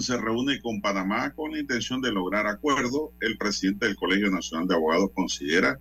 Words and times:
Se 0.00 0.16
reúne 0.16 0.60
con 0.60 0.80
Panamá 0.80 1.34
con 1.34 1.52
la 1.52 1.58
intención 1.58 2.00
de 2.00 2.10
lograr 2.10 2.46
acuerdo. 2.46 3.12
El 3.20 3.36
presidente 3.36 3.86
del 3.86 3.96
Colegio 3.96 4.30
Nacional 4.30 4.66
de 4.66 4.74
Abogados 4.74 5.10
considera 5.14 5.78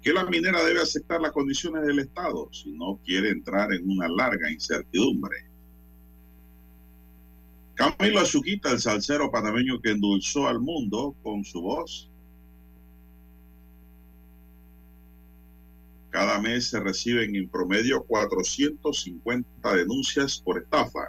que 0.00 0.12
la 0.12 0.24
minera 0.24 0.62
debe 0.64 0.80
aceptar 0.80 1.20
las 1.20 1.32
condiciones 1.32 1.84
del 1.86 1.98
Estado 1.98 2.48
si 2.52 2.70
no 2.70 3.00
quiere 3.04 3.30
entrar 3.30 3.72
en 3.72 3.90
una 3.90 4.08
larga 4.08 4.50
incertidumbre. 4.50 5.36
Camilo 7.74 8.20
Azuquita, 8.20 8.70
el 8.70 8.78
salsero 8.78 9.30
panameño 9.30 9.80
que 9.80 9.90
endulzó 9.90 10.46
al 10.46 10.60
mundo 10.60 11.16
con 11.22 11.44
su 11.44 11.60
voz. 11.60 12.08
Cada 16.10 16.40
mes 16.40 16.68
se 16.68 16.80
reciben 16.80 17.34
en 17.34 17.48
promedio 17.48 18.04
450 18.04 19.74
denuncias 19.74 20.40
por 20.40 20.58
estafa. 20.58 21.08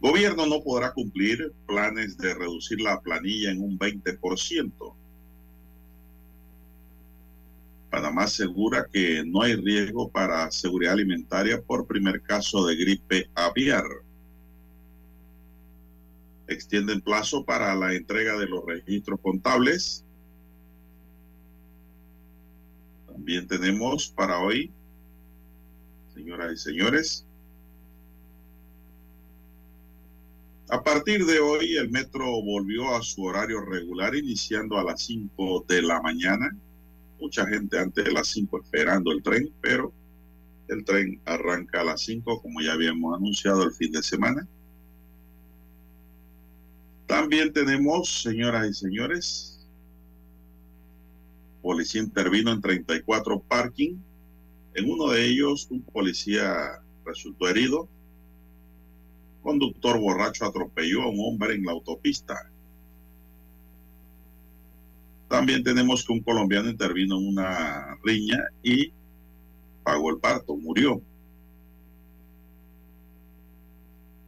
Gobierno 0.00 0.46
no 0.46 0.62
podrá 0.62 0.92
cumplir 0.92 1.52
planes 1.66 2.16
de 2.16 2.32
reducir 2.34 2.80
la 2.80 3.00
planilla 3.02 3.50
en 3.50 3.60
un 3.60 3.78
20%. 3.78 4.94
Panamá 7.90 8.22
asegura 8.22 8.86
que 8.90 9.22
no 9.26 9.42
hay 9.42 9.56
riesgo 9.56 10.10
para 10.10 10.50
seguridad 10.50 10.94
alimentaria 10.94 11.60
por 11.60 11.86
primer 11.86 12.22
caso 12.22 12.64
de 12.66 12.76
gripe 12.76 13.30
aviar. 13.34 13.84
Extienden 16.46 17.02
plazo 17.02 17.44
para 17.44 17.74
la 17.74 17.92
entrega 17.92 18.38
de 18.38 18.46
los 18.46 18.64
registros 18.64 19.20
contables. 19.20 20.04
También 23.06 23.46
tenemos 23.46 24.08
para 24.08 24.38
hoy, 24.38 24.72
señoras 26.14 26.52
y 26.54 26.56
señores, 26.56 27.26
A 30.72 30.84
partir 30.84 31.26
de 31.26 31.40
hoy, 31.40 31.74
el 31.74 31.90
metro 31.90 32.24
volvió 32.42 32.94
a 32.94 33.02
su 33.02 33.24
horario 33.24 33.60
regular, 33.60 34.14
iniciando 34.14 34.78
a 34.78 34.84
las 34.84 35.02
5 35.02 35.64
de 35.66 35.82
la 35.82 36.00
mañana. 36.00 36.56
Mucha 37.18 37.44
gente 37.44 37.76
antes 37.76 38.04
de 38.04 38.12
las 38.12 38.28
5 38.28 38.60
esperando 38.62 39.10
el 39.10 39.20
tren, 39.20 39.52
pero 39.60 39.92
el 40.68 40.84
tren 40.84 41.20
arranca 41.24 41.80
a 41.80 41.84
las 41.84 42.02
5, 42.02 42.40
como 42.40 42.60
ya 42.60 42.74
habíamos 42.74 43.16
anunciado 43.16 43.64
el 43.64 43.72
fin 43.72 43.90
de 43.90 44.00
semana. 44.00 44.46
También 47.08 47.52
tenemos, 47.52 48.22
señoras 48.22 48.70
y 48.70 48.74
señores, 48.74 49.66
policía 51.62 52.00
intervino 52.00 52.52
en 52.52 52.60
34 52.60 53.40
parking. 53.40 53.96
En 54.74 54.88
uno 54.88 55.08
de 55.10 55.26
ellos, 55.26 55.66
un 55.68 55.82
policía 55.82 56.80
resultó 57.04 57.48
herido 57.48 57.88
Conductor 59.42 59.98
borracho 59.98 60.44
atropelló 60.44 61.02
a 61.02 61.08
un 61.08 61.18
hombre 61.20 61.54
en 61.54 61.64
la 61.64 61.72
autopista. 61.72 62.50
También 65.28 65.62
tenemos 65.62 66.04
que 66.04 66.12
un 66.12 66.20
colombiano 66.20 66.68
intervino 66.68 67.16
en 67.16 67.28
una 67.28 67.96
riña 68.02 68.38
y 68.62 68.92
pagó 69.84 70.10
el 70.10 70.18
parto, 70.18 70.56
murió. 70.56 71.00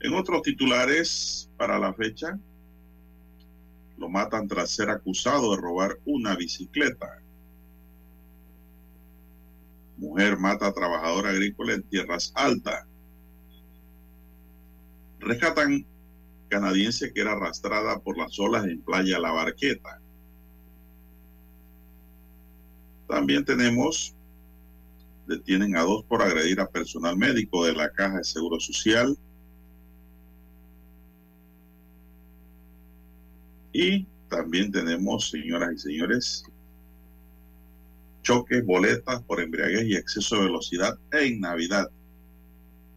En 0.00 0.14
otros 0.14 0.42
titulares 0.42 1.50
para 1.56 1.78
la 1.78 1.92
fecha, 1.92 2.38
lo 3.98 4.08
matan 4.08 4.48
tras 4.48 4.70
ser 4.70 4.90
acusado 4.90 5.54
de 5.54 5.62
robar 5.62 5.98
una 6.04 6.34
bicicleta. 6.34 7.22
Mujer 9.96 10.38
mata 10.38 10.66
a 10.66 10.72
trabajador 10.72 11.28
agrícola 11.28 11.74
en 11.74 11.82
tierras 11.84 12.32
altas. 12.34 12.84
Rescatan 15.22 15.87
canadiense 16.49 17.12
que 17.12 17.21
era 17.21 17.33
arrastrada 17.33 18.00
por 18.00 18.19
las 18.19 18.38
olas 18.38 18.66
en 18.66 18.83
Playa 18.83 19.19
La 19.19 19.31
Barqueta. 19.31 20.00
También 23.09 23.44
tenemos, 23.44 24.15
detienen 25.27 25.77
a 25.77 25.83
dos 25.83 26.05
por 26.05 26.22
agredir 26.22 26.60
a 26.60 26.69
personal 26.69 27.16
médico 27.16 27.65
de 27.65 27.72
la 27.72 27.91
Caja 27.91 28.19
de 28.19 28.25
Seguro 28.25 28.59
Social. 28.59 29.16
Y 33.72 34.06
también 34.28 34.72
tenemos, 34.72 35.31
señoras 35.31 35.72
y 35.75 35.78
señores, 35.78 36.44
choques, 38.22 38.65
boletas 38.65 39.22
por 39.22 39.41
embriaguez 39.41 39.84
y 39.84 39.94
exceso 39.94 40.37
de 40.37 40.44
velocidad 40.44 40.99
en 41.12 41.41
Navidad. 41.41 41.91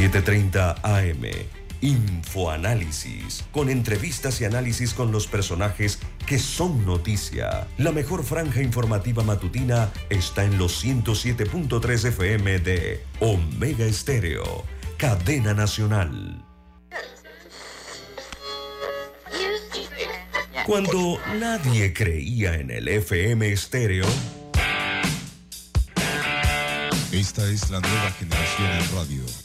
7:30 0.00 0.76
AM. 0.82 1.26
Infoanálisis, 1.82 3.44
con 3.52 3.68
entrevistas 3.68 4.40
y 4.40 4.46
análisis 4.46 4.94
con 4.94 5.12
los 5.12 5.26
personajes 5.26 5.98
que 6.24 6.38
son 6.38 6.86
noticia. 6.86 7.68
La 7.76 7.92
mejor 7.92 8.24
franja 8.24 8.62
informativa 8.62 9.22
matutina 9.22 9.92
está 10.08 10.44
en 10.44 10.56
los 10.56 10.82
107.3 10.82 12.04
FM 12.06 12.60
de 12.60 13.04
Omega 13.20 13.84
Estéreo, 13.84 14.64
cadena 14.96 15.52
nacional. 15.52 16.46
Cuando 20.64 21.18
nadie 21.38 21.92
creía 21.92 22.54
en 22.54 22.70
el 22.70 22.88
FM 22.88 23.52
estéreo, 23.52 24.06
esta 27.12 27.46
es 27.50 27.68
la 27.68 27.80
nueva 27.80 28.10
generación 28.12 28.70
en 28.70 28.96
radio 28.96 29.39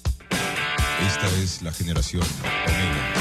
esta 1.04 1.28
es 1.42 1.62
la 1.62 1.72
generación 1.72 2.24
Omega. 2.42 3.14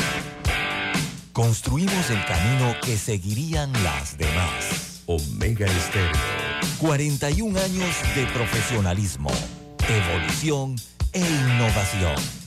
Construimos 1.32 2.10
el 2.10 2.24
camino 2.24 2.76
que 2.82 2.96
seguirían 2.96 3.72
las 3.82 4.16
demás. 4.16 5.02
Omega 5.06 5.66
Estéreo. 5.66 6.12
41 6.78 7.58
años 7.58 7.96
de 8.14 8.26
profesionalismo, 8.26 9.30
evolución 9.88 10.76
e 11.12 11.20
innovación. 11.20 12.43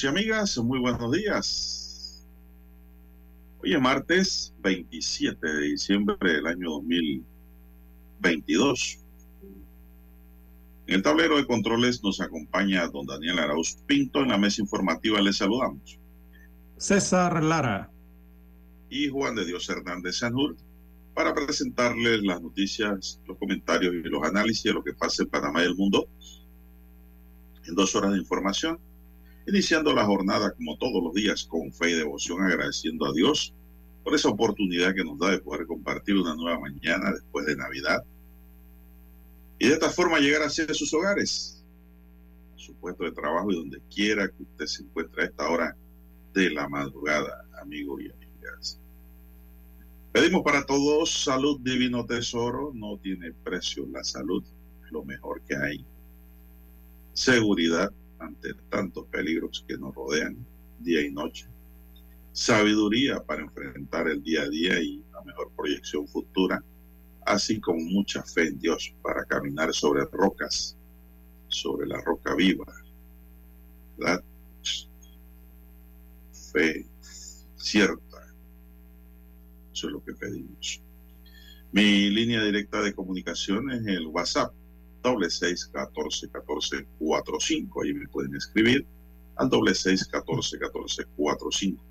Amigos 0.00 0.02
y 0.02 0.06
amigas, 0.06 0.56
muy 0.58 0.78
buenos 0.78 1.10
días. 1.12 2.26
Hoy 3.62 3.74
es 3.74 3.80
martes 3.80 4.54
27 4.60 5.46
de 5.46 5.60
diciembre 5.62 6.16
del 6.22 6.46
año 6.46 6.70
2022. 6.70 8.98
En 10.86 10.94
el 10.94 11.02
tablero 11.02 11.36
de 11.36 11.46
controles 11.46 12.02
nos 12.02 12.22
acompaña 12.22 12.88
don 12.88 13.06
Daniel 13.06 13.40
Arauz 13.40 13.76
Pinto. 13.86 14.22
En 14.22 14.28
la 14.28 14.38
mesa 14.38 14.62
informativa 14.62 15.20
les 15.20 15.36
saludamos. 15.36 15.98
César 16.78 17.42
Lara. 17.42 17.90
Y 18.88 19.08
Juan 19.08 19.34
de 19.34 19.44
Dios 19.44 19.68
Hernández 19.68 20.16
Sanur 20.18 20.56
para 21.14 21.34
presentarles 21.34 22.22
las 22.22 22.40
noticias, 22.40 23.20
los 23.26 23.36
comentarios 23.36 23.92
y 23.94 24.00
los 24.08 24.22
análisis 24.22 24.64
de 24.64 24.72
lo 24.72 24.82
que 24.82 24.94
pasa 24.94 25.24
en 25.24 25.28
Panamá 25.28 25.62
y 25.62 25.66
el 25.66 25.74
mundo 25.74 26.08
en 27.66 27.74
dos 27.74 27.94
horas 27.94 28.12
de 28.12 28.18
información 28.18 28.78
iniciando 29.50 29.92
la 29.92 30.04
jornada 30.04 30.52
como 30.52 30.76
todos 30.78 31.02
los 31.02 31.12
días 31.12 31.44
con 31.44 31.72
fe 31.72 31.90
y 31.90 31.94
devoción, 31.94 32.42
agradeciendo 32.42 33.06
a 33.06 33.12
Dios 33.12 33.52
por 34.04 34.14
esa 34.14 34.28
oportunidad 34.28 34.94
que 34.94 35.04
nos 35.04 35.18
da 35.18 35.30
de 35.30 35.40
poder 35.40 35.66
compartir 35.66 36.16
una 36.16 36.34
nueva 36.34 36.60
mañana 36.60 37.12
después 37.12 37.46
de 37.46 37.56
Navidad 37.56 38.02
y 39.58 39.68
de 39.68 39.74
esta 39.74 39.90
forma 39.90 40.18
llegar 40.18 40.42
hacia 40.42 40.72
sus 40.72 40.94
hogares, 40.94 41.62
a 42.54 42.58
su 42.58 42.74
puesto 42.74 43.04
de 43.04 43.12
trabajo 43.12 43.52
y 43.52 43.56
donde 43.56 43.80
quiera 43.94 44.28
que 44.28 44.42
usted 44.42 44.66
se 44.66 44.82
encuentre 44.84 45.22
a 45.22 45.26
esta 45.26 45.48
hora 45.50 45.76
de 46.32 46.50
la 46.50 46.68
madrugada, 46.68 47.44
amigo 47.60 48.00
y 48.00 48.10
amigas. 48.10 48.78
Pedimos 50.12 50.42
para 50.42 50.64
todos 50.64 51.24
salud, 51.24 51.60
divino 51.60 52.06
tesoro, 52.06 52.72
no 52.74 52.96
tiene 52.98 53.32
precio 53.32 53.86
la 53.90 54.02
salud, 54.02 54.42
lo 54.90 55.04
mejor 55.04 55.42
que 55.42 55.56
hay. 55.56 55.84
Seguridad, 57.12 57.92
ante 58.20 58.54
tantos 58.68 59.06
peligros 59.06 59.64
que 59.66 59.76
nos 59.76 59.94
rodean 59.94 60.36
día 60.78 61.00
y 61.02 61.10
noche. 61.10 61.46
Sabiduría 62.32 63.20
para 63.20 63.42
enfrentar 63.42 64.08
el 64.08 64.22
día 64.22 64.42
a 64.42 64.48
día 64.48 64.80
y 64.80 65.02
la 65.12 65.22
mejor 65.22 65.50
proyección 65.56 66.06
futura, 66.06 66.62
así 67.26 67.60
como 67.60 67.80
mucha 67.80 68.22
fe 68.22 68.48
en 68.48 68.58
Dios 68.58 68.94
para 69.02 69.24
caminar 69.24 69.74
sobre 69.74 70.04
rocas, 70.04 70.76
sobre 71.48 71.86
la 71.86 72.00
roca 72.00 72.34
viva. 72.34 72.66
Fe 76.52 76.86
cierta. 77.56 78.34
Eso 79.72 79.86
es 79.86 79.92
lo 79.92 80.04
que 80.04 80.14
pedimos. 80.14 80.82
Mi 81.72 82.10
línea 82.10 82.42
directa 82.42 82.80
de 82.82 82.92
comunicación 82.92 83.70
es 83.70 83.86
el 83.86 84.06
WhatsApp 84.06 84.52
doble 85.02 85.30
seis 85.30 85.66
catorce 85.72 86.28
catorce 86.30 86.86
cuatro 86.98 87.38
cinco. 87.40 87.82
Ahí 87.82 87.92
me 87.92 88.06
pueden 88.08 88.34
escribir 88.34 88.86
al 89.36 89.48
doble 89.48 89.74
seis 89.74 90.06
catorce 90.06 90.58
catorce 90.58 91.04
cuatro 91.16 91.50
cinco. 91.50 91.82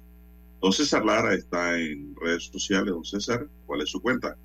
Don 0.62 0.74
César 0.74 1.06
Lara 1.06 1.34
está 1.34 1.80
en 1.80 2.16
redes 2.16 2.50
sociales. 2.52 2.94
Don 2.94 3.06
César, 3.06 3.48
¿cuál 3.66 3.82
es 3.82 3.90
su 3.90 4.02
cuenta? 4.02 4.36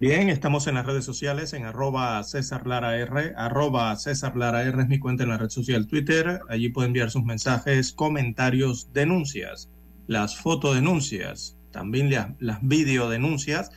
Bien, 0.00 0.28
estamos 0.28 0.66
en 0.66 0.74
las 0.74 0.86
redes 0.86 1.04
sociales 1.04 1.52
en 1.52 1.64
arroba 1.64 2.22
César 2.24 2.66
Lara 2.66 2.96
R, 2.98 3.32
arroba 3.36 3.94
César 3.96 4.36
Lara 4.36 4.62
R 4.62 4.82
es 4.82 4.88
mi 4.88 4.98
cuenta 4.98 5.22
en 5.22 5.30
la 5.30 5.38
red 5.38 5.50
social 5.50 5.86
Twitter. 5.86 6.40
Allí 6.48 6.68
pueden 6.68 6.90
enviar 6.90 7.10
sus 7.10 7.24
mensajes, 7.24 7.92
comentarios, 7.92 8.92
denuncias, 8.92 9.70
las 10.06 10.36
fotodenuncias, 10.36 11.56
también 11.70 12.10
las, 12.10 12.30
las 12.40 12.58
videodenuncias 12.62 13.70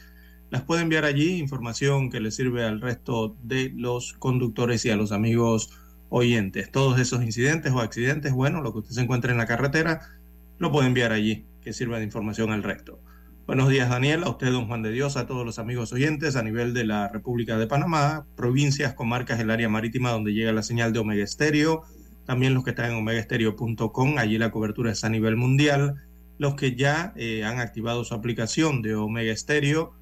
las 0.50 0.64
puede 0.64 0.82
enviar 0.82 1.06
allí, 1.06 1.38
información 1.38 2.10
que 2.10 2.20
le 2.20 2.32
sirve 2.32 2.64
al 2.64 2.82
resto 2.82 3.36
de 3.44 3.72
los 3.76 4.14
conductores 4.14 4.86
y 4.86 4.90
a 4.90 4.96
los 4.96 5.12
amigos 5.12 5.72
oyentes. 6.10 6.72
Todos 6.72 7.00
esos 7.00 7.24
incidentes 7.24 7.74
o 7.74 7.80
accidentes, 7.80 8.34
bueno, 8.34 8.62
lo 8.62 8.72
que 8.72 8.80
usted 8.80 8.94
se 8.94 9.02
encuentre 9.02 9.32
en 9.32 9.38
la 9.38 9.46
carretera, 9.46 10.02
lo 10.58 10.72
puede 10.72 10.88
enviar 10.88 11.12
allí, 11.12 11.46
que 11.62 11.74
sirva 11.74 11.98
de 11.98 12.06
información 12.06 12.52
al 12.52 12.64
resto. 12.64 13.00
Buenos 13.46 13.70
días, 13.70 13.90
Daniel, 13.90 14.24
a 14.24 14.30
usted, 14.30 14.52
don 14.52 14.68
Juan 14.68 14.82
de 14.82 14.92
Dios, 14.92 15.16
a 15.16 15.26
todos 15.26 15.46
los 15.46 15.58
amigos 15.58 15.94
oyentes 15.94 16.36
a 16.36 16.44
nivel 16.44 16.74
de 16.74 16.84
la 16.84 17.08
República 17.08 17.58
de 17.58 17.68
Panamá, 17.68 18.26
provincias, 18.36 18.94
comarcas, 18.94 19.40
el 19.40 19.52
área 19.52 19.70
marítima 19.70 20.12
donde 20.12 20.34
llega 20.34 20.52
la 20.52 20.64
señal 20.64 20.92
de 20.92 21.00
Omega 21.00 21.24
Estéreo, 21.24 21.84
también 22.26 22.54
los 22.54 22.66
que 22.66 22.72
están 22.72 22.92
en 22.92 22.98
omegaestereo.com, 22.98 24.18
allí 24.18 24.38
la 24.38 24.52
cobertura 24.52 24.92
es 24.92 25.06
a 25.06 25.10
nivel 25.10 25.38
mundial, 25.38 25.96
los 26.38 26.56
que 26.56 26.76
ya 26.76 27.14
eh, 27.16 27.46
han 27.46 27.60
activado 27.60 28.04
su 28.04 28.14
aplicación 28.14 28.82
de 28.82 28.96
Omega 28.96 29.32
Estéreo, 29.32 29.94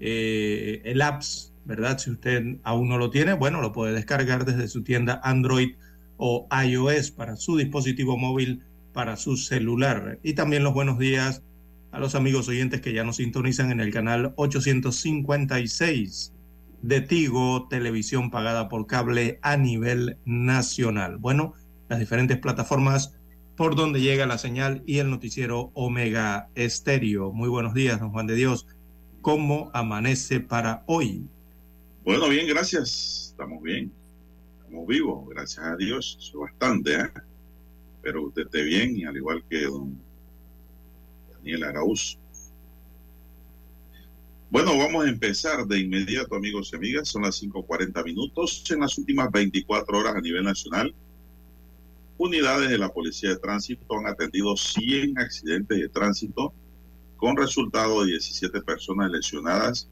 eh, 0.00 0.82
el 0.84 1.02
apps, 1.02 1.52
¿verdad? 1.64 1.98
Si 1.98 2.10
usted 2.10 2.58
aún 2.62 2.88
no 2.88 2.98
lo 2.98 3.10
tiene, 3.10 3.34
bueno, 3.34 3.60
lo 3.60 3.72
puede 3.72 3.92
descargar 3.92 4.44
desde 4.44 4.68
su 4.68 4.82
tienda 4.82 5.20
Android 5.22 5.74
o 6.16 6.48
iOS 6.64 7.10
para 7.10 7.36
su 7.36 7.56
dispositivo 7.56 8.16
móvil, 8.16 8.62
para 8.92 9.16
su 9.16 9.36
celular. 9.36 10.18
Y 10.22 10.32
también 10.34 10.64
los 10.64 10.74
buenos 10.74 10.98
días 10.98 11.42
a 11.92 12.00
los 12.00 12.14
amigos 12.14 12.48
oyentes 12.48 12.80
que 12.80 12.92
ya 12.92 13.04
nos 13.04 13.16
sintonizan 13.16 13.70
en 13.70 13.80
el 13.80 13.92
canal 13.92 14.32
856 14.36 16.32
de 16.82 17.00
Tigo, 17.00 17.66
televisión 17.68 18.30
pagada 18.30 18.68
por 18.68 18.86
cable 18.86 19.38
a 19.42 19.56
nivel 19.56 20.18
nacional. 20.24 21.18
Bueno, 21.18 21.54
las 21.88 21.98
diferentes 21.98 22.38
plataformas 22.38 23.14
por 23.56 23.74
donde 23.74 24.00
llega 24.00 24.26
la 24.26 24.38
señal 24.38 24.82
y 24.86 24.98
el 24.98 25.10
noticiero 25.10 25.72
Omega 25.74 26.48
Estéreo. 26.54 27.32
Muy 27.32 27.48
buenos 27.48 27.74
días, 27.74 27.98
don 27.98 28.10
Juan 28.10 28.28
de 28.28 28.36
Dios 28.36 28.66
cómo 29.28 29.70
amanece 29.74 30.40
para 30.40 30.82
hoy. 30.86 31.22
Bueno, 32.02 32.30
bien, 32.30 32.46
gracias. 32.46 33.28
Estamos 33.32 33.62
bien. 33.62 33.92
Estamos 34.56 34.86
vivos, 34.86 35.28
gracias 35.28 35.66
a 35.66 35.76
Dios. 35.76 36.16
Eso 36.18 36.46
es 36.46 36.50
bastante, 36.50 36.94
¿eh? 36.94 37.10
Pero 38.00 38.28
usted 38.28 38.44
esté 38.46 38.62
bien 38.62 38.96
y 38.96 39.04
al 39.04 39.18
igual 39.18 39.44
que 39.50 39.66
don 39.66 40.00
Daniel 41.30 41.64
Araúz. 41.64 42.18
Bueno, 44.48 44.78
vamos 44.78 45.04
a 45.04 45.10
empezar 45.10 45.66
de 45.66 45.78
inmediato, 45.78 46.34
amigos 46.34 46.70
y 46.72 46.76
amigas. 46.76 47.08
Son 47.08 47.20
las 47.20 47.42
5.40 47.42 48.02
minutos. 48.06 48.64
En 48.70 48.80
las 48.80 48.96
últimas 48.96 49.30
24 49.30 49.98
horas 49.98 50.16
a 50.16 50.22
nivel 50.22 50.44
nacional, 50.44 50.94
unidades 52.16 52.70
de 52.70 52.78
la 52.78 52.88
Policía 52.88 53.28
de 53.28 53.36
Tránsito 53.36 53.98
han 53.98 54.06
atendido 54.06 54.56
100 54.56 55.18
accidentes 55.18 55.78
de 55.78 55.88
tránsito 55.90 56.54
con 57.18 57.36
resultado 57.36 58.04
de 58.04 58.12
17 58.12 58.62
personas 58.62 59.10
lesionadas 59.10 59.88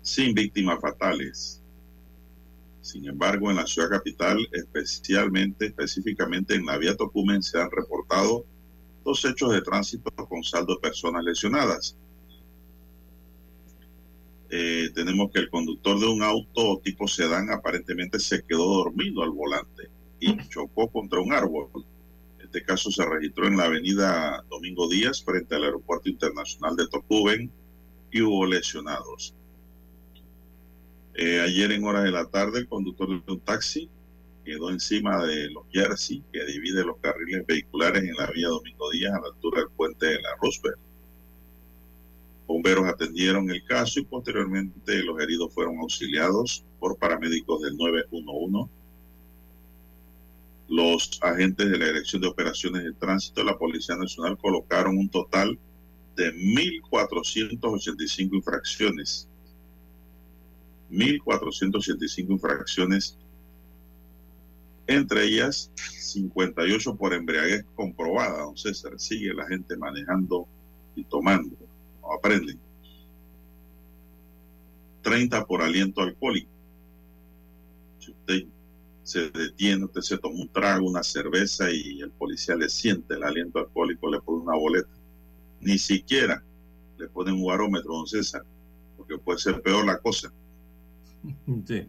sin 0.00 0.32
víctimas 0.32 0.80
fatales. 0.80 1.60
Sin 2.80 3.04
embargo, 3.08 3.50
en 3.50 3.56
la 3.56 3.66
ciudad 3.66 3.90
capital, 3.90 4.38
especialmente, 4.52 5.66
específicamente 5.66 6.54
en 6.54 6.64
la 6.64 6.78
vía 6.78 6.96
Tocumen, 6.96 7.42
se 7.42 7.60
han 7.60 7.68
reportado 7.72 8.46
dos 9.04 9.24
hechos 9.24 9.52
de 9.52 9.60
tránsito 9.60 10.10
con 10.28 10.44
saldo 10.44 10.76
de 10.76 10.80
personas 10.80 11.24
lesionadas. 11.24 11.96
Eh, 14.48 14.90
tenemos 14.94 15.32
que 15.32 15.40
el 15.40 15.50
conductor 15.50 15.98
de 15.98 16.06
un 16.06 16.22
auto 16.22 16.80
tipo 16.84 17.08
sedán 17.08 17.50
aparentemente 17.50 18.20
se 18.20 18.44
quedó 18.44 18.84
dormido 18.84 19.24
al 19.24 19.30
volante 19.30 19.90
y 20.20 20.36
chocó 20.48 20.88
contra 20.88 21.18
un 21.18 21.32
árbol 21.32 21.68
este 22.46 22.62
caso 22.62 22.90
se 22.90 23.04
registró 23.04 23.46
en 23.46 23.56
la 23.56 23.64
avenida 23.64 24.44
Domingo 24.48 24.88
Díaz 24.88 25.22
frente 25.22 25.54
al 25.54 25.64
Aeropuerto 25.64 26.08
Internacional 26.08 26.76
de 26.76 26.88
Tocuben 26.88 27.50
y 28.10 28.22
hubo 28.22 28.46
lesionados. 28.46 29.34
Eh, 31.14 31.40
ayer 31.40 31.72
en 31.72 31.84
horas 31.84 32.04
de 32.04 32.12
la 32.12 32.26
tarde 32.26 32.60
el 32.60 32.68
conductor 32.68 33.08
de 33.08 33.32
un 33.32 33.40
taxi 33.40 33.88
quedó 34.44 34.70
encima 34.70 35.24
de 35.24 35.50
los 35.50 35.64
Jersey 35.72 36.22
que 36.32 36.44
divide 36.44 36.84
los 36.84 36.98
carriles 36.98 37.44
vehiculares 37.46 38.04
en 38.04 38.14
la 38.14 38.26
vía 38.28 38.48
Domingo 38.48 38.90
Díaz 38.90 39.14
a 39.14 39.20
la 39.20 39.28
altura 39.28 39.60
del 39.60 39.70
puente 39.70 40.06
de 40.06 40.22
la 40.22 40.36
Roosevelt. 40.40 40.78
Bomberos 42.46 42.86
atendieron 42.86 43.50
el 43.50 43.64
caso 43.64 43.98
y 43.98 44.04
posteriormente 44.04 45.02
los 45.02 45.20
heridos 45.20 45.52
fueron 45.52 45.78
auxiliados 45.78 46.64
por 46.78 46.96
paramédicos 46.96 47.60
del 47.62 47.76
911 47.76 48.70
los 50.68 51.18
agentes 51.22 51.70
de 51.70 51.78
la 51.78 51.86
Dirección 51.86 52.22
de 52.22 52.28
Operaciones 52.28 52.84
de 52.84 52.92
Tránsito 52.92 53.40
de 53.40 53.46
la 53.46 53.58
Policía 53.58 53.96
Nacional 53.96 54.38
colocaron 54.38 54.98
un 54.98 55.08
total 55.08 55.58
de 56.16 56.34
1.485 56.34 58.34
infracciones. 58.34 59.28
1.485 60.90 62.30
infracciones, 62.30 63.18
entre 64.86 65.24
ellas 65.24 65.70
58 65.74 66.94
por 66.94 67.12
embriaguez 67.12 67.64
comprobada, 67.74 68.42
don 68.42 68.56
César. 68.56 68.98
Sigue 68.98 69.34
la 69.34 69.46
gente 69.46 69.76
manejando 69.76 70.46
y 70.94 71.04
tomando, 71.04 71.56
no 72.00 72.12
aprenden. 72.12 72.58
30 75.02 75.44
por 75.44 75.62
aliento 75.62 76.02
alcohólico. 76.02 76.50
Si 77.98 78.10
usted 78.10 78.46
se 79.06 79.30
detiene, 79.30 79.84
usted 79.84 80.00
se 80.00 80.18
toma 80.18 80.34
un 80.40 80.48
trago, 80.48 80.84
una 80.84 81.04
cerveza 81.04 81.70
y 81.70 82.00
el 82.00 82.10
policía 82.10 82.56
le 82.56 82.68
siente 82.68 83.14
el 83.14 83.22
aliento 83.22 83.60
alcohólico, 83.60 84.10
le 84.10 84.20
pone 84.20 84.42
una 84.42 84.56
boleta. 84.56 84.90
Ni 85.60 85.78
siquiera 85.78 86.42
le 86.98 87.06
pone 87.08 87.30
un 87.30 87.46
barómetro, 87.46 87.94
don 87.94 88.06
César, 88.08 88.42
porque 88.96 89.16
puede 89.16 89.38
ser 89.38 89.62
peor 89.62 89.86
la 89.86 89.98
cosa. 89.98 90.32
Sí. 91.66 91.88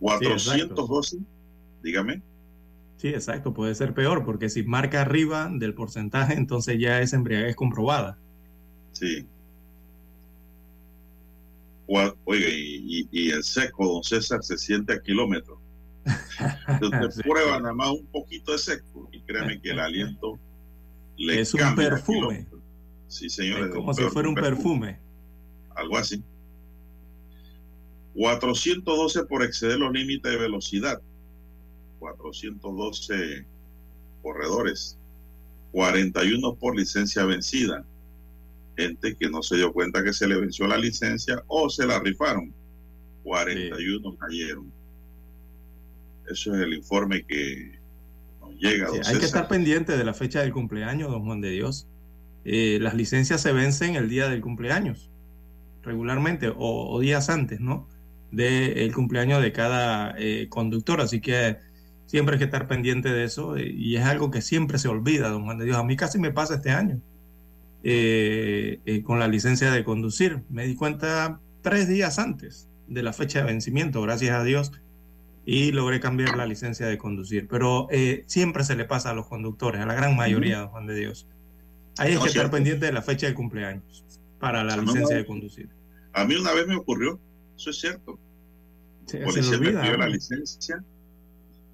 412, 0.00 1.18
dígame. 1.82 2.22
Sí, 2.98 3.08
exacto, 3.08 3.54
puede 3.54 3.74
ser 3.74 3.94
peor, 3.94 4.24
porque 4.24 4.50
si 4.50 4.62
marca 4.62 5.00
arriba 5.00 5.50
del 5.50 5.74
porcentaje, 5.74 6.34
entonces 6.34 6.78
ya 6.78 7.00
es 7.00 7.14
embriaguez 7.14 7.56
comprobada. 7.56 8.18
Sí. 8.92 9.26
Oye, 11.86 12.50
y, 12.50 13.08
y, 13.10 13.30
el 13.30 13.42
seco, 13.42 13.86
don 13.86 14.02
César, 14.02 14.44
se 14.44 14.58
siente 14.58 14.92
a 14.92 15.00
kilómetros. 15.00 15.58
Usted 16.80 17.22
prueba 17.24 17.58
nada 17.60 17.74
más 17.74 17.90
un 17.90 18.06
poquito 18.06 18.52
de 18.52 18.58
seco 18.58 19.08
y 19.12 19.20
créeme 19.20 19.60
que 19.60 19.70
el 19.70 19.80
aliento 19.80 20.38
le 21.16 21.40
Es 21.40 21.54
un 21.54 21.74
perfume. 21.74 22.46
Sí, 23.08 23.28
señores. 23.28 23.66
Es 23.66 23.74
como 23.74 23.94
si 23.94 24.02
fuera 24.04 24.28
un 24.28 24.34
perfume. 24.34 24.98
Algo 25.74 25.96
así. 25.96 26.22
412 28.14 29.24
por 29.24 29.42
exceder 29.42 29.78
los 29.78 29.92
límites 29.92 30.30
de 30.30 30.38
velocidad. 30.38 31.00
412 31.98 33.46
corredores. 34.22 34.98
41 35.72 36.54
por 36.54 36.76
licencia 36.76 37.24
vencida. 37.24 37.84
Gente 38.76 39.16
que 39.16 39.28
no 39.28 39.42
se 39.42 39.56
dio 39.56 39.72
cuenta 39.72 40.04
que 40.04 40.12
se 40.12 40.28
le 40.28 40.40
venció 40.40 40.66
la 40.66 40.78
licencia 40.78 41.42
o 41.48 41.68
se 41.68 41.86
la 41.86 41.98
rifaron. 41.98 42.52
41 43.24 44.16
cayeron. 44.16 44.77
Eso 46.30 46.54
es 46.54 46.60
el 46.60 46.74
informe 46.74 47.24
que 47.24 47.78
nos 48.40 48.54
llega. 48.58 48.88
hay 49.06 49.18
que 49.18 49.24
estar 49.24 49.48
pendiente 49.48 49.96
de 49.96 50.04
la 50.04 50.14
fecha 50.14 50.40
del 50.40 50.52
cumpleaños, 50.52 51.10
don 51.10 51.24
Juan 51.24 51.40
de 51.40 51.50
Dios. 51.50 51.86
Eh, 52.44 52.78
las 52.80 52.94
licencias 52.94 53.40
se 53.40 53.52
vencen 53.52 53.96
el 53.96 54.08
día 54.08 54.28
del 54.28 54.40
cumpleaños, 54.40 55.10
regularmente, 55.82 56.52
o, 56.54 56.98
días 57.00 57.30
antes, 57.30 57.60
¿no? 57.60 57.88
Del 58.30 58.92
cumpleaños 58.94 59.42
de 59.42 59.52
cada 59.52 60.14
eh, 60.18 60.46
conductor. 60.48 61.00
Así 61.00 61.20
que 61.20 61.58
siempre 62.06 62.34
hay 62.34 62.38
que 62.38 62.44
estar 62.44 62.68
pendiente 62.68 63.10
de 63.10 63.24
eso 63.24 63.56
eh, 63.56 63.70
y 63.70 63.96
es 63.96 64.04
algo 64.04 64.30
que 64.30 64.42
siempre 64.42 64.78
se 64.78 64.88
olvida, 64.88 65.28
don 65.30 65.44
Juan 65.44 65.58
de 65.58 65.64
Dios. 65.64 65.76
A 65.76 65.84
mí 65.84 65.96
casi 65.96 66.18
me 66.18 66.30
pasa 66.30 66.56
este 66.56 66.70
año 66.70 67.00
con 69.04 69.18
la 69.18 69.28
licencia 69.28 69.70
de 69.70 69.82
conducir. 69.82 70.42
Me 70.50 70.66
di 70.66 70.74
cuenta 70.74 71.40
tres 71.62 71.88
días 71.88 72.18
antes 72.18 72.68
de 72.86 73.02
la 73.02 73.12
fecha 73.14 73.40
de 73.40 73.46
vencimiento, 73.46 74.02
gracias 74.02 74.34
a 74.34 74.44
Dios 74.44 74.72
y 75.50 75.72
logré 75.72 75.98
cambiar 75.98 76.36
la 76.36 76.44
licencia 76.44 76.86
de 76.86 76.98
conducir. 76.98 77.48
Pero 77.48 77.88
eh, 77.90 78.22
siempre 78.26 78.64
se 78.64 78.76
le 78.76 78.84
pasa 78.84 79.12
a 79.12 79.14
los 79.14 79.28
conductores, 79.28 79.80
a 79.80 79.86
la 79.86 79.94
gran 79.94 80.14
mayoría, 80.14 80.66
Juan 80.66 80.86
de 80.86 80.94
Dios. 80.94 81.26
Hay 81.96 82.18
que 82.18 82.26
estar 82.26 82.50
pendiente 82.50 82.84
de 82.84 82.92
la 82.92 83.00
fecha 83.00 83.28
de 83.28 83.32
cumpleaños 83.32 84.04
para 84.38 84.62
la 84.62 84.76
licencia 84.76 85.16
de 85.16 85.24
conducir. 85.24 85.70
A 86.12 86.26
mí 86.26 86.34
una 86.34 86.52
vez 86.52 86.66
me 86.66 86.76
ocurrió, 86.76 87.18
eso 87.56 87.70
es 87.70 87.80
cierto. 87.80 88.18
Sí, 89.06 89.16
policía 89.24 89.56
me 89.56 89.70
pidió 89.70 89.96
la 89.96 90.08
licencia, 90.10 90.84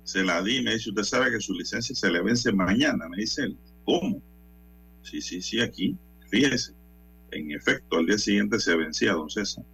se 0.04 0.22
la 0.22 0.40
di, 0.40 0.62
me 0.62 0.74
dice, 0.74 0.90
usted 0.90 1.02
sabe 1.02 1.32
que 1.32 1.40
su 1.40 1.52
licencia 1.52 1.96
se 1.96 2.10
le 2.12 2.22
vence 2.22 2.52
mañana, 2.52 3.08
me 3.08 3.16
dice 3.16 3.42
él. 3.42 3.58
¿Cómo? 3.84 4.22
Sí, 5.02 5.20
sí, 5.20 5.42
sí, 5.42 5.60
aquí, 5.60 5.98
fíjese. 6.30 6.74
En 7.32 7.50
efecto, 7.50 7.96
al 7.96 8.06
día 8.06 8.18
siguiente 8.18 8.60
se 8.60 8.76
vencía, 8.76 9.14
don 9.14 9.28
César. 9.28 9.64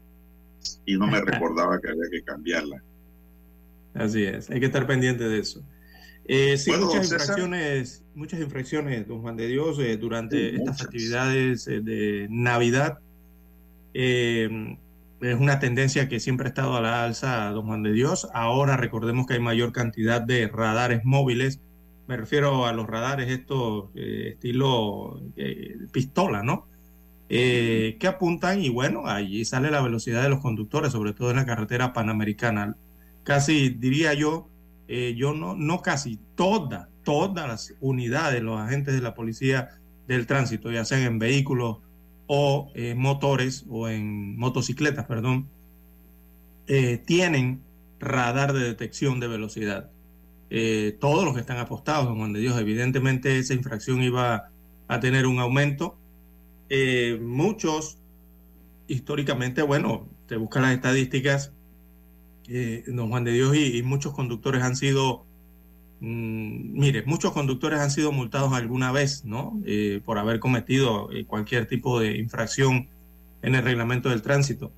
Y 0.87 0.97
no 0.97 1.07
me 1.07 1.21
recordaba 1.21 1.79
que 1.83 1.91
había 1.91 2.09
que 2.11 2.23
cambiarla. 2.23 2.83
Así 3.95 4.25
es, 4.25 4.51
hay 4.51 4.61
que 4.61 4.67
estar 4.67 4.87
pendiente 4.87 5.29
de 5.29 5.41
eso. 5.41 5.63
Eh, 6.33 6.57
sí, 6.59 6.71
muchas 6.71 7.11
infracciones, 7.11 8.05
muchas 8.15 8.41
infracciones, 8.41 9.09
don 9.09 9.21
Juan 9.21 9.37
de 9.37 9.49
Dios, 9.49 9.81
eh, 9.81 9.97
durante 9.97 10.55
estas 10.55 10.83
actividades 10.83 11.67
eh, 11.67 11.81
de 11.81 12.29
Navidad. 12.31 13.01
Eh, 13.95 14.79
es 15.21 15.35
una 15.35 15.59
tendencia 15.59 16.09
que 16.09 16.21
siempre 16.21 16.47
ha 16.47 16.51
estado 16.51 16.77
a 16.77 16.81
la 16.81 17.05
alza, 17.05 17.51
don 17.51 17.67
Juan 17.67 17.83
de 17.83 17.93
Dios. 17.93 18.29
Ahora 18.33 18.77
recordemos 18.77 19.27
que 19.27 19.35
hay 19.35 19.41
mayor 19.41 19.73
cantidad 19.73 20.23
de 20.23 20.47
radares 20.47 21.05
móviles. 21.05 21.61
Me 22.07 22.17
refiero 22.17 22.65
a 22.65 22.73
los 22.73 22.87
radares 22.87 23.29
estos 23.29 23.91
estilo 23.97 25.21
pistola, 25.93 26.43
¿no? 26.43 26.69
que 27.29 28.07
apuntan 28.07 28.61
y 28.61 28.71
bueno, 28.71 29.07
allí 29.07 29.45
sale 29.45 29.71
la 29.71 29.81
velocidad 29.81 30.23
de 30.23 30.31
los 30.31 30.41
conductores, 30.41 30.93
sobre 30.93 31.13
todo 31.13 31.31
en 31.31 31.37
la 31.37 31.47
carretera 31.47 31.93
panamericana 31.93 32.77
casi 33.31 33.69
diría 33.69 34.13
yo, 34.13 34.49
eh, 34.89 35.15
yo 35.17 35.33
no, 35.33 35.55
no 35.55 35.83
casi, 35.83 36.19
todas, 36.35 36.89
todas 37.05 37.47
las 37.47 37.75
unidades, 37.81 38.43
los 38.43 38.59
agentes 38.59 38.93
de 38.93 39.01
la 39.01 39.15
policía 39.15 39.69
del 40.09 40.27
tránsito, 40.27 40.73
ya 40.73 40.85
sean 40.85 41.03
en 41.03 41.21
vehículos 41.21 41.79
o 42.27 42.73
en 42.75 42.99
motores 42.99 43.65
o 43.71 43.89
en 43.89 44.37
motocicletas, 44.37 45.07
perdón, 45.07 45.49
eh, 46.67 46.99
tienen 47.07 47.63
radar 48.01 48.53
de 48.53 48.65
detección 48.65 49.21
de 49.21 49.29
velocidad. 49.29 49.93
Eh, 50.51 50.99
todos 51.01 51.25
los 51.25 51.33
que 51.35 51.41
están 51.41 51.59
apostados, 51.59 52.07
don 52.07 52.19
Juan 52.19 52.33
de 52.33 52.41
Dios, 52.41 52.59
evidentemente 52.59 53.39
esa 53.39 53.55
infracción 53.55 54.03
iba 54.03 54.51
a 54.89 54.99
tener 54.99 55.25
un 55.29 55.39
aumento. 55.39 55.97
muchos, 57.21 57.99
históricamente, 58.89 59.63
bueno, 59.63 60.09
te 60.27 60.37
buscan 60.37 60.63
las 60.63 60.75
estadísticas, 60.75 61.53
eh, 62.53 62.83
don 62.89 63.11
Juan 63.11 63.23
de 63.23 63.33
Dios, 63.33 63.57
y, 63.57 63.81
muchos 63.85 64.13
conductores 64.13 64.63
han 64.63 64.75
sido, 64.75 65.25
mm, 66.01 66.79
mire, 66.79 67.05
muchos 67.05 67.33
conductores 67.33 67.79
han 67.79 67.93
sido 67.93 68.11
multados 68.11 68.53
alguna 68.53 68.91
vez, 68.91 69.25
¿no? 69.25 69.61
Eh, 69.65 70.01
por 70.05 70.19
haber 70.19 70.41
cometido 70.41 71.13
eh, 71.13 71.25
cualquier 71.27 71.67
tipo 71.67 72.01
de 72.01 72.19
infracción 72.19 72.89
en 73.43 73.55
el 73.55 73.63
reglamento 73.63 74.09
del 74.09 74.23
tránsito. 74.23 74.73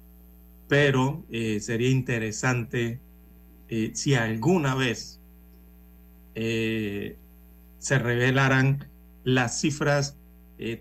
Pero 0.68 1.24
sería 1.60 1.90
interesante 1.90 3.00
si 3.92 4.14
alguna 4.14 4.74
vez 4.74 5.20
se 6.34 7.98
revelaran 7.98 8.88
las 9.24 9.60
cifras 9.60 10.16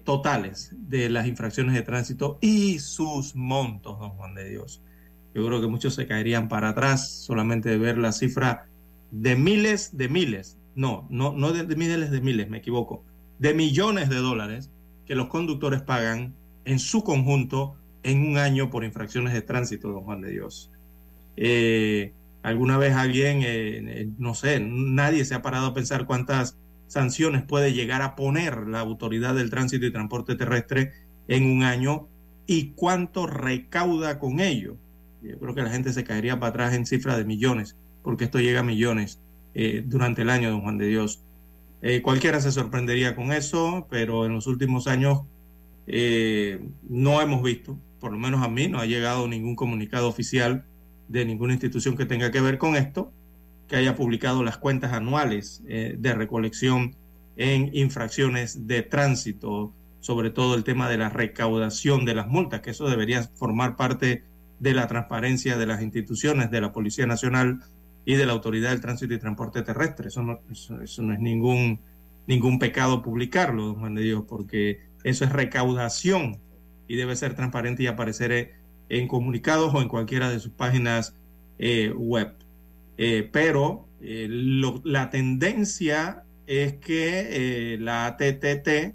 totales 0.06 0.74
de 0.88 1.10
las 1.10 1.28
infracciones 1.28 1.76
de 1.76 1.82
tránsito 1.82 2.38
y 2.42 2.80
sus 2.80 3.36
montos, 3.36 4.00
don 4.00 4.12
Juan 4.12 4.34
de 4.36 4.50
Dios 4.50 4.82
yo 5.34 5.46
creo 5.46 5.62
que 5.62 5.68
muchos 5.68 5.96
se 5.96 6.08
caerían 6.08 6.48
para 6.48 6.70
atrás 6.70 7.10
solamente 7.10 7.70
de 7.70 7.78
ver 7.78 7.98
la 7.98 8.12
cifra 8.12 8.68
de 9.12 9.36
miles 9.36 9.98
de 9.98 10.10
miles, 10.10 10.58
no, 10.76 11.08
no, 11.10 11.34
no 11.34 11.52
de, 11.52 11.76
miles 11.76 12.12
de 12.12 12.22
miles, 12.22 12.50
me 12.50 12.58
equivoco, 12.58 13.04
de 13.40 13.54
millones 13.54 14.10
de 14.10 14.18
dólares 14.18 14.70
que 15.06 15.16
los 15.16 15.28
conductores 15.28 15.82
pagan 15.82 16.34
en 16.66 16.80
su 16.80 17.04
conjunto 17.04 17.76
en 18.04 18.26
un 18.28 18.38
año 18.38 18.70
por 18.70 18.84
infracciones 18.84 19.34
de 19.34 19.42
tránsito, 19.42 19.90
don 19.90 20.04
Juan 20.04 20.22
de 20.22 20.32
Dios. 20.32 20.72
Eh, 21.38 22.14
alguna 22.44 22.78
vez 22.78 22.96
alguien, 22.96 23.42
eh, 23.44 24.08
no 24.18 24.34
sé, 24.34 24.60
nadie 24.60 25.26
se 25.26 25.36
ha 25.36 25.42
parado 25.42 25.68
a 25.68 25.74
pensar 25.74 26.06
cuántas 26.06 26.58
sanciones 26.88 27.44
puede 27.44 27.74
llegar 27.74 28.02
a 28.02 28.16
poner 28.16 28.68
la 28.68 28.80
autoridad 28.80 29.36
del 29.36 29.50
tránsito 29.50 29.86
y 29.86 29.92
transporte 29.92 30.36
terrestre 30.36 30.92
en 31.28 31.46
un 31.46 31.64
año 31.64 32.08
y 32.48 32.72
cuánto 32.76 33.28
recauda 33.28 34.20
con 34.20 34.40
ello. 34.40 34.76
Yo 35.22 35.38
creo 35.38 35.54
que 35.54 35.62
la 35.62 35.70
gente 35.70 35.94
se 35.94 36.04
caería 36.04 36.40
para 36.40 36.50
atrás 36.50 36.74
en 36.74 36.86
cifras 36.86 37.18
de 37.18 37.26
millones, 37.26 37.76
porque 38.04 38.26
esto 38.26 38.40
llega 38.40 38.62
a 38.62 38.64
millones 38.64 39.20
eh, 39.54 39.84
durante 39.86 40.24
el 40.24 40.30
año, 40.30 40.50
don 40.50 40.62
Juan 40.62 40.78
de 40.78 40.88
Dios. 40.88 41.22
Eh, 41.82 42.02
cualquiera 42.02 42.40
se 42.42 42.52
sorprendería 42.52 43.16
con 43.16 43.32
eso, 43.32 43.88
pero 43.90 44.26
en 44.26 44.34
los 44.34 44.48
últimos 44.48 44.88
años 44.88 45.22
eh, 45.88 46.60
no 46.88 47.22
hemos 47.22 47.44
visto, 47.44 47.78
por 48.00 48.12
lo 48.12 48.18
menos 48.18 48.44
a 48.44 48.50
mí, 48.50 48.68
no 48.68 48.80
ha 48.80 48.86
llegado 48.86 49.28
ningún 49.28 49.56
comunicado 49.56 50.08
oficial 50.08 50.66
de 51.08 51.26
ninguna 51.26 51.54
institución 51.54 51.96
que 51.96 52.06
tenga 52.06 52.32
que 52.32 52.42
ver 52.42 52.58
con 52.58 52.76
esto, 52.76 53.12
que 53.68 53.76
haya 53.76 53.96
publicado 53.96 54.44
las 54.44 54.58
cuentas 54.58 54.92
anuales 54.94 55.64
de 55.66 56.14
recolección 56.14 56.96
en 57.38 57.70
infracciones 57.74 58.68
de 58.68 58.82
tránsito, 58.82 59.74
sobre 60.02 60.30
todo 60.30 60.56
el 60.56 60.64
tema 60.64 60.90
de 60.90 60.98
la 60.98 61.10
recaudación 61.10 62.04
de 62.06 62.16
las 62.16 62.28
multas, 62.28 62.62
que 62.62 62.72
eso 62.72 62.90
debería 62.90 63.24
formar 63.24 63.78
parte 63.78 64.24
de 64.62 64.76
la 64.76 64.86
transparencia 64.86 65.58
de 65.58 65.66
las 65.66 65.82
instituciones 65.82 66.52
de 66.52 66.62
la 66.62 66.72
Policía 66.72 67.08
Nacional 67.08 67.62
y 68.06 68.14
de 68.14 68.28
la 68.28 68.34
Autoridad 68.34 68.70
del 68.70 68.80
Tránsito 68.80 69.16
y 69.16 69.18
Transporte 69.18 69.64
Terrestre. 69.64 70.10
Eso 70.10 70.22
no, 70.22 70.40
eso, 70.52 71.02
no 71.02 71.14
es 71.14 71.20
ningún, 71.20 71.82
ningún 72.28 72.60
pecado 72.60 73.02
publicarlo, 73.02 73.66
don 73.66 73.76
Juan 73.80 73.96
de 73.96 74.04
Dios, 74.04 74.24
porque 74.30 74.82
eso 75.04 75.26
es 75.26 75.32
recaudación 75.32 76.40
y 76.88 76.96
debe 76.96 77.16
ser 77.16 77.34
transparente 77.34 77.82
y 77.82 77.88
aparecer 77.88 78.54
en 78.88 79.08
comunicados 79.08 79.74
o 79.74 79.82
en 79.82 79.88
cualquiera 79.88 80.30
de 80.30 80.40
sus 80.40 80.52
páginas 80.52 81.16
eh, 81.58 81.92
web. 81.98 82.36
Eh, 83.00 83.28
pero 83.34 83.88
eh, 84.00 84.28
la 84.30 85.10
tendencia 85.10 86.24
es 86.46 86.74
que 86.74 87.78
la 87.80 88.06
ATTT 88.06 88.94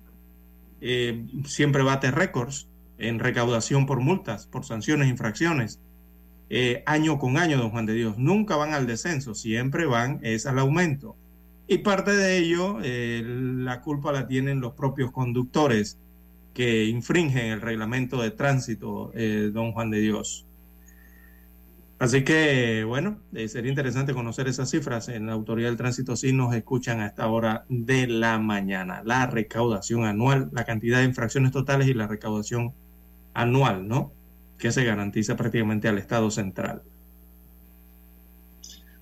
siempre 1.44 1.82
bate 1.82 2.12
récords 2.12 2.68
en 2.98 3.18
recaudación 3.18 3.86
por 3.86 4.00
multas, 4.00 4.46
por 4.46 4.64
sanciones, 4.64 5.08
infracciones, 5.08 5.80
eh, 6.48 6.82
año 6.86 7.18
con 7.18 7.36
año, 7.38 7.58
don 7.58 7.70
Juan 7.70 7.86
de 7.86 7.94
Dios. 7.94 8.18
Nunca 8.18 8.56
van 8.56 8.72
al 8.72 8.86
descenso, 8.86 9.34
siempre 9.34 9.86
van 9.86 10.20
es 10.22 10.46
al 10.46 10.58
aumento. 10.58 11.16
Y 11.66 11.78
parte 11.78 12.12
de 12.12 12.38
ello, 12.38 12.78
eh, 12.82 13.22
la 13.24 13.80
culpa 13.80 14.12
la 14.12 14.26
tienen 14.28 14.60
los 14.60 14.74
propios 14.74 15.10
conductores 15.10 15.98
que 16.54 16.84
infringen 16.84 17.46
el 17.46 17.60
reglamento 17.60 18.22
de 18.22 18.30
tránsito, 18.30 19.10
eh, 19.14 19.50
don 19.52 19.72
Juan 19.72 19.90
de 19.90 20.00
Dios. 20.00 20.46
Así 21.98 22.24
que, 22.24 22.84
bueno, 22.84 23.20
sería 23.48 23.70
interesante 23.70 24.12
conocer 24.12 24.48
esas 24.48 24.70
cifras. 24.70 25.08
En 25.08 25.26
la 25.26 25.32
Autoridad 25.32 25.68
del 25.68 25.78
Tránsito 25.78 26.14
sí 26.14 26.32
nos 26.32 26.54
escuchan 26.54 27.00
a 27.00 27.06
esta 27.06 27.26
hora 27.26 27.64
de 27.70 28.06
la 28.06 28.38
mañana. 28.38 29.02
La 29.04 29.26
recaudación 29.26 30.04
anual, 30.04 30.50
la 30.52 30.64
cantidad 30.64 30.98
de 30.98 31.06
infracciones 31.06 31.52
totales 31.52 31.88
y 31.88 31.94
la 31.94 32.06
recaudación 32.06 32.74
anual, 33.36 33.86
¿no? 33.86 34.12
Que 34.58 34.72
se 34.72 34.82
garantiza 34.82 35.36
prácticamente 35.36 35.88
al 35.88 35.98
Estado 35.98 36.30
central. 36.30 36.82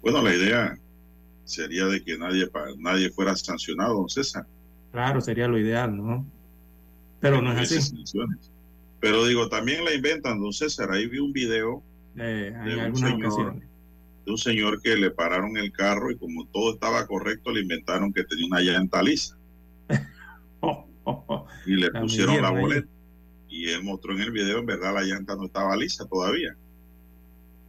Bueno, 0.02 0.22
la 0.22 0.34
idea 0.34 0.78
sería 1.44 1.86
de 1.86 2.02
que 2.02 2.18
nadie, 2.18 2.50
nadie 2.78 3.10
fuera 3.10 3.36
sancionado, 3.36 3.94
don 3.94 4.08
César. 4.08 4.44
Claro, 4.90 5.20
sería 5.20 5.46
lo 5.46 5.56
ideal, 5.56 5.96
¿no? 5.96 6.26
Pero 7.20 7.40
no 7.40 7.52
es 7.52 7.72
así. 7.72 7.94
Pero 9.00 9.24
digo, 9.24 9.48
también 9.48 9.84
la 9.84 9.94
inventan, 9.94 10.40
don 10.40 10.52
César. 10.52 10.90
Ahí 10.90 11.06
vi 11.06 11.20
un 11.20 11.32
video 11.32 11.82
eh, 12.16 12.52
en 12.52 12.80
algunas 12.80 13.12
ocasiones. 13.12 13.62
De 14.26 14.32
un 14.32 14.38
señor 14.38 14.82
que 14.82 14.96
le 14.96 15.10
pararon 15.10 15.56
el 15.56 15.70
carro 15.70 16.10
y 16.10 16.16
como 16.16 16.46
todo 16.46 16.74
estaba 16.74 17.06
correcto, 17.06 17.52
le 17.52 17.60
inventaron 17.60 18.12
que 18.12 18.24
tenía 18.24 18.46
una 18.46 18.60
llanta 18.60 19.00
lisa. 19.00 19.36
y 21.66 21.76
le 21.76 21.90
pusieron 21.92 22.42
la 22.42 22.50
boleta. 22.50 22.93
Y 23.54 23.70
él 23.70 23.84
mostró 23.84 24.12
en 24.14 24.20
el 24.20 24.32
video, 24.32 24.58
en 24.58 24.66
verdad 24.66 24.94
la 24.94 25.02
llanta 25.02 25.36
no 25.36 25.46
estaba 25.46 25.76
lisa 25.76 26.04
todavía. 26.06 26.56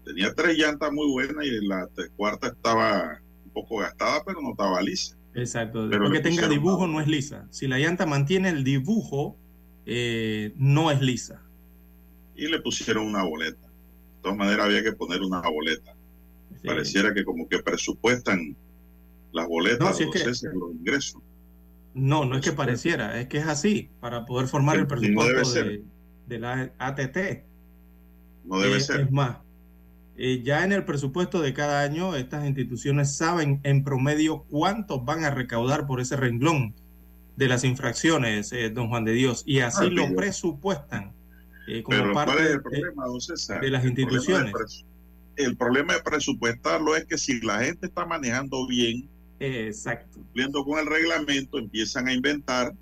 Tenía 0.03 0.33
tres 0.33 0.57
llantas 0.57 0.91
muy 0.91 1.11
buenas 1.11 1.45
y 1.45 1.65
la 1.65 1.87
cuarta 2.15 2.47
estaba 2.47 3.19
un 3.45 3.51
poco 3.51 3.77
gastada, 3.77 4.23
pero 4.25 4.41
no 4.41 4.51
estaba 4.51 4.81
lisa. 4.81 5.15
Exacto. 5.33 5.87
Pero 5.89 6.09
que 6.11 6.21
tenga 6.21 6.47
dibujo 6.47 6.87
no 6.87 7.01
es 7.01 7.07
lisa. 7.07 7.47
Si 7.51 7.67
la 7.67 7.77
llanta 7.77 8.05
mantiene 8.05 8.49
el 8.49 8.63
dibujo, 8.63 9.37
eh, 9.85 10.53
no 10.57 10.91
es 10.91 11.01
lisa. 11.01 11.41
Y 12.35 12.47
le 12.47 12.59
pusieron 12.61 13.05
una 13.05 13.23
boleta 13.23 13.65
todas 14.25 14.39
maneras 14.39 14.65
había 14.65 14.81
que 14.81 14.93
poner 14.93 15.21
una 15.21 15.39
boleta. 15.41 15.95
Pareciera 16.65 17.13
que 17.13 17.23
como 17.23 17.47
que 17.47 17.59
presupuestan 17.59 18.55
las 19.31 19.47
boletas 19.47 19.99
no, 19.99 20.59
los 20.59 20.73
ingresos. 20.73 21.21
No, 21.95 22.25
no 22.25 22.35
es 22.35 22.43
que 22.43 22.51
pareciera, 22.51 23.19
es 23.19 23.27
que 23.27 23.37
es 23.37 23.47
así, 23.47 23.89
para 23.99 24.25
poder 24.25 24.47
formar 24.47 24.77
el 24.77 24.85
presupuesto 24.85 25.53
de, 26.27 26.39
la 26.39 26.71
ATT. 26.77 27.17
No 28.43 28.59
debe 28.59 28.77
eh, 28.77 28.81
ser. 28.81 29.01
Es 29.01 29.11
más, 29.11 29.37
eh, 30.17 30.41
ya 30.43 30.63
en 30.63 30.71
el 30.71 30.85
presupuesto 30.85 31.41
de 31.41 31.53
cada 31.53 31.81
año, 31.81 32.15
estas 32.15 32.45
instituciones 32.45 33.15
saben 33.15 33.59
en 33.63 33.83
promedio 33.83 34.43
cuántos 34.49 35.03
van 35.03 35.23
a 35.23 35.31
recaudar 35.31 35.87
por 35.87 35.99
ese 35.99 36.15
renglón 36.15 36.75
de 37.35 37.47
las 37.47 37.63
infracciones, 37.63 38.51
eh, 38.53 38.69
don 38.69 38.89
Juan 38.89 39.03
de 39.03 39.13
Dios, 39.13 39.43
y 39.45 39.59
así 39.59 39.85
ah, 39.87 39.89
lo 39.89 40.15
presupuestan 40.15 41.13
eh, 41.67 41.83
como 41.83 42.13
parte 42.13 42.43
es 42.43 42.49
el 42.51 42.61
problema, 42.61 43.05
de 43.61 43.69
las 43.69 43.85
instituciones. 43.85 44.85
El 45.35 45.57
problema, 45.57 45.95
de 45.95 46.01
presupuestarlo 46.01 46.95
es 46.95 47.05
que 47.05 47.17
si 47.17 47.41
la 47.41 47.59
gente 47.59 47.87
está 47.87 48.05
manejando 48.05 48.65
bien, 48.67 49.09
Exacto. 49.39 50.19
cumpliendo 50.19 50.63
con 50.63 50.79
el 50.79 50.85
reglamento, 50.85 51.57
empiezan 51.57 52.07
a 52.07 52.13
inventar 52.13 52.73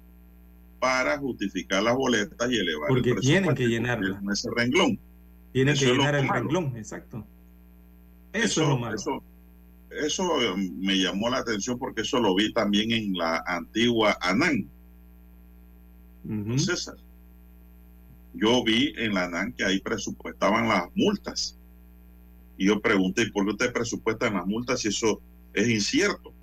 para 0.80 1.18
justificar 1.18 1.82
las 1.82 1.96
boletas 1.96 2.52
y 2.52 2.58
elevar 2.58 2.90
Porque 2.90 3.12
el 3.12 3.20
tienen 3.20 3.56
que 3.56 3.68
llenarla. 3.68 4.22
ese 4.32 4.50
renglón. 4.56 5.00
Tienen 5.52 5.76
que 5.76 5.86
llenar 5.86 6.16
el 6.16 6.28
renglón, 6.28 6.76
exacto. 6.76 7.26
Eso, 8.34 8.64
es 8.64 8.68
lo 8.68 8.78
malo. 8.78 9.24
Eso, 9.92 10.30
me 10.58 10.98
llamó 10.98 11.30
la 11.30 11.38
atención 11.38 11.78
porque 11.78 12.02
eso 12.02 12.20
lo 12.20 12.36
vi 12.36 12.52
también 12.52 12.92
en 12.92 13.14
la 13.14 13.44
antigua 13.46 14.18
ANAN. 14.22 14.68
César 16.58 16.96
yo 18.34 18.64
vi 18.64 18.94
en 18.98 19.14
la 19.14 19.26
ANAN 19.26 19.54
que 19.54 19.64
ahí 19.64 19.80
presupuestaban 19.80 20.68
las 20.68 20.86
multas. 20.96 21.58
Y 22.58 22.68
yo 22.68 22.82
pregunté, 22.82 23.28
¿por 23.28 23.46
qué 23.46 23.52
usted 23.52 23.74
presupuestan 23.74 24.34
las 24.34 24.46
multas 24.46 24.82
si 24.82 24.88
eso 24.90 25.22
es 25.54 25.68
incierto? 25.68 26.34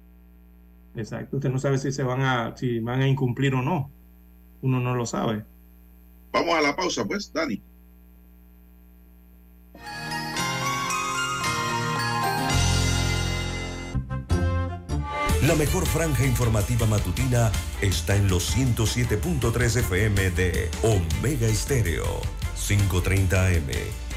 Exacto, 0.94 1.36
usted 1.36 1.50
no 1.50 1.58
sabe 1.58 1.78
si 1.78 1.92
se 1.92 2.02
van 2.02 2.22
a, 2.22 2.56
si 2.56 2.80
van 2.80 3.00
a 3.00 3.08
incumplir 3.08 3.54
o 3.54 3.62
no. 3.62 3.90
Uno 4.62 4.80
no 4.80 4.94
lo 4.94 5.06
sabe. 5.06 5.44
Vamos 6.32 6.54
a 6.54 6.60
la 6.60 6.76
pausa, 6.76 7.04
pues, 7.04 7.32
Dani. 7.32 7.62
La 15.46 15.54
mejor 15.56 15.86
franja 15.86 16.26
informativa 16.26 16.86
matutina 16.86 17.50
está 17.80 18.14
en 18.14 18.28
los 18.28 18.56
107.3 18.56 19.78
FM 19.78 20.30
de 20.30 20.70
Omega 20.82 21.46
Estéreo. 21.46 22.04
530 22.54 23.46
AM. 23.46 24.09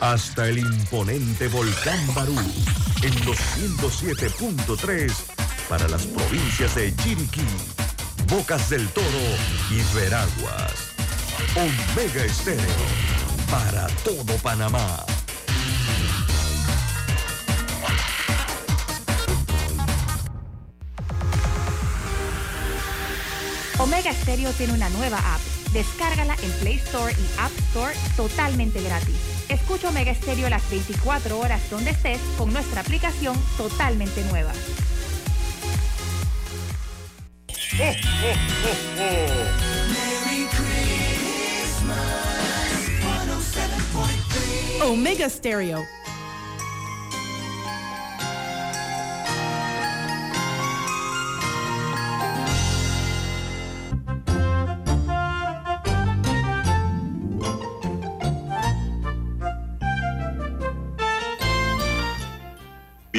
hasta 0.00 0.48
el 0.48 0.58
imponente 0.58 1.48
volcán 1.48 2.14
Barú 2.14 2.36
en 3.02 3.26
los 3.26 3.36
107.3 3.36 5.12
para 5.68 5.86
las 5.88 6.06
provincias 6.06 6.74
de 6.74 6.94
Chiriquí, 6.96 7.44
Bocas 8.28 8.70
del 8.70 8.88
Toro 8.88 9.06
y 9.70 9.94
Veraguas. 9.94 10.72
Omega 11.54 12.24
Estéreo 12.24 12.64
para 13.50 13.86
todo 14.04 14.36
Panamá. 14.42 15.04
Omega 23.78 24.12
Stereo 24.12 24.52
tiene 24.52 24.74
una 24.74 24.90
nueva 24.90 25.18
app. 25.18 25.40
Descárgala 25.72 26.36
en 26.42 26.50
Play 26.60 26.76
Store 26.76 27.12
y 27.12 27.40
App 27.40 27.52
Store 27.70 27.94
totalmente 28.16 28.82
gratis. 28.82 29.39
Escucha 29.50 29.88
Omega 29.88 30.12
Estéreo 30.12 30.48
las 30.48 30.68
24 30.70 31.36
horas 31.36 31.60
donde 31.70 31.90
estés 31.90 32.20
con 32.38 32.52
nuestra 32.52 32.82
aplicación 32.82 33.36
totalmente 33.56 34.22
nueva. 34.30 34.52
Omega 44.84 45.28
Stereo. 45.28 45.84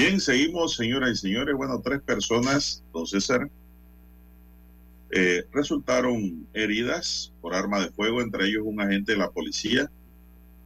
Bien, 0.02 0.20
seguimos, 0.20 0.78
señoras 0.78 1.12
y 1.12 1.16
señores. 1.16 1.54
Bueno, 1.56 1.80
tres 1.80 2.02
personas, 2.02 2.84
don 2.92 3.06
César, 3.06 3.48
eh, 5.12 5.44
resultaron 5.54 6.48
heridas 6.56 7.32
por 7.40 7.54
arma 7.54 7.80
de 7.80 7.92
fuego, 7.92 8.20
entre 8.20 8.48
ellos 8.48 8.64
un 8.66 8.82
agente 8.82 9.12
de 9.12 9.20
la 9.20 9.30
policía, 9.30 9.92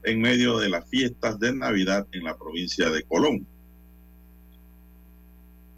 en 0.05 0.21
medio 0.21 0.57
de 0.57 0.69
las 0.69 0.87
fiestas 0.87 1.37
de 1.37 1.53
Navidad 1.53 2.07
en 2.13 2.23
la 2.23 2.37
provincia 2.37 2.89
de 2.89 3.03
Colón. 3.03 3.45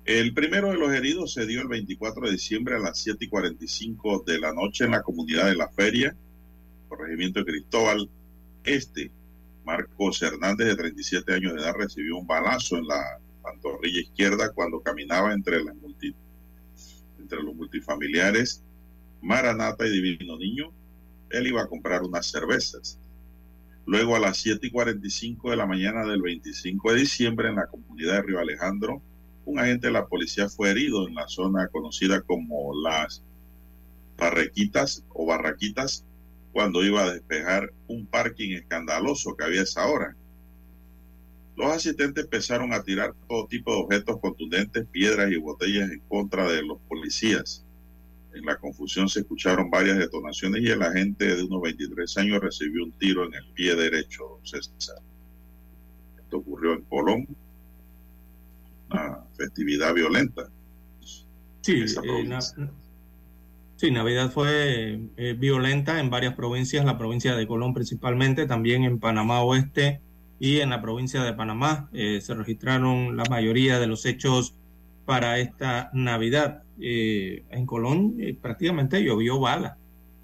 El 0.06 0.36
primero 0.36 0.70
de 0.70 0.78
los 0.78 0.94
heridos 0.94 1.34
se 1.34 1.48
dio 1.48 1.60
el 1.60 1.68
24 1.68 2.28
de 2.28 2.34
diciembre 2.34 2.76
a 2.76 2.80
las 2.80 3.00
7 3.00 3.26
y 3.26 3.28
45 3.28 4.24
de 4.28 4.40
la 4.40 4.54
noche 4.54 4.86
en 4.86 4.92
la 4.92 5.02
comunidad 5.02 5.48
de 5.48 5.56
La 5.56 5.70
Feria, 5.70 6.16
corregimiento 6.88 7.40
de 7.40 7.46
Cristóbal 7.48 8.08
Este. 8.64 9.10
Marcos 9.66 10.22
Hernández, 10.22 10.68
de 10.68 10.76
37 10.76 11.34
años 11.34 11.56
de 11.56 11.62
edad, 11.62 11.74
recibió 11.76 12.18
un 12.18 12.28
balazo 12.28 12.78
en 12.78 12.88
la 12.88 13.20
pantorrilla 13.48 14.02
izquierda 14.02 14.52
cuando 14.54 14.82
caminaba 14.82 15.34
entre, 15.34 15.64
las 15.64 15.76
multi, 15.76 16.14
entre 17.20 17.42
los 17.42 17.56
multifamiliares 17.56 18.64
Maranata 19.22 19.88
y 19.88 19.92
Divino 19.92 20.38
Niño. 20.38 20.72
Él 21.30 21.48
iba 21.48 21.62
a 21.62 21.68
comprar 21.68 22.04
unas 22.04 22.26
cervezas. 22.28 23.00
Luego 23.86 24.16
a 24.16 24.20
las 24.20 24.38
7 24.38 24.68
y 24.68 24.72
45 24.72 25.52
de 25.52 25.56
la 25.56 25.66
mañana 25.66 26.06
del 26.06 26.22
25 26.22 26.92
de 26.92 27.00
diciembre 27.00 27.50
en 27.50 27.56
la 27.56 27.68
comunidad 27.68 28.16
de 28.16 28.22
Río 28.24 28.40
Alejandro, 28.40 29.02
un 29.46 29.60
agente 29.60 29.88
de 29.88 29.94
la 29.94 30.08
policía 30.08 30.50
fue 30.50 30.72
herido 30.72 31.08
en 31.08 31.16
la 31.16 31.28
zona 31.28 31.70
conocida 31.70 32.22
como 32.22 32.74
las 32.84 33.24
Barrequitas 34.18 35.06
o 35.10 35.26
Barraquitas 35.26 36.04
cuando 36.52 36.84
iba 36.84 37.04
a 37.04 37.14
despejar 37.14 37.72
un 37.88 38.08
parking 38.08 38.56
escandaloso 38.56 39.38
que 39.38 39.46
había 39.46 39.62
esa 39.62 39.88
hora. 39.88 40.18
Los 41.58 41.72
asistentes 41.72 42.24
empezaron 42.24 42.72
a 42.72 42.84
tirar 42.84 43.16
todo 43.28 43.48
tipo 43.48 43.72
de 43.72 43.80
objetos 43.80 44.20
contundentes, 44.20 44.86
piedras 44.92 45.32
y 45.32 45.38
botellas 45.38 45.90
en 45.90 46.02
contra 46.02 46.48
de 46.48 46.62
los 46.62 46.78
policías. 46.88 47.66
En 48.36 48.46
la 48.46 48.58
confusión 48.58 49.10
se 49.10 49.22
escucharon 49.22 49.72
varias 49.72 49.98
detonaciones 49.98 50.62
y 50.62 50.68
el 50.68 50.84
agente 50.84 51.36
de 51.36 51.44
unos 51.44 51.64
23 51.64 52.18
años 52.20 52.42
recibió 52.42 52.84
un 52.84 52.92
tiro 52.92 53.26
en 53.26 53.34
el 53.34 53.46
pie 53.56 53.76
derecho, 53.76 54.40
César. 54.44 54.98
Esto 56.20 56.38
ocurrió 56.38 56.74
en 56.74 56.84
Colón, 56.84 57.28
una 58.92 59.24
festividad 59.36 59.96
violenta. 59.96 60.52
Sí, 61.62 61.86
eh, 61.86 62.40
sí 63.78 63.90
Navidad 63.90 64.32
fue 64.32 65.00
eh, 65.18 65.34
violenta 65.34 66.00
en 66.00 66.12
varias 66.12 66.36
provincias, 66.36 66.86
la 66.86 67.00
provincia 67.00 67.36
de 67.36 67.48
Colón 67.48 67.74
principalmente, 67.74 68.46
también 68.46 68.84
en 68.84 69.00
Panamá 69.00 69.42
Oeste 69.42 70.02
y 70.40 70.60
en 70.60 70.70
la 70.70 70.82
provincia 70.82 71.24
de 71.24 71.34
Panamá. 71.34 71.90
Eh, 71.94 72.22
se 72.22 72.34
registraron 72.34 73.18
la 73.18 73.24
mayoría 73.30 73.80
de 73.80 73.88
los 73.88 74.06
hechos 74.06 74.56
para 75.06 75.40
esta 75.40 75.90
Navidad. 75.94 76.64
Eh, 76.80 77.44
en 77.50 77.66
Colón 77.66 78.16
eh, 78.20 78.38
prácticamente 78.40 79.04
llovió 79.04 79.40
bala. 79.40 79.78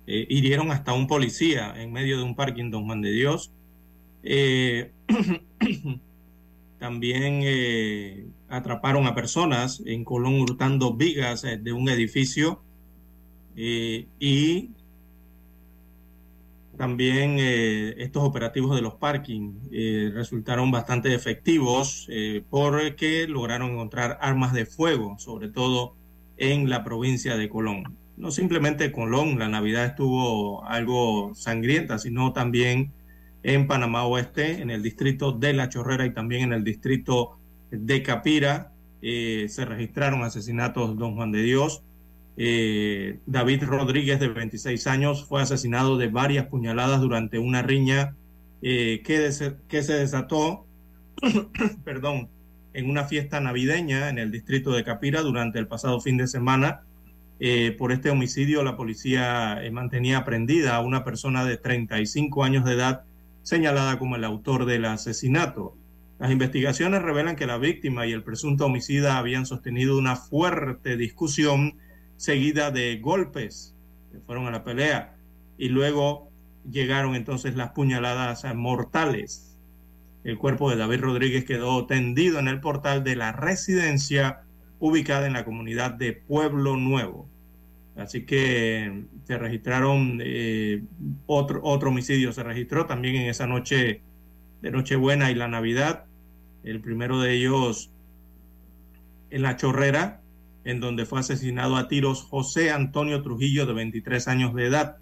Hirieron 0.06 0.70
hasta 0.72 0.92
un 0.92 1.08
policía 1.08 1.74
en 1.82 1.94
medio 1.94 2.18
de 2.18 2.24
un 2.24 2.36
parking 2.36 2.70
Don 2.70 2.86
Juan 2.86 3.02
de 3.02 3.12
Dios. 3.12 3.54
también 6.78 8.34
atraparon 8.50 9.08
a 9.08 9.16
personas 9.16 9.82
en 9.86 10.04
Colón 10.04 10.42
hurtando 10.42 10.94
vigas 10.94 11.44
de 11.44 11.72
un 11.72 11.88
edificio 11.88 12.62
y 13.56 14.72
también 16.78 17.38
estos 17.40 18.24
operativos 18.24 18.76
de 18.76 18.82
los 18.82 18.96
parking 18.96 19.54
resultaron 20.14 20.72
bastante 20.72 21.14
efectivos 21.14 22.08
porque 22.50 23.28
lograron 23.28 23.72
encontrar 23.72 24.18
armas 24.22 24.54
de 24.54 24.66
fuego, 24.66 25.16
sobre 25.20 25.50
todo 25.50 25.96
en 26.38 26.70
la 26.70 26.84
provincia 26.84 27.38
de 27.38 27.50
Colón. 27.50 27.98
No 28.18 28.32
simplemente 28.32 28.92
Colón, 28.92 29.40
la 29.40 29.50
Navidad 29.50 29.86
estuvo 29.86 30.64
algo 30.66 31.34
sangrienta, 31.34 31.98
sino 31.98 32.32
también 32.34 32.92
en 33.42 33.68
Panamá 33.68 34.06
Oeste, 34.06 34.62
en 34.62 34.70
el 34.70 34.84
distrito 34.84 35.32
de 35.32 35.54
La 35.54 35.70
Chorrera 35.70 36.06
y 36.06 36.14
también 36.14 36.44
en 36.44 36.54
el 36.54 36.64
distrito 36.64 37.38
de 37.72 38.04
Capira. 38.04 38.72
Eh, 39.02 39.48
se 39.50 39.66
registraron 39.66 40.24
asesinatos 40.24 40.98
Don 40.98 41.16
Juan 41.16 41.32
de 41.32 41.42
Dios. 41.42 41.84
Eh, 42.36 43.20
David 43.26 43.64
Rodríguez, 43.64 44.20
de 44.20 44.28
26 44.28 44.88
años, 44.88 45.26
fue 45.26 45.42
asesinado 45.42 45.98
de 45.98 46.08
varias 46.08 46.48
puñaladas 46.48 47.00
durante 47.02 47.38
una 47.38 47.62
riña 47.62 48.16
eh, 48.62 49.02
que, 49.04 49.32
se 49.32 49.94
desató 49.94 50.66
en 52.74 52.90
una 52.90 53.06
fiesta 53.06 53.40
navideña 53.40 54.10
en 54.10 54.18
el 54.18 54.32
distrito 54.32 54.72
de 54.72 54.84
Capira 54.84 55.22
durante 55.22 55.60
el 55.60 55.68
pasado 55.68 56.02
fin 56.02 56.18
de 56.18 56.28
semana. 56.28 56.82
Eh, 57.40 57.76
por 57.78 57.92
este 57.92 58.10
homicidio, 58.10 58.64
la 58.64 58.78
policía 58.78 59.62
mantenía 59.72 60.24
prendida 60.24 60.76
a 60.76 60.82
una 60.82 61.04
persona 61.04 61.46
de 61.46 61.58
35 61.58 62.44
años 62.44 62.66
de 62.66 62.74
edad 62.74 63.04
señalada 63.44 64.00
como 64.00 64.16
el 64.16 64.24
autor 64.24 64.66
del 64.66 64.86
asesinato. 64.86 65.76
Las 66.20 66.32
investigaciones 66.32 67.02
revelan 67.02 67.36
que 67.36 67.46
la 67.46 67.58
víctima 67.58 68.08
y 68.08 68.14
el 68.14 68.24
presunto 68.24 68.66
homicida 68.68 69.18
habían 69.18 69.46
sostenido 69.46 69.98
una 69.98 70.16
fuerte 70.16 70.96
discusión 70.96 71.76
seguida 72.18 72.72
de 72.72 72.98
golpes 73.00 73.76
fueron 74.26 74.48
a 74.48 74.52
la 74.52 74.64
pelea 74.64 75.16
y 75.58 75.70
luego 75.70 76.30
llegaron 76.70 77.16
entonces 77.16 77.56
las 77.56 77.72
puñaladas 77.72 78.46
mortales. 78.56 79.58
El 80.24 80.38
cuerpo 80.38 80.70
de 80.70 80.78
David 80.78 81.02
Rodríguez 81.02 81.46
quedó 81.46 81.86
tendido 81.86 82.40
en 82.40 82.48
el 82.48 82.62
portal 82.62 83.04
de 83.04 83.16
la 83.16 83.32
residencia 83.34 84.42
ubicada 84.80 85.28
en 85.28 85.34
la 85.34 85.46
comunidad 85.46 85.92
de 85.92 86.14
Pueblo 86.14 86.78
Nuevo. 86.78 87.28
Así 87.96 88.26
que 88.26 89.04
se 89.26 89.38
registraron 89.38 90.20
eh, 90.24 90.84
otro, 91.26 91.62
otro 91.64 91.90
homicidio, 91.90 92.34
se 92.34 92.44
registró 92.44 92.86
también 92.86 93.16
en 93.16 93.30
esa 93.30 93.46
noche 93.46 94.02
de 94.62 94.72
Nochebuena 94.72 95.30
y 95.30 95.36
la 95.36 95.48
Navidad. 95.48 96.06
El 96.64 96.80
primero 96.80 97.20
de 97.22 97.34
ellos 97.34 97.92
en 99.30 99.42
La 99.42 99.58
Chorrera, 99.58 100.23
en 100.66 100.80
donde 100.80 101.06
fue 101.06 101.20
asesinado 101.20 101.76
a 101.76 101.88
tiros 101.88 102.24
José 102.24 102.72
Antonio 102.72 103.22
Trujillo, 103.22 103.66
de 103.66 103.74
23 103.74 104.28
años 104.28 104.54
de 104.54 104.66
edad. 104.66 104.98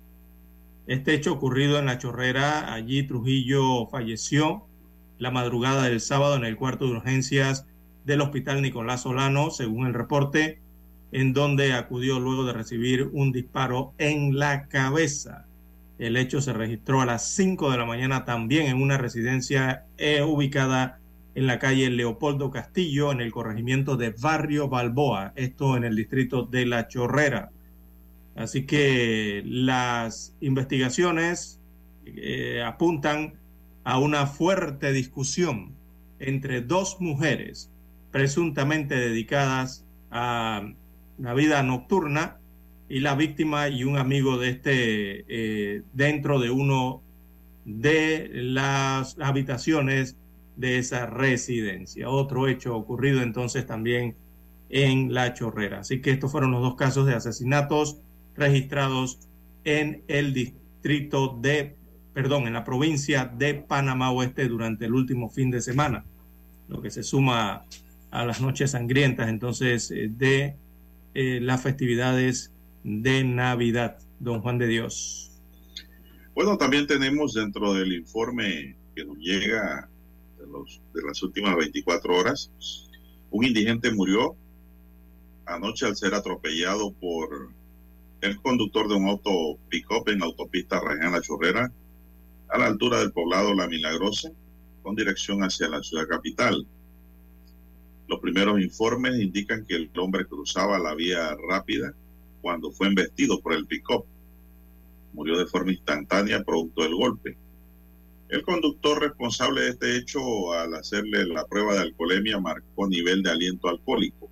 Este 0.87 1.13
hecho 1.13 1.33
ocurrido 1.33 1.77
en 1.77 1.85
La 1.85 1.97
Chorrera, 1.97 2.73
allí 2.73 3.03
Trujillo 3.03 3.87
falleció 3.87 4.65
la 5.19 5.31
madrugada 5.31 5.83
del 5.83 6.01
sábado 6.01 6.35
en 6.35 6.45
el 6.45 6.57
cuarto 6.57 6.85
de 6.85 6.93
urgencias 6.93 7.67
del 8.05 8.21
Hospital 8.21 8.61
Nicolás 8.61 9.03
Solano, 9.03 9.51
según 9.51 9.85
el 9.85 9.93
reporte, 9.93 10.59
en 11.11 11.33
donde 11.33 11.73
acudió 11.73 12.19
luego 12.19 12.45
de 12.45 12.53
recibir 12.53 13.09
un 13.13 13.31
disparo 13.31 13.93
en 13.99 14.39
la 14.39 14.67
cabeza. 14.67 15.45
El 15.99 16.17
hecho 16.17 16.41
se 16.41 16.53
registró 16.53 17.01
a 17.01 17.05
las 17.05 17.27
5 17.35 17.69
de 17.69 17.77
la 17.77 17.85
mañana 17.85 18.25
también 18.25 18.65
en 18.65 18.81
una 18.81 18.97
residencia 18.97 19.85
eh, 19.99 20.23
ubicada 20.23 21.00
en 21.33 21.47
la 21.47 21.59
calle 21.59 21.89
Leopoldo 21.89 22.51
Castillo, 22.51 23.11
en 23.11 23.21
el 23.21 23.31
corregimiento 23.31 23.97
de 23.97 24.11
Barrio 24.11 24.67
Balboa, 24.67 25.33
esto 25.35 25.77
en 25.77 25.83
el 25.83 25.95
distrito 25.95 26.43
de 26.43 26.65
La 26.65 26.87
Chorrera. 26.87 27.51
Así 28.35 28.65
que 28.65 29.41
las 29.45 30.35
investigaciones 30.41 31.59
eh, 32.05 32.63
apuntan 32.65 33.33
a 33.83 33.99
una 33.99 34.27
fuerte 34.27 34.91
discusión 34.91 35.73
entre 36.19 36.61
dos 36.61 36.97
mujeres 36.99 37.71
presuntamente 38.11 38.95
dedicadas 38.95 39.85
a 40.11 40.69
la 41.17 41.33
vida 41.33 41.63
nocturna 41.63 42.37
y 42.89 42.99
la 42.99 43.15
víctima 43.15 43.69
y 43.69 43.83
un 43.85 43.97
amigo 43.97 44.37
de 44.37 44.49
este 44.49 45.25
eh, 45.27 45.83
dentro 45.93 46.39
de 46.39 46.49
uno 46.49 47.01
de 47.63 48.29
las 48.33 49.17
habitaciones 49.19 50.17
de 50.55 50.77
esa 50.77 51.05
residencia. 51.05 52.09
Otro 52.09 52.47
hecho 52.47 52.75
ocurrido 52.75 53.21
entonces 53.21 53.65
también 53.65 54.15
en 54.69 55.13
La 55.13 55.33
Chorrera. 55.33 55.79
Así 55.79 56.01
que 56.01 56.11
estos 56.11 56.31
fueron 56.31 56.51
los 56.51 56.61
dos 56.61 56.75
casos 56.75 57.05
de 57.05 57.13
asesinatos 57.13 57.97
registrados 58.35 59.19
en 59.63 60.03
el 60.07 60.33
distrito 60.33 61.37
de 61.41 61.75
perdón, 62.13 62.47
en 62.47 62.53
la 62.53 62.63
provincia 62.63 63.25
de 63.25 63.55
Panamá 63.55 64.11
Oeste 64.11 64.47
durante 64.47 64.85
el 64.85 64.93
último 64.93 65.29
fin 65.29 65.49
de 65.49 65.61
semana, 65.61 66.05
lo 66.67 66.81
que 66.81 66.89
se 66.89 67.03
suma 67.03 67.65
a 68.11 68.25
las 68.25 68.41
noches 68.41 68.71
sangrientas 68.71 69.29
entonces 69.29 69.91
eh, 69.91 70.09
de 70.09 70.55
eh, 71.13 71.39
las 71.41 71.61
festividades 71.61 72.51
de 72.83 73.23
Navidad, 73.23 73.99
don 74.19 74.41
Juan 74.41 74.57
de 74.57 74.67
Dios. 74.67 75.41
Bueno, 76.33 76.57
también 76.57 76.87
tenemos 76.87 77.33
dentro 77.33 77.73
del 77.73 77.93
informe 77.93 78.75
que 78.95 79.05
nos 79.05 79.17
llega 79.17 79.89
de 80.93 81.01
las 81.03 81.21
últimas 81.23 81.55
24 81.55 82.15
horas, 82.15 82.51
un 83.29 83.45
indigente 83.45 83.91
murió 83.91 84.35
anoche 85.45 85.85
al 85.85 85.95
ser 85.95 86.13
atropellado 86.13 86.91
por 86.93 87.49
el 88.21 88.41
conductor 88.41 88.87
de 88.87 88.95
un 88.95 89.07
auto 89.07 89.57
pick-up 89.69 90.07
en 90.09 90.19
la 90.19 90.25
autopista 90.25 90.79
Rajana 90.79 91.21
Chorrera 91.21 91.71
a 92.49 92.57
la 92.57 92.67
altura 92.67 92.99
del 92.99 93.11
poblado 93.11 93.53
La 93.53 93.67
Milagrosa 93.67 94.31
con 94.83 94.95
dirección 94.95 95.43
hacia 95.43 95.69
la 95.69 95.81
ciudad 95.81 96.07
capital. 96.07 96.67
Los 98.07 98.19
primeros 98.19 98.59
informes 98.59 99.19
indican 99.19 99.65
que 99.65 99.75
el 99.75 99.91
hombre 99.97 100.25
cruzaba 100.25 100.77
la 100.77 100.93
vía 100.93 101.35
rápida 101.47 101.93
cuando 102.41 102.71
fue 102.71 102.87
embestido 102.87 103.39
por 103.39 103.53
el 103.53 103.65
pick-up. 103.65 104.05
Murió 105.13 105.37
de 105.37 105.45
forma 105.45 105.71
instantánea 105.71 106.43
producto 106.43 106.83
del 106.83 106.95
golpe. 106.95 107.37
El 108.31 108.43
conductor 108.43 109.01
responsable 109.01 109.59
de 109.59 109.69
este 109.71 109.97
hecho, 109.97 110.53
al 110.53 110.73
hacerle 110.75 111.25
la 111.25 111.45
prueba 111.45 111.73
de 111.73 111.79
alcoholemia, 111.81 112.39
marcó 112.39 112.87
nivel 112.87 113.21
de 113.21 113.29
aliento 113.29 113.67
alcohólico. 113.67 114.31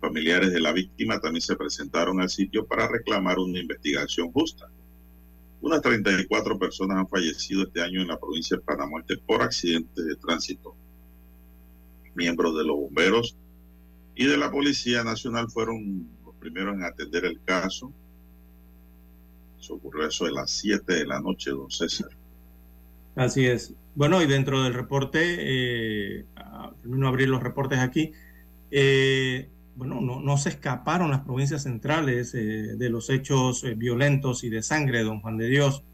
Familiares 0.00 0.52
de 0.52 0.60
la 0.60 0.70
víctima 0.70 1.18
también 1.18 1.42
se 1.42 1.56
presentaron 1.56 2.20
al 2.20 2.30
sitio 2.30 2.64
para 2.66 2.86
reclamar 2.86 3.40
una 3.40 3.58
investigación 3.58 4.30
justa. 4.30 4.70
Unas 5.60 5.82
34 5.82 6.56
personas 6.56 6.98
han 6.98 7.08
fallecido 7.08 7.64
este 7.64 7.82
año 7.82 8.00
en 8.00 8.06
la 8.06 8.20
provincia 8.20 8.56
de 8.56 8.62
Panamá 8.62 9.04
por 9.26 9.42
accidentes 9.42 10.06
de 10.06 10.14
tránsito. 10.14 10.76
Miembros 12.14 12.56
de 12.56 12.64
los 12.64 12.76
bomberos 12.76 13.36
y 14.14 14.24
de 14.24 14.36
la 14.36 14.52
Policía 14.52 15.02
Nacional 15.02 15.50
fueron 15.50 16.08
los 16.24 16.36
primeros 16.36 16.76
en 16.76 16.84
atender 16.84 17.24
el 17.24 17.40
caso. 17.42 17.92
Eso 19.60 19.74
ocurrió 19.74 20.08
eso 20.08 20.24
de 20.24 20.32
las 20.32 20.50
7 20.50 20.92
de 20.94 21.06
la 21.06 21.20
noche, 21.20 21.50
don 21.50 21.70
César. 21.70 22.08
Así 23.14 23.46
es. 23.46 23.74
Bueno, 23.94 24.22
y 24.22 24.26
dentro 24.26 24.62
del 24.62 24.72
reporte, 24.72 25.20
eh, 25.38 26.24
termino 26.80 27.06
de 27.06 27.08
abrir 27.08 27.28
los 27.28 27.42
reportes 27.42 27.78
aquí, 27.78 28.12
eh, 28.70 29.48
bueno, 29.76 30.00
no, 30.00 30.20
no, 30.20 30.36
se 30.36 30.50
escaparon 30.50 31.10
las 31.10 31.20
provincias 31.20 31.62
centrales 31.62 32.34
eh, 32.34 32.76
de 32.76 32.90
los 32.90 33.10
hechos 33.10 33.64
eh, 33.64 33.74
violentos 33.74 34.44
y 34.44 34.48
de 34.48 34.62
sangre, 34.62 35.02
don 35.02 35.20
Juan 35.20 35.38
de 35.38 35.48
Dios. 35.48 35.84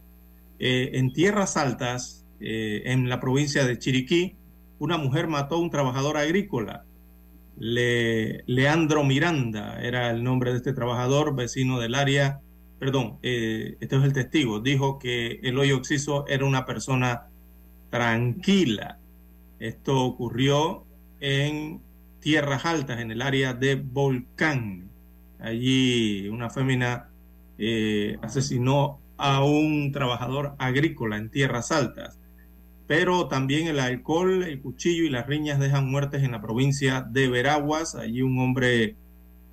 En 0.58 1.12
tierras 1.12 1.58
altas, 1.58 2.24
en 2.40 3.10
la 3.10 3.20
provincia 3.20 3.66
de 3.66 3.78
Chiriquí, 3.78 4.36
una 4.78 4.96
mujer 4.96 5.26
mató 5.26 5.56
a 5.56 5.58
un 5.58 5.68
trabajador 5.68 6.16
agrícola. 6.16 6.86
Le, 7.58 8.42
Leandro 8.46 9.04
Miranda 9.04 9.78
era 9.82 10.10
el 10.10 10.24
nombre 10.24 10.52
de 10.52 10.56
este 10.56 10.72
trabajador, 10.72 11.36
vecino 11.36 11.78
del 11.78 11.94
área. 11.94 12.40
Perdón, 12.78 13.18
este 13.22 13.96
es 13.96 14.02
el 14.04 14.12
testigo. 14.12 14.60
Dijo 14.60 14.98
que 14.98 15.40
el 15.42 15.58
hoyo 15.58 15.78
Oxiso 15.78 16.26
era 16.28 16.44
una 16.44 16.66
persona 16.66 17.28
tranquila. 17.90 18.98
Esto 19.58 20.04
ocurrió 20.04 20.84
en 21.20 21.80
tierras 22.20 22.66
altas 22.66 23.00
en 23.00 23.10
el 23.10 23.22
área 23.22 23.54
de 23.54 23.76
Volcán. 23.76 24.90
Allí 25.38 26.28
una 26.28 26.50
fémina 26.50 27.08
eh, 27.58 28.18
asesinó 28.20 29.00
a 29.16 29.42
un 29.42 29.92
trabajador 29.92 30.54
agrícola 30.58 31.16
en 31.16 31.30
tierras 31.30 31.72
altas. 31.72 32.18
Pero 32.86 33.28
también 33.28 33.66
el 33.66 33.80
alcohol, 33.80 34.42
el 34.42 34.60
cuchillo 34.60 35.04
y 35.04 35.08
las 35.08 35.26
riñas 35.26 35.58
dejan 35.58 35.90
muertes 35.90 36.22
en 36.22 36.32
la 36.32 36.42
provincia 36.42 37.00
de 37.00 37.28
Veraguas. 37.28 37.94
Allí 37.94 38.22
un 38.22 38.38
hombre 38.38 38.96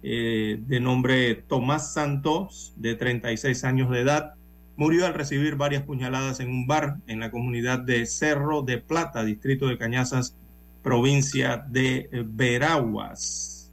eh, 0.03 0.59
de 0.67 0.79
nombre 0.81 1.33
Tomás 1.35 1.93
Santos, 1.93 2.73
de 2.75 2.95
36 2.95 3.63
años 3.63 3.89
de 3.89 4.01
edad, 4.01 4.33
murió 4.75 5.05
al 5.05 5.13
recibir 5.13 5.55
varias 5.55 5.83
puñaladas 5.83 6.41
en 6.41 6.49
un 6.49 6.67
bar 6.67 6.97
en 7.07 7.19
la 7.21 7.31
comunidad 7.31 7.79
de 7.79 8.05
Cerro 8.05 8.63
de 8.63 8.79
Plata, 8.79 9.23
distrito 9.23 9.67
de 9.67 9.77
Cañazas, 9.77 10.35
provincia 10.81 11.65
de 11.69 12.09
Veraguas. 12.25 13.71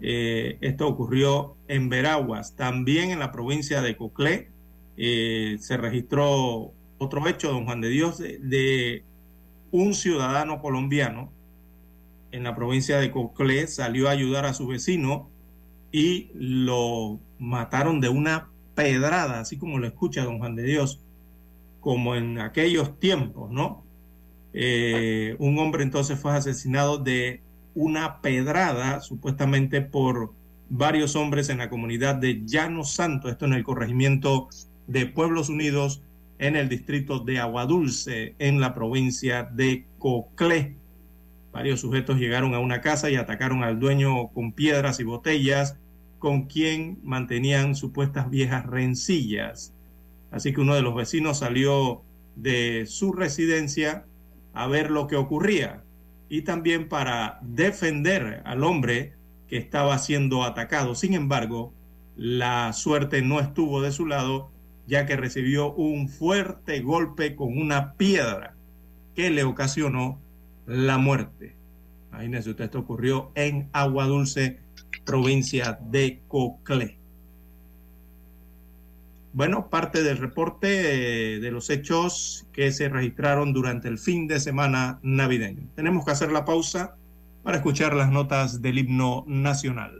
Eh, 0.00 0.56
esto 0.60 0.86
ocurrió 0.86 1.56
en 1.68 1.88
Veraguas. 1.88 2.54
También 2.54 3.10
en 3.10 3.18
la 3.18 3.32
provincia 3.32 3.82
de 3.82 3.96
Coclé 3.96 4.50
eh, 4.96 5.56
se 5.60 5.76
registró 5.76 6.72
otro 6.98 7.26
hecho, 7.26 7.50
don 7.50 7.64
Juan 7.64 7.80
de 7.80 7.88
Dios, 7.88 8.18
de, 8.18 8.38
de, 8.38 9.04
un 9.72 9.94
ciudadano 9.94 10.60
colombiano 10.60 11.32
en 12.32 12.44
la 12.44 12.54
provincia 12.54 12.98
de 12.98 13.10
Coclé 13.10 13.66
salió 13.66 14.08
a 14.08 14.12
ayudar 14.12 14.46
a 14.46 14.54
su 14.54 14.66
vecino 14.66 15.28
y 15.92 16.30
lo 16.34 17.18
mataron 17.38 18.00
de 18.00 18.08
una 18.08 18.48
pedrada, 18.74 19.40
así 19.40 19.56
como 19.56 19.78
lo 19.78 19.86
escucha 19.86 20.24
don 20.24 20.38
Juan 20.38 20.54
de 20.54 20.62
Dios, 20.62 21.00
como 21.80 22.14
en 22.14 22.38
aquellos 22.38 22.98
tiempos, 22.98 23.50
¿no? 23.50 23.84
Eh, 24.52 25.36
un 25.38 25.58
hombre 25.58 25.82
entonces 25.82 26.18
fue 26.18 26.32
asesinado 26.32 26.98
de 26.98 27.42
una 27.74 28.20
pedrada, 28.20 29.00
supuestamente 29.00 29.80
por 29.80 30.32
varios 30.68 31.16
hombres 31.16 31.48
en 31.48 31.58
la 31.58 31.70
comunidad 31.70 32.16
de 32.16 32.42
Llano 32.44 32.84
Santo, 32.84 33.28
esto 33.28 33.46
en 33.46 33.54
el 33.54 33.64
corregimiento 33.64 34.48
de 34.86 35.06
Pueblos 35.06 35.48
Unidos, 35.48 36.02
en 36.38 36.56
el 36.56 36.68
distrito 36.68 37.20
de 37.20 37.38
Aguadulce, 37.38 38.34
en 38.38 38.60
la 38.60 38.74
provincia 38.74 39.44
de 39.44 39.84
Coclé. 39.98 40.76
Varios 41.52 41.80
sujetos 41.80 42.18
llegaron 42.18 42.54
a 42.54 42.60
una 42.60 42.80
casa 42.80 43.10
y 43.10 43.16
atacaron 43.16 43.64
al 43.64 43.80
dueño 43.80 44.28
con 44.28 44.52
piedras 44.52 45.00
y 45.00 45.04
botellas, 45.04 45.76
con 46.18 46.46
quien 46.46 47.00
mantenían 47.02 47.74
supuestas 47.74 48.30
viejas 48.30 48.66
rencillas. 48.66 49.74
Así 50.30 50.52
que 50.52 50.60
uno 50.60 50.74
de 50.74 50.82
los 50.82 50.94
vecinos 50.94 51.38
salió 51.38 52.02
de 52.36 52.86
su 52.86 53.12
residencia 53.12 54.04
a 54.52 54.66
ver 54.66 54.90
lo 54.90 55.06
que 55.06 55.16
ocurría 55.16 55.82
y 56.28 56.42
también 56.42 56.88
para 56.88 57.40
defender 57.42 58.42
al 58.44 58.62
hombre 58.62 59.14
que 59.48 59.56
estaba 59.56 59.98
siendo 59.98 60.44
atacado. 60.44 60.94
Sin 60.94 61.14
embargo, 61.14 61.72
la 62.16 62.72
suerte 62.72 63.22
no 63.22 63.40
estuvo 63.40 63.82
de 63.82 63.90
su 63.90 64.06
lado, 64.06 64.50
ya 64.86 65.06
que 65.06 65.16
recibió 65.16 65.72
un 65.72 66.08
fuerte 66.08 66.80
golpe 66.80 67.34
con 67.34 67.58
una 67.58 67.94
piedra 67.94 68.54
que 69.16 69.30
le 69.30 69.42
ocasionó 69.42 70.20
la 70.70 70.98
muerte. 70.98 71.56
Imagínense 72.10 72.50
usted, 72.50 72.64
esto 72.66 72.78
ocurrió 72.78 73.32
en 73.34 73.68
Agua 73.72 74.06
Dulce, 74.06 74.60
provincia 75.04 75.80
de 75.90 76.20
Coclé. 76.28 76.96
Bueno, 79.32 79.68
parte 79.68 80.02
del 80.02 80.18
reporte 80.18 80.68
de 81.40 81.50
los 81.50 81.70
hechos 81.70 82.46
que 82.52 82.70
se 82.72 82.88
registraron 82.88 83.52
durante 83.52 83.88
el 83.88 83.98
fin 83.98 84.28
de 84.28 84.38
semana 84.38 85.00
navideño. 85.02 85.68
Tenemos 85.74 86.04
que 86.04 86.12
hacer 86.12 86.30
la 86.30 86.44
pausa 86.44 86.96
para 87.42 87.56
escuchar 87.56 87.94
las 87.94 88.10
notas 88.10 88.62
del 88.62 88.78
himno 88.78 89.24
nacional. 89.26 89.99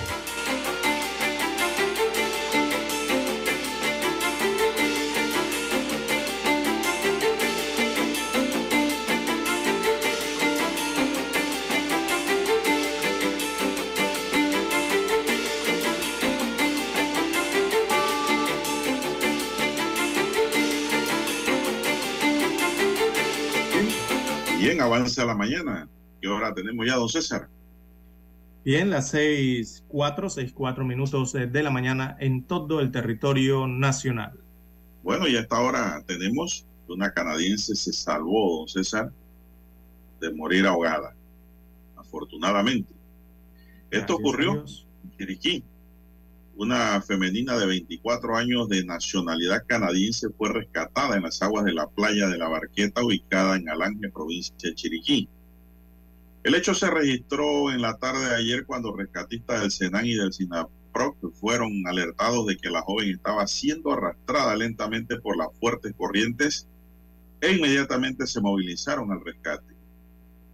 La 25.25 25.35
mañana. 25.35 25.87
¿Qué 26.19 26.27
hora 26.27 26.53
tenemos 26.53 26.85
ya, 26.85 26.95
don 26.95 27.07
César? 27.07 27.47
Bien, 28.63 28.89
las 28.89 29.09
seis 29.09 29.83
cuatro, 29.87 30.29
seis 30.29 30.51
cuatro 30.53 30.83
minutos 30.83 31.33
eh, 31.35 31.47
de 31.47 31.63
la 31.63 31.69
mañana 31.69 32.15
en 32.19 32.43
todo 32.43 32.79
el 32.79 32.91
territorio 32.91 33.67
nacional. 33.67 34.39
Bueno, 35.03 35.27
y 35.27 35.35
a 35.35 35.41
esta 35.41 35.59
hora 35.59 36.03
tenemos 36.05 36.65
que 36.85 36.93
una 36.93 37.11
canadiense 37.11 37.75
se 37.75 37.93
salvó, 37.93 38.57
don 38.57 38.67
César, 38.67 39.11
de 40.19 40.31
morir 40.33 40.65
ahogada. 40.65 41.15
Afortunadamente. 41.95 42.93
Esto 43.89 44.17
Gracias 44.17 44.19
ocurrió 44.19 44.65
en 45.03 45.17
Chiriquí. 45.17 45.63
Una 46.55 47.01
femenina 47.01 47.57
de 47.57 47.65
24 47.65 48.35
años 48.35 48.69
de 48.69 48.83
nacionalidad 48.83 49.65
canadiense 49.65 50.29
fue 50.29 50.51
rescatada 50.51 51.15
en 51.15 51.23
las 51.23 51.41
aguas 51.41 51.65
de 51.65 51.73
la 51.73 51.87
playa 51.87 52.27
de 52.27 52.37
la 52.37 52.49
Barqueta, 52.49 53.03
ubicada 53.03 53.55
en 53.55 53.69
Alange, 53.69 54.09
provincia 54.09 54.55
de 54.61 54.75
Chiriquí. 54.75 55.29
El 56.43 56.55
hecho 56.55 56.73
se 56.73 56.89
registró 56.89 57.71
en 57.71 57.81
la 57.81 57.97
tarde 57.97 58.25
de 58.29 58.35
ayer 58.35 58.65
cuando 58.65 58.95
rescatistas 58.95 59.61
del 59.61 59.71
Senan 59.71 60.05
y 60.05 60.15
del 60.15 60.33
SINAPROC 60.33 61.33
fueron 61.35 61.85
alertados 61.87 62.47
de 62.47 62.57
que 62.57 62.69
la 62.69 62.81
joven 62.81 63.09
estaba 63.11 63.45
siendo 63.47 63.91
arrastrada 63.91 64.55
lentamente 64.55 65.19
por 65.19 65.37
las 65.37 65.49
fuertes 65.59 65.93
corrientes 65.95 66.67
e 67.41 67.53
inmediatamente 67.53 68.27
se 68.27 68.41
movilizaron 68.41 69.11
al 69.11 69.23
rescate. 69.23 69.75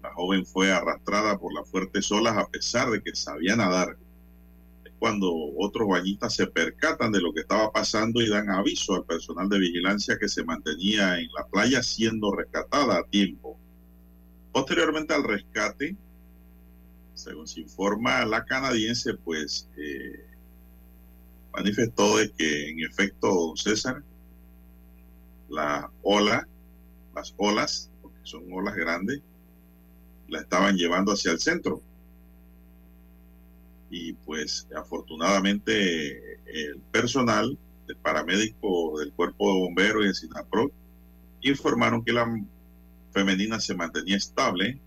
La 0.03 0.13
joven 0.13 0.45
fue 0.45 0.71
arrastrada 0.71 1.37
por 1.37 1.53
las 1.53 1.69
fuertes 1.69 2.11
olas 2.11 2.37
a 2.37 2.47
pesar 2.47 2.89
de 2.89 3.01
que 3.01 3.15
sabía 3.15 3.55
nadar. 3.55 3.97
Cuando 4.99 5.31
otros 5.57 5.87
bañistas 5.87 6.33
se 6.33 6.47
percatan 6.47 7.11
de 7.11 7.21
lo 7.21 7.33
que 7.33 7.41
estaba 7.41 7.71
pasando 7.71 8.21
y 8.21 8.29
dan 8.29 8.49
aviso 8.49 8.95
al 8.95 9.05
personal 9.05 9.47
de 9.47 9.59
vigilancia 9.59 10.17
que 10.19 10.27
se 10.27 10.43
mantenía 10.43 11.19
en 11.19 11.29
la 11.37 11.45
playa 11.45 11.83
siendo 11.83 12.31
rescatada 12.31 12.97
a 12.97 13.03
tiempo. 13.03 13.57
Posteriormente 14.51 15.13
al 15.13 15.23
rescate, 15.23 15.95
según 17.13 17.47
se 17.47 17.61
informa, 17.61 18.25
la 18.25 18.45
canadiense 18.45 19.13
pues 19.13 19.69
eh, 19.77 20.25
manifestó 21.53 22.17
de 22.17 22.31
que 22.31 22.69
en 22.69 22.79
efecto, 22.79 23.27
don 23.27 23.57
César, 23.57 24.03
la 25.49 25.91
ola, 26.03 26.47
las 27.15 27.33
olas, 27.37 27.89
porque 28.01 28.19
son 28.23 28.43
olas 28.51 28.75
grandes, 28.75 29.21
la 30.27 30.41
estaban 30.41 30.75
llevando 30.75 31.13
hacia 31.13 31.31
el 31.31 31.39
centro. 31.39 31.81
Y 33.89 34.13
pues 34.13 34.67
afortunadamente 34.75 36.39
el 36.45 36.79
personal 36.91 37.57
del 37.87 37.97
paramédico 37.97 38.99
del 38.99 39.13
cuerpo 39.13 39.53
de 39.53 39.59
bomberos 39.59 40.03
y 40.03 40.07
de 40.07 40.13
SINAPRO 40.13 40.71
informaron 41.41 42.03
que 42.03 42.13
la 42.13 42.27
femenina 43.11 43.59
se 43.59 43.75
mantenía 43.75 44.17
estable. 44.17 44.79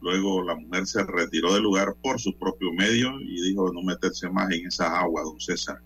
Luego 0.00 0.42
la 0.42 0.56
mujer 0.56 0.86
se 0.86 1.04
retiró 1.04 1.54
del 1.54 1.62
lugar 1.62 1.94
por 2.02 2.20
su 2.20 2.36
propio 2.36 2.72
medio 2.72 3.20
y 3.20 3.40
dijo 3.40 3.72
no 3.72 3.82
meterse 3.82 4.28
más 4.28 4.50
en 4.52 4.66
esas 4.66 4.90
aguas, 4.90 5.24
don 5.24 5.40
César. 5.40 5.80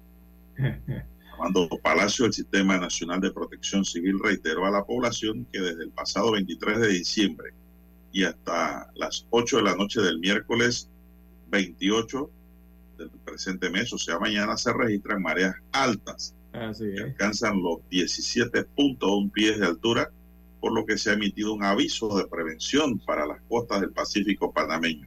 Armando 1.32 1.68
Palacio, 1.82 2.26
el 2.26 2.34
Sistema 2.34 2.76
Nacional 2.76 3.20
de 3.20 3.30
Protección 3.30 3.84
Civil 3.84 4.18
reiteró 4.22 4.66
a 4.66 4.70
la 4.70 4.84
población 4.84 5.46
que 5.50 5.60
desde 5.60 5.84
el 5.84 5.90
pasado 5.90 6.32
23 6.32 6.80
de 6.80 6.88
diciembre 6.88 7.54
y 8.12 8.24
hasta 8.24 8.90
las 8.94 9.26
8 9.30 9.58
de 9.58 9.62
la 9.62 9.74
noche 9.74 10.02
del 10.02 10.18
miércoles 10.18 10.89
28 11.50 12.30
del 12.98 13.10
presente 13.24 13.70
mes, 13.70 13.92
o 13.92 13.98
sea, 13.98 14.18
mañana 14.18 14.56
se 14.56 14.72
registran 14.72 15.22
mareas 15.22 15.54
altas 15.72 16.34
Así 16.52 16.84
que 16.84 16.94
es. 16.96 17.02
alcanzan 17.02 17.62
los 17.62 17.78
17.1 17.90 19.30
pies 19.32 19.58
de 19.58 19.66
altura, 19.66 20.10
por 20.60 20.72
lo 20.74 20.84
que 20.84 20.98
se 20.98 21.10
ha 21.10 21.14
emitido 21.14 21.54
un 21.54 21.62
aviso 21.64 22.16
de 22.18 22.26
prevención 22.26 22.98
para 22.98 23.26
las 23.26 23.40
costas 23.48 23.80
del 23.80 23.90
Pacífico 23.92 24.52
panameño. 24.52 25.06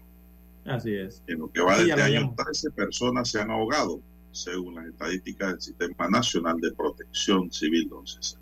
Así 0.66 0.94
es. 0.96 1.22
En 1.28 1.40
lo 1.40 1.52
que 1.52 1.62
va 1.62 1.76
Sí, 1.76 1.84
de 1.84 1.88
ya 1.90 1.96
lo 1.98 2.04
año, 2.04 2.18
habíamos. 2.18 2.36
13 2.38 2.72
personas 2.72 3.30
se 3.30 3.40
han 3.42 3.52
ahogado, 3.52 4.00
según 4.32 4.76
las 4.76 4.86
estadísticas 4.88 5.50
del 5.52 5.62
Sistema 5.62 6.10
Nacional 6.10 6.60
de 6.60 6.72
Protección 6.72 7.52
Civil, 7.52 7.90
don 7.90 8.08
César. 8.08 8.40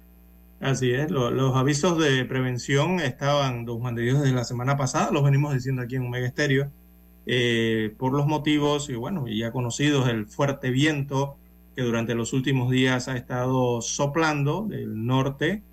Así 0.61 0.91
es, 0.91 1.09
lo- 1.09 1.31
los 1.31 1.55
avisos 1.55 1.97
de 1.97 2.23
prevención 2.25 2.99
estaban, 2.99 3.65
de 3.65 4.01
Dios, 4.03 4.21
desde 4.21 4.35
la 4.35 4.43
semana 4.43 4.77
pasada, 4.77 5.11
los 5.11 5.23
venimos 5.23 5.53
diciendo 5.55 5.81
aquí 5.81 5.95
en 5.95 6.05
Omega 6.05 6.27
Estéreo, 6.27 6.71
eh, 7.25 7.93
por 7.97 8.13
los 8.13 8.25
motivos, 8.27 8.89
y 8.89 8.95
bueno, 8.95 9.27
ya 9.27 9.51
conocidos, 9.51 10.09
el 10.09 10.25
fuerte 10.25 10.71
viento 10.71 11.37
que 11.75 11.83
durante 11.83 12.15
los 12.15 12.33
últimos 12.33 12.69
días 12.71 13.07
ha 13.07 13.15
estado 13.15 13.81
soplando 13.81 14.65
del 14.67 15.05
norte, 15.05 15.63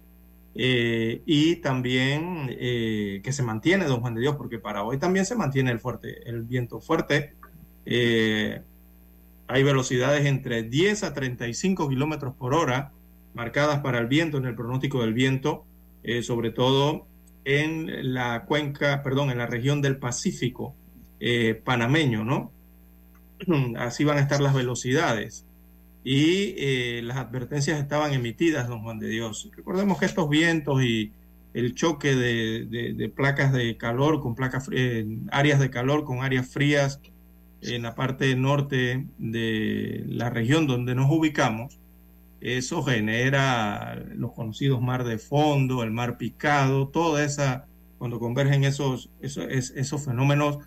eh, 0.61 1.23
y 1.25 1.57
también 1.57 2.49
eh, 2.51 3.21
que 3.23 3.33
se 3.33 3.45
mantiene, 3.45 3.85
don 3.85 4.01
Juan 4.01 4.15
de 4.17 4.23
Dios, 4.23 4.35
porque 4.37 4.59
para 4.59 4.83
hoy 4.83 4.99
también 4.99 5.25
se 5.25 5.37
mantiene 5.37 5.71
el 5.71 5.79
fuerte, 5.79 6.29
el 6.29 6.43
viento 6.43 6.81
fuerte. 6.81 7.35
eh, 7.87 8.63
hay 9.47 9.63
velocidades 9.63 10.27
entre 10.27 10.65
10 10.65 11.05
a 11.05 11.15
35 11.15 11.89
kilómetros 11.89 12.35
por 12.35 12.55
hora 12.55 12.93
marcadas 13.35 13.81
para 13.81 13.99
el 13.99 14.07
viento 14.07 14.37
en 14.37 14.47
el 14.47 14.55
pronóstico 14.55 15.01
del 15.01 15.15
viento, 15.15 15.65
sobre 16.23 16.51
todo 16.51 17.07
en 17.45 18.13
la 18.15 18.45
cuenca, 18.45 19.03
perdón, 19.03 19.31
en 19.31 19.39
la 19.39 19.47
región 19.47 19.81
del 19.81 19.97
Pacífico 19.97 20.75
eh, 21.21 21.55
panameño, 21.65 22.25
¿no? 22.25 22.53
Así 23.79 24.05
van 24.05 24.19
a 24.19 24.21
estar 24.21 24.41
las 24.41 24.55
velocidades. 24.55 25.47
Y 26.05 26.55
eh, 26.59 27.03
las 27.05 27.19
advertencias 27.19 27.79
estaban 27.81 28.13
emitidas, 28.13 28.69
don 28.69 28.83
Juan 28.83 28.99
de 28.99 29.09
Dios. 29.09 29.51
Recordemos 29.57 29.99
que 29.99 30.07
estos 30.07 30.29
vientos 30.29 30.83
y 30.83 31.13
el 31.55 31.75
choque 31.75 32.15
de, 32.15 33.13
placas 33.15 33.53
de 33.53 33.77
calor 33.77 34.21
con 34.21 34.35
placas, 34.35 34.69
eh, 34.73 35.07
áreas 35.33 35.61
de 35.61 35.71
calor 35.71 36.05
con 36.05 36.23
áreas 36.23 36.49
frías 36.49 37.01
en 37.63 37.83
la 37.83 37.95
parte 37.95 38.35
norte 38.37 39.07
de 39.19 40.05
la 40.09 40.31
región 40.31 40.67
donde 40.67 40.95
nos 40.95 41.11
ubicamos, 41.11 41.81
eso 42.41 42.83
genera 42.85 43.97
los 44.15 44.33
conocidos 44.33 44.81
mar 44.81 45.05
de 45.05 45.19
fondo, 45.19 45.83
el 45.83 45.91
mar 45.91 46.19
picado, 46.19 46.89
toda 46.89 47.25
esa, 47.25 47.67
cuando 47.99 48.21
convergen 48.21 48.65
esos, 48.65 49.11
esos, 49.21 49.47
es- 49.51 49.73
esos 49.77 50.05
fenómenos, 50.05 50.59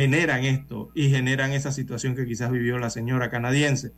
generan 0.00 0.44
esto 0.44 0.90
y 0.94 1.10
generan 1.10 1.52
esa 1.52 1.72
situación 1.72 2.14
que 2.14 2.26
quizás 2.26 2.50
vivió 2.50 2.78
la 2.78 2.90
señora 2.90 3.30
canadiense, 3.30 3.92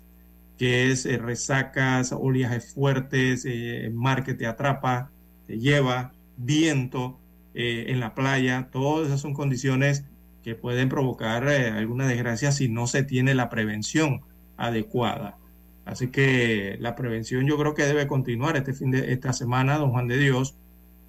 que 0.58 0.90
es 0.90 1.06
eh, 1.06 1.18
resacas, 1.18 2.12
oleajes 2.12 2.74
fuertes, 2.74 3.44
eh, 3.46 3.90
mar 3.94 4.24
que 4.24 4.34
te 4.34 4.46
atrapa, 4.46 5.10
te 5.46 5.58
lleva, 5.58 6.12
viento 6.36 7.20
eh, 7.54 7.86
en 7.88 8.00
la 8.00 8.14
playa, 8.14 8.68
todas 8.72 9.08
esas 9.08 9.20
son 9.20 9.34
condiciones 9.34 10.04
que 10.42 10.56
pueden 10.56 10.88
provocar 10.88 11.46
alguna 11.46 12.08
desgracia 12.08 12.50
si 12.50 12.68
no 12.68 12.88
se 12.88 13.04
tiene 13.04 13.34
la 13.34 13.48
prevención 13.48 14.22
adecuada. 14.56 15.38
Así 15.84 16.08
que 16.08 16.76
la 16.80 16.96
prevención 16.96 17.46
yo 17.46 17.56
creo 17.58 17.74
que 17.74 17.84
debe 17.84 18.08
continuar 18.08 18.56
este 18.56 18.72
fin 18.72 18.90
de 18.90 19.12
esta 19.12 19.32
semana, 19.32 19.78
don 19.78 19.92
Juan 19.92 20.08
de 20.08 20.18
Dios, 20.18 20.56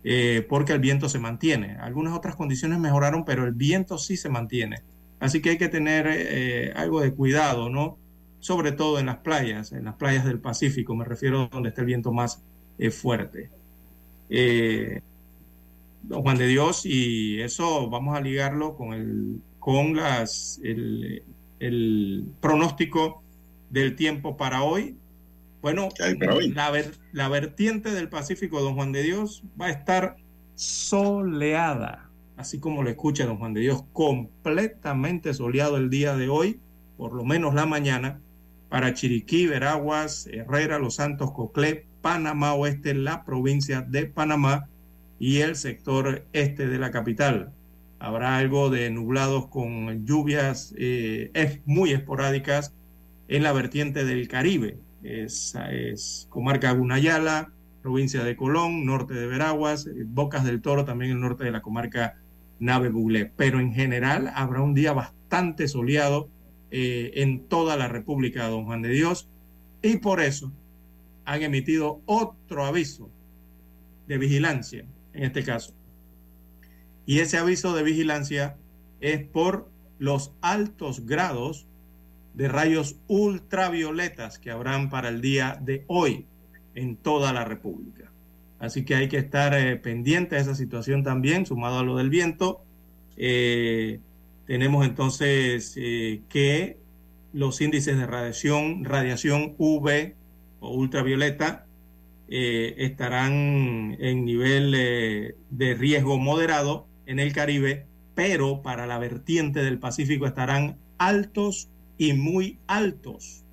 eh, 0.03 0.45
porque 0.47 0.73
el 0.73 0.79
viento 0.79 1.09
se 1.09 1.19
mantiene. 1.19 1.77
Algunas 1.79 2.13
otras 2.13 2.35
condiciones 2.35 2.79
mejoraron, 2.79 3.25
pero 3.25 3.45
el 3.45 3.53
viento 3.53 3.97
sí 3.97 4.17
se 4.17 4.29
mantiene. 4.29 4.77
Así 5.19 5.41
que 5.41 5.51
hay 5.51 5.57
que 5.57 5.69
tener 5.69 6.07
eh, 6.09 6.73
algo 6.75 7.01
de 7.01 7.13
cuidado, 7.13 7.69
¿no? 7.69 7.97
Sobre 8.39 8.73
todo 8.73 8.99
en 8.99 9.05
las 9.05 9.17
playas, 9.17 9.71
en 9.71 9.85
las 9.85 9.95
playas 9.95 10.25
del 10.25 10.39
Pacífico, 10.39 10.95
me 10.95 11.05
refiero 11.05 11.47
donde 11.51 11.69
está 11.69 11.81
el 11.81 11.87
viento 11.87 12.11
más 12.11 12.43
eh, 12.77 12.91
fuerte. 12.91 13.49
Don 16.03 16.21
Juan 16.21 16.37
de 16.37 16.47
Dios, 16.47 16.85
y 16.85 17.39
eso 17.39 17.89
vamos 17.89 18.17
a 18.17 18.21
ligarlo 18.21 18.75
con 18.75 18.93
el, 18.93 19.41
con 19.59 19.95
las, 19.95 20.59
el, 20.63 21.23
el 21.59 22.25
pronóstico 22.41 23.23
del 23.69 23.95
tiempo 23.95 24.35
para 24.35 24.63
hoy. 24.63 24.97
Bueno, 25.63 25.87
La, 26.53 26.73
la 27.13 27.29
vertiente 27.29 27.91
del 27.91 28.09
Pacífico, 28.09 28.59
don 28.61 28.75
Juan 28.75 28.91
de 28.91 29.01
Dios, 29.01 29.43
va 29.59 29.67
a 29.67 29.69
estar 29.69 30.17
soleada, 30.55 32.09
así 32.35 32.59
como 32.59 32.83
lo 32.83 32.89
escucha 32.89 33.25
don 33.25 33.37
Juan 33.37 33.53
de 33.53 33.61
Dios, 33.61 33.85
completamente 33.93 35.33
soleado 35.33 35.77
el 35.77 35.89
día 35.89 36.17
de 36.17 36.27
hoy, 36.27 36.59
por 36.97 37.13
lo 37.13 37.23
menos 37.23 37.53
la 37.53 37.65
mañana, 37.65 38.19
para 38.67 38.93
Chiriquí, 38.93 39.47
Veraguas, 39.47 40.27
Herrera, 40.27 40.79
Los 40.79 40.95
Santos, 40.95 41.31
Coclé, 41.31 41.85
Panamá 42.01 42.55
Oeste, 42.55 42.93
la 42.93 43.23
provincia 43.23 43.79
de 43.81 44.05
Panamá 44.05 44.67
y 45.17 45.37
el 45.37 45.55
sector 45.55 46.25
este 46.33 46.67
de 46.67 46.77
la 46.77 46.91
capital. 46.91 47.53
Habrá 47.99 48.35
algo 48.35 48.69
de 48.69 48.89
nublados 48.89 49.47
con 49.47 50.05
lluvias 50.05 50.75
eh, 50.77 51.61
muy 51.65 51.93
esporádicas 51.93 52.73
en 53.29 53.43
la 53.43 53.53
vertiente 53.53 54.03
del 54.03 54.27
Caribe. 54.27 54.77
Es, 55.03 56.27
comarca 56.29 56.71
Gunayala, 56.71 57.51
provincia 57.81 58.23
de 58.23 58.35
Colón, 58.35 58.85
norte 58.85 59.13
de 59.13 59.27
Veraguas, 59.27 59.85
eh, 59.85 60.03
Bocas 60.05 60.45
del 60.45 60.61
Toro, 60.61 60.85
también 60.85 61.11
el 61.11 61.19
norte 61.19 61.43
de 61.43 61.51
la 61.51 61.61
comarca 61.61 62.17
Nave 62.59 62.89
Buglé. 62.89 63.31
Pero 63.35 63.59
en 63.59 63.73
general 63.73 64.31
habrá 64.33 64.61
un 64.61 64.73
día 64.73 64.93
bastante 64.93 65.67
soleado 65.67 66.29
eh, 66.71 67.11
en 67.15 67.47
toda 67.47 67.75
la 67.77 67.87
República 67.87 68.47
Don 68.47 68.65
Juan 68.65 68.81
de 68.81 68.89
Dios 68.89 69.29
y 69.81 69.97
por 69.97 70.21
eso 70.21 70.51
han 71.25 71.41
emitido 71.43 72.01
otro 72.05 72.65
aviso 72.65 73.09
de 74.07 74.17
vigilancia 74.17 74.85
en 75.13 75.23
este 75.23 75.43
caso. 75.43 75.73
Y 77.05 77.19
ese 77.19 77.37
aviso 77.37 77.75
de 77.75 77.83
vigilancia 77.83 78.57
es 79.01 79.23
por 79.25 79.69
los 79.99 80.33
altos 80.41 81.05
grados 81.05 81.67
de 82.33 82.47
rayos 82.47 82.97
ultravioletas 83.07 84.39
que 84.39 84.51
habrán 84.51 84.89
para 84.89 85.09
el 85.09 85.21
día 85.21 85.57
de 85.61 85.83
hoy 85.87 86.25
en 86.75 86.95
toda 86.97 87.33
la 87.33 87.45
República. 87.45 88.11
Así 88.59 88.85
que 88.85 88.95
hay 88.95 89.09
que 89.09 89.17
estar 89.17 89.53
eh, 89.53 89.75
pendiente 89.75 90.35
de 90.35 90.41
esa 90.41 90.55
situación 90.55 91.03
también, 91.03 91.45
sumado 91.45 91.79
a 91.79 91.83
lo 91.83 91.97
del 91.97 92.09
viento. 92.09 92.63
Eh, 93.17 93.99
tenemos 94.47 94.85
entonces 94.85 95.73
eh, 95.77 96.21
que 96.29 96.77
los 97.33 97.59
índices 97.61 97.97
de 97.97 98.05
radiación, 98.05 98.85
radiación 98.85 99.55
UV 99.57 100.13
o 100.59 100.73
ultravioleta, 100.75 101.65
estarán 102.29 103.95
en 103.99 104.25
nivel 104.25 104.71
de 104.71 105.73
riesgo 105.75 106.17
moderado 106.17 106.87
en 107.05 107.19
el 107.19 107.31
Caribe, 107.31 107.85
pero 108.15 108.63
para 108.63 108.87
la 108.87 108.97
vertiente 108.97 109.61
del 109.61 109.77
Pacífico 109.77 110.25
estarán 110.25 110.77
altos 110.97 111.69
y 111.97 112.13
muy 112.13 112.59
altos. 112.67 113.43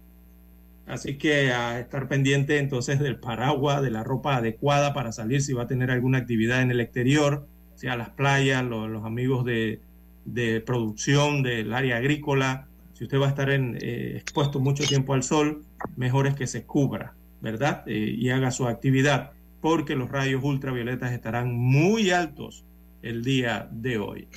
Así 0.86 1.18
que 1.18 1.53
a 1.53 1.78
estar 1.78 2.09
pendiente 2.09 2.59
entonces 2.59 2.99
del 2.99 3.16
paraguas, 3.20 3.80
de 3.80 3.91
la 3.91 4.03
ropa 4.03 4.36
adecuada 4.36 4.93
para 4.93 5.12
salir 5.12 5.41
si 5.41 5.53
va 5.53 5.62
a 5.62 5.66
tener 5.66 5.91
alguna 5.91 6.18
actividad 6.18 6.62
en 6.62 6.72
el 6.72 6.80
exterior, 6.80 7.47
sea 7.76 7.97
las 7.97 8.11
playas, 8.11 8.64
los, 8.64 9.05
amigos 9.05 9.45
de, 9.45 9.80
producción 10.66 11.43
del 11.43 11.72
área 11.72 11.97
agrícola. 11.97 12.66
Si 12.95 13.05
usted 13.05 13.20
va 13.20 13.26
a 13.26 13.30
estar 13.30 13.51
en, 13.51 13.78
eh, 13.80 14.16
expuesto 14.16 14.59
mucho 14.59 14.84
tiempo 14.84 15.14
al 15.14 15.22
sol, 15.22 15.64
mejor 15.97 16.26
es 16.26 16.34
que 16.34 16.47
se 16.47 16.64
cubra, 16.64 17.14
¿verdad? 17.41 17.84
Eh, 17.86 18.16
y 18.18 18.28
haga 18.30 18.51
su 18.51 18.66
actividad, 18.66 19.30
porque 19.61 19.95
los 19.95 20.11
rayos 20.11 20.43
ultravioletas 20.43 21.12
estarán 21.12 21.57
muy 21.57 22.11
altos 22.11 22.64
el 23.03 23.22
día 23.22 23.68
de 23.70 23.99
hoy. 23.99 24.28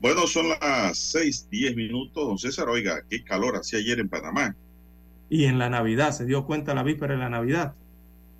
Bueno, 0.00 0.26
son 0.26 0.48
las 0.48 0.96
seis, 0.96 1.48
diez 1.50 1.74
minutos. 1.74 2.26
Don 2.26 2.38
César, 2.38 2.68
oiga, 2.68 3.02
qué 3.08 3.24
calor 3.24 3.56
hacía 3.56 3.80
ayer 3.80 3.98
en 3.98 4.08
Panamá. 4.08 4.54
Y 5.28 5.44
en 5.44 5.58
la 5.58 5.68
Navidad, 5.68 6.12
se 6.12 6.24
dio 6.24 6.46
cuenta 6.46 6.74
la 6.74 6.82
víspera 6.82 7.14
de 7.14 7.20
la 7.20 7.28
Navidad. 7.28 7.74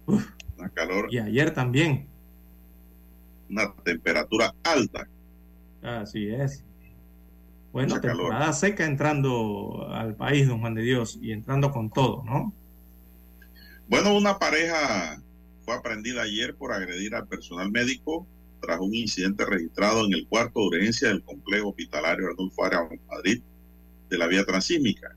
Uf. 0.07 0.27
calor. 0.75 1.09
Y 1.11 1.19
ayer 1.19 1.53
también. 1.53 2.07
Una 3.51 3.75
temperatura 3.85 4.55
alta. 4.63 5.09
Así 5.83 6.29
es. 6.29 6.65
Bueno, 7.73 8.01
temporada 8.01 8.53
seca 8.53 8.87
entrando 8.87 9.87
al 9.91 10.15
país, 10.15 10.49
don 10.49 10.61
Juan 10.61 10.75
de 10.75 10.83
Dios, 10.83 11.19
y 11.21 11.33
entrando 11.33 11.71
con 11.71 11.91
todo, 11.91 12.25
¿no? 12.25 12.53
Bueno, 13.89 14.17
una 14.17 14.39
pareja 14.39 15.21
fue 15.65 15.75
aprendida 15.75 16.23
ayer 16.23 16.55
por 16.55 16.73
agredir 16.73 17.15
al 17.15 17.27
personal 17.27 17.71
médico 17.71 18.27
tras 18.61 18.81
un 18.81 18.95
incidente 18.95 19.45
registrado 19.45 20.05
en 20.05 20.13
el 20.15 20.27
cuarto 20.27 20.61
de 20.61 20.67
urgencia 20.67 21.09
del 21.09 21.23
complejo 21.23 21.71
hospitalario 21.71 22.29
Arnulfo 22.29 22.67
en 22.67 23.01
Madrid 23.09 23.43
de 24.09 24.19
la 24.19 24.27
vía 24.27 24.45
transísmica. 24.45 25.15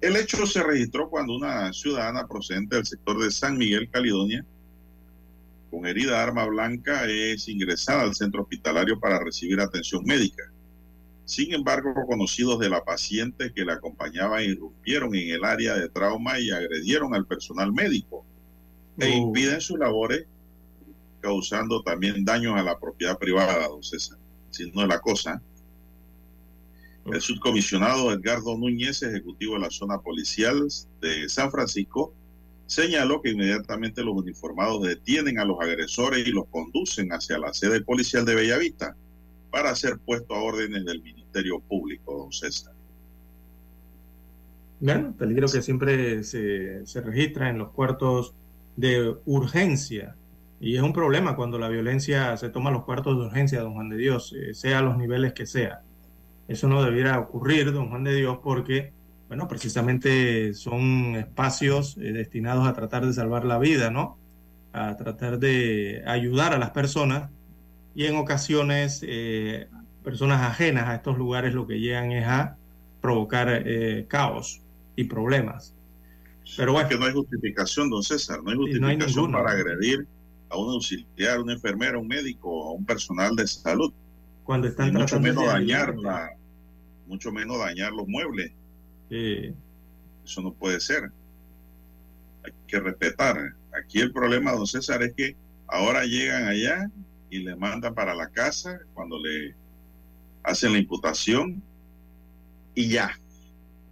El 0.00 0.16
hecho 0.16 0.44
se 0.46 0.62
registró 0.62 1.08
cuando 1.08 1.34
una 1.34 1.72
ciudadana 1.72 2.26
procedente 2.26 2.76
del 2.76 2.86
sector 2.86 3.22
de 3.22 3.30
San 3.30 3.56
Miguel, 3.56 3.88
Caledonia, 3.90 4.44
con 5.70 5.86
herida 5.86 6.12
de 6.12 6.18
arma 6.18 6.44
blanca, 6.46 7.04
es 7.06 7.48
ingresada 7.48 8.02
al 8.02 8.14
centro 8.14 8.42
hospitalario 8.42 9.00
para 9.00 9.18
recibir 9.18 9.60
atención 9.60 10.04
médica. 10.04 10.44
Sin 11.24 11.54
embargo, 11.54 11.94
conocidos 12.06 12.58
de 12.58 12.68
la 12.68 12.84
paciente 12.84 13.52
que 13.54 13.64
la 13.64 13.74
acompañaba 13.74 14.42
irrumpieron 14.42 15.14
en 15.14 15.30
el 15.30 15.44
área 15.44 15.74
de 15.74 15.88
trauma 15.88 16.38
y 16.38 16.50
agredieron 16.50 17.14
al 17.14 17.26
personal 17.26 17.72
médico 17.72 18.26
e 18.98 19.06
oh. 19.06 19.28
impiden 19.28 19.60
sus 19.60 19.78
labores 19.78 20.26
causando 21.24 21.82
también 21.82 22.22
daños 22.22 22.54
a 22.54 22.62
la 22.62 22.78
propiedad 22.78 23.18
privada, 23.18 23.66
don 23.66 23.82
César, 23.82 24.18
si 24.50 24.70
no 24.72 24.82
es 24.82 24.88
la 24.88 25.00
cosa. 25.00 25.40
El 27.06 27.20
subcomisionado 27.20 28.12
Edgardo 28.12 28.58
Núñez, 28.58 29.02
ejecutivo 29.02 29.54
de 29.54 29.60
la 29.60 29.70
zona 29.70 29.98
policial 29.98 30.68
de 31.00 31.28
San 31.30 31.50
Francisco, 31.50 32.12
señaló 32.66 33.22
que 33.22 33.30
inmediatamente 33.30 34.04
los 34.04 34.14
uniformados 34.14 34.82
detienen 34.82 35.38
a 35.38 35.46
los 35.46 35.58
agresores 35.60 36.26
y 36.26 36.30
los 36.30 36.46
conducen 36.48 37.10
hacia 37.10 37.38
la 37.38 37.54
sede 37.54 37.80
policial 37.80 38.26
de 38.26 38.34
Bellavista 38.34 38.94
para 39.50 39.74
ser 39.74 39.98
puesto 39.98 40.34
a 40.34 40.42
órdenes 40.42 40.84
del 40.84 41.02
Ministerio 41.02 41.58
Público, 41.60 42.18
don 42.18 42.32
César. 42.32 42.74
Bueno, 44.78 45.14
peligro 45.16 45.48
que 45.48 45.62
siempre 45.62 46.22
se, 46.22 46.86
se 46.86 47.00
registra 47.00 47.48
en 47.48 47.58
los 47.58 47.70
cuartos 47.70 48.34
de 48.76 49.14
urgencia 49.24 50.16
y 50.64 50.76
es 50.76 50.82
un 50.82 50.94
problema 50.94 51.36
cuando 51.36 51.58
la 51.58 51.68
violencia 51.68 52.34
se 52.38 52.48
toma 52.48 52.70
los 52.70 52.84
cuartos 52.84 53.18
de 53.18 53.26
urgencia, 53.26 53.60
don 53.60 53.74
Juan 53.74 53.90
de 53.90 53.98
Dios, 53.98 54.32
eh, 54.32 54.54
sea 54.54 54.78
a 54.78 54.80
los 54.82 54.96
niveles 54.96 55.34
que 55.34 55.44
sea. 55.44 55.82
Eso 56.48 56.68
no 56.68 56.82
debiera 56.82 57.18
ocurrir, 57.20 57.70
don 57.70 57.90
Juan 57.90 58.02
de 58.02 58.14
Dios, 58.14 58.38
porque, 58.42 58.90
bueno, 59.28 59.46
precisamente 59.46 60.54
son 60.54 61.16
espacios 61.16 61.98
eh, 61.98 62.12
destinados 62.12 62.66
a 62.66 62.72
tratar 62.72 63.04
de 63.04 63.12
salvar 63.12 63.44
la 63.44 63.58
vida, 63.58 63.90
¿no? 63.90 64.16
A 64.72 64.96
tratar 64.96 65.38
de 65.38 66.02
ayudar 66.06 66.54
a 66.54 66.58
las 66.58 66.70
personas 66.70 67.30
y 67.94 68.06
en 68.06 68.16
ocasiones 68.16 69.04
eh, 69.06 69.68
personas 70.02 70.40
ajenas 70.40 70.88
a 70.88 70.94
estos 70.94 71.18
lugares 71.18 71.52
lo 71.52 71.66
que 71.66 71.78
llegan 71.78 72.10
es 72.10 72.26
a 72.26 72.56
provocar 73.02 73.62
caos 74.08 74.62
y 74.96 75.04
problemas. 75.04 75.74
Pero 76.56 76.72
bueno. 76.72 76.88
que 76.88 76.96
no 76.96 77.04
hay 77.04 77.12
justificación, 77.12 77.90
don 77.90 78.02
César, 78.02 78.42
no 78.42 78.50
hay 78.50 78.56
justificación 78.56 79.30
para 79.30 79.50
agredir 79.50 80.06
a 80.48 80.56
un 80.56 80.70
auxiliar, 80.70 81.40
una 81.40 81.54
enfermera, 81.54 81.98
un 81.98 82.08
médico, 82.08 82.68
a 82.68 82.72
un 82.72 82.84
personal 82.84 83.34
de 83.36 83.46
salud. 83.46 83.92
Cuando 84.44 84.68
están 84.68 84.92
mucho 84.92 85.18
menos 85.18 85.46
dañar 85.46 85.94
mucho 87.06 87.30
menos 87.32 87.58
dañar 87.58 87.92
los 87.92 88.08
muebles. 88.08 88.52
Eso 89.10 90.40
no 90.42 90.52
puede 90.52 90.80
ser. 90.80 91.10
Hay 92.44 92.52
que 92.66 92.80
respetar. 92.80 93.54
Aquí 93.78 94.00
el 94.00 94.12
problema, 94.12 94.52
don 94.52 94.66
César, 94.66 95.02
es 95.02 95.14
que 95.14 95.36
ahora 95.66 96.04
llegan 96.04 96.48
allá 96.48 96.90
y 97.30 97.38
le 97.38 97.56
mandan 97.56 97.94
para 97.94 98.14
la 98.14 98.28
casa 98.28 98.80
cuando 98.94 99.18
le 99.18 99.54
hacen 100.42 100.72
la 100.72 100.78
imputación 100.78 101.62
y 102.74 102.88
ya, 102.88 103.18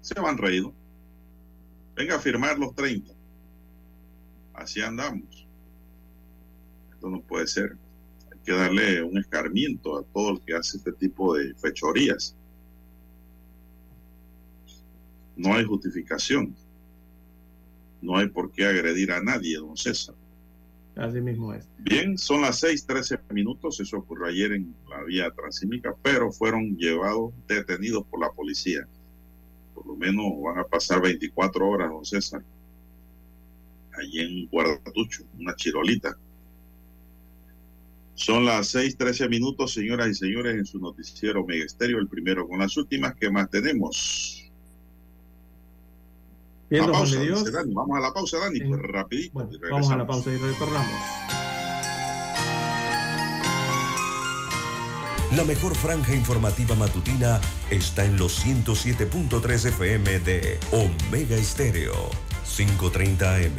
se 0.00 0.18
van 0.20 0.38
reído. 0.38 0.72
Venga 1.94 2.16
a 2.16 2.20
firmar 2.20 2.59
los 2.59 2.74
30. 2.74 3.12
Así 4.55 4.80
andamos 4.80 5.41
no 7.11 7.20
puede 7.20 7.46
ser. 7.46 7.76
Hay 8.30 8.38
que 8.44 8.53
darle 8.53 9.03
un 9.03 9.18
escarmiento 9.18 9.98
a 9.98 10.03
todo 10.05 10.30
el 10.32 10.40
que 10.40 10.55
hace 10.55 10.78
este 10.78 10.92
tipo 10.92 11.36
de 11.36 11.55
fechorías. 11.55 12.34
No 15.36 15.55
hay 15.55 15.64
justificación. 15.64 16.55
No 18.00 18.16
hay 18.16 18.28
por 18.28 18.50
qué 18.50 18.66
agredir 18.66 19.12
a 19.12 19.22
nadie, 19.22 19.57
don 19.59 19.76
César. 19.76 20.14
Así 20.96 21.20
mismo 21.20 21.55
es. 21.55 21.66
Bien, 21.78 22.18
son 22.18 22.42
las 22.42 22.62
6:13 22.62 23.20
minutos. 23.32 23.80
Eso 23.80 23.98
ocurrió 23.98 24.26
ayer 24.26 24.53
en 24.53 24.74
la 24.90 25.03
vía 25.05 25.30
transímica, 25.30 25.94
pero 26.03 26.30
fueron 26.32 26.76
llevados 26.76 27.32
detenidos 27.48 28.05
por 28.07 28.20
la 28.20 28.30
policía. 28.30 28.86
Por 29.74 29.86
lo 29.86 29.96
menos 29.96 30.24
van 30.42 30.59
a 30.59 30.64
pasar 30.64 31.00
24 31.00 31.66
horas, 31.66 31.90
don 31.90 32.05
César. 32.05 32.42
Allí 33.98 34.20
en 34.20 34.48
Guardatucho, 34.48 35.24
una 35.38 35.55
chirolita. 35.57 36.16
Son 38.24 38.44
las 38.44 38.68
seis 38.68 38.96
trece 38.96 39.28
minutos, 39.28 39.72
señoras 39.74 40.08
y 40.08 40.14
señores, 40.14 40.54
en 40.54 40.64
su 40.64 40.78
noticiero 40.78 41.44
Megesterio, 41.44 41.98
el 41.98 42.06
primero 42.08 42.46
con 42.46 42.60
las 42.60 42.76
últimas 42.76 43.14
que 43.16 43.30
más 43.30 43.50
tenemos. 43.50 44.48
Bien, 46.70 46.82
La 46.82 46.86
don 46.86 46.94
Juan 46.96 47.04
pausa, 47.04 47.18
de 47.18 47.24
Dios. 47.26 47.38
dice 47.40 47.50
Dani. 47.52 47.74
Vamos 47.74 47.96
a 47.98 48.00
la 48.00 48.12
pausa, 48.14 48.38
Dani, 48.38 48.58
Sí. 48.60 48.64
pues 48.66 48.80
rapidito. 48.82 49.32
Bueno, 49.34 49.50
y 49.52 49.58
vamos 49.70 49.90
a 49.90 49.96
la 49.96 50.06
pausa 50.06 50.32
y 50.32 50.36
retornamos. 50.36 50.90
La 55.36 55.44
mejor 55.44 55.74
franja 55.74 56.14
informativa 56.14 56.74
matutina 56.76 57.40
está 57.70 58.04
en 58.04 58.18
los 58.18 58.38
107.3 58.44 59.64
FM 59.66 60.20
de 60.20 60.58
Omega 60.72 61.36
Estéreo. 61.36 62.10
530 62.44 63.36
AM. 63.36 63.58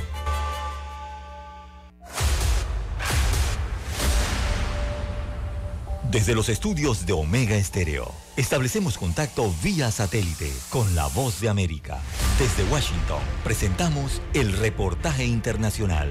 Desde 6.11 6.35
los 6.35 6.49
estudios 6.49 7.05
de 7.05 7.13
Omega 7.13 7.55
Estéreo, 7.55 8.13
establecemos 8.35 8.97
contacto 8.97 9.49
vía 9.63 9.89
satélite 9.91 10.51
con 10.69 10.93
la 10.93 11.07
voz 11.07 11.39
de 11.39 11.47
América. 11.47 12.01
Desde 12.37 12.69
Washington, 12.69 13.21
presentamos 13.45 14.21
el 14.33 14.51
reportaje 14.51 15.23
internacional. 15.23 16.09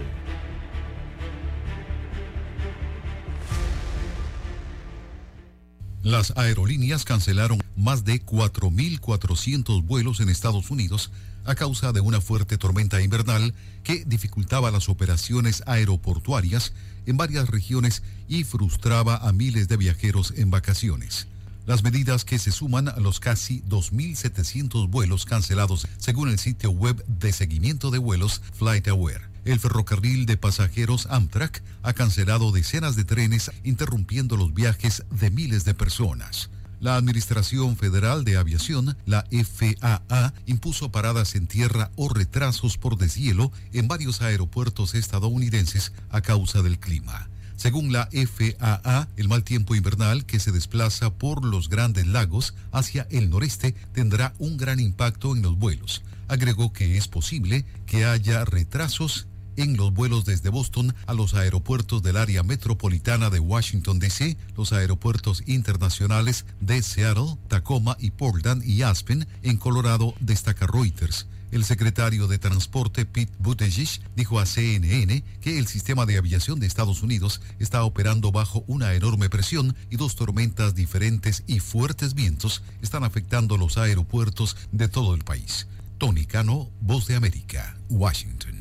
Las 6.03 6.33
aerolíneas 6.35 7.05
cancelaron 7.05 7.63
más 7.77 8.07
de 8.07 8.25
4.400 8.25 9.85
vuelos 9.85 10.21
en 10.21 10.31
Estados 10.31 10.71
Unidos 10.71 11.13
a 11.45 11.55
causa 11.55 11.93
de 11.93 12.01
una 12.01 12.21
fuerte 12.21 12.59
tormenta 12.59 13.01
invernal 13.01 13.55
que 13.83 14.05
dificultaba 14.05 14.71
las 14.71 14.89
operaciones 14.89 15.63
aeroportuarias 15.67 16.73
en 17.07 17.17
varias 17.17 17.49
regiones 17.49 18.03
y 18.29 18.45
frustraba 18.45 19.17
a 19.17 19.33
miles 19.33 19.69
de 19.69 19.77
viajeros 19.77 20.35
en 20.37 20.51
vacaciones. 20.51 21.27
Las 21.67 21.83
medidas 21.83 22.25
que 22.25 22.39
se 22.39 22.53
suman 22.53 22.89
a 22.89 22.97
los 22.99 23.21
casi 23.21 23.63
2.700 23.69 24.89
vuelos 24.89 25.25
cancelados 25.25 25.87
según 25.99 26.29
el 26.29 26.39
sitio 26.39 26.71
web 26.71 27.05
de 27.07 27.33
seguimiento 27.33 27.91
de 27.91 27.99
vuelos 27.99 28.43
FlightAware. 28.55 29.29
El 29.45 29.59
ferrocarril 29.59 30.27
de 30.27 30.37
pasajeros 30.37 31.07
Amtrak 31.11 31.63
ha 31.83 31.93
cancelado 31.93 32.53
decenas 32.53 32.97
de 32.97 33.05
trenes 33.05 33.51
interrumpiendo 33.65 34.37
los 34.37 34.53
viajes 34.53 35.05
de 35.11 35.31
miles 35.31 35.65
de 35.65 35.75
personas. 35.75 36.51
La 36.81 36.97
Administración 36.97 37.77
Federal 37.77 38.25
de 38.25 38.39
Aviación, 38.39 38.97
la 39.05 39.27
FAA, 39.31 40.33
impuso 40.47 40.91
paradas 40.91 41.35
en 41.35 41.47
tierra 41.47 41.91
o 41.95 42.09
retrasos 42.09 42.79
por 42.79 42.97
deshielo 42.97 43.53
en 43.75 43.87
varios 43.87 44.23
aeropuertos 44.23 44.95
estadounidenses 44.95 45.93
a 46.09 46.23
causa 46.23 46.63
del 46.63 46.79
clima. 46.79 47.29
Según 47.57 47.93
la 47.93 48.09
FAA, 48.11 49.09
el 49.19 49.29
mal 49.29 49.45
tiempo 49.45 49.75
invernal 49.75 50.25
que 50.25 50.41
se 50.41 50.53
desplaza 50.53 51.11
por 51.11 51.45
los 51.45 51.69
grandes 51.69 52.07
lagos 52.07 52.55
hacia 52.73 53.07
el 53.11 53.29
noreste 53.29 53.75
tendrá 53.93 54.33
un 54.39 54.57
gran 54.57 54.81
impacto 54.81 55.37
en 55.37 55.43
los 55.43 55.59
vuelos. 55.59 56.03
Agregó 56.29 56.73
que 56.73 56.97
es 56.97 57.09
posible 57.09 57.67
que 57.85 58.07
haya 58.07 58.47
retrasos 58.47 59.27
en 59.61 59.77
los 59.77 59.93
vuelos 59.93 60.25
desde 60.25 60.49
Boston 60.49 60.95
a 61.07 61.15
los 61.15 61.35
aeropuertos 61.35 62.03
del 62.03 62.17
área 62.17 62.43
metropolitana 62.43 63.29
de 63.29 63.41
Washington, 63.41 63.99
D.C., 63.99 64.37
los 64.57 64.73
aeropuertos 64.73 65.43
internacionales 65.47 66.47
de 66.61 66.83
Seattle, 66.83 67.37
Tacoma 67.49 67.97
y 68.01 68.11
Portland 68.11 68.65
y 68.65 68.83
Aspen, 68.83 69.29
en 69.43 69.59
Colorado, 69.59 70.15
destaca 70.21 70.67
Reuters. 70.67 71.27
El 71.51 71.65
secretario 71.65 72.29
de 72.29 72.39
Transporte 72.39 73.05
Pete 73.05 73.33
Buttigieg 73.39 74.01
dijo 74.15 74.39
a 74.39 74.47
CNN 74.47 75.25
que 75.41 75.59
el 75.59 75.67
sistema 75.67 76.07
de 76.07 76.17
aviación 76.17 76.61
de 76.61 76.67
Estados 76.67 77.03
Unidos 77.03 77.41
está 77.59 77.83
operando 77.83 78.31
bajo 78.31 78.65
una 78.69 78.95
enorme 78.95 79.29
presión 79.29 79.75
y 79.91 79.97
dos 79.97 80.15
tormentas 80.15 80.75
diferentes 80.75 81.43
y 81.49 81.59
fuertes 81.59 82.15
vientos 82.15 82.63
están 82.83 83.03
afectando 83.03 83.57
los 83.57 83.79
aeropuertos 83.79 84.57
de 84.71 84.89
todo 84.89 85.15
el 85.15 85.25
país. 85.25 85.67
Tony 85.99 86.25
Cano, 86.25 86.71
Voz 86.81 87.09
de 87.09 87.17
América, 87.17 87.77
Washington. 87.89 88.60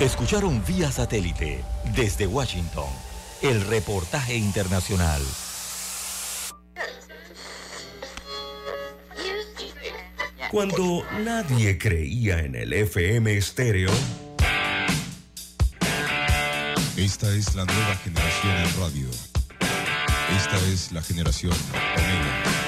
Escucharon 0.00 0.62
vía 0.66 0.92
satélite 0.92 1.64
desde 1.94 2.26
Washington 2.26 2.88
el 3.42 3.66
reportaje 3.66 4.36
internacional. 4.36 5.22
Cuando 10.50 11.02
nadie 11.24 11.78
creía 11.78 12.38
en 12.38 12.54
el 12.54 12.72
FM 12.72 13.36
estéreo, 13.36 13.90
Esta 16.96 17.28
es 17.34 17.54
la 17.54 17.66
nueva 17.66 17.94
generación 17.96 18.56
en 18.56 18.80
radio. 18.80 19.08
Esta 20.34 20.56
es 20.72 20.92
la 20.92 21.02
generación 21.02 21.52
Omega. 21.52 22.65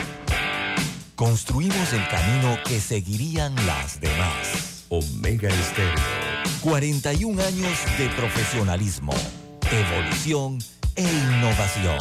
Construimos 1.18 1.92
el 1.94 2.06
camino 2.06 2.56
que 2.64 2.78
seguirían 2.78 3.52
las 3.66 4.00
demás. 4.00 4.84
Omega 4.88 5.48
Estéreo. 5.48 5.98
41 6.60 7.42
años 7.42 7.76
de 7.98 8.08
profesionalismo, 8.10 9.12
evolución 9.68 10.60
e 10.94 11.02
innovación. 11.02 11.98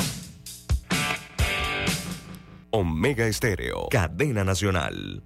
Omega 2.70 3.26
Estéreo. 3.26 3.88
Cadena 3.90 4.44
Nacional. 4.44 5.24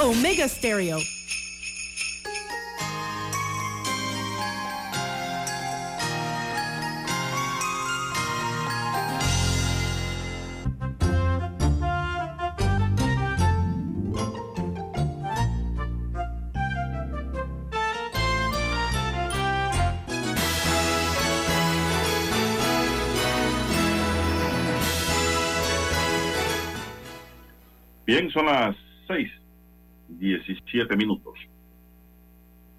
Omega 0.00 0.48
Stereo. 0.48 0.98
Bien, 28.10 28.28
son 28.30 28.46
las 28.46 28.74
6, 29.06 29.30
17 30.08 30.96
minutos. 30.96 31.34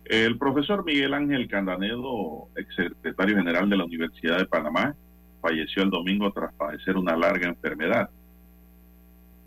El 0.04 0.38
profesor 0.38 0.84
Miguel 0.84 1.14
Ángel 1.14 1.48
Candanedo, 1.48 2.50
exsecretario 2.58 3.38
general 3.38 3.70
de 3.70 3.78
la 3.78 3.86
Universidad 3.86 4.40
de 4.40 4.46
Panamá, 4.46 4.94
falleció 5.42 5.84
el 5.84 5.90
domingo 5.90 6.34
tras 6.34 6.54
padecer 6.56 6.98
una 6.98 7.16
larga 7.16 7.48
enfermedad. 7.48 8.10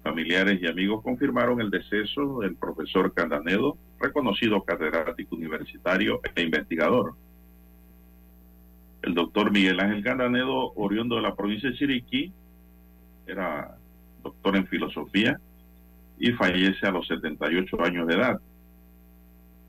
Familiares 0.03 0.59
y 0.63 0.69
amigos 0.69 1.03
confirmaron 1.03 1.61
el 1.61 1.69
deceso 1.69 2.41
del 2.41 2.57
profesor 2.57 3.13
Candanedo, 3.13 3.77
reconocido 4.01 4.65
catedrático 4.65 5.37
universitario 5.37 6.23
e 6.35 6.41
investigador. 6.41 7.15
El 9.03 9.13
doctor 9.13 9.53
Miguel 9.53 9.81
Ángel 9.81 10.03
Candanedo, 10.03 10.73
oriundo 10.77 11.17
de 11.17 11.21
la 11.21 11.35
provincia 11.35 11.69
de 11.69 11.77
Chiriquí, 11.77 12.33
era 13.27 13.77
doctor 14.23 14.57
en 14.57 14.67
filosofía 14.67 15.39
y 16.19 16.33
fallece 16.33 16.87
a 16.87 16.91
los 16.91 17.07
78 17.07 17.83
años 17.85 18.07
de 18.07 18.15
edad. 18.15 18.41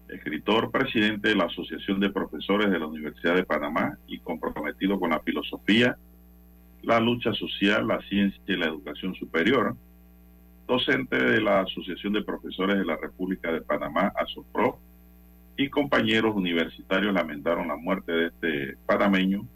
Escritor, 0.08 0.72
presidente 0.72 1.30
de 1.30 1.36
la 1.36 1.46
Asociación 1.46 2.00
de 2.00 2.12
Profesores 2.12 2.70
de 2.70 2.80
la 2.80 2.88
Universidad 2.88 3.36
de 3.36 3.44
Panamá 3.44 3.98
y 4.08 4.20
comprometido 4.20 5.00
con 5.00 5.10
la 5.10 5.20
filosofía, 5.20 5.98
la 6.84 7.00
lucha 7.00 7.34
social, 7.34 7.88
la 7.88 8.00
ciencia 8.08 8.42
y 8.48 8.56
la 8.56 8.68
educación 8.68 9.16
superior. 9.16 9.76
Docente 10.68 11.18
de 11.18 11.42
la 11.42 11.62
Asociación 11.62 12.14
de 12.14 12.24
Profesores 12.24 12.78
de 12.78 12.86
la 12.86 12.98
República 12.98 13.52
de 13.52 13.62
Panamá, 13.62 14.14
ASOPRO, 14.16 14.80
y 15.58 15.70
compañeros 15.70 16.36
universitarios 16.36 17.14
lamentaron 17.14 17.68
la 17.68 17.78
muerte 17.78 18.12
de 18.12 18.26
este 18.28 18.78
panameño 18.86 19.48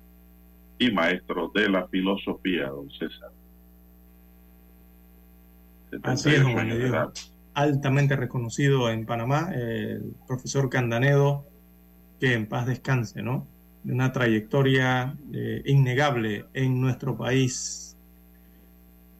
y 0.77 0.91
maestro 0.91 1.51
de 1.53 1.69
la 1.69 1.87
filosofía, 1.87 2.67
don 2.67 2.89
César. 2.91 3.31
Así 6.03 6.29
es, 6.29 6.41
78 6.41 6.43
don 6.43 6.53
Juan 6.53 6.65
años 6.65 6.77
de 6.77 6.83
de 6.83 6.85
Dios. 6.85 6.95
edad. 6.95 7.13
Altamente 7.53 8.15
reconocido 8.15 8.89
en 8.89 9.05
Panamá, 9.05 9.51
el 9.53 10.15
profesor 10.27 10.69
Candanedo, 10.69 11.45
que 12.19 12.33
en 12.33 12.47
paz 12.47 12.67
descanse, 12.67 13.21
¿no? 13.21 13.47
De 13.83 13.93
una 13.93 14.11
trayectoria 14.11 15.17
eh, 15.33 15.61
innegable 15.65 16.45
en 16.53 16.79
nuestro 16.79 17.17
país. 17.17 17.97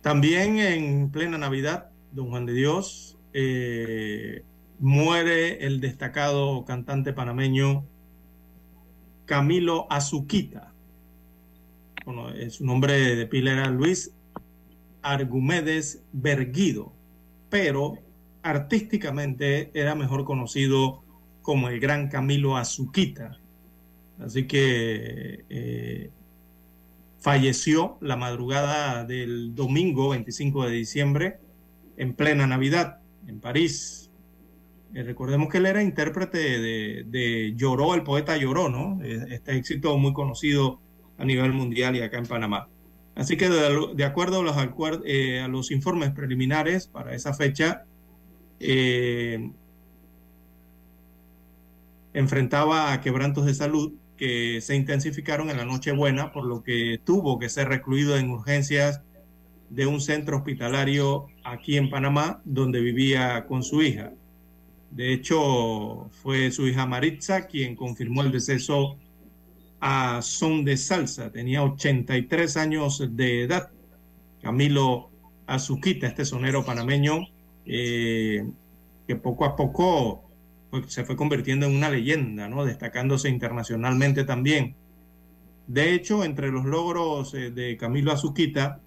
También 0.02 0.60
en 0.60 1.10
plena 1.10 1.38
Navidad, 1.38 1.90
don 2.12 2.30
Juan 2.30 2.46
de 2.46 2.54
Dios, 2.54 3.18
eh, 3.34 4.44
muere 4.80 5.66
el 5.66 5.82
destacado 5.82 6.66
cantante 6.66 7.14
panameño 7.14 7.86
Camilo 9.26 9.88
Azuquita. 9.92 10.74
Bueno, 12.06 12.30
su 12.50 12.66
nombre 12.66 13.16
de 13.16 13.28
pila 13.28 13.52
era 13.52 13.70
Luis 13.70 14.14
Argumedes 15.02 16.04
Berguido, 16.12 16.94
pero 17.50 17.98
artísticamente 18.42 19.72
era 19.74 19.96
mejor 19.96 20.26
conocido 20.26 21.04
como 21.42 21.70
el 21.70 21.80
gran 21.80 22.10
Camilo 22.10 22.58
Azuquita. 22.58 23.40
Así 24.20 24.48
que 24.48 25.46
eh, 25.50 26.10
falleció 27.20 27.98
la 28.02 28.16
madrugada 28.16 29.06
del 29.06 29.56
domingo 29.56 30.10
25 30.10 30.66
de 30.66 30.72
diciembre 30.72 31.40
en 31.98 32.14
plena 32.14 32.48
Navidad 32.48 33.00
en 33.28 33.40
París. 33.40 34.10
Eh, 34.94 35.04
recordemos 35.04 35.50
que 35.50 35.60
él 35.60 35.68
era 35.68 35.84
intérprete 35.84 36.38
de, 36.38 37.04
de, 37.08 37.54
Lloró, 37.56 37.94
el 37.94 38.04
poeta 38.04 38.38
Lloró, 38.38 38.70
¿no? 38.70 39.04
Eh, 39.04 39.26
este 39.30 39.56
éxito 39.56 39.98
muy 39.98 40.14
conocido 40.14 40.80
a 41.18 41.26
nivel 41.26 41.54
mundial 41.54 41.96
y 41.96 42.02
acá 42.02 42.18
en 42.18 42.26
Panamá. 42.26 42.68
Así 43.20 43.36
que 43.36 43.50
de, 43.50 44.06
acuerdo 44.06 44.40
a 44.40 44.44
los, 44.44 44.56
eh, 45.04 45.42
a 45.42 45.50
los, 45.50 45.72
informes 45.72 46.12
preliminares 46.12 46.88
para 46.88 47.14
esa 47.14 47.34
fecha, 47.34 47.84
eh, 48.62 49.52
enfrentaba 52.14 52.94
a 52.94 53.02
quebrantos 53.02 53.46
de 53.46 53.54
salud 53.54 53.92
que 54.16 54.62
se 54.62 54.74
intensificaron 54.74 55.50
en 55.50 55.58
la 55.58 55.66
Nochebuena, 55.66 56.32
por 56.32 56.46
lo 56.46 56.64
que 56.64 57.02
tuvo 57.04 57.40
que 57.40 57.50
ser 57.50 57.68
recluido 57.68 58.18
en 58.18 58.30
urgencias 58.30 59.02
de 59.70 59.86
un 59.86 60.00
centro 60.00 60.38
hospitalario 60.38 61.28
aquí 61.44 61.76
en 61.76 61.90
Panamá, 61.90 62.42
donde 62.46 62.80
vivía 62.80 63.46
con 63.48 63.64
su 63.64 63.82
hija. 63.82 64.14
De 64.92 65.12
hecho, 65.12 66.10
fue 66.12 66.52
su 66.52 66.66
hija 66.70 66.86
Maritza 66.86 67.48
quien 67.48 67.76
confirmó 67.76 68.22
el 68.22 68.32
deceso 68.32 68.98
a 69.80 70.22
son 70.22 70.66
de 70.66 70.78
salsa. 70.78 71.32
Tenía 71.32 71.64
83 71.64 72.58
años 72.58 73.04
de 73.12 73.44
edad. 73.44 73.72
Camilo 74.42 75.10
Azuquita, 75.48 76.08
este 76.08 76.26
sonero 76.26 76.64
panameño, 76.64 77.28
eh, 77.66 78.48
que 79.08 79.16
poco 79.16 79.46
a 79.46 79.56
poco 79.56 80.30
pues, 80.70 80.94
se 80.94 81.04
fue 81.04 81.16
convirtiendo 81.16 81.66
en 81.66 81.76
una 81.76 81.90
leyenda, 81.90 82.48
¿no? 82.48 82.66
destacándose 82.66 83.30
internacionalmente 83.30 84.24
también. 84.24 84.76
De 85.68 85.94
hecho, 85.94 86.24
entre 86.24 86.50
los 86.50 86.66
logros 86.66 87.34
eh, 87.34 87.52
de 87.52 87.78
Camilo 87.78 88.12
Azuquita 88.12 88.82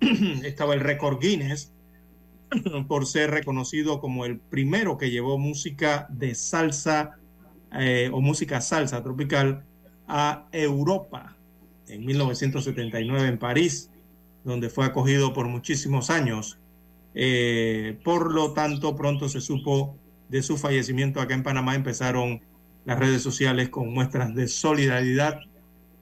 estaba 0.44 0.74
el 0.74 0.80
récord 0.80 1.20
Guinness 1.20 1.72
por 2.88 3.06
ser 3.06 3.30
reconocido 3.30 4.00
como 4.00 4.24
el 4.24 4.38
primero 4.38 4.98
que 4.98 5.10
llevó 5.10 5.38
música 5.38 6.06
de 6.10 6.34
salsa 6.34 7.18
eh, 7.78 8.10
o 8.12 8.20
música 8.20 8.60
salsa 8.60 9.02
tropical 9.02 9.64
a 10.14 10.46
Europa 10.52 11.34
en 11.88 12.04
1979 12.04 13.28
en 13.28 13.38
París, 13.38 13.90
donde 14.44 14.68
fue 14.68 14.84
acogido 14.84 15.32
por 15.32 15.48
muchísimos 15.48 16.10
años. 16.10 16.58
Eh, 17.14 17.98
por 18.04 18.30
lo 18.30 18.52
tanto, 18.52 18.94
pronto 18.94 19.30
se 19.30 19.40
supo 19.40 19.96
de 20.28 20.42
su 20.42 20.58
fallecimiento 20.58 21.18
acá 21.18 21.32
en 21.32 21.42
Panamá, 21.42 21.74
empezaron 21.74 22.42
las 22.84 22.98
redes 22.98 23.22
sociales 23.22 23.70
con 23.70 23.90
muestras 23.94 24.34
de 24.34 24.48
solidaridad 24.48 25.40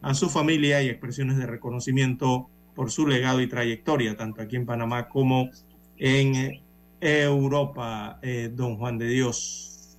a 0.02 0.14
su 0.14 0.28
familia 0.28 0.82
y 0.82 0.88
expresiones 0.88 1.36
de 1.36 1.46
reconocimiento 1.46 2.50
por 2.74 2.90
su 2.90 3.06
legado 3.06 3.40
y 3.40 3.46
trayectoria, 3.46 4.16
tanto 4.16 4.42
aquí 4.42 4.56
en 4.56 4.66
Panamá 4.66 5.08
como 5.08 5.50
en 5.98 6.60
Europa, 7.00 8.18
eh, 8.22 8.50
don 8.52 8.76
Juan 8.76 8.98
de 8.98 9.06
Dios. 9.06 9.96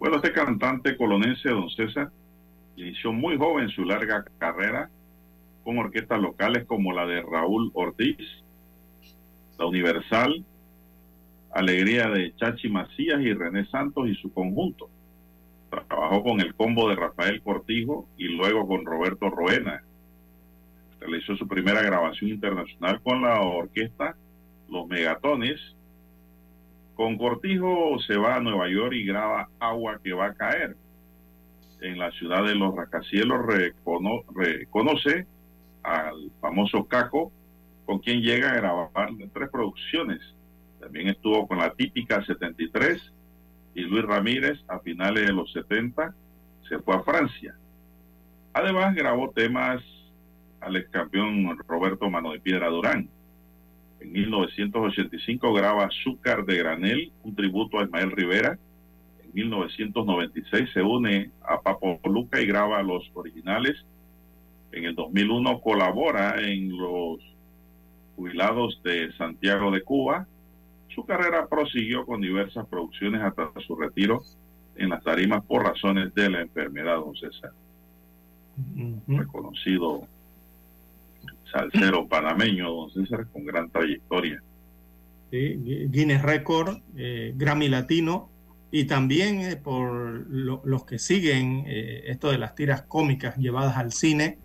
Bueno, 0.00 0.16
este 0.16 0.32
cantante 0.32 0.96
colonense, 0.96 1.50
don 1.50 1.70
César, 1.70 2.10
inició 2.76 3.12
muy 3.12 3.36
joven 3.36 3.68
su 3.70 3.84
larga 3.84 4.24
carrera 4.38 4.90
con 5.64 5.78
orquestas 5.78 6.20
locales 6.20 6.64
como 6.64 6.92
la 6.92 7.06
de 7.06 7.22
Raúl 7.22 7.70
Ortiz, 7.74 8.16
la 9.58 9.66
Universal, 9.66 10.44
Alegría 11.52 12.08
de 12.08 12.34
Chachi 12.36 12.68
Macías 12.68 13.20
y 13.20 13.32
René 13.34 13.66
Santos 13.66 14.08
y 14.08 14.14
su 14.14 14.32
conjunto. 14.32 14.88
Trabajó 15.70 16.22
con 16.22 16.40
el 16.40 16.54
combo 16.54 16.88
de 16.88 16.96
Rafael 16.96 17.42
Cortijo 17.42 18.08
y 18.16 18.28
luego 18.28 18.66
con 18.66 18.84
Roberto 18.84 19.30
Roena. 19.30 19.82
Realizó 21.00 21.36
su 21.36 21.46
primera 21.46 21.82
grabación 21.82 22.30
internacional 22.30 23.00
con 23.02 23.22
la 23.22 23.40
orquesta 23.40 24.16
Los 24.68 24.86
Megatones. 24.86 25.60
Con 26.94 27.18
Cortijo 27.18 27.98
se 28.06 28.16
va 28.16 28.36
a 28.36 28.40
Nueva 28.40 28.68
York 28.68 28.92
y 28.94 29.04
graba 29.04 29.48
Agua 29.58 30.00
que 30.02 30.12
va 30.12 30.26
a 30.26 30.34
caer 30.34 30.76
en 31.80 31.98
la 31.98 32.10
ciudad 32.12 32.44
de 32.44 32.54
los 32.54 32.74
rascacielos 32.74 33.38
reconoce 34.34 35.26
al 35.82 36.30
famoso 36.40 36.86
Caco, 36.86 37.32
con 37.86 37.98
quien 37.98 38.20
llega 38.20 38.50
a 38.50 38.56
grabar 38.56 38.90
tres 39.32 39.48
producciones. 39.50 40.20
También 40.78 41.08
estuvo 41.08 41.46
con 41.46 41.58
la 41.58 41.72
típica 41.74 42.24
73 42.24 43.12
y 43.74 43.82
Luis 43.82 44.04
Ramírez 44.04 44.60
a 44.68 44.78
finales 44.80 45.26
de 45.26 45.32
los 45.32 45.52
70 45.52 46.14
se 46.68 46.78
fue 46.78 46.94
a 46.94 47.02
Francia. 47.02 47.54
Además 48.52 48.94
grabó 48.94 49.30
temas 49.30 49.82
al 50.60 50.76
ex 50.76 50.88
campeón 50.90 51.58
Roberto 51.66 52.10
Mano 52.10 52.32
de 52.32 52.40
Piedra 52.40 52.68
Durán. 52.68 53.08
En 54.00 54.12
1985 54.12 55.52
graba 55.52 55.84
Azúcar 55.84 56.44
de 56.44 56.56
Granel, 56.58 57.12
un 57.22 57.34
tributo 57.34 57.78
a 57.78 57.84
Ismael 57.84 58.10
Rivera 58.12 58.58
1996 59.32 60.70
se 60.72 60.82
une 60.82 61.30
a 61.42 61.60
Papo 61.60 62.00
Luca 62.04 62.40
y 62.40 62.46
graba 62.46 62.82
los 62.82 63.10
originales. 63.14 63.76
En 64.72 64.84
el 64.84 64.94
2001 64.94 65.60
colabora 65.60 66.40
en 66.40 66.76
los 66.76 67.18
jubilados 68.16 68.80
de 68.82 69.12
Santiago 69.12 69.70
de 69.70 69.82
Cuba. 69.82 70.26
Su 70.94 71.04
carrera 71.04 71.46
prosiguió 71.46 72.04
con 72.04 72.20
diversas 72.20 72.66
producciones 72.66 73.22
hasta 73.22 73.50
su 73.66 73.76
retiro 73.76 74.22
en 74.76 74.90
las 74.90 75.02
tarimas 75.02 75.44
por 75.44 75.64
razones 75.64 76.14
de 76.14 76.30
la 76.30 76.40
enfermedad, 76.40 76.96
don 76.96 77.14
César. 77.14 77.52
Reconocido 79.06 80.06
salsero 81.50 82.06
panameño, 82.06 82.70
don 82.70 82.90
César, 82.90 83.26
con 83.32 83.44
gran 83.44 83.70
trayectoria. 83.70 84.42
Guinness 85.30 86.22
Record, 86.22 86.78
eh, 86.96 87.32
Grammy 87.36 87.68
Latino, 87.68 88.29
y 88.72 88.84
también 88.84 89.40
eh, 89.40 89.56
por 89.56 90.26
los 90.30 90.84
que 90.84 90.98
siguen 90.98 91.64
eh, 91.66 92.04
esto 92.06 92.30
de 92.30 92.38
las 92.38 92.54
tiras 92.54 92.82
cómicas 92.82 93.36
llevadas 93.36 93.76
al 93.76 93.92
cine. 93.92 94.38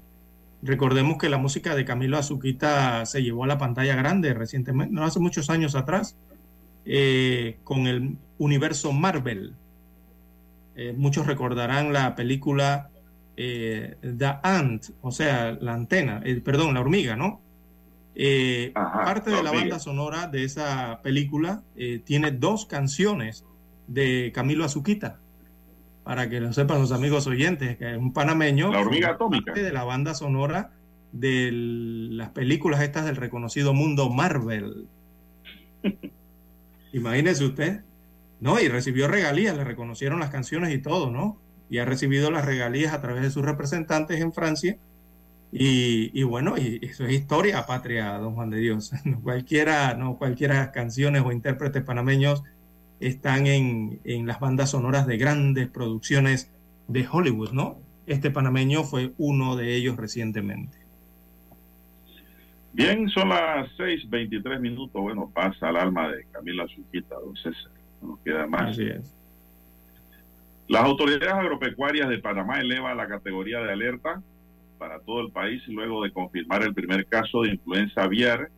Recordemos 0.63 1.17
que 1.19 1.29
la 1.29 1.37
música 1.37 1.75
de 1.75 1.85
Camilo 1.85 2.17
Azuquita 2.17 3.05
se 3.05 3.21
llevó 3.21 3.43
a 3.43 3.47
la 3.47 3.59
pantalla 3.59 3.95
grande 3.95 4.33
recientemente, 4.33 4.93
no 4.93 5.03
hace 5.03 5.19
muchos 5.19 5.49
años 5.49 5.75
atrás, 5.75 6.17
eh, 6.85 7.59
con 7.63 7.87
el 7.87 8.17
universo 8.37 8.91
Marvel. 8.91 9.53
muchos 10.97 11.25
recordarán 11.25 11.93
la 11.93 12.15
película 12.15 12.89
The 13.35 14.39
Ant, 14.43 14.87
o 15.01 15.11
sea, 15.11 15.51
la 15.61 15.73
antena, 15.73 16.21
perdón, 16.43 16.73
la 16.73 16.81
hormiga, 16.81 17.15
¿no? 17.15 17.41
parte 18.73 19.29
de 19.29 19.43
la 19.43 19.51
banda 19.51 19.77
sonora 19.79 20.27
de 20.27 20.43
esa 20.43 20.99
película 21.01 21.63
tiene 22.05 22.31
dos 22.31 22.65
canciones 22.65 23.45
de 23.87 24.31
Camilo 24.33 24.65
Azuquita, 24.65 25.19
para 26.03 26.29
que 26.29 26.39
lo 26.39 26.53
sepan 26.53 26.79
los 26.79 26.91
amigos 26.91 27.27
oyentes, 27.27 27.77
que 27.77 27.91
es 27.91 27.97
un 27.97 28.13
panameño. 28.13 28.71
La 28.71 28.79
hormiga 28.79 29.11
atómica. 29.11 29.53
De 29.53 29.71
la 29.71 29.83
banda 29.83 30.13
sonora 30.13 30.71
de 31.11 31.49
las 31.51 32.29
películas 32.29 32.81
estas 32.81 33.05
del 33.05 33.15
reconocido 33.15 33.73
mundo 33.73 34.09
Marvel. 34.09 34.87
Imagínese 36.93 37.45
usted. 37.45 37.81
No, 38.41 38.59
y 38.59 38.67
recibió 38.67 39.07
regalías, 39.07 39.55
le 39.55 39.63
reconocieron 39.63 40.19
las 40.19 40.29
canciones 40.29 40.73
y 40.73 40.79
todo, 40.81 41.09
¿no? 41.09 41.39
Y 41.69 41.77
ha 41.77 41.85
recibido 41.85 42.31
las 42.31 42.45
regalías 42.45 42.93
a 42.93 43.01
través 43.01 43.23
de 43.23 43.31
sus 43.31 43.43
representantes 43.43 44.19
en 44.19 44.33
Francia. 44.33 44.77
Y, 45.51 46.11
y 46.13 46.23
bueno, 46.23 46.57
y 46.57 46.81
eso 46.83 47.05
es 47.05 47.13
historia 47.13 47.65
patria, 47.65 48.17
don 48.17 48.35
Juan 48.35 48.49
de 48.49 48.57
Dios. 48.57 48.91
No 49.05 49.21
cualquiera, 49.21 49.93
no 49.93 50.17
cualquiera 50.17 50.71
canciones 50.73 51.23
o 51.25 51.31
intérpretes 51.31 51.81
panameños 51.83 52.43
están 53.07 53.45
en, 53.47 53.99
en 54.03 54.25
las 54.25 54.39
bandas 54.39 54.71
sonoras 54.71 55.05
de 55.05 55.17
grandes 55.17 55.67
producciones 55.67 56.51
de 56.87 57.07
Hollywood, 57.09 57.51
¿no? 57.51 57.77
Este 58.07 58.31
panameño 58.31 58.83
fue 58.83 59.13
uno 59.17 59.55
de 59.55 59.75
ellos 59.75 59.97
recientemente. 59.97 60.77
Bien, 62.73 63.07
son 63.09 63.29
las 63.29 63.69
6:23 63.77 64.59
minutos. 64.59 65.01
Bueno, 65.01 65.31
pasa 65.33 65.69
al 65.69 65.77
alma 65.77 66.09
de 66.09 66.25
Camila 66.31 66.67
Suquita, 66.67 67.15
don 67.15 67.35
César. 67.37 67.71
No 68.01 68.19
queda 68.23 68.47
más. 68.47 68.71
Así 68.71 68.87
es. 68.87 69.13
Las 70.67 70.83
autoridades 70.83 71.31
agropecuarias 71.31 72.09
de 72.09 72.17
Panamá 72.17 72.59
elevan 72.59 72.97
la 72.97 73.07
categoría 73.07 73.59
de 73.59 73.71
alerta 73.71 74.21
para 74.77 74.99
todo 74.99 75.21
el 75.21 75.31
país 75.31 75.61
luego 75.67 76.03
de 76.03 76.11
confirmar 76.11 76.63
el 76.63 76.73
primer 76.73 77.05
caso 77.05 77.43
de 77.43 77.51
influenza 77.51 78.03
aviar 78.03 78.49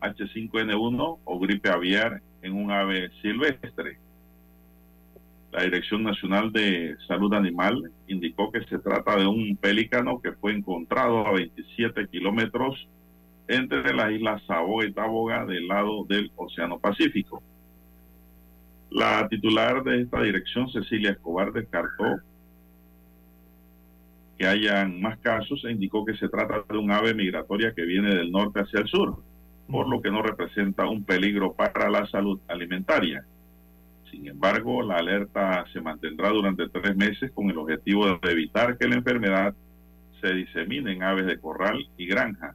H5N1 0.00 1.18
o 1.24 1.38
gripe 1.38 1.68
aviar 1.68 2.20
en 2.42 2.52
un 2.52 2.70
ave 2.70 3.10
silvestre. 3.22 3.98
La 5.52 5.64
Dirección 5.64 6.02
Nacional 6.02 6.52
de 6.52 6.96
Salud 7.06 7.32
Animal 7.34 7.90
indicó 8.06 8.50
que 8.50 8.64
se 8.64 8.78
trata 8.78 9.16
de 9.16 9.26
un 9.26 9.56
pelícano 9.56 10.20
que 10.20 10.32
fue 10.32 10.52
encontrado 10.52 11.26
a 11.26 11.32
27 11.32 12.08
kilómetros 12.08 12.88
entre 13.48 13.94
las 13.94 14.12
islas 14.12 14.42
Saboga 14.46 14.86
y 14.86 14.92
Taboga 14.92 15.44
del 15.44 15.68
lado 15.68 16.04
del 16.04 16.32
Océano 16.36 16.78
Pacífico. 16.78 17.42
La 18.90 19.28
titular 19.28 19.82
de 19.84 20.02
esta 20.02 20.22
dirección, 20.22 20.70
Cecilia 20.70 21.12
Escobar, 21.12 21.52
descartó 21.52 22.20
que 24.38 24.46
hayan 24.46 25.00
más 25.00 25.18
casos 25.18 25.64
e 25.64 25.72
indicó 25.72 26.04
que 26.04 26.16
se 26.16 26.28
trata 26.28 26.64
de 26.68 26.78
un 26.78 26.90
ave 26.90 27.14
migratoria 27.14 27.74
que 27.74 27.82
viene 27.82 28.14
del 28.14 28.32
norte 28.32 28.60
hacia 28.60 28.80
el 28.80 28.88
sur, 28.88 29.22
por 29.72 29.88
lo 29.88 30.02
que 30.02 30.10
no 30.10 30.22
representa 30.22 30.86
un 30.86 31.02
peligro 31.02 31.54
para 31.54 31.88
la 31.88 32.06
salud 32.06 32.38
alimentaria. 32.46 33.24
Sin 34.10 34.28
embargo, 34.28 34.82
la 34.82 34.96
alerta 34.96 35.64
se 35.72 35.80
mantendrá 35.80 36.28
durante 36.28 36.68
tres 36.68 36.94
meses 36.94 37.32
con 37.32 37.48
el 37.48 37.56
objetivo 37.56 38.06
de 38.06 38.30
evitar 38.30 38.76
que 38.76 38.86
la 38.86 38.96
enfermedad 38.96 39.54
se 40.20 40.34
disemine 40.34 40.92
en 40.92 41.02
aves 41.02 41.24
de 41.24 41.38
corral 41.38 41.88
y 41.96 42.06
granjas. 42.06 42.54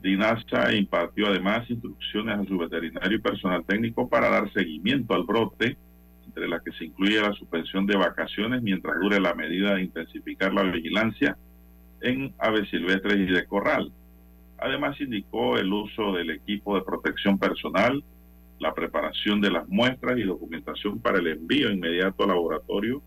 DINASA 0.00 0.72
impartió 0.72 1.26
además 1.26 1.68
instrucciones 1.68 2.38
a 2.38 2.44
su 2.44 2.58
veterinario 2.58 3.18
y 3.18 3.20
personal 3.20 3.64
técnico 3.64 4.08
para 4.08 4.30
dar 4.30 4.52
seguimiento 4.52 5.14
al 5.14 5.24
brote, 5.24 5.76
entre 6.26 6.48
las 6.48 6.62
que 6.62 6.72
se 6.72 6.84
incluye 6.84 7.20
la 7.20 7.32
suspensión 7.32 7.86
de 7.86 7.96
vacaciones 7.96 8.62
mientras 8.62 9.00
dure 9.00 9.18
la 9.18 9.34
medida 9.34 9.74
de 9.74 9.82
intensificar 9.82 10.54
la 10.54 10.62
vigilancia 10.62 11.36
en 12.02 12.32
aves 12.38 12.70
silvestres 12.70 13.16
y 13.18 13.32
de 13.32 13.46
corral. 13.46 13.90
Además 14.58 15.00
indicó 15.00 15.58
el 15.58 15.72
uso 15.72 16.12
del 16.12 16.30
equipo 16.30 16.76
de 16.76 16.82
protección 16.82 17.38
personal, 17.38 18.02
la 18.58 18.72
preparación 18.72 19.40
de 19.40 19.50
las 19.50 19.68
muestras 19.68 20.18
y 20.18 20.22
documentación 20.22 20.98
para 20.98 21.18
el 21.18 21.26
envío 21.26 21.70
inmediato 21.70 22.22
al 22.22 22.30
laboratorio, 22.30 23.02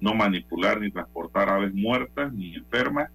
no 0.00 0.14
manipular 0.14 0.80
ni 0.80 0.90
transportar 0.90 1.48
aves 1.48 1.74
muertas 1.74 2.32
ni 2.32 2.54
enfermas 2.54 3.10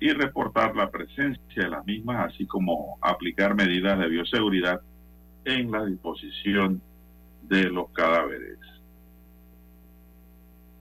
y 0.00 0.10
reportar 0.10 0.76
la 0.76 0.90
presencia 0.90 1.64
de 1.64 1.70
las 1.70 1.84
mismas, 1.86 2.32
así 2.32 2.46
como 2.46 2.98
aplicar 3.00 3.54
medidas 3.54 3.98
de 3.98 4.08
bioseguridad 4.08 4.80
en 5.44 5.70
la 5.70 5.84
disposición 5.84 6.82
de 7.42 7.64
los 7.64 7.90
cadáveres. 7.90 8.58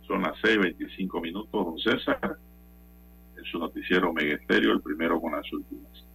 Son 0.07 0.21
las 0.21 0.33
6.25 0.41 1.21
minutos, 1.21 1.51
don 1.51 1.79
César, 1.79 2.37
en 3.37 3.43
su 3.45 3.59
noticiero 3.59 4.13
Megesterio, 4.13 4.71
el 4.71 4.81
primero 4.81 5.19
con 5.19 5.33
las 5.33 5.51
últimas. 5.51 6.05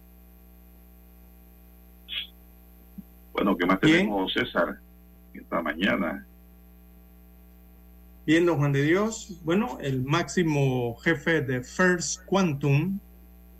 Bueno, 3.33 3.57
¿qué 3.57 3.65
más 3.65 3.79
tenemos, 3.79 4.33
César, 4.33 4.79
esta 5.33 5.61
mañana? 5.61 6.25
Bien, 8.25 8.45
don 8.45 8.57
Juan 8.57 8.71
de 8.71 8.83
Dios. 8.83 9.39
Bueno, 9.43 9.77
el 9.81 10.03
máximo 10.03 10.95
jefe 10.97 11.41
de 11.41 11.63
First 11.63 12.23
Quantum 12.25 12.99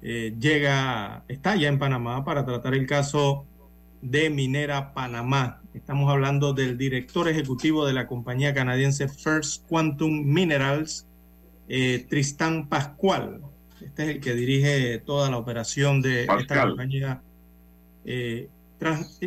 eh, 0.02 0.36
llega, 0.40 1.24
está 1.28 1.56
ya 1.56 1.68
en 1.68 1.80
Panamá 1.80 2.24
para 2.24 2.46
tratar 2.46 2.74
el 2.74 2.86
caso 2.86 3.46
de 4.02 4.30
Minera 4.30 4.94
Panamá. 4.94 5.62
Estamos 5.74 6.12
hablando 6.12 6.54
del 6.54 6.78
director 6.78 7.28
ejecutivo 7.28 7.86
de 7.86 7.94
la 7.94 8.08
compañía 8.08 8.54
canadiense 8.54 9.08
First 9.08 9.68
Quantum 9.68 10.26
Minerals, 10.26 11.08
eh, 11.70 12.06
Tristán 12.10 12.68
Pascual. 12.68 13.42
Este 13.82 14.04
es 14.04 14.10
el 14.10 14.20
que 14.20 14.34
dirige 14.34 15.00
toda 15.00 15.30
la 15.32 15.38
operación 15.38 16.02
de 16.02 16.26
esta 16.26 16.68
compañía 16.68 17.22
eh, 18.06 18.50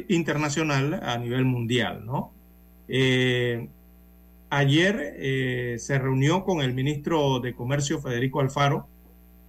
internacional 0.09 1.01
a 1.03 1.17
nivel 1.19 1.45
mundial, 1.45 2.05
¿no? 2.05 2.33
Eh, 2.89 3.69
ayer 4.51 5.15
eh, 5.17 5.77
se 5.79 5.99
reunió 5.99 6.45
con 6.45 6.61
el 6.61 6.75
ministro 6.75 7.41
de 7.41 7.55
Comercio, 7.55 8.01
Federico 8.01 8.41
Alfaro, 8.41 8.89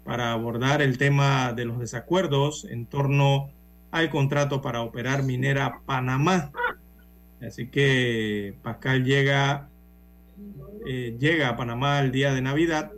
para 0.03 0.31
abordar 0.31 0.81
el 0.81 0.97
tema 0.97 1.53
de 1.53 1.65
los 1.65 1.79
desacuerdos 1.79 2.65
en 2.65 2.85
torno 2.85 3.49
al 3.91 4.09
contrato 4.09 4.61
para 4.61 4.81
operar 4.81 5.23
minera 5.23 5.81
Panamá. 5.85 6.51
Así 7.41 7.67
que 7.67 8.55
Pascal 8.61 9.03
llega, 9.03 9.69
eh, 10.85 11.15
llega 11.19 11.49
a 11.49 11.57
Panamá 11.57 11.99
el 11.99 12.11
día 12.11 12.33
de 12.33 12.41
Navidad, 12.41 12.91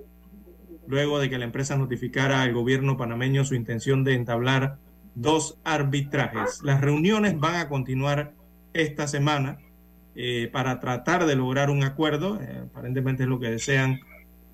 luego 0.87 1.19
de 1.19 1.29
que 1.29 1.37
la 1.37 1.45
empresa 1.45 1.77
notificara 1.77 2.41
al 2.41 2.53
gobierno 2.53 2.97
panameño 2.97 3.45
su 3.45 3.55
intención 3.55 4.03
de 4.03 4.13
entablar 4.13 4.77
dos 5.17 5.57
arbitrajes. 5.63 6.61
Las 6.63 6.79
reuniones 6.79 7.39
van 7.39 7.55
a 7.55 7.69
continuar 7.69 8.33
esta 8.73 9.07
semana 9.07 9.57
eh, 10.15 10.47
para 10.53 10.79
tratar 10.79 11.25
de 11.25 11.35
lograr 11.35 11.71
un 11.71 11.83
acuerdo. 11.83 12.39
Eh, 12.39 12.61
aparentemente 12.65 13.23
es 13.23 13.29
lo 13.29 13.39
que 13.39 13.49
desean 13.49 13.99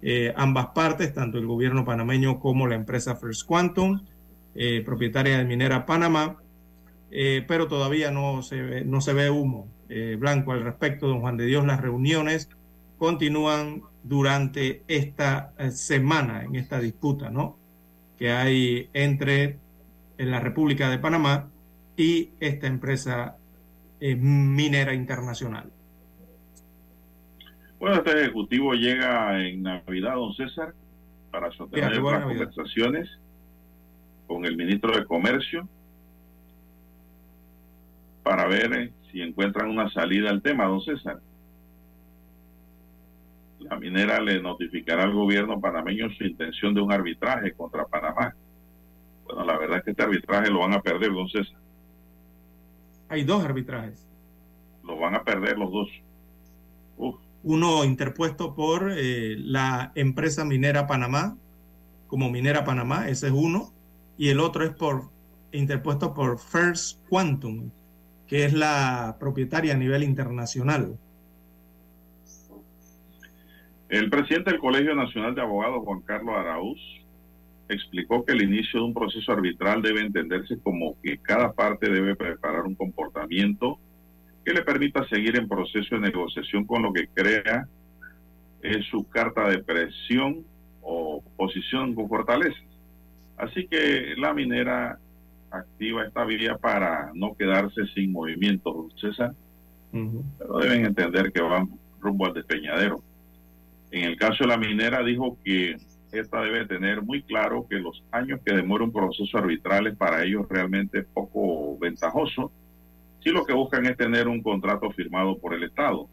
eh, 0.02 0.34
ambas 0.38 0.68
partes, 0.68 1.14
tanto 1.14 1.38
el 1.38 1.48
gobierno 1.48 1.84
panameño 1.84 2.40
como 2.40 2.66
la 2.68 2.76
empresa 2.76 3.16
First 3.16 3.46
Quantum, 3.46 4.06
propietaria 4.86 5.40
de 5.40 5.46
Minera 5.46 5.88
Panamá, 5.88 6.38
pero 7.48 7.68
todavía 7.68 8.12
no 8.12 8.44
se 8.44 8.62
ve, 8.62 8.86
no 8.86 9.02
se 9.02 9.14
ve 9.14 9.32
humo 9.32 9.68
blanco 10.20 10.52
al 10.52 10.64
respecto, 10.64 11.08
don 11.08 11.22
Juan 11.22 11.38
de 11.38 11.48
Dios. 11.48 11.66
Las 11.66 11.82
reuniones 11.82 12.50
continúan 13.00 13.82
durante 14.04 14.84
esta 14.88 15.54
semana 15.72 16.44
en 16.44 16.56
esta 16.56 16.80
disputa, 16.80 17.32
¿no? 17.32 17.58
Que 18.16 18.32
hay 18.32 18.90
entre 18.94 19.58
en 20.18 20.32
la 20.32 20.40
República 20.40 20.90
de 20.90 21.00
Panamá 21.00 21.50
y 21.98 22.32
esta 22.40 22.68
empresa 22.68 23.38
eh, 24.00 24.16
minera 24.16 24.94
internacional. 24.94 25.72
Bueno, 27.80 27.98
este 27.98 28.22
ejecutivo 28.22 28.74
llega 28.74 29.40
en 29.46 29.64
Navidad, 29.64 30.16
don 30.16 30.34
César, 30.34 30.74
para 31.32 31.52
sostener 31.52 32.02
las 32.02 32.24
conversaciones 32.24 33.10
con 34.28 34.46
el 34.46 34.56
ministro 34.56 34.98
de 34.98 35.06
Comercio 35.06 35.68
para 38.24 38.48
ver 38.48 38.74
eh, 38.74 38.94
si 39.12 39.22
encuentran 39.22 39.70
una 39.70 39.90
salida 39.92 40.30
al 40.30 40.42
tema, 40.42 40.66
don 40.66 40.82
César. 40.82 41.20
La 43.60 43.78
minera 43.78 44.20
le 44.22 44.42
notificará 44.42 45.04
al 45.04 45.14
gobierno 45.14 45.60
panameño 45.60 46.10
su 46.12 46.24
intención 46.24 46.74
de 46.74 46.82
un 46.82 46.92
arbitraje 46.92 47.54
contra 47.54 47.86
Panamá. 47.86 48.34
Bueno, 49.34 49.52
la 49.52 49.58
verdad 49.58 49.78
es 49.80 49.84
que 49.84 49.92
este 49.92 50.04
arbitraje 50.04 50.52
lo 50.52 50.60
van 50.60 50.74
a 50.74 50.82
perder, 50.82 51.12
don 51.12 51.28
César. 51.28 51.58
Hay 53.10 53.24
dos 53.24 53.44
arbitrajes. 53.44 54.08
Lo 54.84 55.00
van 55.00 55.16
a 55.16 55.24
perder 55.24 55.58
los 55.58 55.72
dos. 55.72 55.90
Uno 57.42 57.84
interpuesto 57.84 58.54
por 58.54 58.92
eh, 58.96 59.36
la 59.38 59.92
empresa 59.96 60.46
minera 60.46 60.86
Panamá, 60.86 61.36
como 62.08 62.30
Minera 62.30 62.64
Panamá, 62.64 63.10
ese 63.10 63.28
es 63.28 63.34
uno. 63.34 63.74
Y 64.18 64.30
el 64.30 64.40
otro 64.40 64.64
es 64.64 64.72
por 64.72 65.10
interpuesto 65.52 66.14
por 66.14 66.38
First 66.38 67.00
Quantum, 67.10 67.72
que 68.28 68.46
es 68.46 68.54
la 68.54 69.18
propietaria 69.20 69.74
a 69.74 69.78
nivel 69.78 70.04
internacional. 70.04 70.98
El 73.90 74.10
presidente 74.12 74.52
del 74.52 74.60
Colegio 74.60 74.96
Nacional 74.96 75.34
de 75.34 75.42
Abogados, 75.42 75.82
Juan 75.84 76.02
Carlos 76.02 76.36
Araúz, 76.36 77.03
explicó 77.70 78.26
que 78.26 78.34
el 78.34 78.44
inicio 78.44 78.80
de 78.80 78.86
un 78.86 78.94
proceso 78.94 79.32
arbitral 79.32 79.82
debe 79.82 80.02
entenderse 80.02 80.58
como 80.60 81.00
que 81.02 81.18
cada 81.18 81.54
parte 81.54 81.90
debe 81.90 82.16
preparar 82.16 82.64
un 82.64 82.76
comportamiento 82.76 83.80
que 84.44 84.54
le 84.54 84.62
permita 84.62 85.08
seguir 85.08 85.38
en 85.38 85.48
proceso 85.48 85.96
de 85.96 86.02
negociación 86.02 86.66
con 86.66 86.84
lo 86.84 86.92
que 86.92 87.08
crea 87.08 87.68
es 88.62 88.86
su 88.88 89.08
carta 89.10 89.48
de 89.48 89.60
presión 89.60 90.46
o 90.82 91.24
posición 91.38 91.96
con 91.96 92.10
fortaleza. 92.10 92.60
Así 93.38 93.68
que 93.68 94.14
la 94.18 94.34
minera 94.34 95.00
activa 95.50 96.06
esta 96.06 96.26
vía 96.26 96.58
para 96.58 97.12
no 97.14 97.36
quedarse 97.36 97.86
sin 97.94 98.12
movimiento, 98.12 98.90
César, 99.00 99.34
pero 99.92 100.58
deben 100.60 100.86
entender 100.86 101.32
que 101.32 101.42
van 101.42 101.70
rumbo 102.00 102.26
al 102.26 102.34
despeñadero. 102.34 103.02
En 103.92 104.06
el 104.06 104.18
caso 104.18 104.44
de 104.44 104.48
la 104.48 104.58
minera 104.58 105.04
dijo 105.04 105.38
que 105.44 105.78
esta 106.14 106.42
debe 106.42 106.66
tener 106.66 107.02
muy 107.02 107.24
claro 107.24 107.66
que 107.68 107.78
los 107.78 108.04
años 108.12 108.40
que 108.46 108.54
demora 108.54 108.84
un 108.84 108.92
proceso 108.92 109.38
arbitral 109.38 109.96
para 109.98 110.24
ellos 110.24 110.48
realmente 110.48 111.04
poco 111.04 111.78
ventajoso 111.80 112.52
si 113.24 113.30
lo 113.30 113.46
que 113.46 113.54
buscan 113.54 113.86
es 113.86 113.98
tener 113.98 114.28
un 114.28 114.44
contrato 114.44 114.92
firmado 114.92 115.38
por 115.38 115.54
el 115.54 115.64
Estado. 115.64 116.08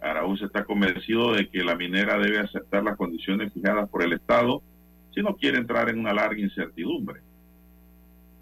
Araúz 0.00 0.42
está 0.42 0.64
convencido 0.64 1.34
de 1.34 1.48
que 1.48 1.62
la 1.62 1.76
minera 1.76 2.18
debe 2.18 2.38
aceptar 2.38 2.82
las 2.82 2.96
condiciones 2.96 3.52
fijadas 3.52 3.88
por 3.90 4.02
el 4.02 4.14
Estado 4.14 4.62
si 5.14 5.22
no 5.22 5.36
quiere 5.36 5.58
entrar 5.58 5.90
en 5.90 5.98
una 5.98 6.14
larga 6.14 6.40
incertidumbre. 6.40 7.20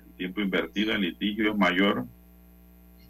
El 0.06 0.12
tiempo 0.14 0.40
invertido 0.40 0.92
en 0.92 1.00
litigio 1.00 1.50
es 1.50 1.58
mayor 1.58 2.04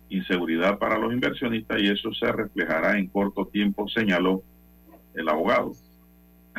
inseguridad 0.08 0.78
para 0.78 0.98
los 0.98 1.12
inversionistas 1.12 1.80
y 1.82 1.88
eso 1.88 2.12
se 2.14 2.32
reflejará 2.32 2.98
en 2.98 3.08
corto 3.08 3.46
tiempo, 3.46 3.86
señaló 3.88 4.42
el 5.14 5.28
abogado. 5.28 5.72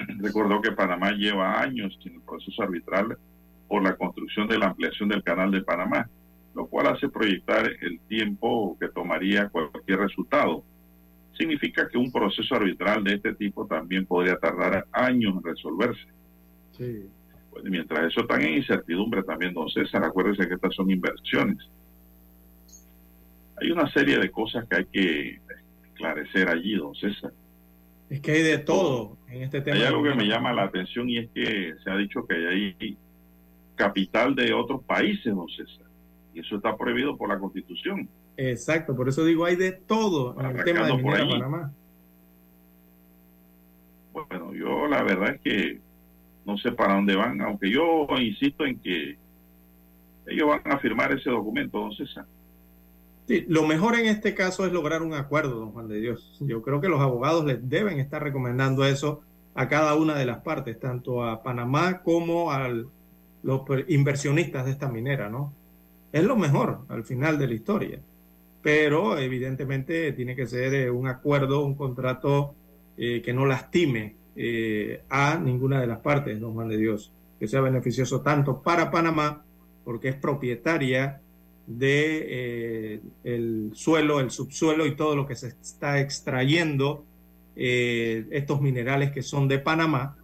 Recordó 0.19 0.61
que 0.61 0.71
Panamá 0.71 1.11
lleva 1.11 1.61
años 1.61 1.97
en 2.05 2.15
el 2.15 2.21
proceso 2.21 2.63
arbitral 2.63 3.17
por 3.67 3.83
la 3.83 3.95
construcción 3.95 4.47
de 4.47 4.57
la 4.57 4.67
ampliación 4.67 5.09
del 5.09 5.23
canal 5.23 5.51
de 5.51 5.61
Panamá, 5.61 6.09
lo 6.55 6.67
cual 6.67 6.87
hace 6.87 7.07
proyectar 7.09 7.69
el 7.81 7.99
tiempo 8.07 8.75
que 8.79 8.89
tomaría 8.89 9.49
cualquier 9.49 9.99
resultado. 9.99 10.63
significa 11.37 11.87
que 11.87 11.97
un 11.97 12.11
proceso 12.11 12.55
arbitral 12.55 13.01
de 13.01 13.13
este 13.13 13.33
tipo 13.33 13.65
también 13.65 14.05
podría 14.05 14.35
tardar 14.35 14.85
años 14.91 15.35
en 15.37 15.43
resolverse. 15.43 16.05
Sí. 16.77 17.05
Pues 17.49 17.63
mientras 17.63 18.11
eso 18.11 18.21
está 18.21 18.35
en 18.41 18.57
incertidumbre 18.57 19.23
también, 19.23 19.53
don 19.53 19.69
César, 19.69 20.03
acuérdese 20.03 20.47
que 20.49 20.55
estas 20.55 20.75
son 20.75 20.91
inversiones. 20.91 21.57
Hay 23.61 23.71
una 23.71 23.89
serie 23.91 24.17
de 24.17 24.29
cosas 24.31 24.67
que 24.67 24.75
hay 24.75 24.85
que 24.85 25.39
esclarecer 25.87 26.49
allí, 26.49 26.75
don 26.75 26.93
César. 26.95 27.31
Es 28.09 28.21
que 28.21 28.31
hay 28.31 28.41
de 28.41 28.57
todo 28.57 29.17
en 29.27 29.43
este 29.43 29.61
tema. 29.61 29.77
Hay 29.77 29.83
algo 29.83 30.03
que 30.03 30.15
me 30.15 30.25
llama 30.25 30.51
la 30.51 30.63
atención 30.63 31.09
y 31.09 31.19
es 31.19 31.29
que 31.29 31.75
se 31.83 31.91
ha 31.91 31.95
dicho 31.95 32.25
que 32.25 32.35
hay 32.35 32.97
capital 33.75 34.35
de 34.35 34.53
otros 34.53 34.83
países, 34.83 35.33
don 35.33 35.47
César. 35.47 35.85
Y 36.33 36.39
eso 36.39 36.55
está 36.55 36.75
prohibido 36.75 37.15
por 37.17 37.29
la 37.29 37.39
Constitución. 37.39 38.09
Exacto, 38.35 38.95
por 38.95 39.09
eso 39.09 39.23
digo, 39.25 39.45
hay 39.45 39.55
de 39.55 39.73
todo 39.73 40.39
en 40.39 40.57
el 40.57 40.63
tema 40.63 40.87
de 40.87 40.93
Minera 40.93 41.27
Panamá. 41.27 41.73
Bueno, 44.13 44.53
yo 44.53 44.87
la 44.87 45.03
verdad 45.03 45.35
es 45.35 45.41
que 45.41 45.79
no 46.45 46.57
sé 46.57 46.71
para 46.71 46.95
dónde 46.95 47.15
van, 47.15 47.41
aunque 47.41 47.69
yo 47.69 48.07
insisto 48.19 48.65
en 48.65 48.79
que 48.79 49.17
ellos 50.25 50.47
van 50.47 50.61
a 50.71 50.79
firmar 50.79 51.11
ese 51.11 51.29
documento, 51.29 51.79
don 51.79 51.93
César. 51.93 52.25
Sí, 53.29 53.45
lo 53.47 53.61
mejor 53.67 53.93
en 53.93 54.07
este 54.07 54.33
caso 54.33 54.65
es 54.65 54.73
lograr 54.73 55.03
un 55.03 55.13
acuerdo, 55.13 55.59
don 55.59 55.71
Juan 55.71 55.87
de 55.87 55.99
Dios. 55.99 56.35
Yo 56.39 56.63
creo 56.63 56.81
que 56.81 56.89
los 56.89 56.99
abogados 56.99 57.45
les 57.45 57.69
deben 57.69 57.99
estar 57.99 58.23
recomendando 58.23 58.83
eso 58.85 59.21
a 59.53 59.67
cada 59.67 59.93
una 59.93 60.15
de 60.15 60.25
las 60.25 60.39
partes, 60.39 60.79
tanto 60.79 61.23
a 61.23 61.43
Panamá 61.43 62.01
como 62.01 62.51
a 62.51 62.67
los 63.43 63.61
inversionistas 63.87 64.65
de 64.65 64.71
esta 64.71 64.89
minera, 64.89 65.29
¿no? 65.29 65.53
Es 66.11 66.23
lo 66.23 66.37
mejor 66.37 66.79
al 66.89 67.03
final 67.03 67.37
de 67.37 67.47
la 67.49 67.53
historia, 67.53 67.99
pero 68.63 69.15
evidentemente 69.19 70.11
tiene 70.13 70.35
que 70.35 70.47
ser 70.47 70.73
eh, 70.73 70.89
un 70.89 71.07
acuerdo, 71.07 71.63
un 71.63 71.75
contrato 71.75 72.55
eh, 72.97 73.21
que 73.21 73.31
no 73.31 73.45
lastime 73.45 74.15
eh, 74.35 75.03
a 75.07 75.37
ninguna 75.37 75.79
de 75.79 75.85
las 75.85 75.99
partes, 75.99 76.39
don 76.39 76.55
Juan 76.55 76.69
de 76.69 76.77
Dios, 76.77 77.13
que 77.39 77.47
sea 77.47 77.61
beneficioso 77.61 78.21
tanto 78.21 78.63
para 78.63 78.89
Panamá, 78.89 79.43
porque 79.83 80.09
es 80.09 80.15
propietaria 80.15 81.21
de 81.69 82.25
eh, 82.27 83.01
el 83.23 83.71
suelo, 83.73 84.19
el 84.19 84.31
subsuelo 84.31 84.87
y 84.87 84.95
todo 84.95 85.15
lo 85.15 85.27
que 85.27 85.35
se 85.35 85.49
está 85.49 85.99
extrayendo 85.99 87.05
eh, 87.55 88.25
estos 88.31 88.59
minerales 88.59 89.11
que 89.11 89.21
son 89.21 89.47
de 89.47 89.59
Panamá. 89.59 90.17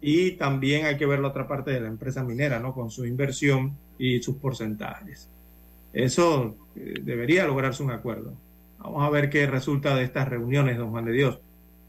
Y 0.00 0.32
también 0.32 0.86
hay 0.86 0.96
que 0.96 1.04
ver 1.04 1.18
la 1.18 1.28
otra 1.28 1.46
parte 1.46 1.70
de 1.70 1.80
la 1.80 1.88
empresa 1.88 2.24
minera, 2.24 2.60
¿no? 2.60 2.72
Con 2.72 2.90
su 2.90 3.04
inversión 3.04 3.76
y 3.98 4.22
sus 4.22 4.36
porcentajes. 4.36 5.28
Eso 5.92 6.56
eh, 6.74 6.94
debería 7.02 7.46
lograrse 7.46 7.82
un 7.82 7.90
acuerdo. 7.90 8.32
Vamos 8.78 9.04
a 9.04 9.10
ver 9.10 9.28
qué 9.28 9.46
resulta 9.46 9.94
de 9.96 10.04
estas 10.04 10.28
reuniones, 10.28 10.78
don 10.78 10.90
Juan 10.90 11.04
de 11.04 11.12
Dios, 11.12 11.40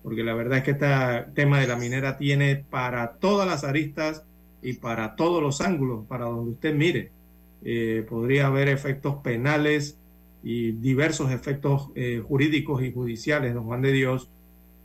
porque 0.04 0.24
la 0.24 0.34
verdad 0.34 0.60
es 0.60 0.64
que 0.66 0.72
este 0.72 0.88
tema 1.34 1.62
de 1.62 1.68
la 1.68 1.78
minera 1.78 2.18
tiene 2.18 2.58
para 2.70 3.14
todas 3.14 3.48
las 3.48 3.64
aristas 3.64 4.24
y 4.62 4.74
para 4.74 5.16
todos 5.16 5.42
los 5.42 5.62
ángulos, 5.62 6.06
para 6.08 6.26
donde 6.26 6.52
usted 6.52 6.74
mire 6.74 7.17
eh, 7.64 8.06
podría 8.08 8.46
haber 8.48 8.70
efectos 8.70 9.18
penales 9.24 9.98
y 10.44 10.74
diversos 10.74 11.32
efectos 11.32 11.90
eh, 11.96 12.22
jurídicos 12.26 12.84
y 12.84 12.94
judiciales, 12.94 13.54
don 13.54 13.66
Juan 13.66 13.82
de 13.82 13.92
Dios, 13.92 14.30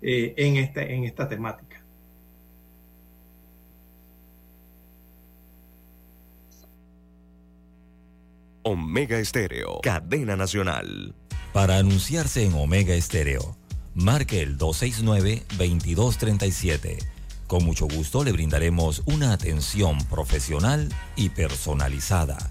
eh, 0.01 0.35
en, 0.37 0.57
esta, 0.57 0.83
en 0.83 1.05
esta 1.05 1.29
temática. 1.29 1.85
Omega 8.65 9.19
Estéreo, 9.19 9.81
cadena 9.83 10.37
nacional. 10.37 11.17
Para 11.53 11.79
anunciarse 11.79 12.47
en 12.47 12.55
Omega 12.55 12.95
Estéreo, 12.95 13.57
marque 13.95 14.41
el 14.41 14.57
269-2237. 14.57 16.97
Con 17.47 17.65
mucho 17.65 17.87
gusto 17.87 18.25
le 18.25 18.33
brindaremos 18.33 19.03
una 19.05 19.33
atención 19.33 19.99
profesional 20.09 20.89
y 21.17 21.29
personalizada 21.29 22.51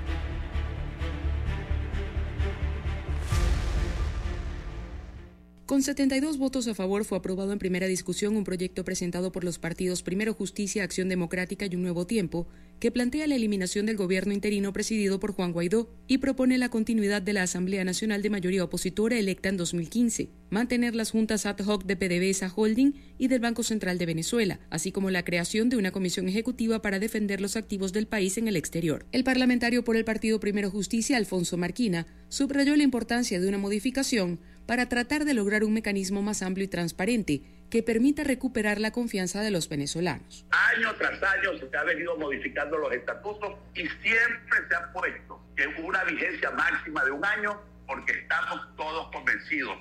Con 5.71 5.83
72 5.83 6.37
votos 6.37 6.67
a 6.67 6.75
favor 6.75 7.05
fue 7.05 7.17
aprobado 7.17 7.53
en 7.53 7.57
primera 7.57 7.87
discusión 7.87 8.35
un 8.35 8.43
proyecto 8.43 8.83
presentado 8.83 9.31
por 9.31 9.45
los 9.45 9.57
partidos 9.57 10.03
Primero 10.03 10.33
Justicia, 10.33 10.83
Acción 10.83 11.07
Democrática 11.07 11.65
y 11.65 11.73
Un 11.77 11.83
Nuevo 11.83 12.05
Tiempo, 12.05 12.45
que 12.81 12.91
plantea 12.91 13.25
la 13.25 13.35
eliminación 13.35 13.85
del 13.85 13.95
gobierno 13.95 14.33
interino 14.33 14.73
presidido 14.73 15.21
por 15.21 15.31
Juan 15.31 15.53
Guaidó 15.53 15.89
y 16.07 16.17
propone 16.17 16.57
la 16.57 16.67
continuidad 16.67 17.21
de 17.21 17.31
la 17.31 17.43
Asamblea 17.43 17.85
Nacional 17.85 18.21
de 18.21 18.29
mayoría 18.29 18.65
opositora 18.65 19.17
electa 19.17 19.47
en 19.47 19.55
2015, 19.55 20.27
mantener 20.49 20.93
las 20.93 21.11
juntas 21.11 21.45
ad 21.45 21.59
hoc 21.59 21.85
de 21.85 21.95
PDVSA 21.95 22.51
Holding 22.53 22.95
y 23.17 23.29
del 23.29 23.39
Banco 23.39 23.63
Central 23.63 23.97
de 23.97 24.07
Venezuela, 24.07 24.59
así 24.71 24.91
como 24.91 25.09
la 25.09 25.23
creación 25.23 25.69
de 25.69 25.77
una 25.77 25.91
comisión 25.91 26.27
ejecutiva 26.27 26.81
para 26.81 26.99
defender 26.99 27.39
los 27.39 27.55
activos 27.55 27.93
del 27.93 28.07
país 28.07 28.37
en 28.37 28.49
el 28.49 28.57
exterior. 28.57 29.05
El 29.13 29.23
parlamentario 29.23 29.85
por 29.85 29.95
el 29.95 30.03
Partido 30.03 30.41
Primero 30.41 30.69
Justicia, 30.69 31.15
Alfonso 31.15 31.55
Marquina, 31.55 32.07
subrayó 32.27 32.75
la 32.75 32.83
importancia 32.83 33.39
de 33.39 33.47
una 33.47 33.57
modificación 33.57 34.39
para 34.71 34.85
tratar 34.85 35.25
de 35.25 35.33
lograr 35.33 35.65
un 35.65 35.73
mecanismo 35.73 36.21
más 36.21 36.41
amplio 36.41 36.63
y 36.63 36.69
transparente 36.69 37.41
que 37.69 37.83
permita 37.83 38.23
recuperar 38.23 38.79
la 38.79 38.91
confianza 38.91 39.41
de 39.41 39.51
los 39.51 39.67
venezolanos. 39.67 40.45
Año 40.49 40.95
tras 40.95 41.21
año 41.21 41.49
se 41.59 41.77
ha 41.77 41.83
venido 41.83 42.15
modificando 42.15 42.77
los 42.77 42.93
estatutos 42.93 43.57
y 43.73 43.81
siempre 43.81 44.59
se 44.69 44.75
ha 44.75 44.93
puesto 44.93 45.45
que 45.57 45.67
una 45.83 46.05
vigencia 46.05 46.51
máxima 46.51 47.03
de 47.03 47.11
un 47.11 47.25
año 47.25 47.61
porque 47.85 48.13
estamos 48.13 48.61
todos 48.77 49.11
convencidos, 49.11 49.77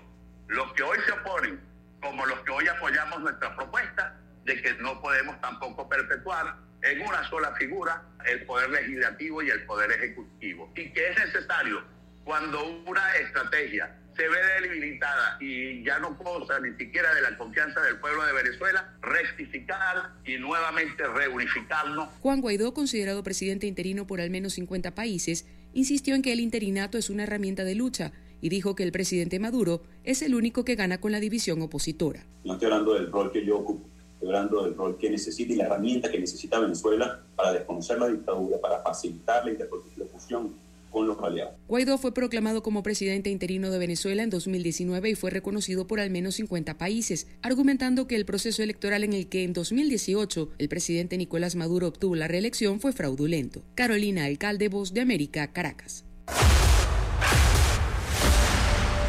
los 0.48 0.72
que 0.72 0.82
hoy 0.82 0.98
se 1.06 1.12
oponen 1.12 1.60
como 2.00 2.26
los 2.26 2.40
que 2.40 2.50
hoy 2.50 2.66
apoyamos 2.66 3.20
nuestra 3.20 3.54
propuesta, 3.54 4.16
de 4.44 4.60
que 4.60 4.74
no 4.74 5.00
podemos 5.00 5.40
tampoco 5.40 5.88
perpetuar 5.88 6.56
en 6.82 7.00
una 7.02 7.22
sola 7.30 7.54
figura 7.54 8.02
el 8.26 8.44
poder 8.44 8.68
legislativo 8.70 9.40
y 9.40 9.50
el 9.50 9.62
poder 9.66 9.92
ejecutivo. 9.92 10.68
Y 10.74 10.92
que 10.92 11.10
es 11.10 11.16
necesario 11.16 11.80
cuando 12.24 12.64
una 12.86 13.14
estrategia 13.18 13.99
se 14.16 14.28
ve 14.28 14.68
debilitada 14.68 15.36
y 15.40 15.82
ya 15.84 15.98
no 15.98 16.14
goza 16.14 16.60
ni 16.60 16.76
siquiera 16.76 17.14
de 17.14 17.22
la 17.22 17.36
confianza 17.36 17.80
del 17.82 17.98
pueblo 17.98 18.24
de 18.24 18.32
Venezuela, 18.32 18.94
rectificar 19.00 20.12
y 20.24 20.36
nuevamente 20.38 21.06
reunificarnos. 21.06 22.08
Juan 22.20 22.40
Guaidó, 22.40 22.74
considerado 22.74 23.22
presidente 23.22 23.66
interino 23.66 24.06
por 24.06 24.20
al 24.20 24.30
menos 24.30 24.54
50 24.54 24.94
países, 24.94 25.46
insistió 25.72 26.14
en 26.14 26.22
que 26.22 26.32
el 26.32 26.40
interinato 26.40 26.98
es 26.98 27.10
una 27.10 27.24
herramienta 27.24 27.64
de 27.64 27.74
lucha 27.74 28.12
y 28.40 28.48
dijo 28.48 28.74
que 28.74 28.82
el 28.82 28.92
presidente 28.92 29.38
Maduro 29.38 29.82
es 30.04 30.22
el 30.22 30.34
único 30.34 30.64
que 30.64 30.74
gana 30.74 31.00
con 31.00 31.12
la 31.12 31.20
división 31.20 31.60
opositora. 31.62 32.24
No 32.44 32.54
estoy 32.54 32.66
hablando 32.66 32.94
del 32.94 33.10
rol 33.10 33.30
que 33.32 33.44
yo 33.44 33.58
ocupo, 33.58 33.86
estoy 34.14 34.28
hablando 34.28 34.64
del 34.64 34.74
rol 34.74 34.96
que 34.98 35.10
necesita 35.10 35.52
y 35.52 35.56
la 35.56 35.64
herramienta 35.66 36.10
que 36.10 36.18
necesita 36.18 36.58
Venezuela 36.58 37.20
para 37.36 37.52
desconocer 37.52 37.98
la 37.98 38.08
dictadura, 38.08 38.58
para 38.60 38.82
facilitar 38.82 39.44
la 39.44 39.52
interlocución 39.52 40.54
con 40.90 41.06
los 41.06 41.18
aliados. 41.22 41.54
Guaidó 41.68 41.98
fue 41.98 42.12
proclamado 42.12 42.62
como 42.62 42.82
presidente 42.82 43.30
interino 43.30 43.70
de 43.70 43.78
Venezuela 43.78 44.22
en 44.22 44.30
2019 44.30 45.10
y 45.10 45.14
fue 45.14 45.30
reconocido 45.30 45.86
por 45.86 46.00
al 46.00 46.10
menos 46.10 46.34
50 46.36 46.76
países, 46.78 47.26
argumentando 47.42 48.06
que 48.06 48.16
el 48.16 48.26
proceso 48.26 48.62
electoral 48.62 49.04
en 49.04 49.12
el 49.12 49.28
que 49.28 49.44
en 49.44 49.52
2018 49.52 50.50
el 50.58 50.68
presidente 50.68 51.16
Nicolás 51.16 51.56
Maduro 51.56 51.88
obtuvo 51.88 52.16
la 52.16 52.28
reelección 52.28 52.80
fue 52.80 52.92
fraudulento. 52.92 53.62
Carolina 53.74 54.24
Alcalde, 54.24 54.68
Voz 54.68 54.92
de 54.92 55.00
América, 55.00 55.52
Caracas. 55.52 56.04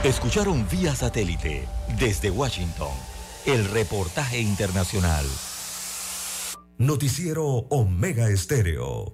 Escucharon 0.03 0.65
vía 0.71 0.95
satélite 0.95 1.67
desde 1.99 2.31
Washington 2.31 2.91
el 3.45 3.65
reportaje 3.65 4.39
internacional. 4.39 5.25
Noticiero 6.77 7.45
Omega 7.69 8.29
Estéreo. 8.29 9.13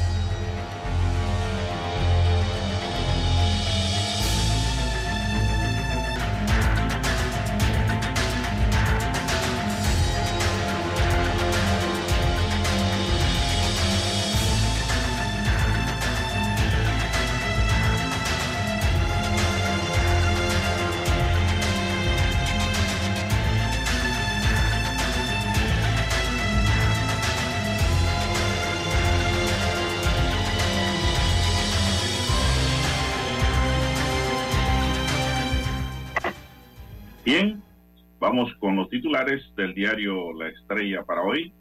Titulares 39.11 39.43
del 39.57 39.73
diario 39.73 40.31
La 40.31 40.47
Estrella 40.47 41.03
para 41.03 41.21
hoy. 41.21 41.51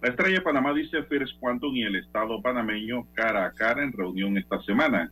La 0.00 0.10
Estrella 0.10 0.36
de 0.36 0.42
Panamá 0.42 0.72
dice 0.72 1.02
First 1.02 1.36
Quantum 1.40 1.74
y 1.74 1.82
el 1.82 1.96
Estado 1.96 2.40
panameño 2.40 3.08
cara 3.12 3.44
a 3.44 3.50
cara 3.50 3.82
en 3.82 3.92
reunión 3.92 4.38
esta 4.38 4.62
semana. 4.62 5.10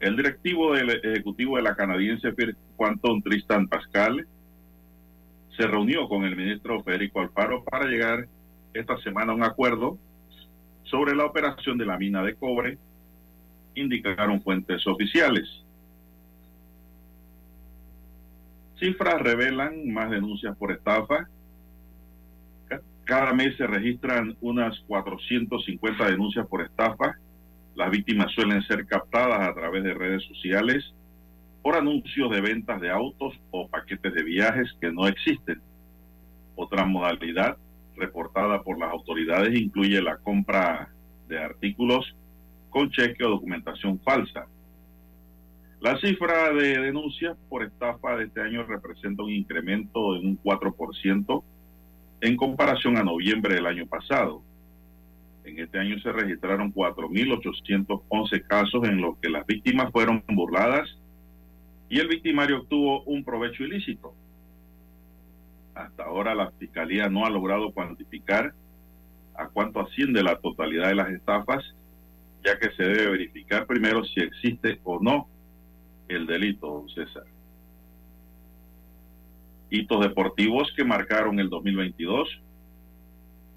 El 0.00 0.16
directivo 0.16 0.74
del 0.74 0.90
ejecutivo 1.02 1.56
de 1.56 1.62
la 1.62 1.74
canadiense 1.74 2.32
First 2.32 2.58
Quantum, 2.76 3.22
Tristan 3.22 3.68
Pascal, 3.68 4.26
se 5.56 5.66
reunió 5.66 6.06
con 6.06 6.24
el 6.24 6.36
ministro 6.36 6.82
Federico 6.82 7.20
Alfaro 7.20 7.64
para 7.64 7.86
llegar 7.86 8.28
esta 8.74 8.98
semana 8.98 9.32
a 9.32 9.34
un 9.34 9.44
acuerdo 9.44 9.96
sobre 10.82 11.16
la 11.16 11.24
operación 11.24 11.78
de 11.78 11.86
la 11.86 11.96
mina 11.96 12.22
de 12.22 12.34
cobre, 12.34 12.76
indicaron 13.76 14.42
fuentes 14.42 14.86
oficiales. 14.86 15.63
Cifras 18.78 19.20
revelan 19.20 19.92
más 19.92 20.10
denuncias 20.10 20.56
por 20.56 20.72
estafa. 20.72 21.28
Cada 23.04 23.32
mes 23.34 23.56
se 23.56 23.66
registran 23.66 24.36
unas 24.40 24.78
450 24.86 26.06
denuncias 26.06 26.46
por 26.46 26.62
estafa. 26.62 27.18
Las 27.74 27.90
víctimas 27.90 28.32
suelen 28.32 28.62
ser 28.62 28.86
captadas 28.86 29.48
a 29.48 29.54
través 29.54 29.84
de 29.84 29.94
redes 29.94 30.24
sociales 30.24 30.94
por 31.62 31.76
anuncios 31.76 32.30
de 32.30 32.40
ventas 32.40 32.80
de 32.80 32.90
autos 32.90 33.34
o 33.50 33.68
paquetes 33.68 34.12
de 34.12 34.22
viajes 34.22 34.70
que 34.80 34.92
no 34.92 35.06
existen. 35.06 35.60
Otra 36.56 36.84
modalidad 36.84 37.56
reportada 37.96 38.62
por 38.62 38.78
las 38.78 38.90
autoridades 38.90 39.58
incluye 39.58 40.00
la 40.02 40.18
compra 40.18 40.88
de 41.28 41.38
artículos 41.38 42.14
con 42.70 42.90
cheque 42.90 43.24
o 43.24 43.30
documentación 43.30 44.00
falsa. 44.00 44.46
La 45.84 46.00
cifra 46.00 46.50
de 46.54 46.78
denuncias 46.78 47.36
por 47.50 47.62
estafa 47.62 48.16
de 48.16 48.24
este 48.24 48.40
año 48.40 48.62
representa 48.62 49.22
un 49.22 49.28
incremento 49.28 50.14
de 50.14 50.20
un 50.20 50.42
4% 50.42 51.44
en 52.22 52.36
comparación 52.38 52.96
a 52.96 53.04
noviembre 53.04 53.56
del 53.56 53.66
año 53.66 53.86
pasado. 53.86 54.40
En 55.44 55.58
este 55.58 55.78
año 55.78 55.98
se 55.98 56.10
registraron 56.10 56.72
4.811 56.72 58.46
casos 58.46 58.88
en 58.88 59.02
los 59.02 59.18
que 59.18 59.28
las 59.28 59.46
víctimas 59.46 59.92
fueron 59.92 60.24
burladas 60.26 60.88
y 61.90 62.00
el 62.00 62.08
victimario 62.08 62.62
obtuvo 62.62 63.02
un 63.02 63.22
provecho 63.22 63.64
ilícito. 63.64 64.14
Hasta 65.74 66.04
ahora 66.04 66.34
la 66.34 66.50
Fiscalía 66.52 67.10
no 67.10 67.26
ha 67.26 67.28
logrado 67.28 67.72
cuantificar 67.72 68.54
a 69.34 69.48
cuánto 69.48 69.80
asciende 69.80 70.22
la 70.22 70.36
totalidad 70.36 70.88
de 70.88 70.94
las 70.94 71.10
estafas, 71.10 71.62
ya 72.42 72.58
que 72.58 72.70
se 72.70 72.84
debe 72.84 73.10
verificar 73.10 73.66
primero 73.66 74.02
si 74.02 74.20
existe 74.20 74.80
o 74.82 74.98
no 74.98 75.28
el 76.08 76.26
delito, 76.26 76.86
César. 76.94 77.24
Hitos 79.70 80.00
deportivos 80.00 80.72
que 80.76 80.84
marcaron 80.84 81.38
el 81.40 81.48
2022. 81.48 82.28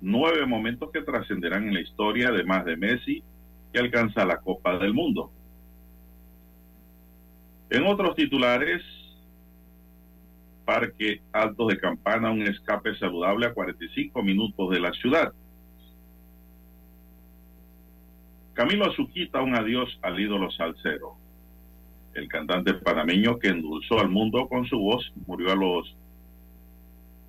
Nueve 0.02 0.46
momentos 0.46 0.92
que 0.92 1.02
trascenderán 1.02 1.68
en 1.68 1.74
la 1.74 1.82
historia, 1.82 2.30
además 2.30 2.66
de 2.66 2.78
Messi, 2.78 3.24
que 3.74 3.80
alcanza 3.80 4.26
la 4.26 4.38
Copa 4.38 4.78
del 4.78 4.94
Mundo. 4.94 5.32
En 7.70 7.86
otros 7.86 8.16
titulares, 8.16 8.82
Parque 10.66 11.22
Altos 11.34 11.68
de 11.68 11.78
Campana, 11.78 12.32
un 12.32 12.44
escape 12.44 12.96
saludable 12.96 13.48
a 13.48 13.54
45 13.54 14.24
minutos 14.24 14.70
de 14.70 14.80
la 14.80 14.92
ciudad. 14.92 15.34
Camilo 18.54 18.86
Azuquita, 18.86 19.42
un 19.42 19.56
adiós 19.56 20.00
al 20.02 20.20
ídolo 20.20 20.50
salsero. 20.52 21.27
El 22.18 22.28
cantante 22.30 22.74
panameño 22.74 23.38
que 23.38 23.50
endulzó 23.50 24.00
al 24.00 24.10
mundo 24.10 24.48
con 24.48 24.66
su 24.66 24.80
voz 24.80 25.14
murió 25.28 25.52
a 25.52 25.56
los 25.56 25.96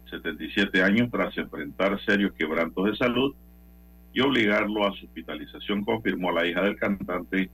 77 0.08 0.82
años 0.82 1.10
tras 1.10 1.36
enfrentar 1.36 2.02
serios 2.06 2.32
quebrantos 2.32 2.86
de 2.86 2.96
salud 2.96 3.34
y 4.14 4.20
obligarlo 4.22 4.86
a 4.86 4.92
su 4.92 5.04
hospitalización, 5.04 5.84
confirmó 5.84 6.32
la 6.32 6.46
hija 6.46 6.62
del 6.62 6.76
cantante, 6.76 7.50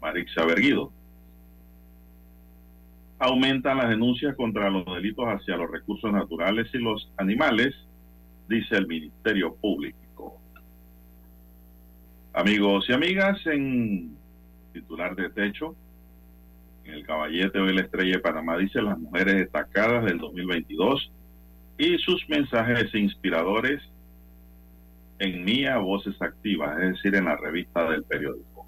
Marixa 0.00 0.44
Berguido. 0.44 0.92
Aumentan 3.18 3.78
las 3.78 3.88
denuncias 3.88 4.36
contra 4.36 4.70
los 4.70 4.84
delitos 4.86 5.26
hacia 5.26 5.56
los 5.56 5.68
recursos 5.68 6.12
naturales 6.12 6.68
y 6.72 6.78
los 6.78 7.10
animales, 7.16 7.74
dice 8.48 8.76
el 8.76 8.86
Ministerio 8.86 9.56
Público. 9.56 10.38
Amigos 12.32 12.88
y 12.88 12.92
amigas, 12.92 13.44
en 13.46 14.16
titular 14.72 15.16
de 15.16 15.30
techo, 15.30 15.74
en 16.88 16.94
el 16.94 17.06
caballete 17.06 17.58
de 17.58 17.74
la 17.74 17.82
estrella 17.82 18.16
de 18.16 18.18
Panamá 18.20 18.56
dice 18.56 18.80
las 18.80 18.98
mujeres 18.98 19.36
destacadas 19.36 20.04
del 20.06 20.18
2022 20.18 21.12
y 21.76 21.98
sus 21.98 22.26
mensajes 22.28 22.94
inspiradores 22.94 23.82
en 25.18 25.44
Mía 25.44 25.76
Voces 25.78 26.20
Activas, 26.22 26.78
es 26.80 26.94
decir, 26.94 27.14
en 27.14 27.26
la 27.26 27.36
revista 27.36 27.90
del 27.90 28.04
periódico. 28.04 28.66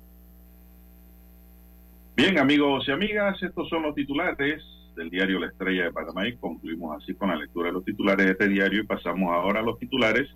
Bien, 2.15 2.39
amigos 2.39 2.87
y 2.89 2.93
amigas, 2.93 3.43
estos 3.43 3.69
son 3.71 3.85
los 3.85 3.95
titulares 3.95 4.63
del 4.97 5.09
diario 5.09 5.39
La 5.39 5.47
Estrella 5.47 5.85
de 5.85 5.93
Panamá 5.93 6.29
y 6.29 6.37
concluimos 6.37 7.03
así 7.03 7.15
con 7.15 7.31
la 7.31 7.37
lectura 7.37 7.69
de 7.69 7.73
los 7.73 7.85
titulares 7.85 8.27
de 8.27 8.33
este 8.33 8.49
diario 8.49 8.83
y 8.83 8.87
pasamos 8.87 9.33
ahora 9.33 9.61
a 9.61 9.63
los 9.63 9.79
titulares 9.79 10.29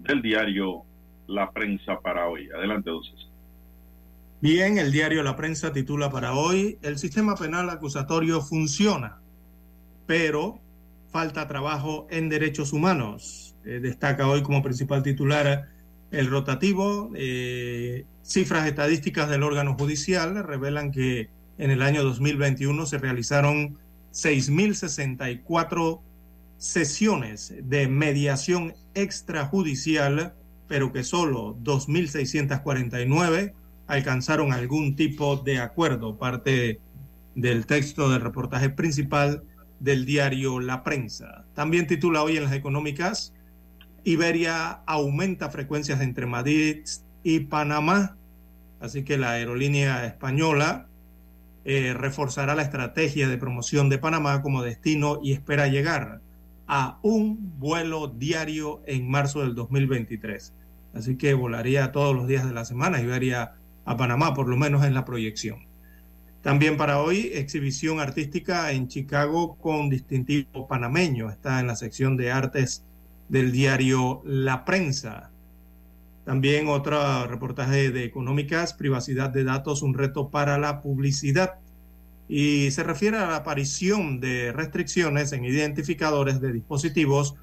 del 0.00 0.20
diario 0.20 0.82
La 1.28 1.50
Prensa 1.50 1.98
para 2.00 2.28
hoy. 2.28 2.50
Adelante, 2.50 2.90
entonces. 2.90 3.37
Bien, 4.40 4.78
el 4.78 4.92
diario 4.92 5.24
La 5.24 5.34
Prensa 5.34 5.72
titula 5.72 6.10
para 6.10 6.32
hoy, 6.34 6.78
el 6.82 6.96
sistema 6.96 7.34
penal 7.34 7.68
acusatorio 7.70 8.40
funciona, 8.40 9.18
pero 10.06 10.60
falta 11.10 11.48
trabajo 11.48 12.06
en 12.08 12.28
derechos 12.28 12.72
humanos. 12.72 13.56
Eh, 13.64 13.80
destaca 13.80 14.28
hoy 14.28 14.44
como 14.44 14.62
principal 14.62 15.02
titular 15.02 15.68
el 16.12 16.30
rotativo. 16.30 17.10
Eh, 17.16 18.04
cifras 18.22 18.68
estadísticas 18.68 19.28
del 19.28 19.42
órgano 19.42 19.74
judicial 19.74 20.44
revelan 20.44 20.92
que 20.92 21.30
en 21.58 21.72
el 21.72 21.82
año 21.82 22.04
2021 22.04 22.86
se 22.86 22.98
realizaron 22.98 23.76
6.064 24.12 26.00
sesiones 26.58 27.54
de 27.60 27.88
mediación 27.88 28.74
extrajudicial, 28.94 30.34
pero 30.68 30.92
que 30.92 31.02
solo 31.02 31.56
2.649 31.64 33.54
alcanzaron 33.88 34.52
algún 34.52 34.94
tipo 34.94 35.36
de 35.36 35.58
acuerdo, 35.58 36.16
parte 36.16 36.80
del 37.34 37.66
texto 37.66 38.10
del 38.10 38.20
reportaje 38.20 38.70
principal 38.70 39.42
del 39.80 40.04
diario 40.04 40.60
La 40.60 40.84
Prensa. 40.84 41.44
También 41.54 41.86
titula 41.86 42.22
hoy 42.22 42.36
en 42.36 42.44
las 42.44 42.52
económicas, 42.52 43.34
Iberia 44.04 44.82
aumenta 44.86 45.50
frecuencias 45.50 46.00
entre 46.00 46.26
Madrid 46.26 46.84
y 47.22 47.40
Panamá, 47.40 48.16
así 48.80 49.04
que 49.04 49.18
la 49.18 49.32
aerolínea 49.32 50.06
española 50.06 50.86
eh, 51.64 51.94
reforzará 51.94 52.54
la 52.54 52.62
estrategia 52.62 53.28
de 53.28 53.38
promoción 53.38 53.88
de 53.88 53.98
Panamá 53.98 54.42
como 54.42 54.62
destino 54.62 55.18
y 55.22 55.32
espera 55.32 55.66
llegar 55.66 56.20
a 56.66 56.98
un 57.02 57.58
vuelo 57.58 58.08
diario 58.08 58.82
en 58.86 59.10
marzo 59.10 59.40
del 59.40 59.54
2023. 59.54 60.54
Así 60.94 61.16
que 61.16 61.34
volaría 61.34 61.92
todos 61.92 62.14
los 62.14 62.26
días 62.26 62.46
de 62.46 62.52
la 62.52 62.64
semana 62.64 63.00
Iberia 63.00 63.57
a 63.88 63.96
Panamá, 63.96 64.34
por 64.34 64.48
lo 64.48 64.56
menos 64.58 64.84
en 64.84 64.92
la 64.92 65.06
proyección. 65.06 65.66
También 66.42 66.76
para 66.76 67.00
hoy, 67.00 67.30
exhibición 67.32 68.00
artística 68.00 68.70
en 68.70 68.86
Chicago 68.86 69.56
con 69.56 69.88
distintivo 69.88 70.68
panameño. 70.68 71.30
Está 71.30 71.58
en 71.58 71.68
la 71.68 71.74
sección 71.74 72.14
de 72.18 72.30
artes 72.30 72.84
del 73.30 73.50
diario 73.50 74.20
La 74.26 74.66
Prensa. 74.66 75.30
También 76.26 76.68
otro 76.68 77.26
reportaje 77.26 77.90
de 77.90 78.04
económicas, 78.04 78.74
privacidad 78.74 79.30
de 79.30 79.44
datos, 79.44 79.80
un 79.80 79.94
reto 79.94 80.28
para 80.28 80.58
la 80.58 80.82
publicidad. 80.82 81.54
Y 82.28 82.70
se 82.72 82.82
refiere 82.82 83.16
a 83.16 83.26
la 83.26 83.36
aparición 83.36 84.20
de 84.20 84.52
restricciones 84.52 85.32
en 85.32 85.46
identificadores 85.46 86.42
de 86.42 86.52
dispositivos 86.52 87.36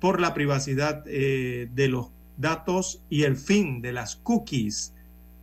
por 0.00 0.18
la 0.18 0.32
privacidad 0.32 1.04
eh, 1.06 1.68
de 1.74 1.88
los 1.88 2.06
datos 2.38 3.02
y 3.10 3.24
el 3.24 3.36
fin 3.36 3.82
de 3.82 3.92
las 3.92 4.16
cookies 4.16 4.94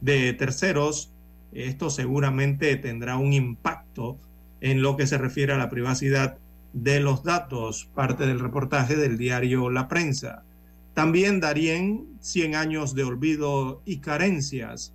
de 0.02 0.34
terceros. 0.34 1.12
Esto 1.52 1.90
seguramente 1.90 2.76
tendrá 2.76 3.18
un 3.18 3.34
impacto 3.34 4.18
en 4.62 4.82
lo 4.82 4.98
que 4.98 5.08
se 5.08 5.18
refiere 5.18 5.54
a 5.54 5.58
la 5.58 5.70
privacidad 5.70 6.38
de 6.74 7.00
los 7.00 7.24
datos, 7.24 7.90
parte 7.94 8.26
del 8.26 8.40
reportaje 8.40 8.96
del 8.96 9.18
diario 9.18 9.70
La 9.70 9.88
Prensa. 9.88 10.44
También 10.94 11.40
Darien, 11.40 12.08
100 12.22 12.56
años 12.56 12.96
de 12.96 13.04
olvido 13.04 13.82
y 13.86 13.98
carencias. 13.98 14.94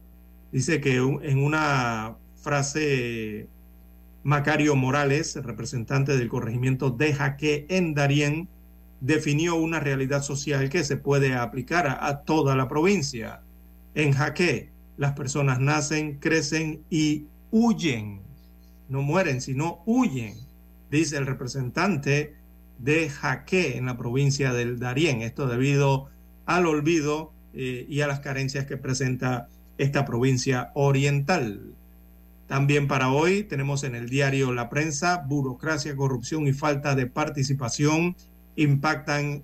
Dice 0.51 0.81
que 0.81 0.97
en 0.97 1.39
una 1.39 2.17
frase, 2.43 3.47
Macario 4.25 4.75
Morales, 4.75 5.37
representante 5.37 6.17
del 6.17 6.29
corregimiento 6.29 6.91
de 6.91 7.15
Jaque 7.15 7.67
en 7.69 7.95
Darien, 7.95 8.49
definió 9.01 9.55
una 9.55 9.79
realidad 9.79 10.23
social 10.23 10.69
que 10.71 10.83
se 10.83 10.97
puede 10.97 11.35
aplicar 11.35 11.87
a, 12.01 12.23
toda 12.23 12.57
la 12.57 12.69
provincia. 12.69 13.43
En 13.95 14.13
Jaque, 14.13 14.72
las 14.97 15.13
personas 15.13 15.61
nacen, 15.61 16.19
crecen 16.19 16.83
y 16.91 17.27
huyen. 17.51 18.21
No 18.89 19.03
mueren, 19.03 19.41
sino 19.41 19.83
huyen, 19.87 20.35
dice 20.91 21.17
el 21.17 21.27
representante 21.27 22.35
de 22.79 23.09
Jaque 23.09 23.77
en 23.77 23.87
la 23.87 23.97
provincia 23.97 24.53
del 24.53 24.79
Darién. 24.79 25.23
Esto 25.23 25.47
debido 25.47 26.11
al 26.47 26.67
olvido 26.67 27.33
eh, 27.55 27.87
y 27.89 28.01
a 28.01 28.07
las 28.07 28.21
carencias 28.21 28.67
que 28.67 28.77
presenta 28.77 29.49
esta 29.79 30.05
provincia 30.05 30.71
oriental. 30.75 31.75
También 32.47 32.87
para 32.87 33.11
hoy 33.11 33.45
tenemos 33.45 33.85
en 33.85 33.95
el 33.95 34.09
diario 34.09 34.53
La 34.53 34.69
Prensa, 34.69 35.25
burocracia, 35.27 35.97
corrupción 35.97 36.47
y 36.47 36.53
falta 36.53 36.95
de 36.95 37.07
participación 37.07 38.15
impactan 38.57 39.43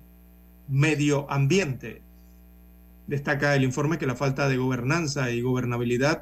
medio 0.67 1.29
ambiente. 1.31 2.03
Destaca 3.09 3.55
el 3.55 3.63
informe 3.63 3.97
que 3.97 4.05
la 4.05 4.15
falta 4.15 4.47
de 4.47 4.57
gobernanza 4.57 5.31
y 5.31 5.41
gobernabilidad 5.41 6.21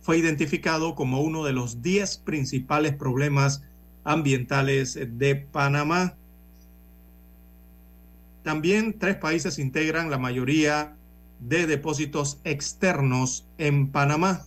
fue 0.00 0.16
identificado 0.16 0.94
como 0.94 1.22
uno 1.22 1.44
de 1.44 1.52
los 1.52 1.82
10 1.82 2.18
principales 2.18 2.94
problemas 2.94 3.64
ambientales 4.04 4.96
de 5.18 5.34
Panamá. 5.34 6.14
También 8.44 8.96
tres 8.96 9.16
países 9.16 9.58
integran 9.58 10.08
la 10.08 10.18
mayoría 10.18 10.94
de 11.40 11.66
depósitos 11.66 12.38
externos 12.44 13.48
en 13.58 13.88
Panamá. 13.90 14.44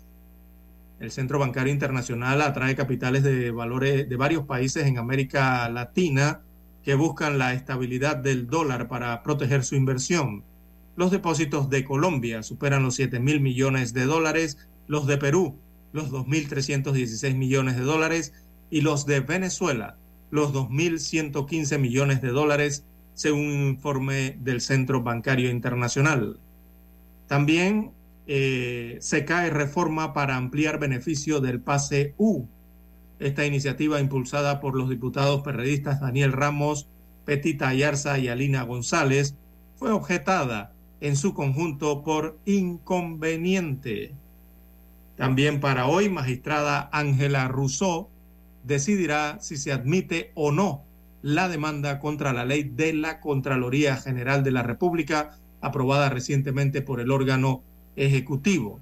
El 1.01 1.11
Centro 1.11 1.37
Bancario 1.37 1.73
Internacional 1.73 2.41
atrae 2.41 2.77
capitales 2.77 3.23
de 3.23 3.51
valores 3.51 4.07
de 4.07 4.15
varios 4.15 4.45
países 4.45 4.85
en 4.85 4.97
América 4.97 5.67
Latina 5.67 6.43
que 6.81 6.95
buscan 6.95 7.37
la 7.37 7.53
estabilidad 7.53 8.15
del 8.15 8.47
dólar 8.47 8.87
para 8.87 9.21
proteger 9.21 9.65
su 9.65 9.75
inversión. 9.75 10.45
Los 10.95 11.11
depósitos 11.11 11.69
de 11.69 11.83
Colombia 11.83 12.43
superan 12.43 12.83
los 12.83 12.95
7 12.95 13.19
mil 13.19 13.41
millones 13.41 13.93
de 13.93 14.05
dólares, 14.05 14.57
los 14.87 15.07
de 15.07 15.17
Perú 15.17 15.57
los 15.91 16.09
2.316 16.09 17.35
millones 17.35 17.77
de 17.77 17.83
dólares 17.83 18.33
y 18.71 18.81
los 18.81 19.05
de 19.05 19.19
Venezuela 19.19 19.95
los 20.33 20.51
2.115 20.51 21.77
millones 21.77 22.19
de 22.23 22.29
dólares, 22.29 22.83
según 23.13 23.45
un 23.45 23.67
informe 23.67 24.35
del 24.39 24.61
Centro 24.61 25.03
Bancario 25.03 25.51
Internacional. 25.51 26.39
También 27.27 27.91
eh, 28.25 28.97
se 28.99 29.25
cae 29.25 29.51
reforma 29.51 30.11
para 30.11 30.35
ampliar 30.35 30.79
beneficio 30.79 31.39
del 31.39 31.61
pase 31.61 32.15
U. 32.17 32.47
Esta 33.19 33.45
iniciativa, 33.45 33.99
impulsada 33.99 34.59
por 34.59 34.75
los 34.75 34.89
diputados 34.89 35.43
perredistas 35.43 36.01
Daniel 36.01 36.31
Ramos, 36.31 36.87
Petita 37.25 37.67
Ayarza 37.67 38.17
y 38.17 38.27
Alina 38.27 38.63
González, 38.63 39.35
fue 39.75 39.91
objetada 39.91 40.73
en 41.03 41.17
su 41.17 41.33
conjunto 41.33 42.01
por 42.01 42.39
inconveniente. 42.45 44.13
También 45.17 45.59
para 45.59 45.87
hoy, 45.87 46.09
magistrada 46.09 46.89
Ángela 46.93 47.49
Rousseau 47.49 48.07
decidirá 48.63 49.37
si 49.41 49.57
se 49.57 49.73
admite 49.73 50.31
o 50.33 50.53
no 50.53 50.85
la 51.21 51.49
demanda 51.49 51.99
contra 51.99 52.31
la 52.31 52.45
ley 52.45 52.63
de 52.63 52.93
la 52.93 53.19
Contraloría 53.19 53.97
General 53.97 54.45
de 54.45 54.51
la 54.51 54.63
República, 54.63 55.37
aprobada 55.59 56.07
recientemente 56.07 56.81
por 56.81 57.01
el 57.01 57.11
órgano 57.11 57.63
ejecutivo. 57.97 58.79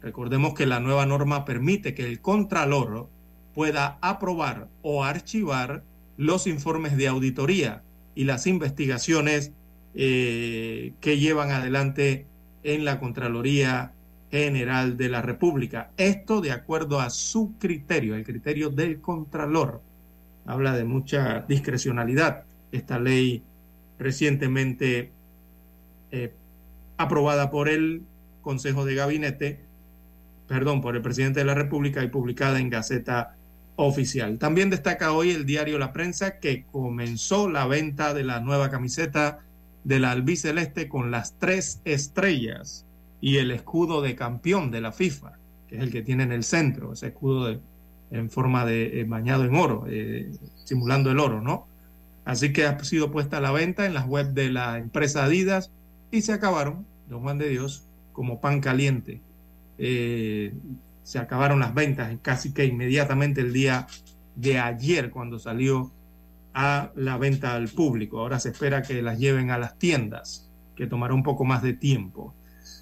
Recordemos 0.00 0.54
que 0.54 0.66
la 0.66 0.78
nueva 0.78 1.06
norma 1.06 1.44
permite 1.44 1.92
que 1.92 2.04
el 2.04 2.20
Contralor 2.20 3.08
pueda 3.52 3.98
aprobar 4.00 4.68
o 4.82 5.02
archivar 5.02 5.82
los 6.16 6.46
informes 6.46 6.96
de 6.96 7.08
auditoría 7.08 7.82
y 8.14 8.24
las 8.24 8.46
investigaciones 8.46 9.50
eh, 9.94 10.92
que 11.00 11.18
llevan 11.18 11.52
adelante 11.52 12.26
en 12.64 12.84
la 12.84 12.98
Contraloría 12.98 13.92
General 14.30 14.96
de 14.96 15.08
la 15.08 15.22
República. 15.22 15.90
Esto 15.96 16.40
de 16.40 16.50
acuerdo 16.50 16.98
a 17.00 17.10
su 17.10 17.54
criterio, 17.60 18.16
el 18.16 18.24
criterio 18.24 18.70
del 18.70 19.00
Contralor. 19.00 19.80
Habla 20.46 20.76
de 20.76 20.82
mucha 20.82 21.44
discrecionalidad. 21.46 22.42
Esta 22.72 22.98
ley 22.98 23.44
recientemente 23.98 25.12
eh, 26.10 26.32
aprobada 26.96 27.50
por 27.50 27.68
el 27.68 28.02
Consejo 28.42 28.84
de 28.84 28.96
Gabinete, 28.96 29.60
perdón, 30.48 30.80
por 30.80 30.96
el 30.96 31.02
presidente 31.02 31.38
de 31.38 31.46
la 31.46 31.54
República 31.54 32.02
y 32.02 32.08
publicada 32.08 32.58
en 32.58 32.68
Gaceta 32.68 33.36
Oficial. 33.76 34.38
También 34.38 34.70
destaca 34.70 35.12
hoy 35.12 35.30
el 35.30 35.46
diario 35.46 35.78
La 35.78 35.92
Prensa 35.92 36.40
que 36.40 36.64
comenzó 36.64 37.48
la 37.48 37.68
venta 37.68 38.14
de 38.14 38.24
la 38.24 38.40
nueva 38.40 38.70
camiseta 38.70 39.43
de 39.84 40.00
la 40.00 40.10
albiceleste 40.10 40.88
con 40.88 41.10
las 41.10 41.38
tres 41.38 41.80
estrellas 41.84 42.86
y 43.20 43.36
el 43.36 43.50
escudo 43.50 44.02
de 44.02 44.16
campeón 44.16 44.70
de 44.70 44.80
la 44.80 44.92
FIFA, 44.92 45.38
que 45.68 45.76
es 45.76 45.82
el 45.82 45.92
que 45.92 46.02
tiene 46.02 46.24
en 46.24 46.32
el 46.32 46.44
centro, 46.44 46.92
ese 46.92 47.08
escudo 47.08 47.58
en 48.10 48.30
forma 48.30 48.64
de 48.64 49.00
eh, 49.00 49.04
bañado 49.04 49.44
en 49.44 49.54
oro, 49.54 49.86
eh, 49.88 50.30
simulando 50.64 51.10
el 51.10 51.18
oro, 51.18 51.40
¿no? 51.40 51.66
Así 52.24 52.52
que 52.52 52.66
ha 52.66 52.82
sido 52.82 53.10
puesta 53.10 53.38
a 53.38 53.40
la 53.40 53.52
venta 53.52 53.86
en 53.86 53.94
las 53.94 54.06
web 54.06 54.32
de 54.32 54.50
la 54.50 54.78
empresa 54.78 55.24
Adidas 55.24 55.70
y 56.10 56.22
se 56.22 56.32
acabaron, 56.32 56.86
don 57.08 57.22
Juan 57.22 57.38
de 57.38 57.50
Dios, 57.50 57.86
como 58.12 58.40
pan 58.40 58.60
caliente. 58.60 59.20
Eh, 59.78 60.54
se 61.02 61.18
acabaron 61.18 61.60
las 61.60 61.74
ventas 61.74 62.16
casi 62.22 62.52
que 62.52 62.64
inmediatamente 62.64 63.42
el 63.42 63.52
día 63.52 63.86
de 64.36 64.58
ayer 64.58 65.10
cuando 65.10 65.38
salió 65.38 65.90
a 66.54 66.92
la 66.94 67.18
venta 67.18 67.54
al 67.54 67.68
público. 67.68 68.20
Ahora 68.20 68.38
se 68.38 68.50
espera 68.50 68.82
que 68.82 69.02
las 69.02 69.18
lleven 69.18 69.50
a 69.50 69.58
las 69.58 69.76
tiendas, 69.78 70.50
que 70.76 70.86
tomará 70.86 71.12
un 71.12 71.22
poco 71.22 71.44
más 71.44 71.62
de 71.62 71.74
tiempo. 71.74 72.34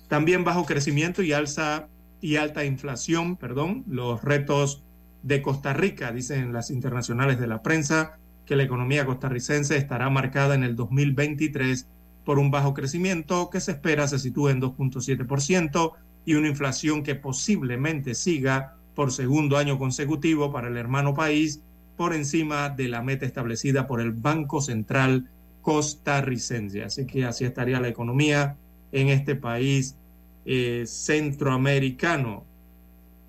También 0.09 0.45
bajo 0.45 0.67
crecimiento 0.67 1.23
y 1.23 1.33
alza 1.33 1.89
y 2.21 2.37
alta 2.37 2.65
inflación, 2.65 3.37
perdón, 3.37 3.85
los 3.89 4.23
retos 4.23 4.85
de 5.23 5.41
Costa 5.41 5.73
Rica, 5.73 6.13
dicen 6.13 6.53
las 6.53 6.71
internacionales 6.71 7.41
de 7.41 7.47
la 7.47 7.63
prensa, 7.63 8.19
que 8.45 8.57
la 8.57 8.65
economía 8.65 9.07
costarricense 9.07 9.77
estará 9.77 10.11
marcada 10.11 10.55
en 10.55 10.65
el 10.65 10.77
2023 10.77 11.89
por 12.25 12.39
un 12.39 12.51
bajo 12.51 12.75
crecimiento 12.75 13.51
que 13.51 13.61
se 13.61 13.73
espera 13.73 14.07
se 14.07 14.19
sitúe 14.19 14.51
en 14.51 14.61
2.7% 14.61 15.93
y 16.25 16.35
una 16.35 16.49
inflación 16.49 17.03
que 17.03 17.15
posiblemente 17.15 18.15
siga 18.15 18.77
por 18.95 19.13
segundo 19.13 19.57
año 19.57 19.79
consecutivo 19.79 20.53
para 20.53 20.69
el 20.69 20.77
hermano 20.77 21.15
país 21.15 21.63
por 21.97 22.15
encima 22.15 22.69
de 22.69 22.89
la 22.89 23.03
meta 23.03 23.27
establecida 23.27 23.87
por 23.87 24.01
el 24.01 24.13
Banco 24.13 24.61
Central 24.61 25.29
costarricense. 25.61 26.83
Así 26.83 27.07
que 27.07 27.25
así 27.25 27.45
estaría 27.45 27.81
la 27.81 27.89
economía 27.89 28.57
en 28.91 29.09
este 29.09 29.37
país 29.37 29.97
eh, 30.45 30.85
centroamericano. 30.87 32.45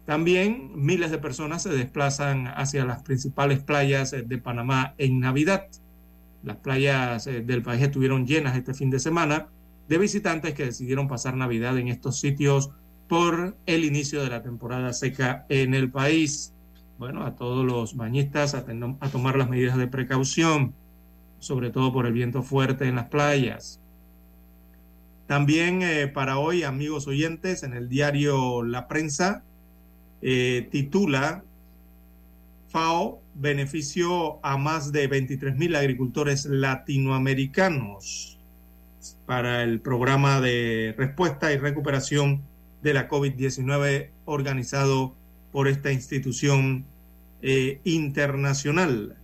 También 0.05 0.71
miles 0.75 1.11
de 1.11 1.17
personas 1.17 1.63
se 1.63 1.69
desplazan 1.69 2.47
hacia 2.47 2.85
las 2.85 3.03
principales 3.03 3.59
playas 3.59 4.11
eh, 4.13 4.23
de 4.23 4.37
Panamá 4.37 4.95
en 4.97 5.19
Navidad. 5.19 5.67
Las 6.43 6.57
playas 6.57 7.27
eh, 7.27 7.41
del 7.41 7.61
país 7.61 7.81
estuvieron 7.81 8.27
llenas 8.27 8.57
este 8.57 8.73
fin 8.73 8.89
de 8.89 8.99
semana 8.99 9.47
de 9.87 9.97
visitantes 9.97 10.53
que 10.53 10.65
decidieron 10.65 11.07
pasar 11.07 11.35
Navidad 11.35 11.77
en 11.77 11.87
estos 11.87 12.19
sitios 12.19 12.71
por 13.07 13.55
el 13.65 13.85
inicio 13.85 14.23
de 14.23 14.29
la 14.29 14.41
temporada 14.41 14.91
seca 14.93 15.45
en 15.49 15.73
el 15.73 15.91
país. 15.91 16.52
Bueno, 17.03 17.25
a 17.25 17.35
todos 17.35 17.65
los 17.65 17.97
bañistas 17.97 18.53
a, 18.53 18.63
tomar 19.11 19.35
las 19.35 19.49
medidas 19.49 19.75
de 19.75 19.87
precaución, 19.87 20.73
sobre 21.37 21.69
todo 21.69 21.91
por 21.91 22.05
el 22.05 22.13
viento 22.13 22.43
fuerte 22.43 22.87
en 22.87 22.95
las 22.95 23.09
playas. 23.09 23.81
También 25.27 25.81
eh, 25.81 26.07
para 26.07 26.37
hoy, 26.37 26.63
amigos 26.63 27.05
oyentes, 27.05 27.63
en 27.63 27.73
el 27.73 27.89
diario 27.89 28.63
La 28.63 28.87
Prensa 28.87 29.43
eh, 30.21 30.69
titula 30.71 31.43
FAO 32.69 33.19
benefició 33.35 34.39
a 34.41 34.55
más 34.55 34.93
de 34.93 35.07
23 35.07 35.57
mil 35.57 35.75
agricultores 35.75 36.45
latinoamericanos. 36.45 38.39
para 39.25 39.61
el 39.63 39.81
programa 39.81 40.39
de 40.39 40.95
respuesta 40.97 41.51
y 41.51 41.57
recuperación 41.57 42.43
de 42.81 42.93
la 42.93 43.09
COVID-19 43.09 44.07
organizado 44.23 45.15
por 45.51 45.67
esta 45.67 45.91
institución 45.91 46.85
eh, 47.43 47.81
internacional. 47.83 49.17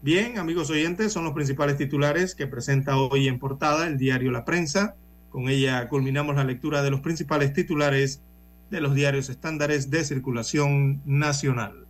Bien, 0.00 0.38
amigos 0.38 0.70
oyentes, 0.70 1.12
son 1.12 1.24
los 1.24 1.34
principales 1.34 1.76
titulares 1.76 2.36
que 2.36 2.46
presenta 2.46 2.96
hoy 2.96 3.26
en 3.26 3.38
portada 3.40 3.88
el 3.88 3.98
diario 3.98 4.30
La 4.30 4.44
Prensa. 4.44 4.94
Con 5.28 5.48
ella 5.48 5.88
culminamos 5.88 6.36
la 6.36 6.44
lectura 6.44 6.82
de 6.82 6.90
los 6.90 7.00
principales 7.00 7.52
titulares 7.52 8.22
de 8.70 8.80
los 8.80 8.94
diarios 8.94 9.28
estándares 9.28 9.90
de 9.90 10.04
circulación 10.04 11.02
nacional. 11.04 11.86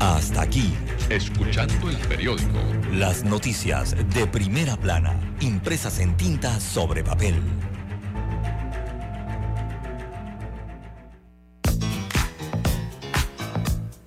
Hasta 0.00 0.42
aquí, 0.42 0.74
escuchando 1.08 1.88
el 1.88 1.96
periódico. 2.08 2.58
Las 2.92 3.24
noticias 3.24 3.94
de 4.14 4.26
primera 4.26 4.76
plana, 4.76 5.14
impresas 5.40 6.00
en 6.00 6.16
tinta 6.16 6.58
sobre 6.58 7.04
papel. 7.04 7.36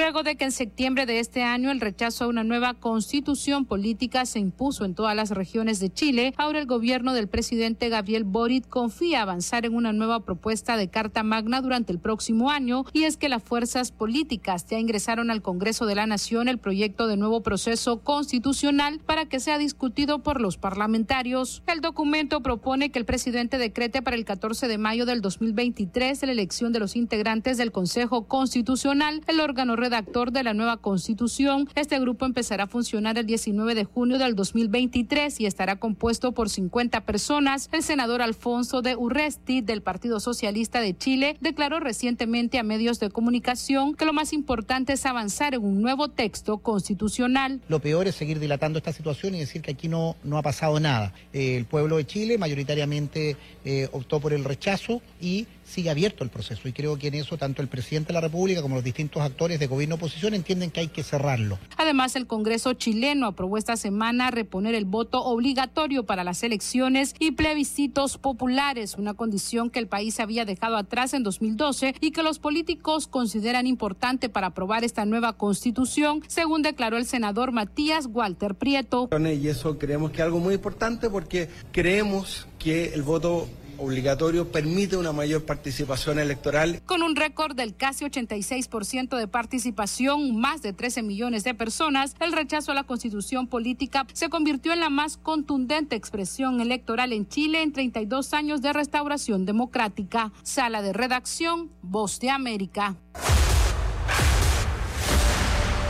Luego 0.00 0.22
de 0.22 0.36
que 0.36 0.46
en 0.46 0.50
septiembre 0.50 1.04
de 1.04 1.20
este 1.20 1.42
año 1.42 1.70
el 1.70 1.78
rechazo 1.78 2.24
a 2.24 2.28
una 2.28 2.42
nueva 2.42 2.72
constitución 2.72 3.66
política 3.66 4.24
se 4.24 4.38
impuso 4.38 4.86
en 4.86 4.94
todas 4.94 5.14
las 5.14 5.28
regiones 5.28 5.78
de 5.78 5.92
Chile, 5.92 6.32
ahora 6.38 6.58
el 6.58 6.64
gobierno 6.64 7.12
del 7.12 7.28
presidente 7.28 7.90
Gabriel 7.90 8.24
Boric 8.24 8.66
confía 8.66 9.20
avanzar 9.20 9.66
en 9.66 9.74
una 9.74 9.92
nueva 9.92 10.20
propuesta 10.20 10.78
de 10.78 10.88
Carta 10.88 11.22
Magna 11.22 11.60
durante 11.60 11.92
el 11.92 11.98
próximo 11.98 12.50
año 12.50 12.86
y 12.94 13.02
es 13.02 13.18
que 13.18 13.28
las 13.28 13.42
fuerzas 13.42 13.92
políticas 13.92 14.66
ya 14.66 14.78
ingresaron 14.78 15.30
al 15.30 15.42
Congreso 15.42 15.84
de 15.84 15.96
la 15.96 16.06
Nación 16.06 16.48
el 16.48 16.56
proyecto 16.56 17.06
de 17.06 17.18
nuevo 17.18 17.42
proceso 17.42 18.00
constitucional 18.00 19.00
para 19.04 19.26
que 19.26 19.38
sea 19.38 19.58
discutido 19.58 20.22
por 20.22 20.40
los 20.40 20.56
parlamentarios. 20.56 21.62
El 21.66 21.82
documento 21.82 22.40
propone 22.40 22.90
que 22.90 22.98
el 22.98 23.04
presidente 23.04 23.58
decrete 23.58 24.00
para 24.00 24.16
el 24.16 24.24
14 24.24 24.66
de 24.66 24.78
mayo 24.78 25.04
del 25.04 25.20
2023 25.20 26.22
la 26.22 26.32
elección 26.32 26.72
de 26.72 26.80
los 26.80 26.96
integrantes 26.96 27.58
del 27.58 27.70
Consejo 27.70 28.26
Constitucional, 28.26 29.20
el 29.26 29.40
órgano 29.40 29.76
redactor 29.76 29.89
de 29.90 30.44
la 30.44 30.54
nueva 30.54 30.76
constitución. 30.76 31.68
Este 31.74 31.98
grupo 31.98 32.24
empezará 32.24 32.64
a 32.64 32.66
funcionar 32.68 33.18
el 33.18 33.26
19 33.26 33.74
de 33.74 33.84
junio 33.84 34.18
del 34.18 34.36
2023 34.36 35.40
y 35.40 35.46
estará 35.46 35.80
compuesto 35.80 36.30
por 36.32 36.48
50 36.48 37.00
personas. 37.00 37.68
El 37.72 37.82
senador 37.82 38.22
Alfonso 38.22 38.82
de 38.82 38.94
Urresti 38.94 39.62
del 39.62 39.82
Partido 39.82 40.20
Socialista 40.20 40.80
de 40.80 40.96
Chile 40.96 41.36
declaró 41.40 41.80
recientemente 41.80 42.58
a 42.60 42.62
medios 42.62 43.00
de 43.00 43.10
comunicación 43.10 43.94
que 43.94 44.04
lo 44.04 44.12
más 44.12 44.32
importante 44.32 44.92
es 44.92 45.06
avanzar 45.06 45.54
en 45.54 45.64
un 45.64 45.82
nuevo 45.82 46.08
texto 46.08 46.58
constitucional. 46.58 47.60
Lo 47.68 47.80
peor 47.80 48.06
es 48.06 48.14
seguir 48.14 48.38
dilatando 48.38 48.78
esta 48.78 48.92
situación 48.92 49.34
y 49.34 49.40
decir 49.40 49.60
que 49.60 49.72
aquí 49.72 49.88
no, 49.88 50.14
no 50.22 50.38
ha 50.38 50.42
pasado 50.42 50.78
nada. 50.78 51.12
Eh, 51.32 51.56
el 51.56 51.64
pueblo 51.64 51.96
de 51.96 52.06
Chile 52.06 52.38
mayoritariamente 52.38 53.36
eh, 53.64 53.88
optó 53.90 54.20
por 54.20 54.32
el 54.32 54.44
rechazo 54.44 55.02
y 55.20 55.48
sigue 55.70 55.90
abierto 55.90 56.24
el 56.24 56.30
proceso 56.30 56.68
y 56.68 56.72
creo 56.72 56.98
que 56.98 57.08
en 57.08 57.14
eso 57.14 57.38
tanto 57.38 57.62
el 57.62 57.68
presidente 57.68 58.08
de 58.08 58.14
la 58.14 58.20
República 58.20 58.62
como 58.62 58.74
los 58.74 58.84
distintos 58.84 59.22
actores 59.22 59.58
de 59.58 59.66
gobierno 59.66 59.94
oposición 59.94 60.34
entienden 60.34 60.70
que 60.70 60.80
hay 60.80 60.88
que 60.88 61.02
cerrarlo. 61.02 61.58
Además, 61.76 62.16
el 62.16 62.26
Congreso 62.26 62.74
chileno 62.74 63.26
aprobó 63.26 63.56
esta 63.56 63.76
semana 63.76 64.30
reponer 64.30 64.74
el 64.74 64.84
voto 64.84 65.22
obligatorio 65.24 66.04
para 66.04 66.24
las 66.24 66.42
elecciones 66.42 67.14
y 67.18 67.32
plebiscitos 67.32 68.18
populares, 68.18 68.96
una 68.96 69.14
condición 69.14 69.70
que 69.70 69.78
el 69.78 69.86
país 69.86 70.20
había 70.20 70.44
dejado 70.44 70.76
atrás 70.76 71.14
en 71.14 71.22
2012 71.22 71.94
y 72.00 72.10
que 72.10 72.22
los 72.22 72.38
políticos 72.38 73.06
consideran 73.06 73.66
importante 73.66 74.28
para 74.28 74.48
aprobar 74.48 74.84
esta 74.84 75.04
nueva 75.04 75.34
constitución, 75.34 76.22
según 76.26 76.62
declaró 76.62 76.96
el 76.96 77.06
senador 77.06 77.52
Matías 77.52 78.06
Walter 78.10 78.54
Prieto. 78.54 79.08
Y 79.10 79.48
eso 79.48 79.78
creemos 79.78 80.10
que 80.10 80.18
es 80.18 80.24
algo 80.24 80.40
muy 80.40 80.54
importante 80.54 81.08
porque 81.08 81.48
creemos 81.72 82.46
que 82.58 82.92
el 82.92 83.02
voto 83.02 83.48
obligatorio 83.80 84.50
permite 84.50 84.96
una 84.96 85.12
mayor 85.12 85.44
participación 85.44 86.18
electoral. 86.18 86.82
Con 86.86 87.02
un 87.02 87.16
récord 87.16 87.56
del 87.56 87.74
casi 87.74 88.04
86% 88.04 89.16
de 89.16 89.26
participación, 89.26 90.36
más 90.36 90.62
de 90.62 90.72
13 90.72 91.02
millones 91.02 91.44
de 91.44 91.54
personas, 91.54 92.14
el 92.20 92.32
rechazo 92.32 92.72
a 92.72 92.74
la 92.74 92.84
constitución 92.84 93.46
política 93.46 94.06
se 94.12 94.28
convirtió 94.28 94.72
en 94.72 94.80
la 94.80 94.90
más 94.90 95.16
contundente 95.16 95.96
expresión 95.96 96.60
electoral 96.60 97.12
en 97.12 97.26
Chile 97.28 97.62
en 97.62 97.72
32 97.72 98.34
años 98.34 98.62
de 98.62 98.72
restauración 98.72 99.46
democrática. 99.46 100.32
Sala 100.42 100.82
de 100.82 100.92
redacción, 100.92 101.70
Voz 101.82 102.20
de 102.20 102.30
América. 102.30 102.96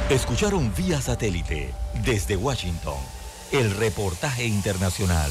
Escucharon 0.08 0.72
vía 0.76 1.00
satélite 1.00 1.72
desde 2.04 2.36
Washington 2.36 2.98
el 3.52 3.70
reportaje 3.76 4.46
internacional. 4.46 5.30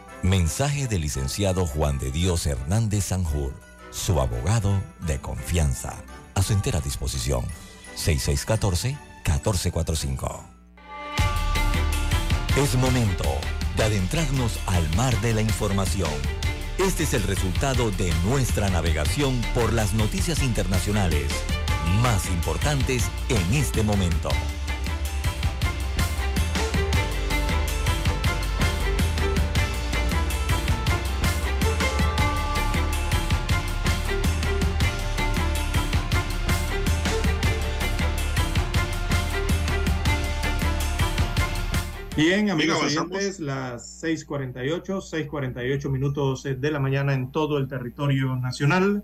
Mensaje 0.23 0.87
del 0.87 1.01
licenciado 1.01 1.65
Juan 1.65 1.97
de 1.97 2.11
Dios 2.11 2.45
Hernández 2.45 3.05
Sanjur, 3.05 3.55
su 3.89 4.21
abogado 4.21 4.79
de 5.07 5.19
confianza. 5.19 5.95
A 6.35 6.43
su 6.43 6.53
entera 6.53 6.79
disposición. 6.79 7.43
6614-1445. 7.97 10.43
Es 12.55 12.75
momento 12.75 13.23
de 13.75 13.83
adentrarnos 13.83 14.59
al 14.67 14.87
mar 14.95 15.19
de 15.21 15.33
la 15.33 15.41
información. 15.41 16.11
Este 16.77 17.01
es 17.01 17.15
el 17.15 17.23
resultado 17.23 17.89
de 17.89 18.13
nuestra 18.23 18.69
navegación 18.69 19.41
por 19.55 19.73
las 19.73 19.93
noticias 19.93 20.43
internacionales 20.43 21.31
más 22.03 22.27
importantes 22.27 23.09
en 23.29 23.55
este 23.55 23.81
momento. 23.81 24.29
Bien, 42.23 42.51
amigos 42.51 42.83
oyentes, 42.83 43.39
las 43.39 44.03
6:48, 44.03 45.01
6:48 45.01 45.89
minutos 45.89 46.43
de 46.43 46.71
la 46.71 46.79
mañana 46.79 47.15
en 47.15 47.31
todo 47.31 47.57
el 47.57 47.67
territorio 47.67 48.35
nacional. 48.35 49.03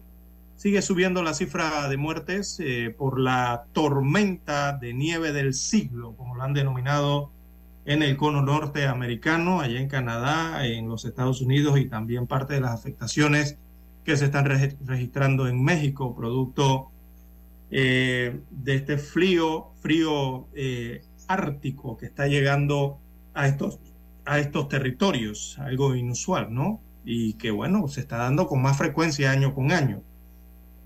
Sigue 0.55 0.83
subiendo 0.83 1.23
la 1.23 1.33
cifra 1.33 1.89
de 1.89 1.97
muertes 1.97 2.59
eh, 2.59 2.93
por 2.95 3.19
la 3.19 3.65
tormenta 3.73 4.73
de 4.73 4.93
nieve 4.93 5.33
del 5.33 5.55
siglo, 5.55 6.13
como 6.15 6.35
lo 6.35 6.43
han 6.43 6.53
denominado 6.53 7.31
en 7.85 8.03
el 8.03 8.17
cono 8.17 8.43
norteamericano, 8.43 9.61
allá 9.61 9.79
en 9.79 9.87
Canadá, 9.87 10.67
en 10.67 10.87
los 10.87 11.03
Estados 11.03 11.41
Unidos 11.41 11.79
y 11.79 11.85
también 11.85 12.27
parte 12.27 12.53
de 12.53 12.61
las 12.61 12.75
afectaciones 12.75 13.57
que 14.05 14.15
se 14.15 14.25
están 14.25 14.45
registrando 14.45 15.47
en 15.47 15.63
México, 15.63 16.15
producto 16.15 16.91
eh, 17.71 18.39
de 18.51 18.75
este 18.75 18.99
frío, 18.99 19.71
frío 19.81 20.45
eh, 20.53 21.01
ártico 21.27 21.97
que 21.97 22.05
está 22.05 22.27
llegando 22.27 22.99
a 23.37 23.47
estos, 23.47 23.79
a 24.25 24.39
estos 24.39 24.67
territorios, 24.67 25.57
algo 25.59 25.95
inusual, 25.95 26.53
¿no? 26.53 26.81
Y 27.05 27.33
que 27.33 27.51
bueno, 27.51 27.87
se 27.87 28.01
está 28.01 28.17
dando 28.17 28.47
con 28.47 28.61
más 28.61 28.77
frecuencia 28.77 29.31
año 29.31 29.53
con 29.53 29.71
año. 29.71 30.01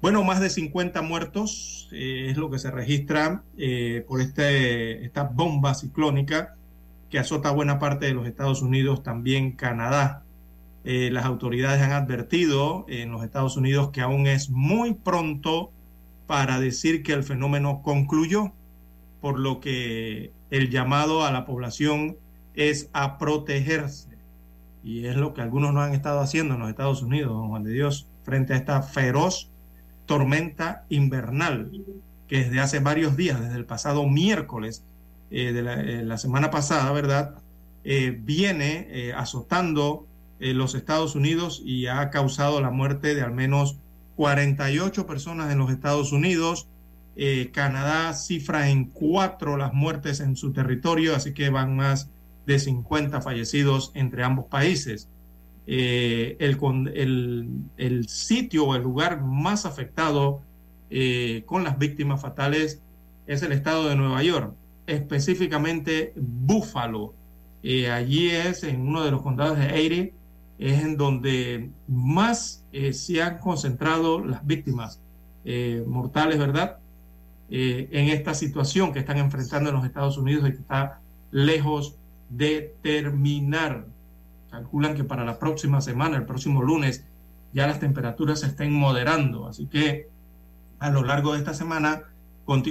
Bueno, 0.01 0.23
más 0.23 0.41
de 0.41 0.49
50 0.49 1.01
muertos 1.01 1.87
eh, 1.91 2.27
es 2.29 2.37
lo 2.37 2.49
que 2.51 2.59
se 2.59 2.69
registra 2.69 3.43
eh, 3.57 4.03
por 4.07 4.19
este, 4.19 5.05
esta 5.05 5.23
bomba 5.23 5.73
ciclónica 5.75 6.55
que 7.09 7.19
azota 7.19 7.51
buena 7.51 7.79
parte 7.79 8.07
de 8.07 8.13
los 8.13 8.27
Estados 8.27 8.61
Unidos, 8.61 9.03
también 9.03 9.53
Canadá. 9.53 10.23
Eh, 10.83 11.09
las 11.11 11.25
autoridades 11.25 11.81
han 11.81 11.91
advertido 11.91 12.85
en 12.89 13.11
los 13.11 13.23
Estados 13.23 13.55
Unidos 13.57 13.91
que 13.91 14.01
aún 14.01 14.27
es 14.27 14.49
muy 14.49 14.93
pronto 14.93 15.71
para 16.27 16.59
decir 16.59 17.03
que 17.03 17.13
el 17.13 17.23
fenómeno 17.23 17.81
concluyó, 17.81 18.53
por 19.21 19.39
lo 19.39 19.59
que 19.59 20.31
el 20.49 20.69
llamado 20.69 21.23
a 21.23 21.31
la 21.31 21.45
población 21.45 22.17
es 22.55 22.89
a 22.93 23.17
protegerse. 23.17 24.09
Y 24.83 25.05
es 25.05 25.15
lo 25.15 25.33
que 25.33 25.41
algunos 25.41 25.73
no 25.73 25.81
han 25.81 25.93
estado 25.93 26.19
haciendo 26.19 26.55
en 26.55 26.61
los 26.61 26.69
Estados 26.69 27.01
Unidos, 27.01 27.31
don 27.31 27.49
Juan 27.49 27.63
de 27.63 27.71
Dios, 27.71 28.07
frente 28.23 28.53
a 28.53 28.57
esta 28.57 28.81
feroz 28.81 29.49
tormenta 30.05 30.85
invernal 30.89 31.71
que 32.31 32.45
desde 32.45 32.61
hace 32.61 32.79
varios 32.79 33.17
días, 33.17 33.41
desde 33.41 33.57
el 33.57 33.65
pasado 33.65 34.07
miércoles 34.07 34.85
eh, 35.31 35.51
de 35.51 35.59
eh, 35.59 36.03
la, 36.03 36.17
semana 36.17 36.49
pasada, 36.49 36.89
¿verdad? 36.93 37.35
Eh, 37.83 38.17
viene 38.23 39.11
azotando 39.17 40.07
los 40.39 40.73
Estados 40.73 41.15
Unidos 41.15 41.61
y 41.63 41.87
ha 41.87 42.09
causado 42.09 42.61
la 42.61 42.71
muerte 42.71 43.15
de 43.15 43.21
al 43.21 43.33
menos 43.33 43.77
48 44.15 45.05
personas 45.05 45.51
en 45.51 45.59
los 45.59 45.71
Estados 45.71 46.13
Unidos. 46.13 46.67
Canadá 47.51 48.13
cifra 48.13 48.69
en 48.69 48.85
cuatro 48.85 49.57
las 49.57 49.73
muertes 49.73 50.19
en 50.21 50.35
su 50.35 50.53
territorio, 50.53 51.15
así 51.15 51.33
que 51.33 51.49
van 51.49 51.75
más 51.75 52.09
de 52.45 52.59
50 52.59 53.21
fallecidos 53.21 53.91
entre 53.93 54.23
ambos 54.23 54.45
países. 54.45 55.07
Eh, 55.67 56.37
el, 56.39 57.49
el, 57.77 58.07
sitio 58.09 58.65
o 58.65 58.75
el 58.75 58.81
lugar 58.81 59.21
más 59.21 59.65
afectado 59.65 60.41
eh, 60.89 61.43
con 61.45 61.63
las 61.63 61.77
víctimas 61.77 62.21
fatales 62.21 62.81
es 63.27 63.43
el 63.43 63.51
estado 63.51 63.87
de 63.87 63.95
Nueva 63.95 64.23
York, 64.23 64.53
específicamente 64.87 66.13
Buffalo. 66.15 67.13
Eh, 67.63 67.91
allí 67.91 68.31
es, 68.31 68.63
en 68.63 68.81
uno 68.81 69.03
de 69.03 69.11
los 69.11 69.21
condados 69.21 69.57
de 69.59 69.85
Erie, 69.85 70.13
es 70.57 70.83
en 70.83 70.97
donde 70.97 71.69
más 71.87 72.65
se 72.91 73.21
han 73.21 73.39
concentrado 73.39 74.23
las 74.23 74.45
víctimas 74.45 74.99
mortales, 75.87 76.37
¿verdad? 76.37 76.77
en 77.49 78.09
esta 78.09 78.35
situación 78.35 78.93
que 78.93 78.99
están 78.99 79.17
enfrentando 79.17 79.69
en 79.71 79.75
los 79.75 79.85
Estados 79.85 80.17
Unidos 80.19 80.47
y 80.47 80.51
que 80.51 80.59
está 80.59 81.01
lejos 81.31 81.95
de 82.31 82.75
terminar. 82.81 83.85
Calculan 84.49 84.95
que 84.95 85.03
para 85.03 85.25
la 85.25 85.37
próxima 85.37 85.81
semana, 85.81 86.17
el 86.17 86.25
próximo 86.25 86.61
lunes, 86.61 87.05
ya 87.53 87.67
las 87.67 87.79
temperaturas 87.79 88.39
se 88.39 88.47
estén 88.47 88.73
moderando. 88.73 89.47
Así 89.47 89.67
que 89.67 90.09
a 90.79 90.89
lo 90.89 91.03
largo 91.03 91.33
de 91.33 91.39
esta 91.39 91.53
semana, 91.53 92.03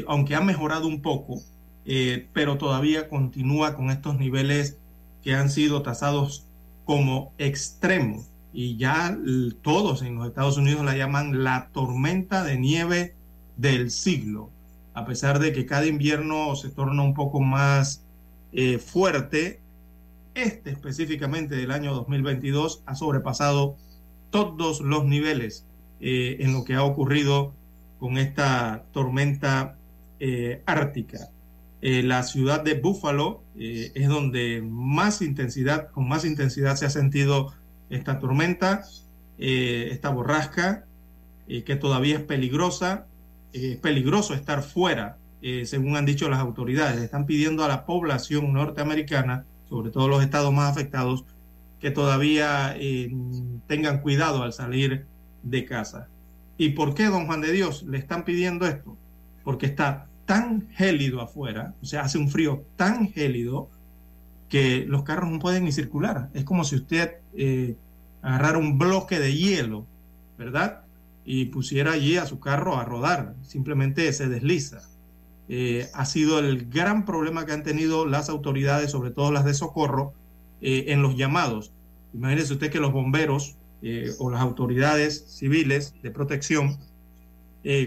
aunque 0.09 0.35
ha 0.35 0.41
mejorado 0.41 0.87
un 0.87 1.01
poco, 1.03 1.41
eh, 1.85 2.29
pero 2.33 2.59
todavía 2.59 3.09
continúa 3.09 3.77
con 3.77 3.91
estos 3.91 4.19
niveles 4.19 4.79
que 5.23 5.35
han 5.35 5.51
sido 5.51 5.83
tasados 5.83 6.47
como 6.85 7.33
extremos. 7.39 8.27
Y 8.53 8.77
ya 8.79 9.17
todos 9.63 10.03
en 10.03 10.17
los 10.17 10.27
Estados 10.27 10.57
Unidos 10.57 10.85
la 10.85 10.97
llaman 10.97 11.45
la 11.45 11.69
tormenta 11.73 12.43
de 12.43 12.59
nieve 12.59 13.15
del 13.57 13.91
siglo. 13.91 14.51
A 14.93 15.05
pesar 15.05 15.39
de 15.39 15.53
que 15.53 15.67
cada 15.67 15.87
invierno 15.87 16.57
se 16.57 16.71
torna 16.71 17.03
un 17.03 17.15
poco 17.15 17.41
más 17.41 18.03
eh, 18.53 18.79
fuerte, 18.79 19.61
este 20.35 20.71
específicamente 20.71 21.55
del 21.55 21.71
año 21.71 21.95
2022 21.95 22.83
ha 22.87 22.95
sobrepasado 22.95 23.77
todos 24.31 24.81
los 24.81 25.05
niveles 25.05 25.67
eh, 26.01 26.39
en 26.41 26.53
lo 26.53 26.65
que 26.65 26.75
ha 26.75 26.83
ocurrido 26.83 27.55
con 27.99 28.19
esta 28.19 28.85
tormenta 28.93 29.77
eh, 30.19 30.63
ártica. 30.67 31.31
la 31.81 32.23
ciudad 32.25 32.63
de 32.63 32.75
Buffalo 32.75 33.43
es 33.57 34.09
donde 34.09 34.63
más 34.63 35.23
intensidad, 35.23 35.91
con 35.91 36.09
más 36.09 36.25
intensidad 36.25 36.77
se 36.77 36.87
ha 36.87 36.91
sentido 36.91 37.55
esta 37.89 38.19
tormenta, 38.19 38.83
esta 39.39 40.11
borrasca, 40.11 40.85
que 41.49 41.77
todavía 41.77 42.17
es 42.17 42.23
peligrosa. 42.23 43.07
es 43.53 43.79
peligroso 43.79 44.35
estar 44.35 44.63
fuera 44.63 45.20
eh, 45.43 45.65
según 45.65 45.97
han 45.97 46.07
dicho 46.07 46.29
las 46.29 46.41
autoridades. 46.41 47.01
Están 47.01 47.27
pidiendo 47.27 47.65
a 47.65 47.69
la 47.69 47.87
población 47.87 48.53
norteamericana, 48.53 49.45
sobre 49.69 49.91
todo 49.91 50.09
los 50.09 50.23
estados 50.23 50.53
más 50.53 50.71
afectados, 50.71 51.25
que 51.81 51.91
todavía 51.91 52.75
eh, 52.77 53.11
tengan 53.67 54.01
cuidado 54.01 54.43
al 54.43 54.53
salir 54.53 55.07
de 55.43 55.65
casa. 55.65 56.09
¿Y 56.59 56.71
por 56.71 56.95
qué, 56.95 57.07
don 57.07 57.27
Juan 57.27 57.41
de 57.41 57.53
Dios, 57.53 57.85
le 57.85 57.97
están 57.99 58.25
pidiendo 58.25 58.67
esto? 58.67 58.97
Porque 59.45 59.67
está 59.67 60.07
tan 60.27 60.69
gélido 60.73 61.21
afuera, 61.21 61.75
o 61.83 61.87
sea, 61.87 62.03
hace 62.03 62.19
un 62.19 62.29
frío 62.29 62.65
tan 62.77 63.09
gélido 63.09 63.69
que 64.51 64.85
los 64.87 65.05
carros 65.05 65.31
no 65.31 65.39
pueden 65.39 65.65
ni 65.65 65.73
circular. 65.73 66.29
Es 66.35 66.45
como 66.45 66.65
si 66.65 66.77
usted 66.77 67.15
eh, 67.35 67.77
agarrara 68.21 68.59
un 68.59 68.79
bloque 68.79 69.19
de 69.19 69.35
hielo, 69.35 69.87
¿verdad? 70.37 70.83
Y 71.25 71.47
pusiera 71.47 71.93
allí 71.93 72.17
a 72.17 72.27
su 72.27 72.41
carro 72.41 72.77
a 72.77 72.85
rodar, 72.85 73.35
simplemente 73.43 74.13
se 74.13 74.29
desliza. 74.29 74.90
Eh, 75.53 75.91
ha 75.95 76.05
sido 76.05 76.39
el 76.39 76.71
gran 76.71 77.05
problema 77.05 77.45
que 77.45 77.51
han 77.51 77.65
tenido 77.65 78.07
las 78.07 78.29
autoridades, 78.29 78.93
sobre 78.93 79.11
todo 79.11 79.33
las 79.33 79.45
de 79.45 79.53
socorro, 79.53 80.15
eh, 80.61 80.85
en 80.89 81.03
los 81.03 81.17
llamados. 81.17 81.73
Imagínese 82.15 82.53
usted 82.53 82.71
que 82.71 82.79
los 82.79 82.93
bomberos 82.93 83.57
eh, 83.83 84.13
o 84.21 84.31
las 84.31 84.43
autoridades 84.43 85.25
civiles 85.27 85.93
de 86.03 86.13
protección, 86.13 86.79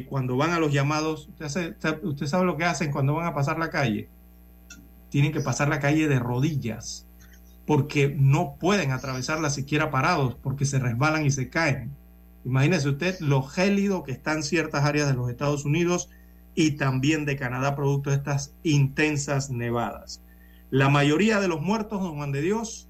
cuando 0.09 0.35
van 0.35 0.51
a 0.51 0.59
los 0.59 0.73
llamados, 0.73 1.29
usted, 1.29 2.03
usted 2.03 2.27
sabe 2.27 2.45
lo 2.45 2.57
que 2.57 2.65
hacen 2.65 2.91
cuando 2.91 3.15
van 3.15 3.27
a 3.27 3.33
pasar 3.33 3.57
la 3.57 3.69
calle. 3.69 4.09
Tienen 5.09 5.31
que 5.31 5.39
pasar 5.39 5.69
la 5.69 5.79
calle 5.79 6.09
de 6.09 6.19
rodillas, 6.19 7.07
porque 7.65 8.13
no 8.15 8.57
pueden 8.59 8.91
atravesarla 8.91 9.49
siquiera 9.49 9.89
parados, 9.89 10.35
porque 10.35 10.65
se 10.65 10.79
resbalan 10.79 11.25
y 11.25 11.31
se 11.31 11.49
caen. 11.49 11.91
Imagínese 12.43 12.89
usted 12.89 13.19
lo 13.21 13.41
gélido 13.41 14.03
que 14.03 14.11
están 14.11 14.43
ciertas 14.43 14.83
áreas 14.83 15.07
de 15.07 15.13
los 15.13 15.29
Estados 15.29 15.63
Unidos 15.63 16.09
y 16.55 16.71
también 16.71 17.25
de 17.25 17.35
Canadá 17.35 17.75
producto 17.75 18.09
de 18.09 18.17
estas 18.17 18.53
intensas 18.63 19.49
nevadas. 19.49 20.21
La 20.69 20.89
mayoría 20.89 21.39
de 21.39 21.47
los 21.47 21.61
muertos, 21.61 22.01
don 22.01 22.15
Juan 22.15 22.31
de 22.31 22.41
Dios, 22.41 22.87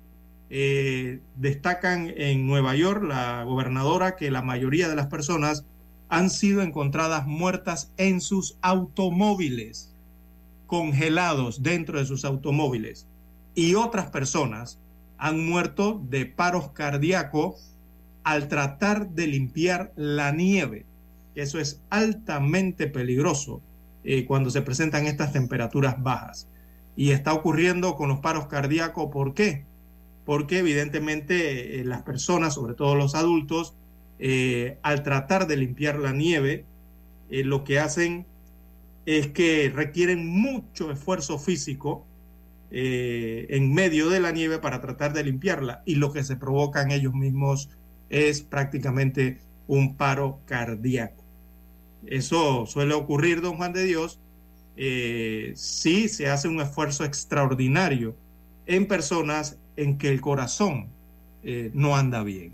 eh, 0.49 1.21
destacan 1.35 2.13
en 2.15 2.45
Nueva 2.45 2.75
York, 2.75 3.03
la 3.03 3.43
gobernadora, 3.43 4.15
que 4.15 4.31
la 4.31 4.41
mayoría 4.41 4.87
de 4.87 4.95
las 4.95 5.07
personas 5.07 5.65
han 6.09 6.29
sido 6.29 6.61
encontradas 6.61 7.25
muertas 7.25 7.91
en 7.97 8.21
sus 8.21 8.57
automóviles, 8.61 9.93
congelados 10.67 11.63
dentro 11.63 11.97
de 11.99 12.05
sus 12.05 12.23
automóviles. 12.23 13.07
Y 13.55 13.75
otras 13.75 14.11
personas 14.11 14.79
han 15.17 15.45
muerto 15.45 16.01
de 16.09 16.25
paros 16.25 16.71
cardíacos 16.71 17.73
al 18.23 18.47
tratar 18.47 19.09
de 19.09 19.27
limpiar 19.27 19.91
la 19.95 20.31
nieve 20.31 20.85
eso 21.35 21.59
es 21.59 21.81
altamente 21.89 22.87
peligroso 22.87 23.61
eh, 24.03 24.25
cuando 24.25 24.49
se 24.49 24.61
presentan 24.61 25.05
estas 25.05 25.31
temperaturas 25.33 26.01
bajas. 26.01 26.47
Y 26.95 27.11
está 27.11 27.33
ocurriendo 27.33 27.95
con 27.95 28.09
los 28.09 28.19
paros 28.19 28.47
cardíacos. 28.47 29.09
¿Por 29.11 29.33
qué? 29.33 29.65
Porque 30.25 30.59
evidentemente 30.59 31.79
eh, 31.79 31.85
las 31.85 32.03
personas, 32.03 32.53
sobre 32.53 32.75
todo 32.75 32.95
los 32.95 33.15
adultos, 33.15 33.75
eh, 34.19 34.77
al 34.83 35.03
tratar 35.03 35.47
de 35.47 35.57
limpiar 35.57 35.99
la 35.99 36.11
nieve, 36.11 36.65
lo 37.29 37.63
que 37.63 37.79
hacen 37.79 38.27
es 39.07 39.27
que 39.27 39.71
requieren 39.73 40.27
mucho 40.27 40.91
esfuerzo 40.91 41.39
físico 41.39 42.05
en 42.69 43.73
medio 43.73 44.09
de 44.09 44.19
la 44.19 44.31
nieve 44.31 44.59
para 44.59 44.81
tratar 44.81 45.13
de 45.13 45.23
limpiarla 45.23 45.81
y 45.85 45.95
lo 45.95 46.11
que 46.11 46.23
se 46.23 46.35
provocan 46.35 46.91
ellos 46.91 47.13
mismos 47.13 47.69
es 48.09 48.41
prácticamente 48.41 49.39
un 49.67 49.95
paro 49.95 50.41
cardíaco. 50.45 51.22
Eso 52.07 52.65
suele 52.65 52.93
ocurrir, 52.93 53.41
don 53.41 53.57
Juan 53.57 53.73
de 53.73 53.83
Dios, 53.83 54.19
eh, 54.75 55.53
si 55.55 56.09
se 56.09 56.29
hace 56.29 56.47
un 56.47 56.59
esfuerzo 56.59 57.05
extraordinario 57.05 58.15
en 58.65 58.87
personas 58.87 59.57
en 59.75 59.97
que 59.97 60.09
el 60.09 60.21
corazón 60.21 60.87
eh, 61.43 61.71
no 61.73 61.95
anda 61.95 62.23
bien. 62.23 62.53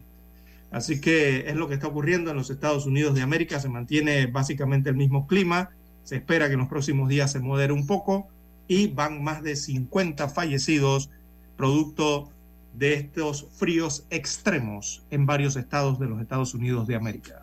Así 0.71 1.01
que 1.01 1.45
es 1.47 1.55
lo 1.55 1.67
que 1.67 1.73
está 1.73 1.87
ocurriendo 1.87 2.29
en 2.31 2.37
los 2.37 2.49
Estados 2.49 2.85
Unidos 2.85 3.15
de 3.15 3.21
América. 3.21 3.59
Se 3.59 3.69
mantiene 3.69 4.27
básicamente 4.27 4.89
el 4.89 4.95
mismo 4.95 5.27
clima. 5.27 5.71
Se 6.03 6.17
espera 6.17 6.47
que 6.47 6.53
en 6.53 6.59
los 6.59 6.69
próximos 6.69 7.09
días 7.09 7.31
se 7.31 7.39
modere 7.39 7.73
un 7.73 7.87
poco 7.87 8.27
y 8.67 8.87
van 8.87 9.23
más 9.23 9.41
de 9.41 9.55
50 9.55 10.29
fallecidos 10.29 11.09
producto 11.57 12.29
de 12.73 12.93
estos 12.93 13.47
fríos 13.57 14.05
extremos 14.09 15.03
en 15.09 15.25
varios 15.25 15.55
estados 15.55 15.99
de 15.99 16.07
los 16.07 16.21
Estados 16.21 16.53
Unidos 16.53 16.87
de 16.87 16.95
América. 16.95 17.38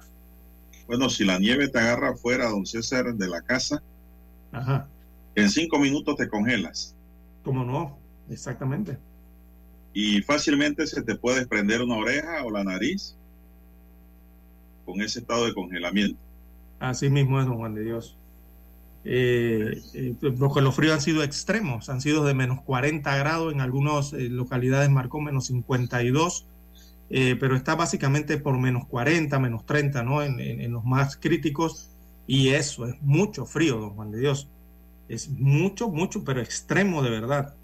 Bueno, 0.87 1.09
si 1.11 1.25
la 1.25 1.39
nieve 1.39 1.69
te 1.69 1.79
agarra 1.79 2.17
fuera, 2.17 2.49
don 2.49 2.65
César, 2.67 3.15
de 3.15 3.29
la 3.29 3.43
casa, 3.43 3.83
Ajá. 4.53 4.89
en 5.35 5.51
cinco 5.51 5.79
minutos 5.79 6.17
te 6.17 6.29
congelas. 6.29 6.95
¿Cómo 7.43 7.65
no? 7.65 7.99
Exactamente. 8.31 8.99
Y 9.93 10.21
fácilmente 10.23 10.87
se 10.87 11.03
te 11.03 11.15
puede 11.15 11.39
desprender 11.39 11.83
una 11.83 11.97
oreja 11.97 12.45
o 12.45 12.51
la 12.51 12.63
nariz 12.63 13.17
con 14.85 15.01
ese 15.01 15.21
estado 15.21 15.47
de 15.47 15.55
congelamiento. 15.55 16.19
Así 16.79 17.09
mismo 17.09 17.41
es, 17.41 17.47
don 17.47 17.57
Juan 17.57 17.75
de 17.75 17.83
Dios. 17.85 18.17
Eh, 19.09 19.81
eh, 19.95 20.15
porque 20.39 20.61
los 20.61 20.75
fríos 20.75 20.95
han 20.95 21.01
sido 21.01 21.23
extremos, 21.23 21.89
han 21.89 22.01
sido 22.01 22.25
de 22.25 22.35
menos 22.35 22.61
40 22.63 23.17
grados, 23.17 23.53
en 23.53 23.61
algunas 23.61 24.13
eh, 24.13 24.29
localidades 24.29 24.91
marcó 24.91 25.21
menos 25.21 25.47
52, 25.47 26.47
eh, 27.11 27.37
pero 27.39 27.57
está 27.57 27.75
básicamente 27.75 28.39
por 28.39 28.59
menos 28.59 28.87
40, 28.87 29.39
menos 29.39 29.65
30, 29.67 30.03
¿no? 30.03 30.23
En, 30.23 30.41
en, 30.41 30.61
en, 30.61 30.73
los 30.73 30.85
más 30.85 31.17
críticos, 31.17 31.91
y 32.27 32.49
eso 32.49 32.87
es 32.87 33.01
mucho 33.03 33.47
frío, 33.47 33.79
don 33.79 33.91
Juan 33.91 34.11
de 34.11 34.21
Dios. 34.21 34.49
Es 35.09 35.29
mucho, 35.29 35.89
mucho, 35.89 36.25
pero 36.25 36.41
extremo 36.41 37.03
de 37.03 37.11
verdad. 37.11 37.55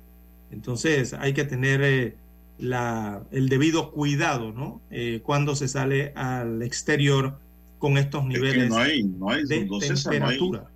Entonces 0.50 1.12
hay 1.14 1.32
que 1.32 1.44
tener 1.44 1.82
eh, 1.82 2.14
la, 2.58 3.22
el 3.32 3.48
debido 3.48 3.90
cuidado, 3.90 4.52
¿no? 4.52 4.80
cuando 5.22 5.56
se 5.56 5.66
sale 5.66 6.12
al 6.14 6.62
exterior 6.62 7.38
con 7.78 7.98
estos 7.98 8.24
niveles 8.24 8.56
es 8.56 8.62
que 8.62 8.68
no 8.68 8.76
hay, 8.76 9.02
no 9.02 9.30
hay, 9.30 9.44
de 9.44 9.66
temperatura. 9.66 10.60
No 10.60 10.66
hay 10.66 10.72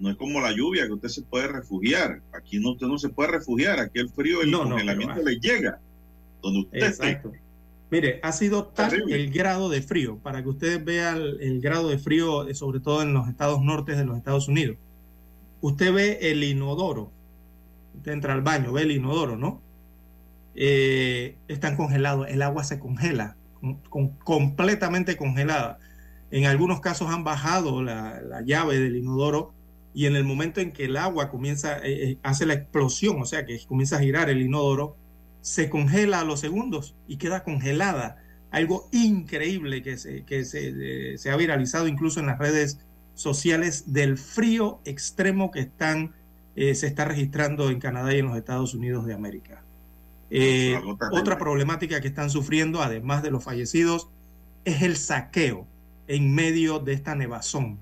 no 0.00 0.10
es 0.10 0.16
como 0.16 0.40
la 0.40 0.50
lluvia 0.50 0.86
que 0.86 0.94
usted 0.94 1.08
se 1.08 1.22
puede 1.22 1.46
refugiar. 1.46 2.22
Aquí 2.32 2.58
no, 2.58 2.70
usted 2.72 2.86
no 2.86 2.98
se 2.98 3.10
puede 3.10 3.32
refugiar. 3.32 3.78
Aquí 3.78 3.98
el 3.98 4.08
frío, 4.08 4.40
el 4.40 4.50
No, 4.50 4.62
congelamiento 4.62 5.14
pero- 5.16 5.28
le 5.28 5.38
llega. 5.38 5.78
Donde 6.42 6.60
usted 6.60 6.82
Exacto. 6.82 7.32
Mire, 7.90 8.20
ha 8.22 8.32
sido 8.32 8.66
tal 8.68 8.92
el 9.10 9.30
grado 9.32 9.68
de 9.68 9.82
frío, 9.82 10.18
para 10.18 10.42
que 10.42 10.48
ustedes 10.48 10.84
vean 10.84 11.16
el, 11.16 11.40
el 11.40 11.60
grado 11.60 11.88
de 11.88 11.98
frío, 11.98 12.46
eh, 12.48 12.54
sobre 12.54 12.80
todo 12.80 13.02
en 13.02 13.12
los 13.12 13.28
estados 13.28 13.60
nortes 13.62 13.96
de 13.98 14.04
los 14.04 14.16
Estados 14.16 14.48
Unidos. 14.48 14.76
Usted 15.60 15.92
ve 15.92 16.18
el 16.30 16.42
inodoro, 16.44 17.10
usted 17.96 18.12
entra 18.12 18.32
al 18.34 18.42
baño, 18.42 18.72
ve 18.72 18.82
el 18.82 18.92
inodoro, 18.92 19.36
¿no? 19.36 19.60
Eh, 20.54 21.36
están 21.48 21.76
congelados, 21.76 22.28
el 22.28 22.42
agua 22.42 22.64
se 22.64 22.78
congela, 22.78 23.36
con- 23.60 23.76
con- 23.88 24.10
completamente 24.18 25.16
congelada. 25.16 25.78
En 26.30 26.46
algunos 26.46 26.80
casos 26.80 27.08
han 27.10 27.24
bajado 27.24 27.82
la, 27.82 28.20
la 28.22 28.42
llave 28.42 28.78
del 28.78 28.96
inodoro 28.96 29.52
y 29.94 30.06
en 30.06 30.14
el 30.16 30.24
momento 30.24 30.60
en 30.60 30.72
que 30.72 30.84
el 30.84 30.96
agua 30.96 31.28
comienza, 31.30 31.78
eh, 31.78 32.10
eh, 32.12 32.18
hace 32.22 32.46
la 32.46 32.54
explosión, 32.54 33.20
o 33.20 33.26
sea, 33.26 33.44
que 33.46 33.58
comienza 33.66 33.96
a 33.96 34.00
girar 34.00 34.30
el 34.30 34.40
inodoro, 34.42 34.96
se 35.40 35.70
congela 35.70 36.20
a 36.20 36.24
los 36.24 36.40
segundos 36.40 36.94
y 37.06 37.16
queda 37.16 37.44
congelada. 37.44 38.22
Algo 38.50 38.88
increíble 38.92 39.82
que 39.82 39.96
se, 39.96 40.24
que 40.24 40.44
se, 40.44 41.12
eh, 41.14 41.18
se 41.18 41.30
ha 41.30 41.36
viralizado 41.36 41.86
incluso 41.88 42.20
en 42.20 42.26
las 42.26 42.38
redes 42.38 42.78
sociales 43.14 43.92
del 43.92 44.16
frío 44.16 44.80
extremo 44.84 45.50
que 45.50 45.60
están, 45.60 46.14
eh, 46.56 46.74
se 46.74 46.86
está 46.86 47.04
registrando 47.04 47.70
en 47.70 47.78
Canadá 47.78 48.14
y 48.14 48.18
en 48.18 48.26
los 48.26 48.36
Estados 48.36 48.74
Unidos 48.74 49.06
de 49.06 49.14
América. 49.14 49.62
Eh, 50.30 50.80
otra 51.12 51.38
problemática 51.38 52.00
que 52.00 52.08
están 52.08 52.30
sufriendo, 52.30 52.82
además 52.82 53.22
de 53.22 53.30
los 53.30 53.44
fallecidos, 53.44 54.08
es 54.64 54.82
el 54.82 54.96
saqueo 54.96 55.66
en 56.06 56.34
medio 56.34 56.78
de 56.78 56.92
esta 56.92 57.14
nevazón. 57.14 57.78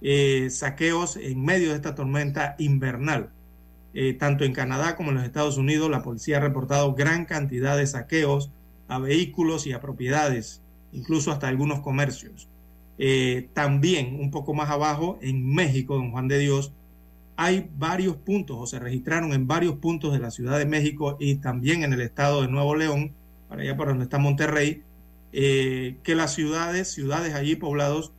Eh, 0.00 0.48
saqueos 0.50 1.16
en 1.16 1.42
medio 1.44 1.70
de 1.70 1.76
esta 1.76 1.94
tormenta 1.94 2.56
invernal. 2.58 3.30
Eh, 3.94 4.14
tanto 4.14 4.44
en 4.44 4.52
Canadá 4.52 4.96
como 4.96 5.10
en 5.10 5.16
los 5.16 5.24
Estados 5.24 5.56
Unidos, 5.56 5.88
la 5.88 6.02
policía 6.02 6.38
ha 6.38 6.40
reportado 6.40 6.94
gran 6.94 7.26
cantidad 7.26 7.76
de 7.76 7.86
saqueos 7.86 8.50
a 8.88 8.98
vehículos 8.98 9.66
y 9.66 9.72
a 9.72 9.80
propiedades, 9.80 10.62
incluso 10.92 11.30
hasta 11.30 11.48
algunos 11.48 11.80
comercios. 11.80 12.48
Eh, 12.98 13.48
también, 13.54 14.18
un 14.20 14.30
poco 14.30 14.52
más 14.52 14.70
abajo, 14.70 15.18
en 15.22 15.46
México, 15.54 15.94
don 15.94 16.10
Juan 16.10 16.28
de 16.28 16.38
Dios, 16.38 16.72
hay 17.36 17.68
varios 17.76 18.16
puntos, 18.16 18.56
o 18.60 18.66
se 18.66 18.78
registraron 18.78 19.32
en 19.32 19.46
varios 19.46 19.76
puntos 19.76 20.12
de 20.12 20.20
la 20.20 20.30
Ciudad 20.30 20.58
de 20.58 20.66
México 20.66 21.16
y 21.18 21.36
también 21.36 21.82
en 21.82 21.92
el 21.92 22.00
estado 22.00 22.42
de 22.42 22.48
Nuevo 22.48 22.76
León, 22.76 23.12
para 23.48 23.62
allá 23.62 23.76
por 23.76 23.88
donde 23.88 24.04
está 24.04 24.18
Monterrey, 24.18 24.82
eh, 25.32 25.98
que 26.02 26.14
las 26.14 26.34
ciudades, 26.34 26.92
ciudades 26.92 27.34
allí 27.34 27.56
poblados, 27.56 28.12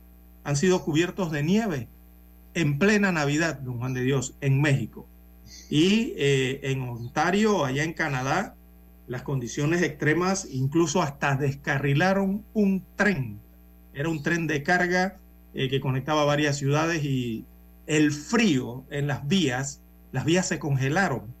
han 0.44 0.56
sido 0.56 0.84
cubiertos 0.84 1.32
de 1.32 1.42
nieve 1.42 1.88
en 2.54 2.78
plena 2.78 3.12
Navidad, 3.12 3.58
don 3.60 3.78
Juan 3.78 3.94
de 3.94 4.02
Dios, 4.02 4.34
en 4.40 4.60
México. 4.60 5.06
Y 5.70 6.14
eh, 6.16 6.60
en 6.62 6.82
Ontario, 6.82 7.64
allá 7.64 7.84
en 7.84 7.92
Canadá, 7.92 8.54
las 9.06 9.22
condiciones 9.22 9.82
extremas 9.82 10.48
incluso 10.50 11.02
hasta 11.02 11.36
descarrilaron 11.36 12.44
un 12.54 12.84
tren. 12.96 13.38
Era 13.94 14.08
un 14.08 14.22
tren 14.22 14.46
de 14.46 14.62
carga 14.62 15.16
eh, 15.54 15.68
que 15.68 15.80
conectaba 15.80 16.24
varias 16.24 16.56
ciudades 16.58 17.04
y 17.04 17.44
el 17.86 18.12
frío 18.12 18.84
en 18.90 19.06
las 19.06 19.26
vías, 19.26 19.80
las 20.12 20.24
vías 20.24 20.46
se 20.48 20.58
congelaron 20.58 21.34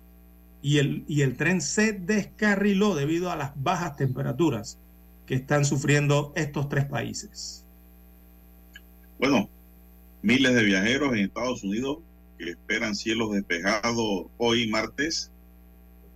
y 0.62 0.78
el, 0.78 1.04
y 1.08 1.22
el 1.22 1.36
tren 1.36 1.60
se 1.60 1.92
descarriló 1.92 2.94
debido 2.94 3.30
a 3.30 3.36
las 3.36 3.52
bajas 3.62 3.96
temperaturas 3.96 4.78
que 5.26 5.34
están 5.34 5.64
sufriendo 5.64 6.32
estos 6.36 6.68
tres 6.68 6.84
países. 6.86 7.64
Bueno, 9.18 9.48
miles 10.22 10.54
de 10.54 10.62
viajeros 10.62 11.12
en 11.14 11.24
Estados 11.24 11.64
Unidos 11.64 11.98
que 12.38 12.50
esperan 12.50 12.94
cielos 12.94 13.32
despejados 13.32 14.26
hoy 14.38 14.68
martes, 14.68 15.32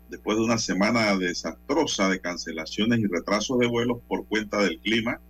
después 0.09 0.37
de 0.37 0.45
una 0.45 0.59
semana 0.59 1.17
desastrosa 1.17 2.09
de 2.09 2.21
cancelaciones 2.21 2.99
y 2.99 3.07
retrasos 3.07 3.59
de 3.59 3.67
vuelos 3.67 3.99
por 4.09 4.27
cuenta 4.27 4.59
del 4.63 4.79
clima, 4.81 5.21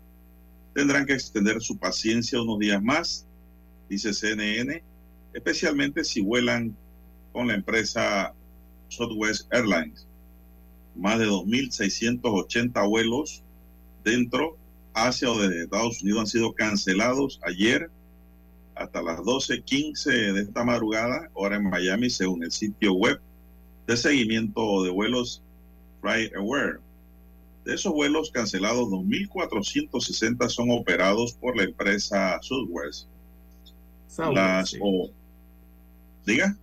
tendrán 0.75 1.07
que 1.07 1.15
extender 1.15 1.61
su 1.61 1.79
paciencia 1.79 2.41
unos 2.41 2.59
días 2.59 2.83
más, 2.83 3.27
dice 3.89 4.13
CNN, 4.13 4.83
especialmente 5.35 6.05
si 6.05 6.21
vuelan 6.23 6.77
con 7.33 7.49
la 7.49 7.55
empresa 7.55 8.35
Southwest 8.89 9.53
Airlines. 9.53 10.07
Más 10.97 11.19
de 11.19 11.27
2.680 11.27 12.89
vuelos 12.89 13.43
dentro, 14.05 14.57
hacia 14.95 15.31
o 15.31 15.39
desde 15.39 15.65
Estados 15.65 16.03
Unidos 16.03 16.21
han 16.21 16.27
sido 16.27 16.53
cancelados 16.53 17.41
ayer 17.45 17.91
hasta 18.81 19.03
las 19.03 19.19
12.15 19.21 20.33
de 20.33 20.41
esta 20.41 20.65
madrugada, 20.65 21.29
hora 21.35 21.57
en 21.57 21.69
Miami, 21.69 22.09
según 22.09 22.43
el 22.43 22.51
sitio 22.51 22.95
web 22.95 23.21
de 23.87 23.97
seguimiento 23.97 24.83
de 24.83 24.91
vuelos 24.91 25.43
FlightAware. 26.01 26.81
De 27.67 27.75
esos 27.75 27.93
vuelos 27.93 28.31
cancelados, 28.31 28.89
2.460 28.89 30.49
son 30.49 30.71
operados 30.71 31.35
por 31.35 31.57
la 31.59 31.65
empresa 31.65 32.39
Southwest. 32.41 33.07
Southwest, 34.09 34.35
Las, 34.37 34.71
sí. 34.71 34.79
o- 34.81 35.11
diga, 36.25 36.57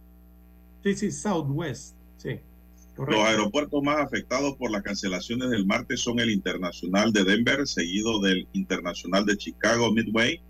Sí, 0.83 0.95
sí, 0.95 1.11
Southwest, 1.11 1.93
sí. 2.17 2.29
los 2.29 2.95
Correcto. 2.95 3.25
aeropuertos 3.25 3.83
más 3.83 3.97
afectados 3.99 4.55
por 4.55 4.71
las 4.71 4.81
cancelaciones 4.81 5.49
del 5.51 5.67
martes 5.67 5.99
son 5.99 6.19
el 6.19 6.31
Internacional 6.31 7.13
de 7.13 7.23
Denver, 7.25 7.67
seguido 7.67 8.19
del 8.21 8.47
Internacional 8.53 9.23
de 9.25 9.37
Chicago 9.37 9.91
Midway, 9.91 10.41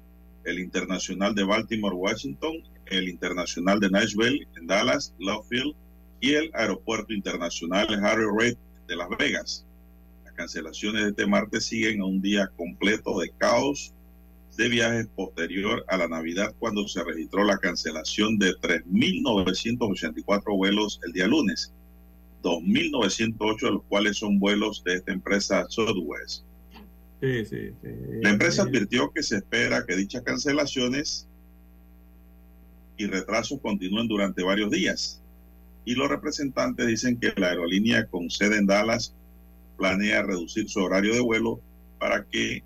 el 0.47 0.59
Internacional 0.59 1.35
de 1.35 1.43
Baltimore, 1.43 1.93
Washington, 1.93 2.63
el 2.85 3.09
Internacional 3.09 3.81
de 3.81 3.89
Nashville, 3.89 4.47
en 4.55 4.65
Dallas, 4.65 5.13
Love 5.19 5.45
Field 5.47 5.75
y 6.21 6.35
el 6.35 6.49
Aeropuerto 6.53 7.13
Internacional 7.13 7.85
Harry 8.03 8.25
Reid 8.37 8.55
de 8.87 8.95
Las 8.95 9.09
Vegas. 9.19 9.65
Las 10.23 10.33
cancelaciones 10.33 11.03
de 11.03 11.09
este 11.09 11.27
martes 11.27 11.65
siguen 11.65 11.99
a 12.01 12.05
un 12.05 12.21
día 12.21 12.49
completo 12.55 13.19
de 13.19 13.29
caos 13.37 13.93
de 14.55 14.69
viajes 14.69 15.07
posterior 15.15 15.83
a 15.89 15.97
la 15.97 16.07
Navidad 16.07 16.55
cuando 16.59 16.87
se 16.87 17.03
registró 17.03 17.43
la 17.43 17.57
cancelación 17.57 18.39
de 18.39 18.53
3.984 18.53 20.57
vuelos 20.57 21.01
el 21.05 21.11
día 21.11 21.27
lunes, 21.27 21.73
2.908 22.41 23.61
de 23.61 23.71
los 23.71 23.83
cuales 23.83 24.17
son 24.17 24.39
vuelos 24.39 24.81
de 24.85 24.95
esta 24.95 25.11
empresa 25.11 25.65
Southwest. 25.69 26.46
Sí, 27.21 27.45
sí, 27.45 27.71
sí. 27.81 27.89
La 28.21 28.29
empresa 28.29 28.63
advirtió 28.63 29.11
que 29.11 29.23
se 29.23 29.37
espera 29.37 29.85
que 29.85 29.95
dichas 29.95 30.21
cancelaciones 30.21 31.27
y 32.97 33.07
retrasos 33.07 33.59
continúen 33.61 34.07
durante 34.07 34.43
varios 34.43 34.69
días. 34.69 35.21
Y 35.85 35.95
los 35.95 36.09
representantes 36.09 36.85
dicen 36.85 37.19
que 37.19 37.33
la 37.37 37.49
aerolínea 37.49 38.07
con 38.07 38.29
sede 38.29 38.57
en 38.57 38.67
Dallas 38.67 39.15
planea 39.77 40.23
reducir 40.23 40.69
su 40.69 40.79
horario 40.79 41.13
de 41.13 41.21
vuelo 41.21 41.61
para 41.99 42.25
que 42.25 42.63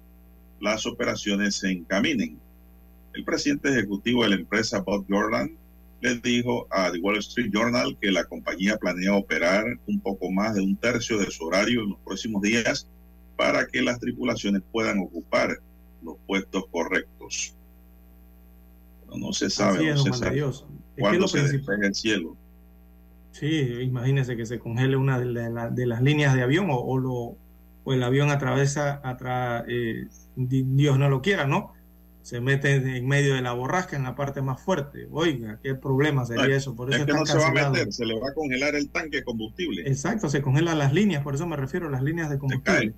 las 0.59 0.85
operaciones 0.85 1.55
se 1.55 1.69
encaminen. 1.71 2.39
El 3.13 3.23
presidente 3.23 3.69
ejecutivo 3.69 4.23
de 4.23 4.29
la 4.29 4.35
empresa, 4.35 4.79
Bob 4.79 5.05
Jordan, 5.09 5.57
le 6.01 6.15
dijo 6.15 6.67
a 6.71 6.91
The 6.91 6.99
Wall 6.99 7.17
Street 7.17 7.51
Journal 7.53 7.97
que 8.01 8.11
la 8.11 8.23
compañía 8.23 8.77
planea 8.77 9.13
operar 9.13 9.65
un 9.85 9.99
poco 9.99 10.31
más 10.31 10.55
de 10.55 10.61
un 10.61 10.75
tercio 10.75 11.19
de 11.19 11.29
su 11.29 11.45
horario 11.45 11.83
en 11.83 11.89
los 11.91 11.99
próximos 11.99 12.41
días 12.41 12.87
para 13.41 13.65
que 13.65 13.81
las 13.81 13.99
tripulaciones 13.99 14.61
puedan 14.71 14.99
ocupar 14.99 15.57
los 16.03 16.15
puestos 16.27 16.63
correctos. 16.69 17.55
Pero 19.03 19.17
no 19.17 19.33
se 19.33 19.49
sabe, 19.49 19.89
es, 19.89 19.95
no 19.95 20.03
se 20.03 20.13
sabe 20.13 20.43
cuándo 20.99 21.27
se 21.27 21.41
despegue 21.41 21.87
el 21.87 21.95
cielo. 21.95 22.37
Sí, 23.31 23.79
imagínese 23.81 24.37
que 24.37 24.45
se 24.45 24.59
congele 24.59 24.95
una 24.95 25.17
de, 25.17 25.49
la, 25.49 25.71
de 25.71 25.87
las 25.87 26.03
líneas 26.03 26.35
de 26.35 26.43
avión 26.43 26.69
o, 26.69 26.77
o, 26.77 26.99
lo, 26.99 27.35
o 27.83 27.93
el 27.93 28.03
avión 28.03 28.29
atravesa, 28.29 29.01
atra, 29.03 29.65
eh, 29.67 30.05
Dios 30.35 30.99
no 30.99 31.09
lo 31.09 31.23
quiera, 31.23 31.47
¿no? 31.47 31.73
Se 32.21 32.41
mete 32.41 32.75
en 32.75 33.07
medio 33.07 33.33
de 33.33 33.41
la 33.41 33.53
borrasca 33.53 33.95
en 33.95 34.03
la 34.03 34.13
parte 34.13 34.43
más 34.43 34.61
fuerte. 34.61 35.07
Oiga, 35.09 35.59
qué 35.63 35.73
problema 35.73 36.27
sería 36.27 36.43
Ay, 36.43 36.51
eso. 36.51 36.75
Por 36.75 36.93
eso 36.93 36.99
es 36.99 37.07
que 37.07 37.13
no 37.13 37.25
se 37.25 37.39
va 37.39 37.47
a 37.47 37.71
meter, 37.71 37.91
se 37.91 38.05
le 38.05 38.19
va 38.19 38.29
a 38.29 38.33
congelar 38.35 38.75
el 38.75 38.89
tanque 38.89 39.17
de 39.17 39.23
combustible. 39.23 39.81
Exacto, 39.87 40.29
se 40.29 40.43
congelan 40.43 40.77
las 40.77 40.93
líneas, 40.93 41.23
por 41.23 41.33
eso 41.33 41.47
me 41.47 41.55
refiero 41.55 41.87
a 41.87 41.89
las 41.89 42.03
líneas 42.03 42.29
de 42.29 42.37
combustible. 42.37 42.93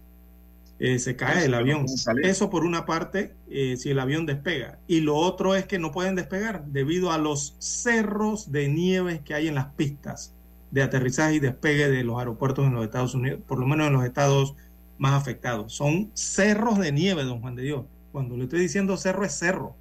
Eh, 0.86 1.00
se 1.00 1.16
cae 1.16 1.46
el 1.46 1.54
avión. 1.54 1.86
Eso 2.24 2.50
por 2.50 2.66
una 2.66 2.86
parte, 2.86 3.38
eh, 3.50 3.78
si 3.78 3.92
el 3.92 4.00
avión 4.00 4.26
despega. 4.26 4.80
Y 4.86 5.00
lo 5.00 5.16
otro 5.16 5.56
es 5.56 5.66
que 5.66 5.80
no 5.80 5.94
pueden 5.94 6.14
despegar 6.16 6.66
debido 6.66 7.14
a 7.14 7.18
los 7.18 7.56
cerros 7.60 8.52
de 8.52 8.68
nieve 8.68 9.22
que 9.24 9.34
hay 9.34 9.48
en 9.48 9.56
las 9.56 9.68
pistas 9.76 10.36
de 10.72 10.84
aterrizaje 10.84 11.36
y 11.36 11.40
despegue 11.40 11.88
de 11.88 12.04
los 12.04 12.20
aeropuertos 12.20 12.68
en 12.68 12.74
los 12.74 12.84
Estados 12.84 13.16
Unidos, 13.16 13.40
por 13.48 13.60
lo 13.60 13.66
menos 13.66 13.88
en 13.88 13.94
los 13.94 14.04
estados 14.04 14.56
más 14.98 15.14
afectados. 15.14 15.72
Son 15.72 16.12
cerros 16.16 16.78
de 16.80 16.92
nieve, 16.92 17.24
don 17.24 17.40
Juan 17.40 17.56
de 17.56 17.64
Dios. 17.64 17.86
Cuando 18.12 18.36
le 18.36 18.44
estoy 18.44 18.60
diciendo 18.60 18.98
cerro 18.98 19.24
es 19.24 19.32
cerro. 19.32 19.78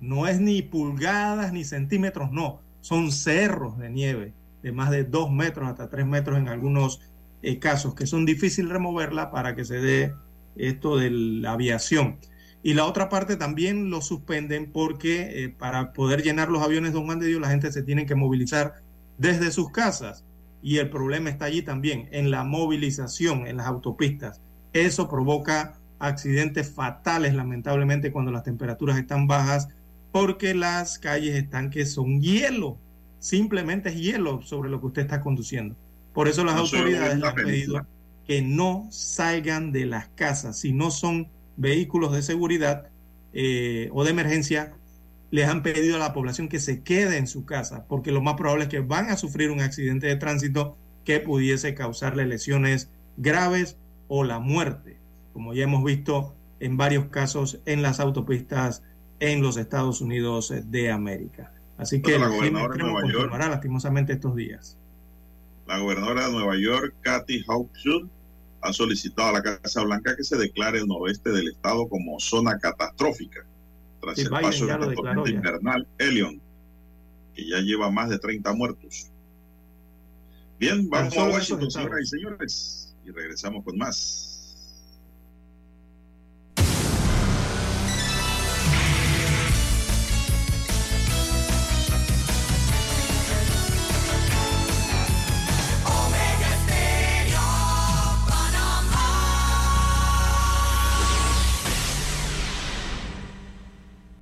No 0.00 0.26
es 0.26 0.40
ni 0.40 0.60
pulgadas 0.60 1.52
ni 1.52 1.62
centímetros, 1.62 2.32
no. 2.32 2.62
Son 2.80 3.12
cerros 3.12 3.78
de 3.78 3.90
nieve 3.90 4.34
de 4.60 4.72
más 4.72 4.90
de 4.90 5.04
dos 5.04 5.30
metros 5.30 5.68
hasta 5.68 5.88
tres 5.88 6.04
metros 6.04 6.36
en 6.36 6.48
algunos 6.48 7.00
eh, 7.42 7.60
casos 7.60 7.94
que 7.94 8.06
son 8.06 8.26
difíciles 8.26 8.72
removerla 8.72 9.30
para 9.30 9.54
que 9.54 9.64
se 9.64 9.76
dé 9.76 10.12
esto 10.56 10.96
de 10.96 11.10
la 11.10 11.52
aviación. 11.52 12.18
Y 12.62 12.74
la 12.74 12.84
otra 12.84 13.08
parte 13.08 13.36
también 13.36 13.90
lo 13.90 14.00
suspenden 14.00 14.70
porque 14.70 15.44
eh, 15.44 15.48
para 15.48 15.92
poder 15.92 16.22
llenar 16.22 16.48
los 16.48 16.62
aviones, 16.62 16.92
don 16.92 17.06
Juan 17.06 17.18
de 17.18 17.26
Dios, 17.26 17.40
la 17.40 17.50
gente 17.50 17.72
se 17.72 17.82
tiene 17.82 18.06
que 18.06 18.14
movilizar 18.14 18.74
desde 19.18 19.50
sus 19.50 19.70
casas. 19.70 20.24
Y 20.62 20.78
el 20.78 20.90
problema 20.90 21.28
está 21.28 21.46
allí 21.46 21.62
también, 21.62 22.08
en 22.12 22.30
la 22.30 22.44
movilización 22.44 23.48
en 23.48 23.56
las 23.56 23.66
autopistas. 23.66 24.40
Eso 24.72 25.08
provoca 25.08 25.74
accidentes 25.98 26.70
fatales, 26.70 27.34
lamentablemente, 27.34 28.12
cuando 28.12 28.30
las 28.30 28.44
temperaturas 28.44 28.96
están 28.96 29.26
bajas, 29.26 29.68
porque 30.12 30.54
las 30.54 30.98
calles 30.98 31.34
están 31.34 31.70
que 31.70 31.84
son 31.84 32.20
hielo, 32.20 32.78
simplemente 33.18 33.88
es 33.88 33.96
hielo 33.96 34.42
sobre 34.42 34.70
lo 34.70 34.80
que 34.80 34.86
usted 34.86 35.02
está 35.02 35.20
conduciendo. 35.20 35.74
Por 36.12 36.28
eso 36.28 36.44
las 36.44 36.54
No 36.54 36.62
autoridades 36.62 37.18
le 37.18 37.26
han 37.26 37.34
pedido. 37.34 37.86
Que 38.26 38.42
no 38.42 38.86
salgan 38.90 39.72
de 39.72 39.86
las 39.86 40.08
casas. 40.08 40.58
Si 40.58 40.72
no 40.72 40.90
son 40.90 41.28
vehículos 41.56 42.12
de 42.12 42.22
seguridad 42.22 42.88
eh, 43.32 43.88
o 43.92 44.04
de 44.04 44.10
emergencia, 44.10 44.74
les 45.30 45.48
han 45.48 45.62
pedido 45.62 45.96
a 45.96 45.98
la 45.98 46.12
población 46.12 46.48
que 46.48 46.60
se 46.60 46.82
quede 46.82 47.16
en 47.18 47.26
su 47.26 47.44
casa, 47.44 47.86
porque 47.88 48.12
lo 48.12 48.20
más 48.22 48.34
probable 48.34 48.64
es 48.64 48.70
que 48.70 48.80
van 48.80 49.08
a 49.10 49.16
sufrir 49.16 49.50
un 49.50 49.60
accidente 49.60 50.06
de 50.06 50.16
tránsito 50.16 50.76
que 51.04 51.20
pudiese 51.20 51.74
causarle 51.74 52.26
lesiones 52.26 52.90
graves 53.16 53.76
o 54.08 54.24
la 54.24 54.38
muerte, 54.40 55.00
como 55.32 55.54
ya 55.54 55.64
hemos 55.64 55.82
visto 55.84 56.34
en 56.60 56.76
varios 56.76 57.06
casos 57.06 57.60
en 57.66 57.82
las 57.82 57.98
autopistas 57.98 58.82
en 59.20 59.40
los 59.42 59.56
Estados 59.56 60.00
Unidos 60.00 60.52
de 60.66 60.90
América. 60.90 61.52
Así 61.76 62.02
que 62.02 62.18
Bueno, 62.18 62.28
la 62.28 62.36
clima 62.38 62.60
gobernadora 62.60 62.68
de 62.68 62.68
extremo 62.68 62.90
Nueva 62.92 63.08
York- 63.08 63.30
continuará 63.30 63.48
lastimosamente 63.48 64.12
estos 64.12 64.36
días. 64.36 64.78
La 65.66 65.78
gobernadora 65.78 66.26
de 66.26 66.32
Nueva 66.32 66.56
York, 66.56 66.94
Kathy 67.02 67.44
Hochul, 67.46 68.10
ha 68.60 68.72
solicitado 68.72 69.30
a 69.30 69.32
la 69.32 69.42
Casa 69.42 69.82
Blanca 69.82 70.16
que 70.16 70.24
se 70.24 70.36
declare 70.36 70.78
el 70.78 70.86
noroeste 70.86 71.30
del 71.30 71.48
estado 71.48 71.88
como 71.88 72.18
zona 72.20 72.58
catastrófica 72.58 73.44
tras 74.00 74.16
Sí, 74.16 74.22
el 74.22 74.28
Biden 74.28 74.42
paso 74.42 74.66
de 74.66 74.78
la 74.78 74.94
tormenta 74.94 75.30
ya. 75.30 75.36
invernal 75.36 75.86
Elion, 75.98 76.40
que 77.34 77.48
ya 77.48 77.58
lleva 77.58 77.90
más 77.90 78.08
de 78.10 78.18
30 78.18 78.52
muertos. 78.54 79.10
Bien, 80.58 80.88
vamos 80.88 81.16
a 81.16 81.24
Washington, 81.24 81.70
señoras 81.70 82.00
y 82.02 82.06
señores, 82.06 82.96
y 83.04 83.10
regresamos 83.10 83.64
con 83.64 83.78
más. 83.78 84.31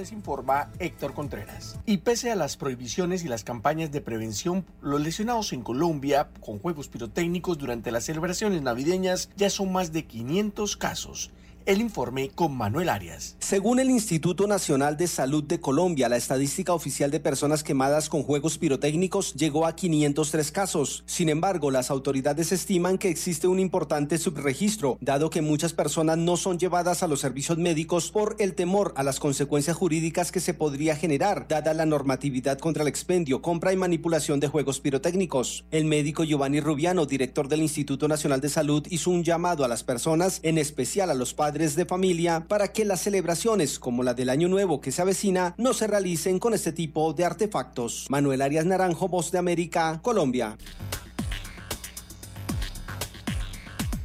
Les 0.00 0.12
informa 0.12 0.70
Héctor 0.78 1.14
Contreras. 1.14 1.78
Y 1.86 1.98
pese 1.98 2.30
a 2.30 2.34
las 2.34 2.56
prohibiciones 2.56 3.24
y 3.24 3.28
las 3.28 3.44
campañas 3.44 3.92
de 3.92 4.00
prevención, 4.00 4.64
los 4.80 5.00
lesionados 5.00 5.52
en 5.52 5.62
Colombia 5.62 6.30
con 6.40 6.58
juegos 6.58 6.88
pirotécnicos 6.88 7.58
durante 7.58 7.90
las 7.90 8.04
celebraciones 8.04 8.62
navideñas 8.62 9.30
ya 9.36 9.50
son 9.50 9.72
más 9.72 9.92
de 9.92 10.06
500 10.06 10.76
casos. 10.76 11.30
El 11.70 11.80
informe 11.80 12.30
con 12.34 12.56
Manuel 12.56 12.88
Arias. 12.88 13.36
Según 13.38 13.78
el 13.78 13.90
Instituto 13.90 14.48
Nacional 14.48 14.96
de 14.96 15.06
Salud 15.06 15.44
de 15.44 15.60
Colombia, 15.60 16.08
la 16.08 16.16
estadística 16.16 16.74
oficial 16.74 17.12
de 17.12 17.20
personas 17.20 17.62
quemadas 17.62 18.08
con 18.08 18.24
juegos 18.24 18.58
pirotécnicos 18.58 19.34
llegó 19.34 19.64
a 19.64 19.76
503 19.76 20.50
casos. 20.50 21.04
Sin 21.06 21.28
embargo, 21.28 21.70
las 21.70 21.92
autoridades 21.92 22.50
estiman 22.50 22.98
que 22.98 23.08
existe 23.08 23.46
un 23.46 23.60
importante 23.60 24.18
subregistro, 24.18 24.98
dado 25.00 25.30
que 25.30 25.42
muchas 25.42 25.72
personas 25.72 26.18
no 26.18 26.36
son 26.36 26.58
llevadas 26.58 27.04
a 27.04 27.06
los 27.06 27.20
servicios 27.20 27.56
médicos 27.56 28.10
por 28.10 28.34
el 28.40 28.56
temor 28.56 28.92
a 28.96 29.04
las 29.04 29.20
consecuencias 29.20 29.76
jurídicas 29.76 30.32
que 30.32 30.40
se 30.40 30.54
podría 30.54 30.96
generar, 30.96 31.46
dada 31.46 31.72
la 31.72 31.86
normatividad 31.86 32.58
contra 32.58 32.82
el 32.82 32.88
expendio, 32.88 33.42
compra 33.42 33.72
y 33.72 33.76
manipulación 33.76 34.40
de 34.40 34.48
juegos 34.48 34.80
pirotécnicos. 34.80 35.64
El 35.70 35.84
médico 35.84 36.24
Giovanni 36.24 36.58
Rubiano, 36.58 37.06
director 37.06 37.46
del 37.46 37.62
Instituto 37.62 38.08
Nacional 38.08 38.40
de 38.40 38.48
Salud, 38.48 38.84
hizo 38.90 39.12
un 39.12 39.22
llamado 39.22 39.64
a 39.64 39.68
las 39.68 39.84
personas, 39.84 40.40
en 40.42 40.58
especial 40.58 41.10
a 41.10 41.14
los 41.14 41.32
padres 41.32 41.59
de 41.60 41.84
familia, 41.84 42.46
para 42.48 42.68
que 42.68 42.86
las 42.86 43.02
celebraciones 43.02 43.78
como 43.78 44.02
la 44.02 44.14
del 44.14 44.30
Año 44.30 44.48
Nuevo 44.48 44.80
que 44.80 44.92
se 44.92 45.02
avecina 45.02 45.54
no 45.58 45.74
se 45.74 45.86
realicen 45.86 46.38
con 46.38 46.54
este 46.54 46.72
tipo 46.72 47.12
de 47.12 47.26
artefactos. 47.26 48.06
Manuel 48.08 48.40
Arias 48.40 48.64
Naranjo, 48.64 49.08
Voz 49.08 49.30
de 49.30 49.38
América, 49.38 50.00
Colombia. 50.02 50.56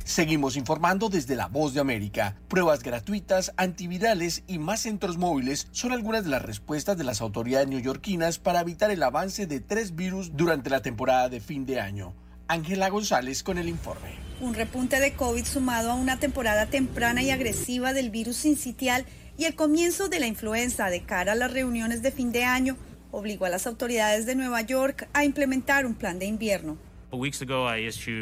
Seguimos 0.03 0.57
informando 0.57 1.09
desde 1.09 1.35
La 1.35 1.47
Voz 1.47 1.73
de 1.73 1.79
América. 1.79 2.35
Pruebas 2.49 2.83
gratuitas, 2.83 3.53
antivirales 3.57 4.43
y 4.47 4.59
más 4.59 4.81
centros 4.81 5.17
móviles 5.17 5.67
son 5.71 5.93
algunas 5.93 6.23
de 6.25 6.29
las 6.29 6.41
respuestas 6.41 6.97
de 6.97 7.03
las 7.05 7.21
autoridades 7.21 7.67
neoyorquinas 7.67 8.37
para 8.37 8.61
evitar 8.61 8.91
el 8.91 9.03
avance 9.03 9.47
de 9.47 9.61
tres 9.61 9.95
virus 9.95 10.35
durante 10.35 10.69
la 10.69 10.81
temporada 10.81 11.29
de 11.29 11.39
fin 11.39 11.65
de 11.65 11.79
año. 11.79 12.13
Ángela 12.47 12.89
González 12.89 13.43
con 13.43 13.57
el 13.57 13.69
informe. 13.69 14.15
Un 14.41 14.53
repunte 14.53 14.99
de 14.99 15.13
COVID 15.13 15.45
sumado 15.45 15.91
a 15.91 15.95
una 15.95 16.19
temporada 16.19 16.67
temprana 16.67 17.23
y 17.23 17.31
agresiva 17.31 17.93
del 17.93 18.09
virus 18.09 18.37
sincitial 18.37 19.05
y 19.37 19.45
el 19.45 19.55
comienzo 19.55 20.09
de 20.09 20.19
la 20.19 20.27
influenza 20.27 20.89
de 20.89 21.03
cara 21.03 21.31
a 21.31 21.35
las 21.35 21.51
reuniones 21.51 22.01
de 22.01 22.11
fin 22.11 22.31
de 22.31 22.43
año 22.43 22.77
obligó 23.11 23.45
a 23.45 23.49
las 23.49 23.65
autoridades 23.65 24.25
de 24.25 24.35
Nueva 24.35 24.61
York 24.61 25.07
a 25.13 25.23
implementar 25.23 25.85
un 25.85 25.95
plan 25.95 26.19
de 26.19 26.25
invierno. 26.25 26.77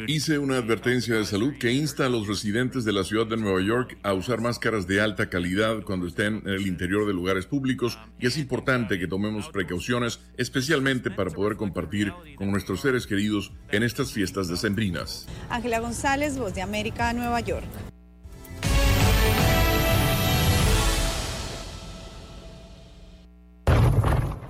Hice 0.06 0.38
una 0.38 0.56
advertencia 0.56 1.16
de 1.16 1.24
salud 1.24 1.54
que 1.58 1.72
insta 1.72 2.06
a 2.06 2.08
los 2.08 2.26
residentes 2.26 2.84
de 2.84 2.92
la 2.92 3.04
ciudad 3.04 3.26
de 3.26 3.36
Nueva 3.36 3.60
York 3.60 3.98
a 4.02 4.12
usar 4.12 4.40
máscaras 4.40 4.86
de 4.86 5.00
alta 5.00 5.28
calidad 5.28 5.82
cuando 5.82 6.06
estén 6.06 6.42
en 6.46 6.54
el 6.54 6.66
interior 6.66 7.06
de 7.06 7.12
lugares 7.12 7.46
públicos 7.46 7.98
y 8.18 8.26
es 8.26 8.38
importante 8.38 8.98
que 8.98 9.06
tomemos 9.06 9.48
precauciones, 9.48 10.20
especialmente 10.36 11.10
para 11.10 11.30
poder 11.30 11.56
compartir 11.56 12.12
con 12.36 12.50
nuestros 12.50 12.80
seres 12.80 13.06
queridos 13.06 13.52
en 13.70 13.82
estas 13.82 14.12
fiestas 14.12 14.48
decembrinas. 14.48 15.26
Ángela 15.50 15.80
González, 15.80 16.38
Voz 16.38 16.54
de 16.54 16.62
América, 16.62 17.12
Nueva 17.12 17.40
York. 17.40 17.66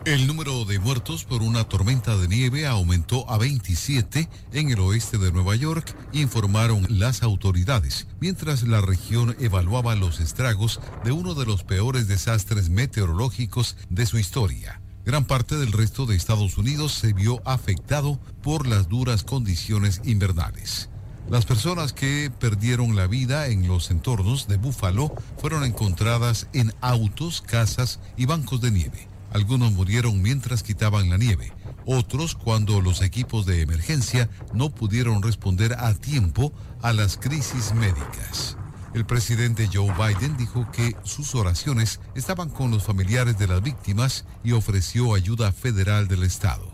El 0.07 0.27
número 0.27 0.67
de 0.67 0.79
muertos 0.79 1.25
por 1.25 1.43
una 1.43 1.65
tormenta 1.65 2.15
de 2.19 2.29
nieve 2.29 2.67
aumentó 2.67 3.31
a 3.31 3.39
27 3.39 4.29
en 4.53 4.69
el 4.69 4.79
oeste 4.81 5.17
de 5.17 5.33
Nueva 5.33 5.57
York, 5.57 5.97
informaron 6.13 6.87
las 6.91 7.23
autoridades, 7.23 8.07
mientras 8.21 8.65
la 8.65 8.83
región 8.83 9.35
evaluaba 9.41 9.95
los 9.95 10.21
estragos 10.21 10.79
de 11.05 11.13
uno 11.13 11.33
de 11.33 11.47
los 11.47 11.65
peores 11.65 12.07
desastres 12.07 12.69
meteorológicos 12.69 13.79
de 13.89 14.05
su 14.05 14.19
historia. 14.19 14.83
Gran 15.07 15.25
parte 15.25 15.57
del 15.57 15.73
resto 15.73 16.05
de 16.05 16.17
Estados 16.17 16.59
Unidos 16.59 16.93
se 16.93 17.15
vio 17.15 17.41
afectado 17.47 18.21
por 18.43 18.67
las 18.67 18.91
duras 18.91 19.25
condiciones 19.25 20.03
invernales. 20.05 20.91
Las 21.31 21.47
personas 21.47 21.95
que 21.95 22.31
perdieron 22.39 22.95
la 22.95 23.07
vida 23.07 23.47
en 23.47 23.67
los 23.67 23.91
entornos 23.91 24.49
de 24.49 24.59
Búfalo 24.59 25.15
fueron 25.39 25.65
encontradas 25.65 26.49
en 26.53 26.75
autos, 26.83 27.41
casas 27.41 28.01
y 28.19 28.27
bancos 28.27 28.61
de 28.61 28.71
nieve. 28.71 29.14
Algunos 29.35 29.73
murieron 29.73 30.23
mientras 30.23 30.63
quitaban 30.63 31.11
la 31.11 31.19
nieve, 31.19 31.53
otros 31.87 32.37
cuando 32.37 32.81
los 32.81 33.03
equipos 33.03 33.47
de 33.47 33.63
emergencia 33.63 34.31
no 34.53 34.71
pudieron 34.71 35.25
responder 35.25 35.75
a 35.75 35.93
tiempo 35.95 36.53
a 36.83 36.93
las 36.93 37.17
crisis 37.17 37.75
médicas. 37.75 38.57
El 38.95 39.05
presidente 39.05 39.69
Joe 39.73 39.93
Biden 39.93 40.37
dijo 40.37 40.71
que 40.71 40.95
sus 41.03 41.35
oraciones 41.35 41.99
estaban 42.15 42.49
con 42.49 42.71
los 42.71 42.85
familiares 42.85 43.37
de 43.37 43.49
las 43.49 43.61
víctimas 43.61 44.25
y 44.45 44.53
ofreció 44.53 45.15
ayuda 45.15 45.51
federal 45.51 46.07
del 46.07 46.23
Estado. 46.23 46.71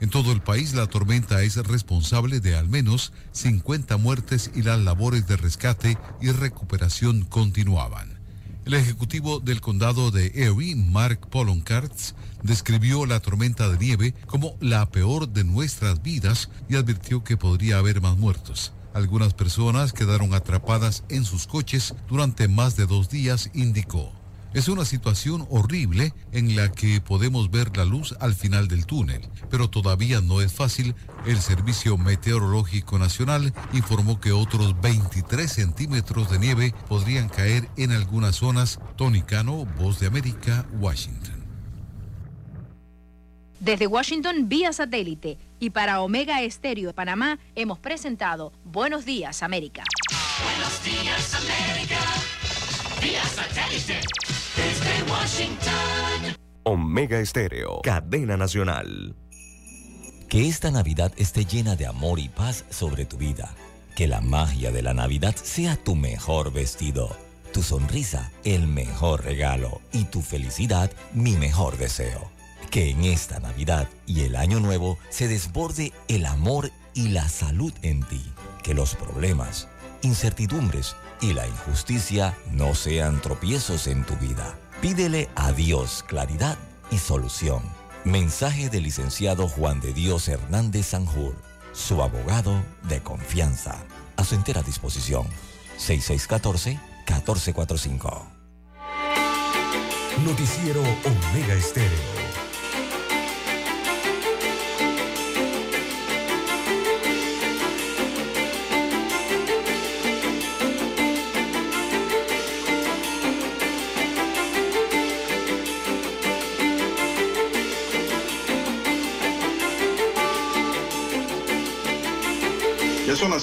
En 0.00 0.10
todo 0.10 0.32
el 0.32 0.42
país 0.42 0.74
la 0.74 0.88
tormenta 0.88 1.42
es 1.42 1.56
responsable 1.56 2.40
de 2.40 2.56
al 2.56 2.68
menos 2.68 3.14
50 3.30 3.96
muertes 3.96 4.50
y 4.54 4.60
las 4.60 4.78
labores 4.78 5.26
de 5.26 5.38
rescate 5.38 5.96
y 6.20 6.30
recuperación 6.30 7.22
continuaban. 7.22 8.11
El 8.64 8.74
ejecutivo 8.74 9.40
del 9.40 9.60
condado 9.60 10.12
de 10.12 10.26
Erie, 10.36 10.76
Mark 10.76 11.28
Poloncarz, 11.30 12.14
describió 12.44 13.06
la 13.06 13.18
tormenta 13.18 13.68
de 13.68 13.76
nieve 13.76 14.14
como 14.26 14.56
la 14.60 14.88
peor 14.88 15.28
de 15.28 15.42
nuestras 15.42 16.00
vidas 16.00 16.48
y 16.68 16.76
advirtió 16.76 17.24
que 17.24 17.36
podría 17.36 17.78
haber 17.78 18.00
más 18.00 18.16
muertos. 18.16 18.72
Algunas 18.94 19.34
personas 19.34 19.92
quedaron 19.92 20.32
atrapadas 20.32 21.02
en 21.08 21.24
sus 21.24 21.48
coches 21.48 21.94
durante 22.08 22.46
más 22.46 22.76
de 22.76 22.86
dos 22.86 23.08
días, 23.08 23.50
indicó. 23.52 24.21
Es 24.54 24.68
una 24.68 24.84
situación 24.84 25.46
horrible 25.48 26.12
en 26.30 26.54
la 26.56 26.70
que 26.70 27.00
podemos 27.00 27.50
ver 27.50 27.74
la 27.74 27.86
luz 27.86 28.14
al 28.20 28.34
final 28.34 28.68
del 28.68 28.84
túnel, 28.84 29.26
pero 29.50 29.70
todavía 29.70 30.20
no 30.20 30.42
es 30.42 30.52
fácil. 30.52 30.94
El 31.24 31.40
Servicio 31.40 31.96
Meteorológico 31.96 32.98
Nacional 32.98 33.54
informó 33.72 34.20
que 34.20 34.32
otros 34.32 34.78
23 34.82 35.50
centímetros 35.50 36.30
de 36.30 36.38
nieve 36.38 36.74
podrían 36.86 37.30
caer 37.30 37.70
en 37.78 37.92
algunas 37.92 38.36
zonas. 38.36 38.78
Tony 38.96 39.22
Cano, 39.22 39.64
Voz 39.78 40.00
de 40.00 40.06
América, 40.06 40.66
Washington. 40.78 41.42
Desde 43.58 43.86
Washington, 43.86 44.50
vía 44.50 44.74
satélite. 44.74 45.38
Y 45.60 45.70
para 45.70 46.02
Omega 46.02 46.42
Estéreo 46.42 46.88
de 46.88 46.94
Panamá, 46.94 47.38
hemos 47.54 47.78
presentado 47.78 48.52
Buenos 48.64 49.06
Días, 49.06 49.42
América. 49.42 49.84
Buenos 50.44 50.84
Días, 50.84 51.34
América. 51.36 52.00
Vía 53.00 53.24
satélite. 53.24 54.00
Desde 54.56 55.10
Washington. 55.10 56.36
Omega 56.64 57.18
Estéreo, 57.18 57.80
cadena 57.82 58.36
nacional. 58.36 59.16
Que 60.28 60.46
esta 60.46 60.70
Navidad 60.70 61.12
esté 61.16 61.46
llena 61.46 61.74
de 61.74 61.86
amor 61.86 62.18
y 62.18 62.28
paz 62.28 62.66
sobre 62.68 63.06
tu 63.06 63.16
vida. 63.16 63.54
Que 63.96 64.06
la 64.06 64.20
magia 64.20 64.70
de 64.70 64.82
la 64.82 64.92
Navidad 64.92 65.34
sea 65.36 65.76
tu 65.76 65.94
mejor 65.94 66.52
vestido, 66.52 67.16
tu 67.54 67.62
sonrisa 67.62 68.30
el 68.44 68.66
mejor 68.66 69.24
regalo 69.24 69.80
y 69.90 70.04
tu 70.04 70.20
felicidad 70.20 70.90
mi 71.14 71.32
mejor 71.36 71.78
deseo. 71.78 72.30
Que 72.70 72.90
en 72.90 73.04
esta 73.04 73.40
Navidad 73.40 73.88
y 74.06 74.22
el 74.22 74.36
Año 74.36 74.60
Nuevo 74.60 74.98
se 75.08 75.28
desborde 75.28 75.92
el 76.08 76.26
amor 76.26 76.70
y 76.94 77.08
la 77.08 77.28
salud 77.30 77.72
en 77.80 78.02
ti. 78.02 78.22
Que 78.62 78.74
los 78.74 78.96
problemas, 78.96 79.68
incertidumbres 80.02 80.94
y 81.22 81.32
la 81.32 81.46
injusticia 81.46 82.36
no 82.50 82.74
sean 82.74 83.22
tropiezos 83.22 83.86
en 83.86 84.04
tu 84.04 84.16
vida. 84.16 84.58
Pídele 84.80 85.28
a 85.36 85.52
Dios 85.52 86.04
claridad 86.06 86.58
y 86.90 86.98
solución. 86.98 87.62
Mensaje 88.04 88.68
del 88.68 88.82
licenciado 88.82 89.48
Juan 89.48 89.80
de 89.80 89.94
Dios 89.94 90.26
Hernández 90.28 90.86
Sanjur, 90.86 91.36
su 91.72 92.02
abogado 92.02 92.60
de 92.88 93.00
confianza. 93.00 93.76
A 94.16 94.24
su 94.24 94.34
entera 94.34 94.62
disposición. 94.62 95.28
6614-1445. 95.78 98.24
Noticiero 100.24 100.80
Omega 100.80 101.54
Estéreo. 101.54 102.31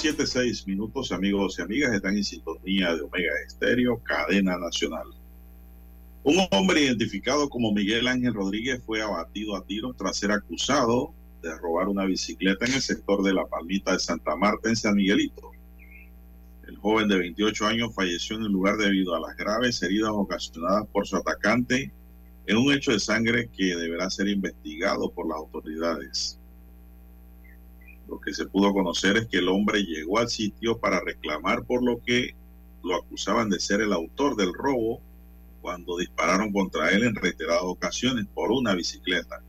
Ya 0.01 0.11
son 0.11 0.17
las 0.19 0.29
7, 0.29 0.45
6 0.45 0.67
minutos, 0.67 1.11
amigos 1.11 1.59
y 1.59 1.61
amigas, 1.61 1.93
están 1.93 2.15
en 2.15 2.23
sintonía 2.23 2.95
de 2.95 3.01
Omega 3.01 3.33
Estéreo, 3.45 4.01
cadena 4.01 4.57
nacional. 4.57 5.07
Un 6.23 6.37
hombre 6.51 6.83
identificado 6.83 7.49
como 7.49 7.73
Miguel 7.73 8.07
Ángel 8.07 8.33
Rodríguez 8.33 8.81
fue 8.85 9.01
abatido 9.01 9.57
a 9.57 9.65
tiros 9.65 9.97
tras 9.97 10.15
ser 10.15 10.31
acusado 10.31 11.13
de 11.41 11.53
robar 11.57 11.89
una 11.89 12.05
bicicleta 12.05 12.65
en 12.65 12.75
el 12.75 12.81
sector 12.81 13.23
de 13.23 13.33
la 13.33 13.45
Palmita 13.45 13.91
de 13.91 13.99
Santa 13.99 14.37
Marta 14.37 14.69
en 14.69 14.77
San 14.77 14.95
Miguelito. 14.95 15.51
El 16.65 16.77
joven 16.77 17.09
de 17.09 17.17
28 17.17 17.65
años 17.65 17.93
falleció 17.93 18.37
en 18.37 18.43
el 18.43 18.51
lugar 18.51 18.77
debido 18.77 19.15
a 19.15 19.19
las 19.19 19.35
graves 19.35 19.83
heridas 19.83 20.11
ocasionadas 20.13 20.87
por 20.93 21.07
su 21.07 21.17
atacante 21.17 21.91
en 22.47 22.57
un 22.57 22.71
hecho 22.71 22.91
de 22.91 22.99
sangre 22.99 23.49
que 23.49 23.75
deberá 23.75 24.09
ser 24.09 24.29
investigado 24.29 25.11
por 25.11 25.27
las 25.27 25.37
autoridades. 25.37 26.38
Lo 28.09 28.19
que 28.19 28.33
se 28.33 28.47
pudo 28.47 28.73
conocer 28.73 29.17
es 29.17 29.27
que 29.27 29.37
el 29.37 29.49
hombre 29.49 29.83
llegó 29.83 30.17
al 30.17 30.29
sitio 30.29 30.79
para 30.79 30.99
reclamar 30.99 31.63
por 31.63 31.83
lo 31.83 32.01
que 32.01 32.35
lo 32.83 32.95
acusaban 32.95 33.49
de 33.49 33.59
ser 33.59 33.81
el 33.81 33.93
autor 33.93 34.35
del 34.35 34.53
robo 34.53 35.01
cuando 35.61 35.97
dispararon 35.97 36.51
contra 36.51 36.89
él 36.89 37.03
en 37.03 37.15
reiteradas 37.15 37.61
ocasiones 37.63 38.25
por 38.33 38.51
una 38.51 38.73
bicicleta. 38.73 39.43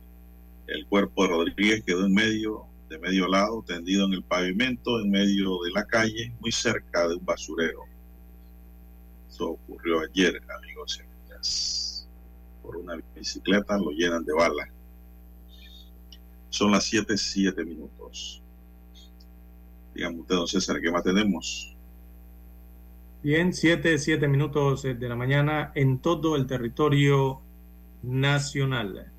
El 0.67 0.85
cuerpo 0.85 1.23
de 1.23 1.29
Rodríguez 1.29 1.83
quedó 1.83 2.05
en 2.05 2.13
medio, 2.13 2.65
de 2.87 2.99
medio 2.99 3.27
lado, 3.27 3.63
tendido 3.63 4.05
en 4.05 4.13
el 4.13 4.23
pavimento, 4.23 4.99
en 4.99 5.09
medio 5.09 5.59
de 5.63 5.71
la 5.71 5.85
calle, 5.85 6.31
muy 6.39 6.51
cerca 6.51 7.07
de 7.07 7.15
un 7.15 7.25
basurero. 7.25 7.85
Eso 9.27 9.51
ocurrió 9.51 10.01
ayer, 10.01 10.39
amigos 10.59 10.99
y 10.99 11.01
amigas. 11.01 12.07
Por 12.61 12.77
una 12.77 12.97
bicicleta 13.15 13.77
lo 13.77 13.91
llenan 13.91 14.23
de 14.23 14.33
balas. 14.33 14.69
Son 16.49 16.69
las 16.71 16.83
7, 16.83 17.17
7 17.17 17.63
minutos. 17.63 18.40
Dígame 19.93 20.19
usted, 20.19 20.35
don 20.35 20.47
César, 20.47 20.79
¿qué 20.81 20.91
más 20.91 21.03
tenemos? 21.03 21.75
Bien, 23.23 23.53
7, 23.53 23.99
7 23.99 24.27
minutos 24.27 24.83
de 24.83 25.09
la 25.09 25.15
mañana 25.15 25.71
en 25.75 25.99
todo 25.99 26.35
el 26.35 26.47
territorio 26.47 27.41
nacional. 28.01 29.11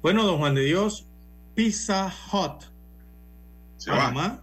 Bueno, 0.00 0.24
don 0.24 0.38
Juan 0.38 0.54
de 0.54 0.62
Dios, 0.62 1.06
Pizza 1.54 2.12
Hut, 2.32 2.64
Panamá, 3.86 4.42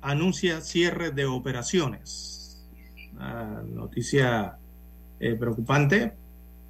anuncia 0.00 0.60
cierre 0.60 1.10
de 1.10 1.26
operaciones. 1.26 2.64
Una 3.14 3.62
noticia 3.62 4.58
eh, 5.18 5.34
preocupante 5.34 6.12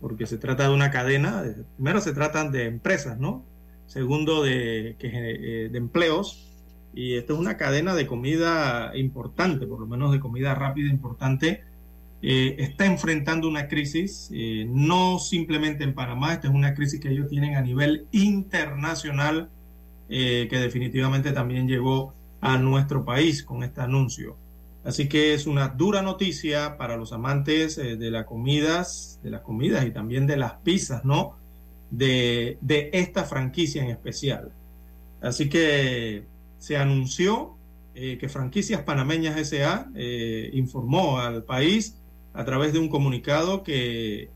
porque 0.00 0.26
se 0.26 0.38
trata 0.38 0.68
de 0.68 0.74
una 0.74 0.90
cadena. 0.90 1.44
Primero 1.76 2.00
se 2.00 2.12
tratan 2.12 2.50
de 2.50 2.64
empresas, 2.64 3.18
¿no? 3.18 3.44
Segundo 3.86 4.42
de, 4.42 4.96
que, 4.98 5.08
eh, 5.08 5.68
de 5.68 5.78
empleos 5.78 6.47
y 6.98 7.14
esta 7.14 7.32
es 7.32 7.38
una 7.38 7.56
cadena 7.56 7.94
de 7.94 8.08
comida 8.08 8.90
importante, 8.96 9.68
por 9.68 9.78
lo 9.78 9.86
menos 9.86 10.10
de 10.10 10.18
comida 10.18 10.56
rápida 10.56 10.90
importante. 10.90 11.62
Eh, 12.22 12.56
está 12.58 12.86
enfrentando 12.86 13.48
una 13.48 13.68
crisis, 13.68 14.28
eh, 14.34 14.66
no 14.68 15.20
simplemente 15.20 15.84
en 15.84 15.94
Panamá, 15.94 16.32
esta 16.32 16.48
es 16.48 16.54
una 16.54 16.74
crisis 16.74 16.98
que 16.98 17.10
ellos 17.10 17.28
tienen 17.28 17.54
a 17.54 17.60
nivel 17.60 18.08
internacional, 18.10 19.48
eh, 20.08 20.48
que 20.50 20.58
definitivamente 20.58 21.30
también 21.30 21.68
llegó 21.68 22.14
a 22.40 22.58
nuestro 22.58 23.04
país 23.04 23.44
con 23.44 23.62
este 23.62 23.80
anuncio. 23.80 24.36
Así 24.82 25.08
que 25.08 25.34
es 25.34 25.46
una 25.46 25.68
dura 25.68 26.02
noticia 26.02 26.78
para 26.78 26.96
los 26.96 27.12
amantes 27.12 27.76
de 27.76 28.10
las 28.10 28.24
comidas, 28.24 29.20
de 29.22 29.30
las 29.30 29.42
comidas 29.42 29.86
y 29.86 29.92
también 29.92 30.26
de 30.26 30.36
las 30.36 30.54
pizzas, 30.64 31.04
¿no? 31.04 31.36
De, 31.92 32.58
de 32.60 32.90
esta 32.92 33.22
franquicia 33.22 33.84
en 33.84 33.90
especial. 33.90 34.50
Así 35.20 35.48
que 35.48 36.26
se 36.58 36.76
anunció 36.76 37.56
eh, 37.94 38.18
que 38.18 38.28
Franquicias 38.28 38.82
Panameñas 38.82 39.48
SA 39.48 39.90
eh, 39.94 40.50
informó 40.54 41.18
al 41.18 41.44
país 41.44 41.96
a 42.32 42.44
través 42.44 42.72
de 42.72 42.78
un 42.78 42.88
comunicado 42.88 43.62
que 43.62 44.30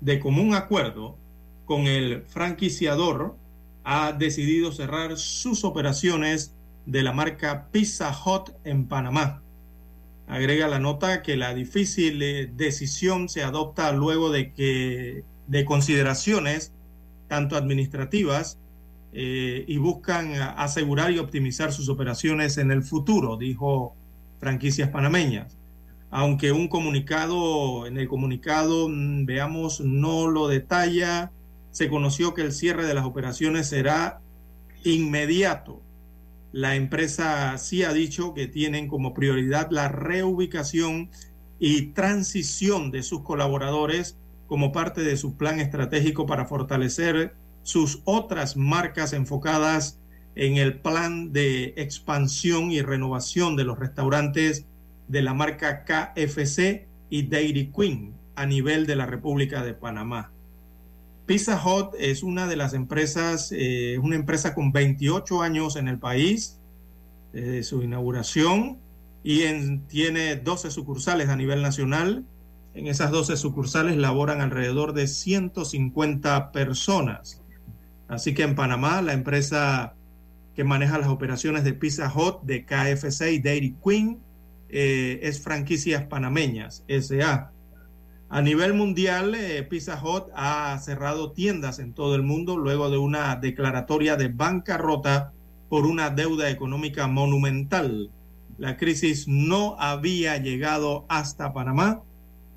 de 0.00 0.20
común 0.20 0.54
acuerdo 0.54 1.16
con 1.64 1.86
el 1.86 2.22
franquiciador 2.22 3.36
ha 3.84 4.12
decidido 4.12 4.72
cerrar 4.72 5.16
sus 5.16 5.64
operaciones 5.64 6.54
de 6.84 7.02
la 7.02 7.12
marca 7.12 7.68
Pizza 7.70 8.12
Hut 8.12 8.50
en 8.64 8.86
Panamá. 8.86 9.42
Agrega 10.26 10.68
la 10.68 10.78
nota 10.78 11.22
que 11.22 11.36
la 11.36 11.54
difícil 11.54 12.20
eh, 12.22 12.50
decisión 12.52 13.28
se 13.28 13.42
adopta 13.42 13.92
luego 13.92 14.30
de 14.30 14.52
que 14.52 15.24
de 15.46 15.64
consideraciones 15.64 16.72
tanto 17.28 17.56
administrativas 17.56 18.58
eh, 19.12 19.64
y 19.66 19.76
buscan 19.78 20.34
asegurar 20.34 21.10
y 21.10 21.18
optimizar 21.18 21.72
sus 21.72 21.88
operaciones 21.88 22.58
en 22.58 22.70
el 22.70 22.82
futuro, 22.82 23.36
dijo 23.36 23.94
franquicias 24.38 24.90
panameñas. 24.90 25.56
Aunque 26.10 26.52
un 26.52 26.68
comunicado, 26.68 27.86
en 27.86 27.98
el 27.98 28.08
comunicado, 28.08 28.88
mm, 28.88 29.26
veamos, 29.26 29.80
no 29.80 30.28
lo 30.28 30.48
detalla, 30.48 31.32
se 31.70 31.88
conoció 31.88 32.34
que 32.34 32.42
el 32.42 32.52
cierre 32.52 32.86
de 32.86 32.94
las 32.94 33.04
operaciones 33.04 33.68
será 33.68 34.20
inmediato. 34.84 35.82
La 36.52 36.74
empresa 36.74 37.58
sí 37.58 37.82
ha 37.82 37.92
dicho 37.92 38.32
que 38.34 38.46
tienen 38.46 38.88
como 38.88 39.12
prioridad 39.12 39.70
la 39.70 39.88
reubicación 39.88 41.10
y 41.58 41.88
transición 41.88 42.90
de 42.90 43.02
sus 43.02 43.22
colaboradores 43.22 44.16
como 44.46 44.72
parte 44.72 45.02
de 45.02 45.16
su 45.16 45.36
plan 45.36 45.60
estratégico 45.60 46.26
para 46.26 46.46
fortalecer 46.46 47.34
sus 47.66 48.00
otras 48.04 48.56
marcas 48.56 49.12
enfocadas 49.12 49.98
en 50.36 50.56
el 50.56 50.78
plan 50.78 51.32
de 51.32 51.74
expansión 51.76 52.70
y 52.70 52.80
renovación 52.80 53.56
de 53.56 53.64
los 53.64 53.76
restaurantes 53.76 54.66
de 55.08 55.22
la 55.22 55.34
marca 55.34 55.84
KFC 55.84 56.86
y 57.10 57.26
Dairy 57.26 57.72
Queen 57.72 58.14
a 58.36 58.46
nivel 58.46 58.86
de 58.86 58.94
la 58.94 59.06
República 59.06 59.64
de 59.64 59.74
Panamá. 59.74 60.30
Pizza 61.26 61.60
Hut 61.60 61.94
es 61.98 62.22
una 62.22 62.46
de 62.46 62.54
las 62.54 62.72
empresas, 62.72 63.50
eh, 63.50 63.98
una 64.00 64.14
empresa 64.14 64.54
con 64.54 64.70
28 64.70 65.42
años 65.42 65.74
en 65.74 65.88
el 65.88 65.98
país, 65.98 66.60
desde 67.32 67.64
su 67.64 67.82
inauguración, 67.82 68.78
y 69.24 69.40
tiene 69.88 70.36
12 70.36 70.70
sucursales 70.70 71.30
a 71.30 71.36
nivel 71.36 71.62
nacional. 71.62 72.24
En 72.74 72.86
esas 72.86 73.10
12 73.10 73.36
sucursales 73.36 73.96
laboran 73.96 74.40
alrededor 74.40 74.92
de 74.92 75.08
150 75.08 76.52
personas. 76.52 77.42
Así 78.08 78.34
que 78.34 78.42
en 78.42 78.54
Panamá, 78.54 79.02
la 79.02 79.12
empresa 79.12 79.94
que 80.54 80.64
maneja 80.64 80.98
las 80.98 81.08
operaciones 81.08 81.64
de 81.64 81.74
Pizza 81.74 82.12
Hut, 82.12 82.42
de 82.42 82.64
KFC 82.64 83.32
y 83.32 83.38
Dairy 83.40 83.76
Queen, 83.84 84.18
eh, 84.68 85.20
es 85.22 85.42
Franquicias 85.42 86.04
Panameñas, 86.04 86.84
SA. 86.88 87.52
A 88.28 88.42
nivel 88.42 88.74
mundial, 88.74 89.34
eh, 89.34 89.62
Pizza 89.62 90.00
Hut 90.02 90.24
ha 90.34 90.76
cerrado 90.78 91.32
tiendas 91.32 91.78
en 91.78 91.92
todo 91.92 92.14
el 92.16 92.22
mundo 92.22 92.56
luego 92.56 92.90
de 92.90 92.98
una 92.98 93.36
declaratoria 93.36 94.16
de 94.16 94.28
bancarrota 94.28 95.32
por 95.68 95.86
una 95.86 96.10
deuda 96.10 96.50
económica 96.50 97.06
monumental. 97.06 98.10
La 98.58 98.76
crisis 98.76 99.28
no 99.28 99.76
había 99.78 100.38
llegado 100.38 101.04
hasta 101.08 101.52
Panamá 101.52 102.02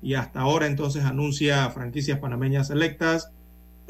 y 0.02 0.14
hasta 0.14 0.40
ahora 0.40 0.66
entonces 0.66 1.04
anuncia 1.04 1.68
franquicias 1.70 2.18
panameñas 2.18 2.68
selectas 2.68 3.30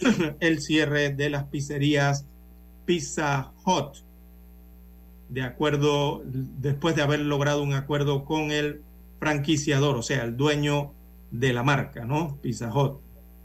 el 0.40 0.60
cierre 0.60 1.10
de 1.10 1.30
las 1.30 1.44
pizzerías 1.44 2.26
Pizza 2.84 3.52
Hut 3.64 3.98
de 5.30 5.42
acuerdo 5.42 6.22
después 6.24 6.96
de 6.96 7.02
haber 7.02 7.20
logrado 7.20 7.62
un 7.62 7.72
acuerdo 7.72 8.24
con 8.24 8.50
el 8.50 8.82
franquiciador, 9.20 9.96
o 9.96 10.02
sea, 10.02 10.24
el 10.24 10.36
dueño 10.36 10.92
de 11.30 11.52
la 11.52 11.62
marca, 11.62 12.04
¿no? 12.04 12.36
Pizza 12.42 12.74
Hut. 12.74 13.00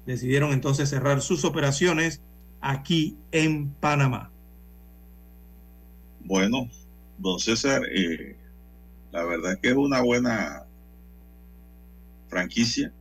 Decidieron 0.05 0.51
entonces 0.51 0.89
cerrar 0.89 1.21
sus 1.21 1.45
operaciones 1.45 2.21
aquí 2.59 3.17
en 3.31 3.69
Panamá. 3.69 4.31
Bueno, 6.21 6.69
don 7.19 7.39
César, 7.39 7.83
eh, 7.91 8.35
la 9.11 9.23
verdad 9.23 9.53
es 9.53 9.59
que 9.59 9.69
es 9.69 9.75
una 9.75 10.01
buena 10.01 10.65
franquicia, 12.29 12.91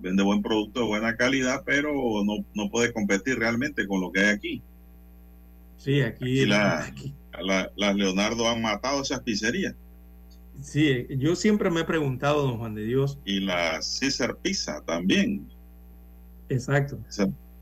vende 0.00 0.22
buen 0.22 0.42
producto 0.42 0.80
de 0.80 0.86
buena 0.86 1.16
calidad, 1.16 1.62
pero 1.64 1.92
no, 2.24 2.44
no 2.54 2.70
puede 2.70 2.92
competir 2.92 3.38
realmente 3.38 3.86
con 3.86 4.00
lo 4.00 4.10
que 4.12 4.20
hay 4.20 4.34
aquí. 4.34 4.62
Sí, 5.76 6.02
aquí, 6.02 6.44
las 6.44 7.96
Leonardo 7.96 8.48
han 8.48 8.60
matado 8.60 9.02
esas 9.02 9.20
pizzerías. 9.20 9.74
Sí, 10.60 11.06
yo 11.16 11.34
siempre 11.36 11.70
me 11.70 11.80
he 11.80 11.84
preguntado, 11.84 12.42
don 12.42 12.58
Juan 12.58 12.74
de 12.74 12.84
Dios. 12.84 13.18
Y 13.24 13.40
la 13.40 13.80
César 13.80 14.36
Pizza 14.36 14.82
también. 14.84 15.48
Exacto. 16.50 16.98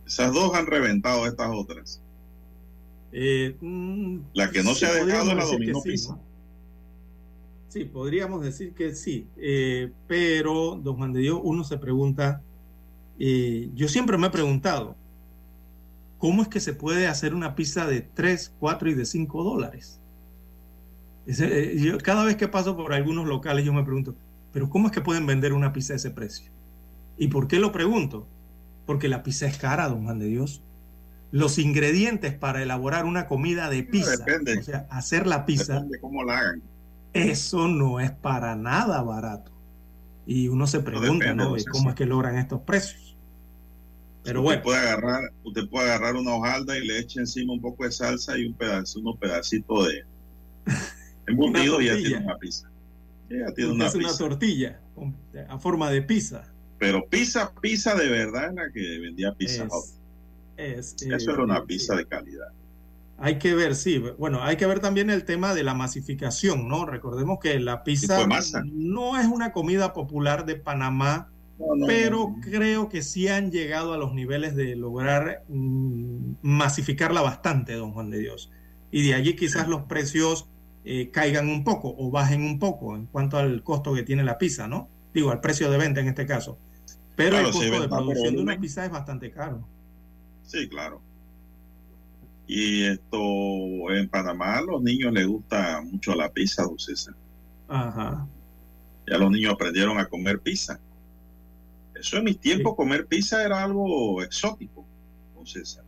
esas 0.07 0.33
dos 0.33 0.55
han 0.55 0.67
reventado 0.67 1.27
estas 1.27 1.51
otras. 1.53 2.03
Eh, 3.13 3.57
mm, 3.61 4.19
la 4.35 4.51
que 4.51 4.63
no 4.63 4.75
se 4.75 4.87
ha 4.87 4.93
dejado 4.93 5.35
la 5.35 5.45
Domino 5.45 5.81
sí, 5.81 5.91
Pizza. 5.91 6.19
Sí, 7.69 7.85
podríamos 7.85 8.43
decir 8.43 8.73
que 8.73 8.95
sí. 8.95 9.29
Eh, 9.37 9.93
pero, 10.07 10.81
don 10.83 10.97
Juan 10.97 11.13
de 11.13 11.21
Dios, 11.21 11.39
uno 11.43 11.65
se 11.65 11.77
pregunta, 11.77 12.43
eh, 13.19 13.71
yo 13.75 13.89
siempre 13.89 14.17
me 14.17 14.29
he 14.29 14.31
preguntado, 14.31 14.97
¿cómo 16.17 16.43
es 16.43 16.49
que 16.49 16.61
se 16.61 16.73
puede 16.73 17.07
hacer 17.07 17.35
una 17.35 17.55
pizza 17.55 17.87
de 17.87 18.01
3, 18.01 18.55
4 18.59 18.91
y 18.91 18.95
de 18.95 19.05
5 19.05 19.45
dólares? 19.45 20.01
Eh, 21.27 21.77
yo, 21.79 21.99
cada 21.99 22.25
vez 22.25 22.37
que 22.37 22.49
paso 22.49 22.75
por 22.75 22.95
algunos 22.95 23.27
locales 23.27 23.67
yo 23.67 23.75
me 23.75 23.85
pregunto, 23.85 24.15
pero 24.51 24.71
¿cómo 24.71 24.87
es 24.87 24.93
que 24.93 25.03
pueden 25.03 25.27
vender 25.27 25.53
una 25.53 25.75
pizza 25.75 25.93
a 25.93 25.97
ese 25.97 26.11
precio? 26.11 26.51
¿Y 27.19 27.29
por 27.29 27.49
qué 27.49 27.59
lo 27.59 27.71
pregunto? 27.71 28.27
Porque 28.87 29.09
la 29.09 29.23
pizza 29.23 29.47
es 29.47 29.59
cara, 29.59 29.89
don 29.91 30.05
Juan 30.05 30.19
de 30.19 30.27
Dios. 30.27 30.63
Los 31.31 31.59
ingredientes 31.59 32.33
para 32.33 32.63
elaborar 32.63 33.05
una 33.05 33.27
comida 33.27 33.69
de 33.69 33.83
pizza, 33.83 34.25
o 34.59 34.63
sea, 34.63 34.87
hacer 34.89 35.27
la 35.27 35.45
pizza, 35.45 35.75
depende 35.75 36.01
cómo 36.01 36.25
la 36.25 36.39
hagan. 36.39 36.63
Eso 37.13 37.69
no 37.69 38.01
es 38.01 38.11
para 38.11 38.57
nada 38.57 39.03
barato. 39.03 39.53
Y 40.27 40.49
uno 40.49 40.67
se 40.67 40.81
pregunta, 40.81 41.35
¿no? 41.35 41.55
¿Cómo 41.73 41.91
es 41.91 41.95
que 41.95 42.05
logran 42.05 42.37
estos 42.37 42.61
precios? 42.61 43.17
Pero 44.23 44.41
usted 44.41 44.45
bueno. 44.45 44.63
Puede 44.63 44.79
agarrar, 44.79 45.33
usted 45.43 45.69
puede 45.69 45.91
agarrar 45.91 46.17
una 46.17 46.35
hojalda 46.35 46.77
y 46.77 46.87
le 46.87 46.99
eche 46.99 47.21
encima 47.21 47.53
un 47.53 47.61
poco 47.61 47.85
de 47.85 47.93
salsa 47.93 48.37
y 48.37 48.45
un 48.45 48.55
pedazo, 48.55 49.01
unos 49.01 49.17
pedacitos 49.17 49.89
de, 49.89 50.05
embutido 51.27 51.81
ya 51.81 51.97
tiene 51.97 52.19
una 52.19 52.37
pizza. 52.37 52.71
Ya 53.31 53.53
tiene 53.55 53.73
una, 53.73 53.87
es 53.87 53.95
una 53.95 54.17
tortilla 54.17 54.81
a 55.49 55.59
forma 55.59 55.91
de 55.91 56.03
pizza. 56.03 56.45
Pero 56.79 57.09
pizza, 57.09 57.53
pizza 57.61 57.95
de 57.95 58.09
verdad 58.09 58.53
la 58.55 58.71
que 58.71 58.99
vendía 59.01 59.35
Pizza 59.35 59.67
es, 60.57 60.97
Eso 61.03 61.33
era 61.33 61.45
una 61.45 61.65
pizza 61.65 61.97
de 61.97 62.07
calidad. 62.07 62.53
Hay 63.21 63.39
que 63.39 63.55
ver, 63.55 63.75
sí. 63.75 64.03
Bueno, 64.19 64.43
hay 64.43 64.57
que 64.57 64.67
ver 64.67 64.79
también 64.79 65.11
el 65.11 65.25
tema 65.25 65.53
de 65.55 65.65
la 65.65 65.75
masificación, 65.75 66.69
¿no? 66.69 66.87
Recordemos 66.87 67.39
que 67.41 67.59
la 67.59 67.83
pizza 67.83 68.27
no 68.65 69.19
es 69.19 69.27
una 69.27 69.53
comida 69.53 69.93
popular 69.93 70.47
de 70.47 70.55
Panamá, 70.55 71.29
pero 71.87 72.37
creo 72.41 72.89
que 72.89 73.03
sí 73.03 73.27
han 73.27 73.51
llegado 73.51 73.93
a 73.93 73.99
los 73.99 74.15
niveles 74.15 74.55
de 74.55 74.77
lograr 74.77 75.43
mm, 75.49 76.35
masificarla 76.43 77.21
bastante, 77.21 77.73
don 77.73 77.93
Juan 77.93 78.11
de 78.11 78.21
Dios. 78.21 78.53
Y 78.93 79.07
de 79.09 79.15
allí 79.15 79.35
quizás 79.35 79.67
los 79.67 79.83
precios 79.83 80.49
eh, 80.85 81.11
caigan 81.11 81.49
un 81.49 81.65
poco 81.65 81.95
o 81.99 82.11
bajen 82.13 82.43
un 82.43 82.61
poco 82.61 82.95
en 82.95 83.07
cuanto 83.07 83.37
al 83.37 83.65
costo 83.65 83.93
que 83.95 84.05
tiene 84.05 84.23
la 84.23 84.39
pizza, 84.39 84.69
¿no? 84.69 84.89
Digo, 85.13 85.33
al 85.33 85.41
precio 85.41 85.71
de 85.73 85.79
venta 85.79 86.01
en 86.01 86.09
este 86.09 86.25
caso. 86.25 86.57
Pero 87.17 87.37
el 87.37 87.47
costo 87.47 87.81
de 87.81 87.89
producción 87.89 88.37
de 88.37 88.43
una 88.43 88.61
pizza 88.61 88.85
es 88.85 88.93
bastante 88.93 89.33
caro. 89.33 89.67
Sí, 90.45 90.69
claro. 90.69 91.03
Y 92.51 92.85
esto, 92.85 93.21
en 93.91 94.09
Panamá 94.09 94.57
a 94.57 94.63
los 94.63 94.83
niños 94.83 95.13
les 95.13 95.27
gusta 95.27 95.83
mucho 95.83 96.15
la 96.15 96.33
pizza, 96.33 96.63
dulce. 96.63 96.95
Ajá. 97.69 98.27
Ya 99.07 99.19
los 99.19 99.31
niños 99.31 99.53
aprendieron 99.53 99.99
a 99.99 100.07
comer 100.07 100.41
pizza. 100.41 100.81
Eso 101.95 102.17
en 102.17 102.25
mis 102.25 102.41
tiempos, 102.41 102.75
comer 102.75 103.07
pizza 103.07 103.45
era 103.45 103.63
algo 103.63 104.23
exótico, 104.23 104.87
don 105.37 105.47
César. 105.47 105.85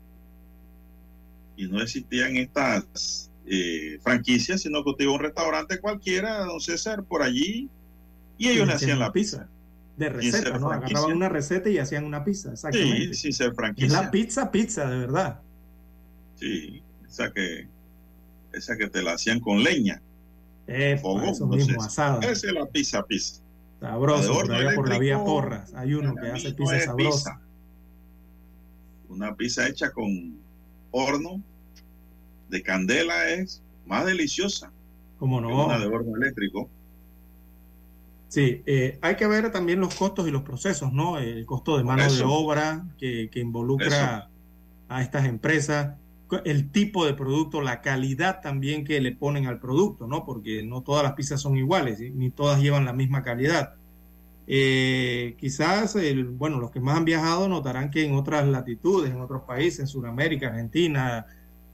Y 1.57 1.66
no 1.66 1.81
existían 1.81 2.37
estas 2.37 3.31
eh, 3.47 3.99
franquicia, 4.03 4.59
sino 4.59 4.85
que 4.85 4.91
usted 4.91 5.05
iba 5.05 5.12
a 5.12 5.16
un 5.16 5.23
restaurante 5.23 5.81
cualquiera, 5.81 6.45
don 6.45 6.61
César, 6.61 7.05
por 7.05 7.23
allí, 7.23 7.70
y 8.37 8.49
ellos 8.49 8.66
le 8.66 8.74
hacían 8.74 8.99
la 8.99 9.12
pizza. 9.12 9.49
De 9.97 10.11
receta, 10.11 10.59
¿no? 10.59 10.70
Agarraban 10.70 11.12
una 11.12 11.31
receta 11.31 11.70
y 11.70 11.78
hacían 11.78 12.05
una 12.05 12.23
pizza, 12.23 12.53
exactamente. 12.53 13.15
Sí, 13.15 13.32
ser 13.32 13.55
franquicia. 13.55 13.87
Es 13.87 13.93
la 14.05 14.11
pizza, 14.11 14.51
pizza, 14.51 14.91
de 14.91 14.99
verdad. 14.99 15.41
Sí, 16.40 16.82
esa 17.06 17.30
que, 17.32 17.68
esa 18.54 18.76
que 18.78 18.88
te 18.88 19.02
la 19.02 19.12
hacían 19.12 19.40
con 19.40 19.62
leña. 19.62 20.00
Eso 20.66 21.46
mismo, 21.46 21.82
asada. 21.82 22.20
Esa 22.20 22.46
es 22.46 22.52
la 22.52 22.66
pizza, 22.66 23.04
pizza. 23.04 23.42
Sabroso, 23.78 24.32
por, 24.32 24.74
por 24.74 24.88
la 24.88 24.98
vía 24.98 25.18
Porras. 25.22 25.74
Hay 25.74 25.94
uno 25.94 26.14
que 26.14 26.28
hace 26.28 26.52
pizza 26.52 26.80
sabrosa. 26.80 27.40
Una 29.08 29.34
pizza 29.34 29.68
hecha 29.68 29.90
con 29.90 30.38
horno 30.90 31.42
de 32.48 32.62
candela 32.62 33.28
es 33.28 33.62
más 33.86 34.06
deliciosa. 34.06 34.72
como 35.18 35.40
no? 35.40 35.66
una 35.66 35.78
de 35.78 35.86
horno 35.86 36.16
eléctrico. 36.16 36.70
Sí, 38.28 38.62
eh, 38.64 38.98
hay 39.02 39.16
que 39.16 39.26
ver 39.26 39.50
también 39.50 39.80
los 39.80 39.94
costos 39.94 40.26
y 40.28 40.30
los 40.30 40.42
procesos, 40.42 40.92
¿no? 40.92 41.18
El 41.18 41.44
costo 41.44 41.76
de 41.76 41.84
mano 41.84 42.10
de 42.10 42.22
obra 42.22 42.86
que, 42.96 43.28
involucra 43.34 44.30
a 44.88 45.02
estas 45.02 45.26
empresas, 45.26 45.96
el 46.44 46.70
tipo 46.70 47.07
de 47.07 47.15
producto, 47.15 47.61
la 47.61 47.81
calidad 47.81 48.40
también 48.40 48.85
que 48.85 49.01
le 49.01 49.12
ponen 49.12 49.47
al 49.47 49.61
producto, 49.61 50.07
¿no? 50.07 50.24
Porque 50.24 50.62
no 50.62 50.82
todas 50.82 51.02
las 51.02 51.12
pizzas 51.15 51.40
son 51.40 51.57
iguales, 51.57 52.01
ni 52.01 52.31
todas 52.31 52.61
llevan 52.61 52.85
la 52.85 52.93
misma 52.93 53.23
calidad. 53.23 53.74
Eh, 54.47 55.36
quizás, 55.39 55.97
bueno, 56.32 56.59
los 56.59 56.70
que 56.70 56.81
más 56.81 56.97
han 56.97 57.05
viajado 57.05 57.48
notarán 57.48 57.90
que 57.90 58.05
en 58.05 58.15
otras 58.15 58.47
latitudes, 58.48 59.12
en 59.12 59.20
otros 59.20 59.43
países, 59.43 59.81
en 59.81 59.86
Sudamérica, 59.86 60.48
Argentina, 60.48 61.27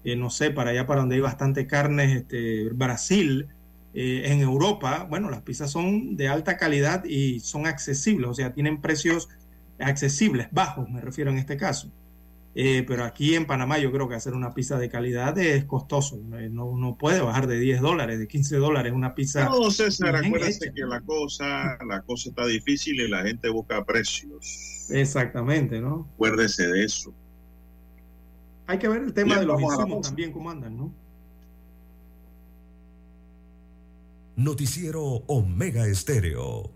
eh, 0.05 0.15
no 0.15 0.31
sé, 0.31 0.51
para 0.51 0.70
allá 0.70 0.87
para 0.87 1.01
donde 1.01 1.16
hay 1.16 1.20
bastante 1.20 1.66
carne, 1.66 2.12
este, 2.12 2.69
Brasil, 2.70 3.49
eh, 3.95 4.24
en 4.27 4.41
Europa, 4.41 5.07
bueno, 5.09 5.31
las 5.31 5.41
pizzas 5.43 5.70
son 5.70 6.16
de 6.19 6.28
alta 6.28 6.59
calidad 6.59 7.05
y 7.07 7.41
son 7.41 7.66
accesibles, 7.66 8.28
o 8.28 8.35
sea, 8.35 8.53
tienen 8.53 8.83
precios 8.83 9.28
accesibles, 9.78 10.49
bajos, 10.53 10.89
me 10.91 11.01
refiero 11.01 11.31
en 11.31 11.39
este 11.39 11.57
caso. 11.57 11.91
Eh, 12.59 12.85
pero 12.89 13.05
aquí 13.05 13.35
en 13.35 13.45
Panamá 13.45 13.78
yo 13.78 13.93
creo 13.93 14.09
que 14.09 14.15
hacer 14.15 14.33
una 14.33 14.55
pizza 14.55 14.78
de 14.78 14.89
calidad 14.89 15.37
es 15.39 15.66
costoso. 15.66 16.19
No, 16.24 16.74
no 16.74 16.97
puede 16.97 17.20
bajar 17.20 17.47
de 17.47 17.59
10 17.59 17.83
dólares, 17.83 18.19
de 18.19 18.27
15 18.27 18.57
dólares 18.57 18.95
una 18.95 19.15
pizza. 19.15 19.45
No, 19.45 19.70
César, 19.70 20.16
acuérdate 20.16 20.73
que 20.74 20.87
la 20.87 21.03
cosa, 21.03 21.77
la 21.87 22.01
cosa 22.01 22.31
está 22.31 22.47
difícil 22.47 22.99
y 22.99 23.09
la 23.09 23.24
gente 23.24 23.51
busca 23.51 23.85
precios. 23.85 24.87
Exactamente, 24.89 25.83
¿no? 25.83 26.09
Acuérdese 26.15 26.66
de 26.66 26.83
eso. 26.83 27.12
Hay 28.66 28.78
que 28.78 28.89
ver 28.89 29.03
el 29.03 29.12
tema 29.12 29.39
de 29.39 29.45
los 29.45 29.61
insumos 29.61 30.07
también, 30.07 30.33
cómo 30.33 30.51
andan, 30.51 30.78
¿no? 30.78 30.95
Noticiero 34.37 35.03
Omega 35.27 35.87
Estéreo. 35.87 36.76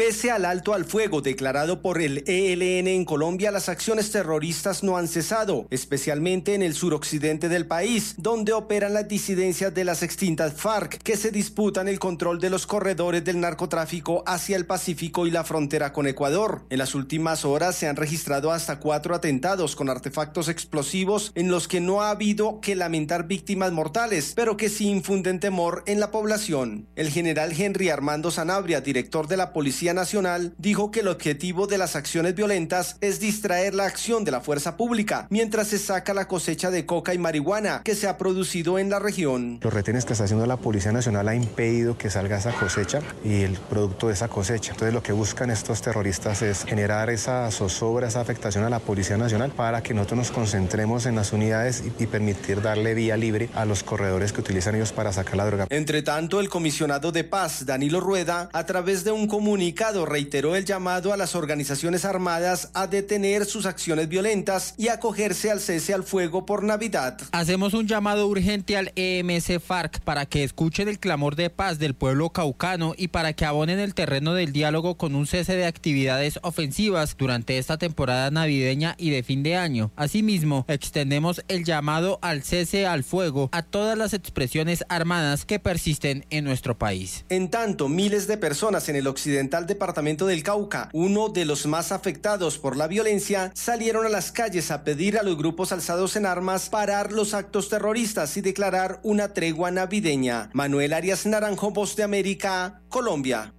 Pese 0.00 0.30
al 0.30 0.46
alto 0.46 0.72
al 0.72 0.86
fuego 0.86 1.20
declarado 1.20 1.82
por 1.82 2.00
el 2.00 2.24
ELN 2.26 2.88
en 2.88 3.04
Colombia, 3.04 3.50
las 3.50 3.68
acciones 3.68 4.10
terroristas 4.10 4.82
no 4.82 4.96
han 4.96 5.08
cesado, 5.08 5.66
especialmente 5.68 6.54
en 6.54 6.62
el 6.62 6.72
suroccidente 6.72 7.50
del 7.50 7.66
país, 7.66 8.14
donde 8.16 8.54
operan 8.54 8.94
las 8.94 9.08
disidencias 9.08 9.74
de 9.74 9.84
las 9.84 10.02
extintas 10.02 10.54
FARC, 10.54 11.02
que 11.02 11.18
se 11.18 11.30
disputan 11.30 11.86
el 11.86 11.98
control 11.98 12.40
de 12.40 12.48
los 12.48 12.66
corredores 12.66 13.22
del 13.26 13.40
narcotráfico 13.40 14.24
hacia 14.26 14.56
el 14.56 14.64
Pacífico 14.64 15.26
y 15.26 15.30
la 15.30 15.44
frontera 15.44 15.92
con 15.92 16.06
Ecuador. 16.06 16.64
En 16.70 16.78
las 16.78 16.94
últimas 16.94 17.44
horas 17.44 17.76
se 17.76 17.86
han 17.86 17.96
registrado 17.96 18.52
hasta 18.52 18.78
cuatro 18.78 19.14
atentados 19.14 19.76
con 19.76 19.90
artefactos 19.90 20.48
explosivos 20.48 21.30
en 21.34 21.50
los 21.50 21.68
que 21.68 21.82
no 21.82 22.00
ha 22.00 22.08
habido 22.08 22.62
que 22.62 22.74
lamentar 22.74 23.26
víctimas 23.26 23.72
mortales, 23.72 24.32
pero 24.34 24.56
que 24.56 24.70
sí 24.70 24.88
infunden 24.88 25.40
temor 25.40 25.82
en 25.84 26.00
la 26.00 26.10
población. 26.10 26.88
El 26.96 27.10
general 27.10 27.52
Henry 27.52 27.90
Armando 27.90 28.30
Sanabria, 28.30 28.80
director 28.80 29.28
de 29.28 29.36
la 29.36 29.52
Policía 29.52 29.89
Nacional 29.94 30.54
dijo 30.58 30.90
que 30.90 31.00
el 31.00 31.08
objetivo 31.08 31.66
de 31.66 31.78
las 31.78 31.96
acciones 31.96 32.34
violentas 32.34 32.96
es 33.00 33.20
distraer 33.20 33.74
la 33.74 33.86
acción 33.86 34.24
de 34.24 34.30
la 34.30 34.40
fuerza 34.40 34.76
pública 34.76 35.26
mientras 35.30 35.68
se 35.68 35.78
saca 35.78 36.14
la 36.14 36.28
cosecha 36.28 36.70
de 36.70 36.86
coca 36.86 37.14
y 37.14 37.18
marihuana 37.18 37.82
que 37.84 37.94
se 37.94 38.08
ha 38.08 38.18
producido 38.18 38.78
en 38.78 38.90
la 38.90 38.98
región. 38.98 39.58
Los 39.62 39.72
retenes 39.72 40.04
que 40.04 40.12
está 40.12 40.24
haciendo 40.24 40.46
la 40.46 40.56
Policía 40.56 40.92
Nacional 40.92 41.28
ha 41.28 41.34
impedido 41.34 41.96
que 41.96 42.10
salga 42.10 42.38
esa 42.38 42.52
cosecha 42.52 43.00
y 43.24 43.42
el 43.42 43.58
producto 43.58 44.08
de 44.08 44.14
esa 44.14 44.28
cosecha. 44.28 44.72
Entonces 44.72 44.94
lo 44.94 45.02
que 45.02 45.12
buscan 45.12 45.50
estos 45.50 45.82
terroristas 45.82 46.42
es 46.42 46.64
generar 46.64 47.10
esa 47.10 47.50
zozobra, 47.50 48.08
esa 48.08 48.20
afectación 48.20 48.64
a 48.64 48.70
la 48.70 48.78
Policía 48.78 49.16
Nacional 49.16 49.50
para 49.50 49.82
que 49.82 49.94
nosotros 49.94 50.18
nos 50.18 50.30
concentremos 50.30 51.06
en 51.06 51.16
las 51.16 51.32
unidades 51.32 51.82
y, 51.84 52.04
y 52.04 52.06
permitir 52.06 52.62
darle 52.62 52.94
vía 52.94 53.16
libre 53.16 53.48
a 53.54 53.64
los 53.64 53.82
corredores 53.82 54.32
que 54.32 54.40
utilizan 54.40 54.74
ellos 54.74 54.92
para 54.92 55.12
sacar 55.12 55.36
la 55.36 55.46
droga. 55.46 55.66
Entre 55.70 56.02
tanto, 56.02 56.40
el 56.40 56.48
comisionado 56.48 57.12
de 57.12 57.24
paz, 57.24 57.66
Danilo 57.66 58.00
Rueda, 58.00 58.48
a 58.52 58.66
través 58.66 59.04
de 59.04 59.12
un 59.12 59.26
comunicado 59.26 59.79
reiteró 59.80 60.56
el 60.56 60.66
llamado 60.66 61.12
a 61.12 61.16
las 61.16 61.34
organizaciones 61.34 62.04
armadas 62.04 62.68
a 62.74 62.86
detener 62.86 63.46
sus 63.46 63.64
acciones 63.64 64.08
violentas 64.08 64.74
y 64.76 64.88
acogerse 64.88 65.50
al 65.50 65.58
cese 65.58 65.94
al 65.94 66.04
fuego 66.04 66.44
por 66.44 66.62
Navidad. 66.62 67.18
Hacemos 67.32 67.72
un 67.72 67.86
llamado 67.86 68.26
urgente 68.26 68.76
al 68.76 68.92
EMS 68.94 69.62
FARC 69.64 70.00
para 70.00 70.26
que 70.26 70.44
escuchen 70.44 70.88
el 70.88 70.98
clamor 70.98 71.34
de 71.34 71.48
paz 71.48 71.78
del 71.78 71.94
pueblo 71.94 72.28
caucano 72.28 72.92
y 72.96 73.08
para 73.08 73.32
que 73.32 73.46
abonen 73.46 73.78
el 73.78 73.94
terreno 73.94 74.34
del 74.34 74.52
diálogo 74.52 74.96
con 74.98 75.14
un 75.14 75.26
cese 75.26 75.56
de 75.56 75.64
actividades 75.64 76.38
ofensivas 76.42 77.16
durante 77.16 77.56
esta 77.56 77.78
temporada 77.78 78.30
navideña 78.30 78.96
y 78.98 79.08
de 79.10 79.22
fin 79.22 79.42
de 79.42 79.56
año. 79.56 79.92
Asimismo, 79.96 80.66
extendemos 80.68 81.42
el 81.48 81.64
llamado 81.64 82.18
al 82.20 82.42
cese 82.42 82.86
al 82.86 83.02
fuego 83.02 83.48
a 83.50 83.62
todas 83.62 83.96
las 83.96 84.12
expresiones 84.12 84.84
armadas 84.90 85.46
que 85.46 85.58
persisten 85.58 86.26
en 86.28 86.44
nuestro 86.44 86.76
país. 86.76 87.24
En 87.30 87.48
tanto, 87.48 87.88
miles 87.88 88.26
de 88.26 88.36
personas 88.36 88.90
en 88.90 88.96
el 88.96 89.06
occidental 89.06 89.69
departamento 89.70 90.26
del 90.26 90.42
Cauca, 90.42 90.90
uno 90.92 91.30
de 91.30 91.46
los 91.46 91.64
más 91.64 91.92
afectados 91.92 92.58
por 92.58 92.76
la 92.76 92.88
violencia, 92.88 93.50
salieron 93.54 94.04
a 94.04 94.10
las 94.10 94.32
calles 94.32 94.70
a 94.70 94.84
pedir 94.84 95.16
a 95.16 95.22
los 95.22 95.38
grupos 95.38 95.72
alzados 95.72 96.16
en 96.16 96.26
armas 96.26 96.68
parar 96.68 97.12
los 97.12 97.32
actos 97.32 97.70
terroristas 97.70 98.36
y 98.36 98.42
declarar 98.42 99.00
una 99.02 99.32
tregua 99.32 99.70
navideña. 99.70 100.50
Manuel 100.52 100.92
Arias 100.92 101.24
Naranjo, 101.24 101.70
Voz 101.70 101.96
de 101.96 102.02
América, 102.02 102.82
Colombia. 102.90 103.54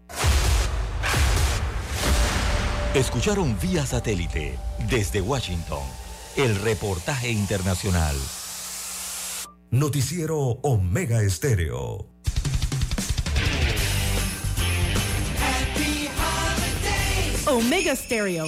Escucharon 2.94 3.58
vía 3.60 3.86
satélite 3.86 4.60
desde 4.90 5.22
Washington 5.22 5.82
el 6.36 6.56
reportaje 6.58 7.32
internacional. 7.32 8.16
Noticiero 9.70 10.38
Omega 10.62 11.24
Estéreo. 11.24 12.11
Omega 17.48 17.96
Stereo. 17.96 18.46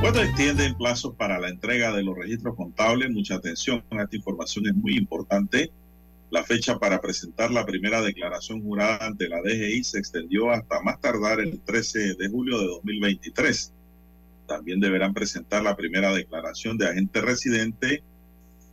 Cuando 0.00 0.22
extienden 0.22 0.76
plazos 0.76 1.14
para 1.16 1.40
la 1.40 1.48
entrega 1.48 1.92
de 1.92 2.04
los 2.04 2.16
registros 2.16 2.54
contables, 2.54 3.10
mucha 3.10 3.34
atención, 3.34 3.82
esta 3.90 4.16
información 4.16 4.68
es 4.68 4.74
muy 4.74 4.96
importante. 4.96 5.72
La 6.30 6.44
fecha 6.44 6.78
para 6.78 7.00
presentar 7.00 7.50
la 7.50 7.66
primera 7.66 8.00
declaración 8.02 8.62
jurada 8.62 9.04
ante 9.04 9.28
la 9.28 9.42
DGI 9.42 9.82
se 9.82 9.98
extendió 9.98 10.50
hasta 10.50 10.80
más 10.82 11.00
tardar 11.00 11.40
el 11.40 11.60
13 11.60 12.14
de 12.14 12.28
julio 12.28 12.58
de 12.60 12.66
2023. 12.66 13.72
También 14.50 14.80
deberán 14.80 15.14
presentar 15.14 15.62
la 15.62 15.76
primera 15.76 16.12
declaración 16.12 16.76
de 16.76 16.88
agente 16.88 17.20
residente 17.20 18.02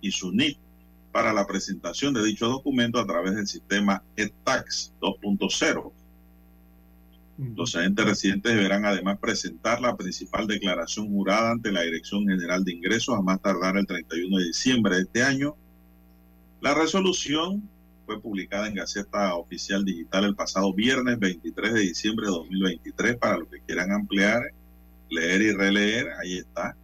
y 0.00 0.10
su 0.10 0.32
NIT 0.32 0.58
para 1.12 1.32
la 1.32 1.46
presentación 1.46 2.14
de 2.14 2.24
dicho 2.24 2.48
documento 2.48 2.98
a 2.98 3.06
través 3.06 3.34
del 3.34 3.46
sistema 3.46 4.02
ETAX 4.16 4.92
2.0. 5.00 5.92
Los 7.56 7.74
agentes 7.74 8.04
residentes 8.04 8.54
deberán 8.54 8.84
además 8.84 9.18
presentar 9.18 9.80
la 9.80 9.96
principal 9.96 10.46
declaración 10.46 11.08
jurada 11.08 11.50
ante 11.50 11.72
la 11.72 11.82
Dirección 11.82 12.26
General 12.26 12.64
de 12.64 12.72
Ingresos 12.72 13.16
a 13.16 13.22
más 13.22 13.40
tardar 13.40 13.76
el 13.76 13.86
31 13.86 14.38
de 14.38 14.44
diciembre 14.44 14.96
de 14.96 15.02
este 15.02 15.22
año. 15.22 15.56
La 16.60 16.74
resolución 16.74 17.68
fue 18.06 18.20
publicada 18.20 18.68
en 18.68 18.74
Gaceta 18.74 19.34
Oficial 19.34 19.84
Digital 19.84 20.24
el 20.24 20.34
pasado 20.34 20.72
viernes 20.72 21.18
23 21.18 21.74
de 21.74 21.80
diciembre 21.80 22.26
de 22.26 22.32
2023 22.32 23.16
para 23.16 23.38
los 23.38 23.48
que 23.48 23.60
quieran 23.60 23.92
ampliar 23.92 24.42
leer 25.12 25.42
y 25.42 25.52
releer, 25.52 26.08
ahí 26.20 26.38
está. 26.38 26.76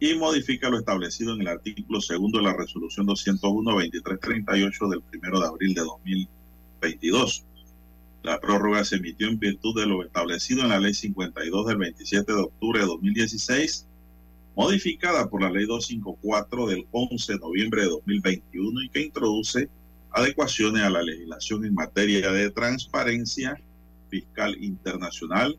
Y 0.00 0.14
modifica 0.16 0.68
lo 0.68 0.78
establecido 0.78 1.34
en 1.34 1.42
el 1.42 1.48
artículo 1.48 2.00
segundo 2.00 2.38
de 2.38 2.44
la 2.44 2.56
resolución 2.56 3.06
201-2338 3.06 4.88
del 4.90 5.02
primero 5.02 5.40
de 5.40 5.46
abril 5.46 5.74
de 5.74 5.80
2022. 5.82 7.44
La 8.22 8.40
prórroga 8.40 8.84
se 8.84 8.96
emitió 8.96 9.28
en 9.28 9.38
virtud 9.38 9.78
de 9.78 9.86
lo 9.86 10.02
establecido 10.02 10.62
en 10.62 10.70
la 10.70 10.80
ley 10.80 10.94
52 10.94 11.66
del 11.66 11.76
27 11.76 12.32
de 12.32 12.40
octubre 12.40 12.80
de 12.80 12.86
2016, 12.86 13.86
modificada 14.56 15.28
por 15.28 15.42
la 15.42 15.50
ley 15.50 15.66
254 15.66 16.66
del 16.66 16.86
11 16.90 17.32
de 17.32 17.38
noviembre 17.38 17.82
de 17.82 17.88
2021 17.88 18.82
y 18.82 18.88
que 18.88 19.02
introduce 19.02 19.68
adecuaciones 20.10 20.82
a 20.82 20.90
la 20.90 21.02
legislación 21.02 21.64
en 21.64 21.74
materia 21.74 22.30
de 22.32 22.50
transparencia 22.50 23.60
fiscal 24.08 24.56
internacional 24.62 25.58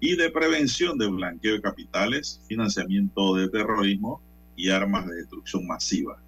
y 0.00 0.16
de 0.16 0.30
prevención 0.30 0.96
de 0.98 1.08
blanqueo 1.08 1.54
de 1.54 1.62
capitales, 1.62 2.40
financiamiento 2.46 3.34
de 3.34 3.48
terrorismo 3.48 4.22
y 4.56 4.70
armas 4.70 5.06
de 5.06 5.16
destrucción 5.16 5.66
masiva. 5.66 6.20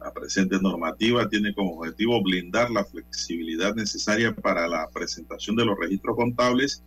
La 0.00 0.12
presente 0.12 0.58
normativa 0.60 1.28
tiene 1.28 1.54
como 1.54 1.78
objetivo 1.78 2.22
blindar 2.22 2.70
la 2.70 2.84
flexibilidad 2.84 3.74
necesaria 3.74 4.34
para 4.34 4.68
la 4.68 4.88
presentación 4.90 5.56
de 5.56 5.64
los 5.64 5.78
registros 5.78 6.16
contables 6.16 6.82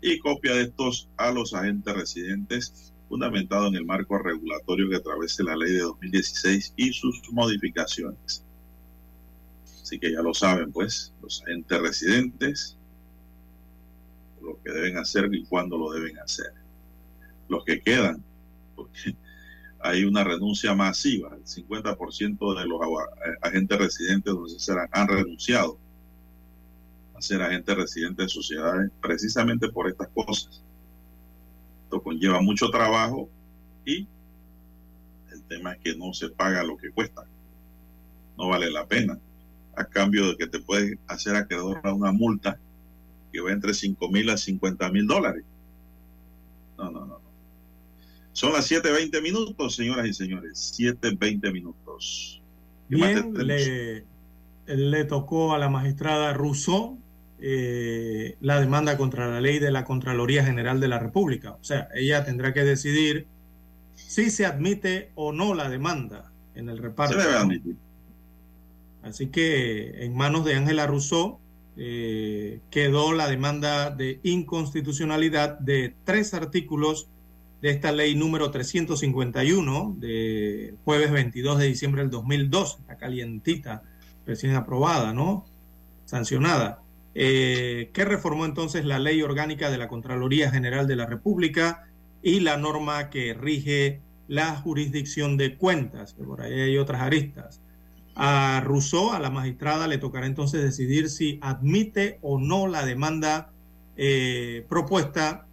y 0.00 0.18
copia 0.18 0.54
de 0.54 0.62
estos 0.62 1.08
a 1.16 1.32
los 1.32 1.54
agentes 1.54 1.94
residentes, 1.94 2.92
fundamentado 3.08 3.66
en 3.66 3.74
el 3.74 3.84
marco 3.84 4.16
regulatorio 4.18 4.88
que 4.88 4.96
atraviesa 4.96 5.42
la 5.44 5.56
ley 5.56 5.72
de 5.72 5.80
2016 5.80 6.72
y 6.76 6.92
sus 6.92 7.20
modificaciones. 7.32 8.44
Así 9.82 9.98
que 9.98 10.12
ya 10.12 10.22
lo 10.22 10.32
saben, 10.32 10.72
pues, 10.72 11.12
los 11.20 11.42
agentes 11.42 11.80
residentes 11.80 12.78
que 14.64 14.72
deben 14.72 14.98
hacer 14.98 15.28
y 15.32 15.44
cuándo 15.44 15.76
lo 15.78 15.90
deben 15.92 16.18
hacer. 16.18 16.52
Los 17.48 17.64
que 17.64 17.80
quedan, 17.80 18.22
porque 18.74 19.16
hay 19.80 20.04
una 20.04 20.22
renuncia 20.22 20.74
masiva, 20.74 21.34
el 21.34 21.44
50% 21.44 22.58
de 22.58 22.66
los 22.66 22.80
agentes 23.40 23.78
residentes 23.78 24.34
han 24.92 25.08
renunciado 25.08 25.78
a 27.14 27.20
ser 27.20 27.42
agentes 27.42 27.76
residentes 27.76 28.26
de 28.26 28.28
sociedades 28.28 28.90
precisamente 29.00 29.68
por 29.68 29.88
estas 29.88 30.08
cosas. 30.08 30.62
Esto 31.84 32.02
conlleva 32.02 32.40
mucho 32.40 32.70
trabajo 32.70 33.28
y 33.84 34.06
el 35.32 35.42
tema 35.48 35.72
es 35.72 35.80
que 35.80 35.96
no 35.96 36.14
se 36.14 36.30
paga 36.30 36.62
lo 36.62 36.76
que 36.76 36.90
cuesta. 36.90 37.26
No 38.38 38.48
vale 38.48 38.70
la 38.70 38.86
pena. 38.86 39.18
A 39.74 39.84
cambio 39.84 40.28
de 40.28 40.36
que 40.36 40.46
te 40.46 40.60
puedes 40.60 40.96
hacer 41.06 41.34
acreedor 41.34 41.80
a 41.82 41.92
una 41.92 42.12
multa 42.12 42.58
que 43.32 43.40
va 43.40 43.52
entre 43.52 43.74
5 43.74 44.08
mil 44.10 44.28
a 44.30 44.36
50 44.36 44.90
mil 44.90 45.06
dólares. 45.06 45.44
No, 46.78 46.90
no, 46.90 47.06
no. 47.06 47.20
Son 48.32 48.52
las 48.52 48.70
7.20 48.70 49.22
minutos, 49.22 49.74
señoras 49.74 50.06
y 50.06 50.14
señores. 50.14 50.74
7.20 50.78 51.52
minutos. 51.52 52.42
Bien, 52.88 53.32
le, 53.34 54.04
le, 54.66 55.04
tocó 55.04 55.54
a 55.54 55.58
la 55.58 55.68
magistrada 55.68 56.32
Rousseau 56.32 56.98
eh, 57.40 58.36
la 58.40 58.60
demanda 58.60 58.96
contra 58.96 59.28
la 59.28 59.40
ley 59.40 59.58
de 59.58 59.70
la 59.70 59.84
Contraloría 59.84 60.44
General 60.44 60.78
de 60.78 60.88
la 60.88 60.98
República. 60.98 61.52
O 61.52 61.64
sea, 61.64 61.88
ella 61.94 62.24
tendrá 62.24 62.52
que 62.52 62.64
decidir 62.64 63.26
si 63.94 64.30
se 64.30 64.46
admite 64.46 65.10
o 65.14 65.32
no 65.32 65.54
la 65.54 65.68
demanda 65.68 66.32
en 66.54 66.68
el 66.68 66.78
reparto. 66.78 67.14
Se 67.14 67.26
debe 67.26 67.38
admitir. 67.38 67.76
Así 69.02 69.26
que 69.26 70.04
en 70.04 70.14
manos 70.14 70.44
de 70.44 70.54
Ángela 70.54 70.86
Rousseau 70.86 71.40
eh, 71.76 72.60
quedó 72.70 73.12
la 73.12 73.28
demanda 73.28 73.90
de 73.90 74.20
inconstitucionalidad 74.22 75.58
de 75.58 75.94
tres 76.04 76.34
artículos 76.34 77.08
de 77.62 77.70
esta 77.70 77.92
ley 77.92 78.14
número 78.14 78.50
351 78.50 79.96
de 79.98 80.74
jueves 80.84 81.12
22 81.12 81.58
de 81.58 81.66
diciembre 81.66 82.02
del 82.02 82.10
2002, 82.10 82.80
la 82.88 82.96
calientita, 82.96 83.82
recién 84.26 84.54
aprobada, 84.54 85.14
¿no? 85.14 85.46
Sancionada, 86.04 86.82
eh, 87.14 87.90
que 87.92 88.04
reformó 88.04 88.44
entonces 88.44 88.84
la 88.84 88.98
ley 88.98 89.22
orgánica 89.22 89.70
de 89.70 89.78
la 89.78 89.88
Contraloría 89.88 90.50
General 90.50 90.86
de 90.86 90.96
la 90.96 91.06
República 91.06 91.88
y 92.22 92.40
la 92.40 92.56
norma 92.56 93.10
que 93.10 93.32
rige 93.32 94.00
la 94.28 94.56
jurisdicción 94.56 95.36
de 95.36 95.56
cuentas, 95.56 96.14
que 96.14 96.24
por 96.24 96.42
ahí 96.42 96.60
hay 96.60 96.78
otras 96.78 97.02
aristas. 97.02 97.60
A 98.14 98.60
Rousseau, 98.64 99.12
a 99.12 99.18
la 99.18 99.30
magistrada, 99.30 99.86
le 99.88 99.98
tocará 99.98 100.26
entonces 100.26 100.62
decidir 100.62 101.08
si 101.08 101.38
admite 101.40 102.18
o 102.20 102.38
no 102.38 102.66
la 102.66 102.84
demanda 102.84 103.50
eh, 103.96 104.66
propuesta, 104.68 105.46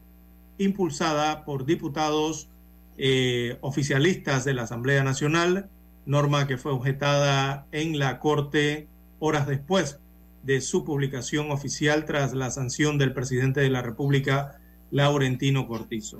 impulsada 0.57 1.45
por 1.45 1.65
diputados 1.65 2.49
eh, 2.97 3.57
oficialistas 3.61 4.43
de 4.43 4.53
la 4.53 4.63
Asamblea 4.63 5.03
Nacional, 5.03 5.69
norma 6.05 6.47
que 6.47 6.57
fue 6.57 6.73
objetada 6.73 7.65
en 7.71 7.97
la 7.97 8.19
Corte 8.19 8.87
horas 9.19 9.47
después 9.47 9.99
de 10.43 10.61
su 10.61 10.83
publicación 10.83 11.51
oficial 11.51 12.05
tras 12.05 12.33
la 12.33 12.49
sanción 12.51 12.97
del 12.97 13.13
presidente 13.13 13.61
de 13.61 13.69
la 13.69 13.81
República, 13.81 14.59
Laurentino 14.91 15.67
Cortizo. 15.67 16.19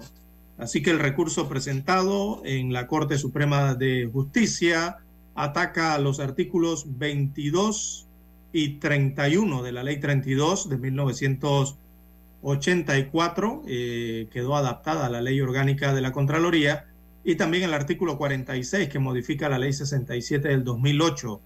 Así 0.57 0.82
que 0.82 0.91
el 0.91 0.99
recurso 0.99 1.48
presentado 1.48 2.41
en 2.45 2.74
la 2.74 2.88
Corte 2.88 3.18
Suprema 3.18 3.76
de 3.76 4.10
Justicia 4.11 4.98
ataca 5.40 5.98
los 5.99 6.20
artículos 6.20 6.99
22 6.99 8.07
y 8.52 8.80
31 8.80 9.64
de 9.64 9.72
la 9.72 9.84
ley 9.84 9.98
32 9.98 10.68
de 10.68 10.78
1984, 10.78 13.61
eh, 13.66 14.28
quedó 14.34 14.57
adaptada 14.57 15.06
a 15.06 15.10
la 15.10 15.22
ley 15.22 15.40
orgánica 15.40 15.94
de 15.94 16.02
la 16.02 16.11
Contraloría, 16.11 16.88
y 17.24 17.36
también 17.36 17.64
el 17.64 17.74
artículo 17.74 18.18
46 18.18 18.90
que 18.90 18.99
modifica 18.99 19.48
la 19.48 19.60
ley 19.60 19.72
67 19.72 20.49
del 20.49 20.66
2008, 20.66 21.40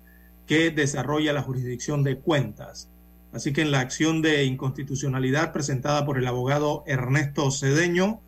que 0.47 0.71
desarrolla 0.71 1.31
la 1.31 1.43
jurisdicción 1.43 2.03
de 2.03 2.17
cuentas. 2.17 2.89
Así 3.31 3.53
que 3.53 3.61
en 3.61 3.69
la 3.69 3.81
acción 3.81 4.23
de 4.23 4.45
inconstitucionalidad 4.45 5.53
presentada 5.53 6.03
por 6.03 6.17
el 6.17 6.25
abogado 6.25 6.83
Ernesto 6.87 7.51
Cedeño, 7.51 8.22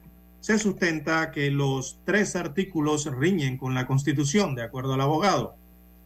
se 0.45 0.59
sustenta 0.59 1.31
que 1.31 1.49
los 1.49 2.01
tres 2.05 2.35
artículos 2.35 3.07
riñen 3.11 3.57
con 3.57 3.73
la 3.73 3.87
Constitución, 3.87 4.53
de 4.53 4.61
acuerdo 4.61 4.93
al 4.93 5.01
abogado. 5.01 5.55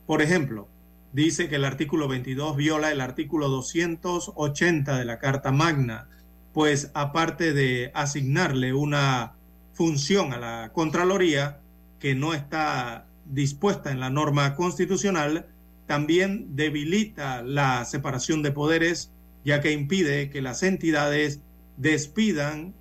Por 0.06 0.22
ejemplo, 0.22 0.70
dice 1.11 1.49
que 1.49 1.57
el 1.57 1.66
artículo 1.66 2.07
22 2.07 2.56
viola 2.56 2.90
el 2.90 3.02
artículo 3.02 3.49
280 3.49 4.98
de 4.98 5.03
la 5.03 5.20
Carta 5.20 5.52
Magna, 5.52 6.07
pues 6.53 6.90
aparte 6.94 7.52
de 7.52 7.91
asignarle 7.94 8.74
una 8.74 9.34
función 9.74 10.32
a 10.32 10.38
la 10.38 10.72
Contraloría 10.72 11.60
que 11.99 12.16
no 12.16 12.34
está 12.34 13.07
dispuesta 13.26 13.91
en 13.91 13.99
la 13.99 14.10
norma 14.10 14.56
constitucional, 14.56 15.48
también 15.86 16.56
debilita 16.56 17.41
la 17.41 17.84
separación 17.84 18.41
de 18.41 18.53
poderes, 18.53 19.11
ya 19.44 19.60
que 19.60 19.74
impide 19.74 20.30
que 20.30 20.41
las 20.41 20.64
entidades 20.64 21.41
despidan 21.76 22.78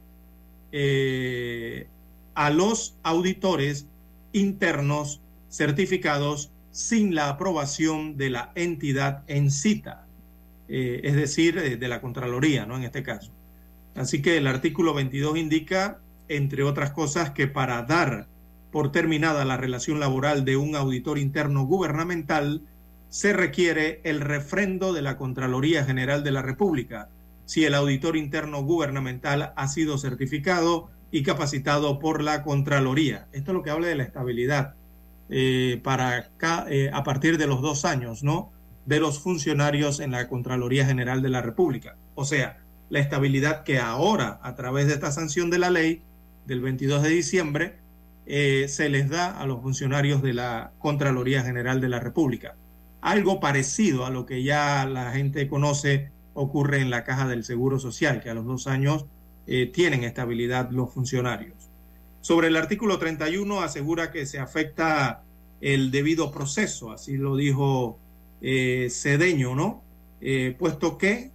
eh, 0.72 1.88
a 2.34 2.50
los 2.50 2.96
auditores 3.02 3.86
internos 4.32 5.20
certificados 5.48 6.50
sin 6.70 7.14
la 7.14 7.28
aprobación 7.28 8.16
de 8.16 8.30
la 8.30 8.52
entidad 8.54 9.24
en 9.26 9.50
cita, 9.50 10.06
eh, 10.68 11.00
es 11.02 11.14
decir, 11.14 11.58
eh, 11.58 11.76
de 11.76 11.88
la 11.88 12.00
Contraloría, 12.00 12.66
¿no? 12.66 12.76
En 12.76 12.84
este 12.84 13.02
caso. 13.02 13.32
Así 13.96 14.22
que 14.22 14.36
el 14.36 14.46
artículo 14.46 14.94
22 14.94 15.38
indica, 15.38 15.98
entre 16.28 16.62
otras 16.62 16.92
cosas, 16.92 17.30
que 17.30 17.48
para 17.48 17.82
dar 17.82 18.28
por 18.70 18.92
terminada 18.92 19.44
la 19.44 19.56
relación 19.56 19.98
laboral 19.98 20.44
de 20.44 20.56
un 20.56 20.76
auditor 20.76 21.18
interno 21.18 21.64
gubernamental, 21.64 22.62
se 23.08 23.32
requiere 23.32 24.00
el 24.04 24.20
refrendo 24.20 24.92
de 24.92 25.02
la 25.02 25.16
Contraloría 25.16 25.84
General 25.84 26.22
de 26.22 26.30
la 26.30 26.42
República, 26.42 27.08
si 27.48 27.64
el 27.64 27.74
auditor 27.74 28.18
interno 28.18 28.62
gubernamental 28.62 29.54
ha 29.56 29.68
sido 29.68 29.96
certificado 29.96 30.90
y 31.10 31.22
capacitado 31.22 31.98
por 31.98 32.22
la 32.22 32.42
Contraloría. 32.42 33.26
Esto 33.32 33.52
es 33.52 33.54
lo 33.54 33.62
que 33.62 33.70
habla 33.70 33.86
de 33.86 33.94
la 33.94 34.02
estabilidad 34.02 34.74
eh, 35.30 35.80
para 35.82 36.30
eh, 36.68 36.90
a 36.92 37.02
partir 37.04 37.38
de 37.38 37.46
los 37.46 37.62
dos 37.62 37.86
años, 37.86 38.22
¿no? 38.22 38.52
De 38.84 39.00
los 39.00 39.20
funcionarios 39.20 39.98
en 40.00 40.10
la 40.10 40.28
Contraloría 40.28 40.84
General 40.84 41.22
de 41.22 41.30
la 41.30 41.40
República. 41.40 41.96
O 42.14 42.26
sea, 42.26 42.58
la 42.90 42.98
estabilidad 42.98 43.64
que 43.64 43.78
ahora, 43.78 44.40
a 44.42 44.54
través 44.54 44.86
de 44.86 44.92
esta 44.92 45.10
sanción 45.10 45.48
de 45.48 45.58
la 45.58 45.70
ley 45.70 46.02
del 46.44 46.60
22 46.60 47.02
de 47.02 47.08
diciembre, 47.08 47.78
eh, 48.26 48.66
se 48.68 48.90
les 48.90 49.08
da 49.08 49.40
a 49.40 49.46
los 49.46 49.62
funcionarios 49.62 50.20
de 50.20 50.34
la 50.34 50.72
Contraloría 50.78 51.42
General 51.42 51.80
de 51.80 51.88
la 51.88 51.98
República. 51.98 52.56
Algo 53.00 53.40
parecido 53.40 54.04
a 54.04 54.10
lo 54.10 54.26
que 54.26 54.42
ya 54.42 54.84
la 54.84 55.12
gente 55.12 55.48
conoce 55.48 56.10
ocurre 56.39 56.81
en 56.81 56.90
la 56.90 57.02
caja 57.02 57.27
del 57.27 57.44
Seguro 57.44 57.78
Social, 57.81 58.20
que 58.20 58.31
a 58.31 58.35
los 58.35 58.47
dos 58.47 58.69
años 58.69 59.06
eh, 59.47 59.66
tienen 59.66 60.05
estabilidad 60.05 60.70
los 60.70 60.93
funcionarios. 60.93 61.70
Sobre 62.20 62.47
el 62.48 62.56
artículo 62.56 62.98
31 62.98 63.60
asegura 63.60 64.12
que 64.12 64.24
se 64.24 64.39
afecta 64.39 65.24
el 65.60 65.90
debido 65.90 66.31
proceso, 66.31 66.93
así 66.93 67.16
lo 67.16 67.36
dijo 67.36 67.98
eh, 68.40 68.89
Cedeño, 68.90 69.55
¿no? 69.55 69.82
Eh, 70.20 70.55
puesto 70.59 70.97
que 70.97 71.32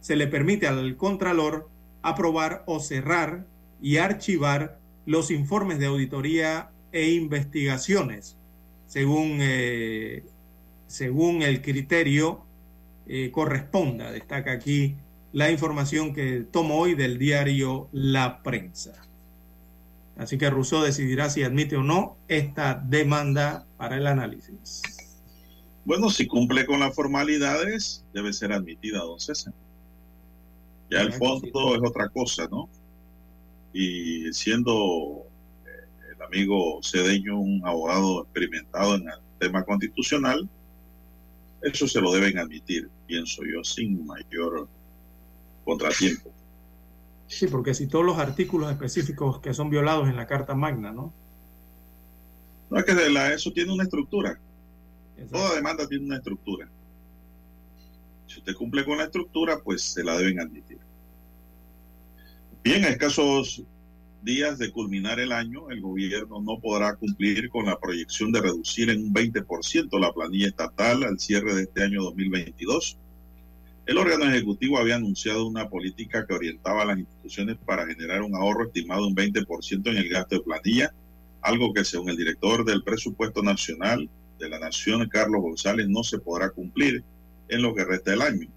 se 0.00 0.16
le 0.16 0.26
permite 0.26 0.66
al 0.66 0.96
Contralor 0.96 1.70
aprobar 2.02 2.62
o 2.66 2.80
cerrar 2.80 3.46
y 3.80 3.96
archivar 3.96 4.78
los 5.06 5.30
informes 5.30 5.78
de 5.78 5.86
auditoría 5.86 6.70
e 6.92 7.10
investigaciones, 7.12 8.36
según, 8.86 9.38
eh, 9.40 10.24
según 10.86 11.42
el 11.42 11.62
criterio 11.62 12.44
eh, 13.06 13.30
corresponda. 13.30 14.10
Destaca 14.10 14.52
aquí 14.52 14.96
la 15.32 15.50
información 15.50 16.14
que 16.14 16.46
tomo 16.50 16.78
hoy 16.78 16.94
del 16.94 17.18
diario 17.18 17.88
La 17.92 18.42
Prensa. 18.42 18.92
Así 20.16 20.36
que 20.38 20.50
Rousseau 20.50 20.82
decidirá 20.82 21.30
si 21.30 21.42
admite 21.42 21.76
o 21.76 21.82
no 21.82 22.16
esta 22.28 22.74
demanda 22.74 23.66
para 23.76 23.96
el 23.96 24.06
análisis. 24.06 24.82
Bueno, 25.84 26.10
si 26.10 26.26
cumple 26.26 26.64
con 26.64 26.80
las 26.80 26.94
formalidades, 26.94 28.04
debe 28.12 28.32
ser 28.32 28.52
admitida, 28.52 28.98
don 28.98 29.18
César. 29.18 29.52
Ya 30.90 31.00
el 31.00 31.12
fondo 31.12 31.74
es 31.74 31.80
otra 31.82 32.08
cosa, 32.10 32.46
¿no? 32.50 32.68
Y 33.72 34.32
siendo 34.32 35.24
eh, 35.64 36.12
el 36.14 36.22
amigo 36.22 36.80
Cedeño 36.82 37.40
un 37.40 37.66
abogado 37.66 38.22
experimentado 38.22 38.96
en 38.96 39.08
el 39.08 39.18
tema 39.40 39.64
constitucional, 39.64 40.48
eso 41.62 41.86
se 41.86 42.00
lo 42.00 42.12
deben 42.12 42.38
admitir, 42.38 42.90
pienso 43.06 43.42
yo, 43.44 43.62
sin 43.62 44.04
mayor 44.06 44.68
contratiempo. 45.64 46.32
Sí, 47.28 47.46
porque 47.46 47.72
si 47.72 47.86
todos 47.86 48.04
los 48.04 48.18
artículos 48.18 48.70
específicos 48.70 49.40
que 49.40 49.54
son 49.54 49.70
violados 49.70 50.08
en 50.08 50.16
la 50.16 50.26
Carta 50.26 50.54
Magna, 50.54 50.92
¿no? 50.92 51.12
No, 52.68 52.78
es 52.78 52.84
que 52.84 52.94
de 52.94 53.10
la, 53.10 53.32
eso 53.32 53.52
tiene 53.52 53.72
una 53.72 53.84
estructura. 53.84 54.38
Toda 55.30 55.54
demanda 55.54 55.86
tiene 55.86 56.04
una 56.04 56.16
estructura. 56.16 56.68
Si 58.26 58.38
usted 58.38 58.54
cumple 58.54 58.84
con 58.84 58.98
la 58.98 59.04
estructura, 59.04 59.60
pues 59.62 59.82
se 59.82 60.02
la 60.02 60.16
deben 60.16 60.40
admitir. 60.40 60.78
Bien, 62.64 62.84
a 62.84 62.88
escasos 62.88 63.62
días 64.22 64.58
de 64.58 64.70
culminar 64.70 65.18
el 65.20 65.32
año, 65.32 65.70
el 65.70 65.80
gobierno 65.80 66.40
no 66.40 66.58
podrá 66.60 66.94
cumplir 66.94 67.48
con 67.50 67.66
la 67.66 67.78
proyección 67.78 68.30
de 68.30 68.40
reducir 68.40 68.90
en 68.90 69.04
un 69.04 69.14
20% 69.14 70.00
la 70.00 70.12
planilla 70.12 70.48
estatal 70.48 71.02
al 71.02 71.18
cierre 71.18 71.54
de 71.54 71.62
este 71.62 71.82
año 71.82 72.02
2022. 72.02 72.98
El 73.84 73.98
órgano 73.98 74.24
ejecutivo 74.26 74.78
había 74.78 74.96
anunciado 74.96 75.44
una 75.46 75.68
política 75.68 76.24
que 76.24 76.34
orientaba 76.34 76.82
a 76.82 76.86
las 76.86 76.98
instituciones 76.98 77.56
para 77.66 77.84
generar 77.86 78.22
un 78.22 78.34
ahorro 78.36 78.66
estimado 78.66 79.02
de 79.02 79.08
un 79.08 79.16
20% 79.16 79.90
en 79.90 79.96
el 79.96 80.08
gasto 80.08 80.36
de 80.36 80.42
planilla, 80.42 80.94
algo 81.40 81.72
que 81.74 81.84
según 81.84 82.10
el 82.10 82.16
director 82.16 82.64
del 82.64 82.84
presupuesto 82.84 83.42
nacional 83.42 84.08
de 84.38 84.48
la 84.48 84.60
Nación, 84.60 85.08
Carlos 85.08 85.42
González, 85.42 85.88
no 85.88 86.04
se 86.04 86.20
podrá 86.20 86.50
cumplir 86.50 87.02
en 87.48 87.62
lo 87.62 87.74
que 87.74 87.84
resta 87.84 88.12
del 88.12 88.22
año. 88.22 88.48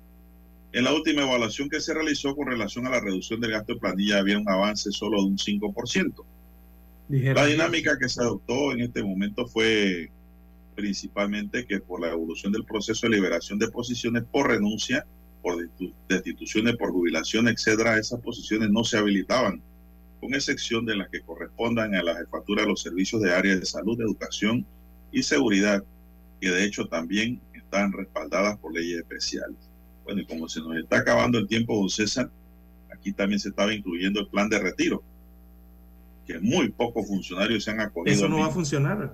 En 0.75 0.83
la 0.83 0.93
última 0.93 1.21
evaluación 1.21 1.69
que 1.69 1.79
se 1.79 1.93
realizó 1.93 2.35
con 2.35 2.47
relación 2.47 2.85
a 2.85 2.89
la 2.89 2.99
reducción 2.99 3.39
del 3.39 3.51
gasto 3.51 3.73
de 3.73 3.79
planilla 3.79 4.19
había 4.19 4.37
un 4.37 4.49
avance 4.49 4.91
solo 4.91 5.21
de 5.21 5.27
un 5.29 5.37
5%. 5.37 6.25
La 7.07 7.45
dinámica 7.45 7.97
que 7.97 8.09
se 8.09 8.19
adoptó 8.19 8.73
en 8.73 8.81
este 8.81 9.01
momento 9.01 9.47
fue 9.47 10.11
principalmente 10.75 11.65
que 11.65 11.79
por 11.79 12.01
la 12.01 12.09
evolución 12.09 12.51
del 12.51 12.65
proceso 12.65 13.07
de 13.07 13.15
liberación 13.15 13.57
de 13.57 13.69
posiciones 13.69 14.25
por 14.29 14.49
renuncia, 14.49 15.05
por 15.41 15.65
destituciones, 16.09 16.75
por 16.75 16.91
jubilación, 16.91 17.47
etcétera, 17.47 17.97
esas 17.97 18.19
posiciones 18.19 18.69
no 18.69 18.83
se 18.83 18.97
habilitaban, 18.97 19.61
con 20.19 20.33
excepción 20.33 20.85
de 20.85 20.97
las 20.97 21.07
que 21.07 21.21
correspondan 21.21 21.95
a 21.95 22.03
la 22.03 22.17
jefatura 22.17 22.63
de 22.63 22.67
los 22.67 22.81
servicios 22.81 23.21
de 23.21 23.33
área 23.33 23.55
de 23.55 23.65
salud, 23.65 24.01
educación 24.01 24.65
y 25.13 25.23
seguridad, 25.23 25.85
que 26.41 26.49
de 26.49 26.65
hecho 26.65 26.85
también 26.85 27.39
están 27.53 27.93
respaldadas 27.93 28.57
por 28.57 28.73
leyes 28.73 28.97
especiales. 28.97 29.55
Bueno, 30.05 30.21
y 30.21 30.25
como 30.25 30.47
se 30.47 30.61
nos 30.61 30.77
está 30.77 30.99
acabando 30.99 31.37
el 31.39 31.47
tiempo, 31.47 31.75
don 31.75 31.89
César, 31.89 32.29
aquí 32.93 33.11
también 33.11 33.39
se 33.39 33.49
estaba 33.49 33.73
incluyendo 33.73 34.21
el 34.21 34.27
plan 34.27 34.47
de 34.47 34.59
retiro, 34.59 35.03
que 36.25 36.39
muy 36.39 36.69
pocos 36.69 37.07
funcionarios 37.07 37.63
se 37.63 37.71
han 37.71 37.81
acogido. 37.81 38.15
Eso 38.15 38.29
no 38.29 38.39
va 38.39 38.47
a 38.47 38.51
funcionar. 38.51 39.13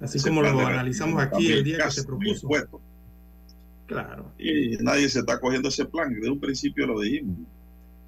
Así 0.00 0.20
como 0.20 0.40
lo 0.40 0.66
analizamos 0.66 1.20
aquí 1.20 1.52
el 1.52 1.64
día 1.64 1.84
que 1.84 1.90
se 1.90 2.04
propuso. 2.04 2.48
Claro. 3.86 4.32
Y 4.38 4.76
nadie 4.78 5.08
se 5.08 5.18
está 5.18 5.34
acogiendo 5.34 5.68
ese 5.68 5.84
plan, 5.84 6.14
desde 6.14 6.30
un 6.30 6.38
principio 6.38 6.86
lo 6.86 7.00
dijimos. 7.00 7.36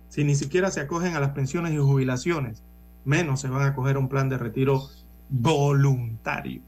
Si 0.09 0.23
ni 0.23 0.37
siquiera 0.37 0.71
se 0.71 0.81
acogen 0.81 1.17
a 1.17 1.21
las 1.21 1.31
pensiones 1.31 1.73
y 1.73 1.79
jubilaciones, 1.79 2.63
menos 3.05 3.41
se 3.41 3.49
van 3.49 3.63
a 3.63 3.67
acoger 3.69 3.97
a 3.97 3.99
un 3.99 4.09
plan 4.09 4.29
de 4.29 4.39
retiro 4.39 4.89
voluntario. 5.29 6.63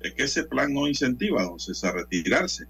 Es 0.00 0.12
que 0.14 0.24
ese 0.24 0.44
plan 0.44 0.74
no 0.74 0.86
incentiva 0.86 1.42
entonces 1.42 1.82
a 1.84 1.92
retirarse. 1.92 2.66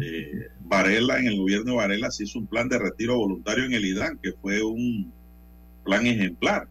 Eh, 0.00 0.48
Varela, 0.60 1.18
en 1.18 1.26
el 1.26 1.38
gobierno 1.38 1.72
de 1.72 1.76
Varela, 1.76 2.10
se 2.10 2.24
hizo 2.24 2.38
un 2.38 2.46
plan 2.46 2.68
de 2.68 2.78
retiro 2.78 3.16
voluntario 3.16 3.64
en 3.64 3.72
el 3.72 3.84
IDAN, 3.84 4.18
que 4.22 4.32
fue 4.32 4.62
un 4.62 5.12
plan 5.84 6.06
ejemplar. 6.06 6.68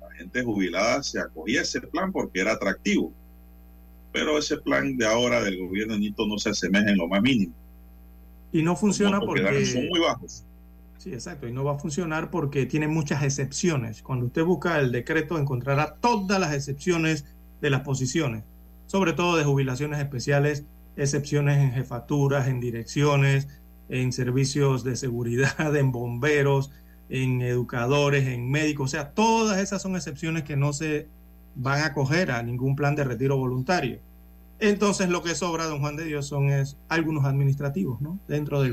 La 0.00 0.10
gente 0.16 0.42
jubilada 0.42 1.02
se 1.02 1.20
acogía 1.20 1.60
a 1.60 1.62
ese 1.62 1.80
plan 1.80 2.12
porque 2.12 2.40
era 2.40 2.52
atractivo. 2.52 3.12
Pero 4.12 4.38
ese 4.38 4.58
plan 4.58 4.96
de 4.96 5.06
ahora 5.06 5.42
del 5.42 5.58
gobierno 5.58 5.94
de 5.94 6.00
Nito 6.00 6.26
no 6.26 6.36
se 6.38 6.50
asemeja 6.50 6.90
en 6.90 6.98
lo 6.98 7.08
más 7.08 7.22
mínimo. 7.22 7.54
Y 8.52 8.62
no 8.62 8.76
funciona 8.76 9.20
porque, 9.20 9.42
porque... 9.42 9.66
Son 9.66 9.88
muy 9.88 10.00
bajos. 10.00 10.44
Sí, 10.98 11.12
exacto. 11.12 11.48
Y 11.48 11.52
no 11.52 11.64
va 11.64 11.72
a 11.72 11.78
funcionar 11.78 12.30
porque 12.30 12.66
tiene 12.66 12.86
muchas 12.86 13.22
excepciones. 13.24 14.02
Cuando 14.02 14.26
usted 14.26 14.44
busca 14.44 14.78
el 14.78 14.92
decreto 14.92 15.38
encontrará 15.38 15.96
todas 16.00 16.38
las 16.38 16.54
excepciones 16.54 17.24
de 17.60 17.70
las 17.70 17.80
posiciones, 17.80 18.44
sobre 18.86 19.12
todo 19.12 19.36
de 19.36 19.44
jubilaciones 19.44 19.98
especiales 19.98 20.64
excepciones 20.96 21.58
en 21.58 21.72
jefaturas, 21.72 22.48
en 22.48 22.60
direcciones, 22.60 23.48
en 23.88 24.12
servicios 24.12 24.84
de 24.84 24.96
seguridad, 24.96 25.76
en 25.76 25.92
bomberos, 25.92 26.70
en 27.08 27.42
educadores, 27.42 28.26
en 28.26 28.50
médicos. 28.50 28.86
O 28.86 28.88
sea, 28.88 29.10
todas 29.10 29.58
esas 29.58 29.82
son 29.82 29.96
excepciones 29.96 30.44
que 30.44 30.56
no 30.56 30.72
se 30.72 31.08
van 31.54 31.82
a 31.82 31.92
coger 31.92 32.30
a 32.30 32.42
ningún 32.42 32.76
plan 32.76 32.94
de 32.94 33.04
retiro 33.04 33.36
voluntario. 33.36 33.98
Entonces 34.58 35.08
lo 35.08 35.22
que 35.22 35.34
sobra, 35.34 35.66
don 35.66 35.80
Juan 35.80 35.96
de 35.96 36.04
Dios, 36.04 36.26
son 36.26 36.48
es 36.48 36.76
algunos 36.88 37.24
administrativos, 37.24 38.00
¿no? 38.00 38.20
Dentro 38.28 38.62
del 38.62 38.70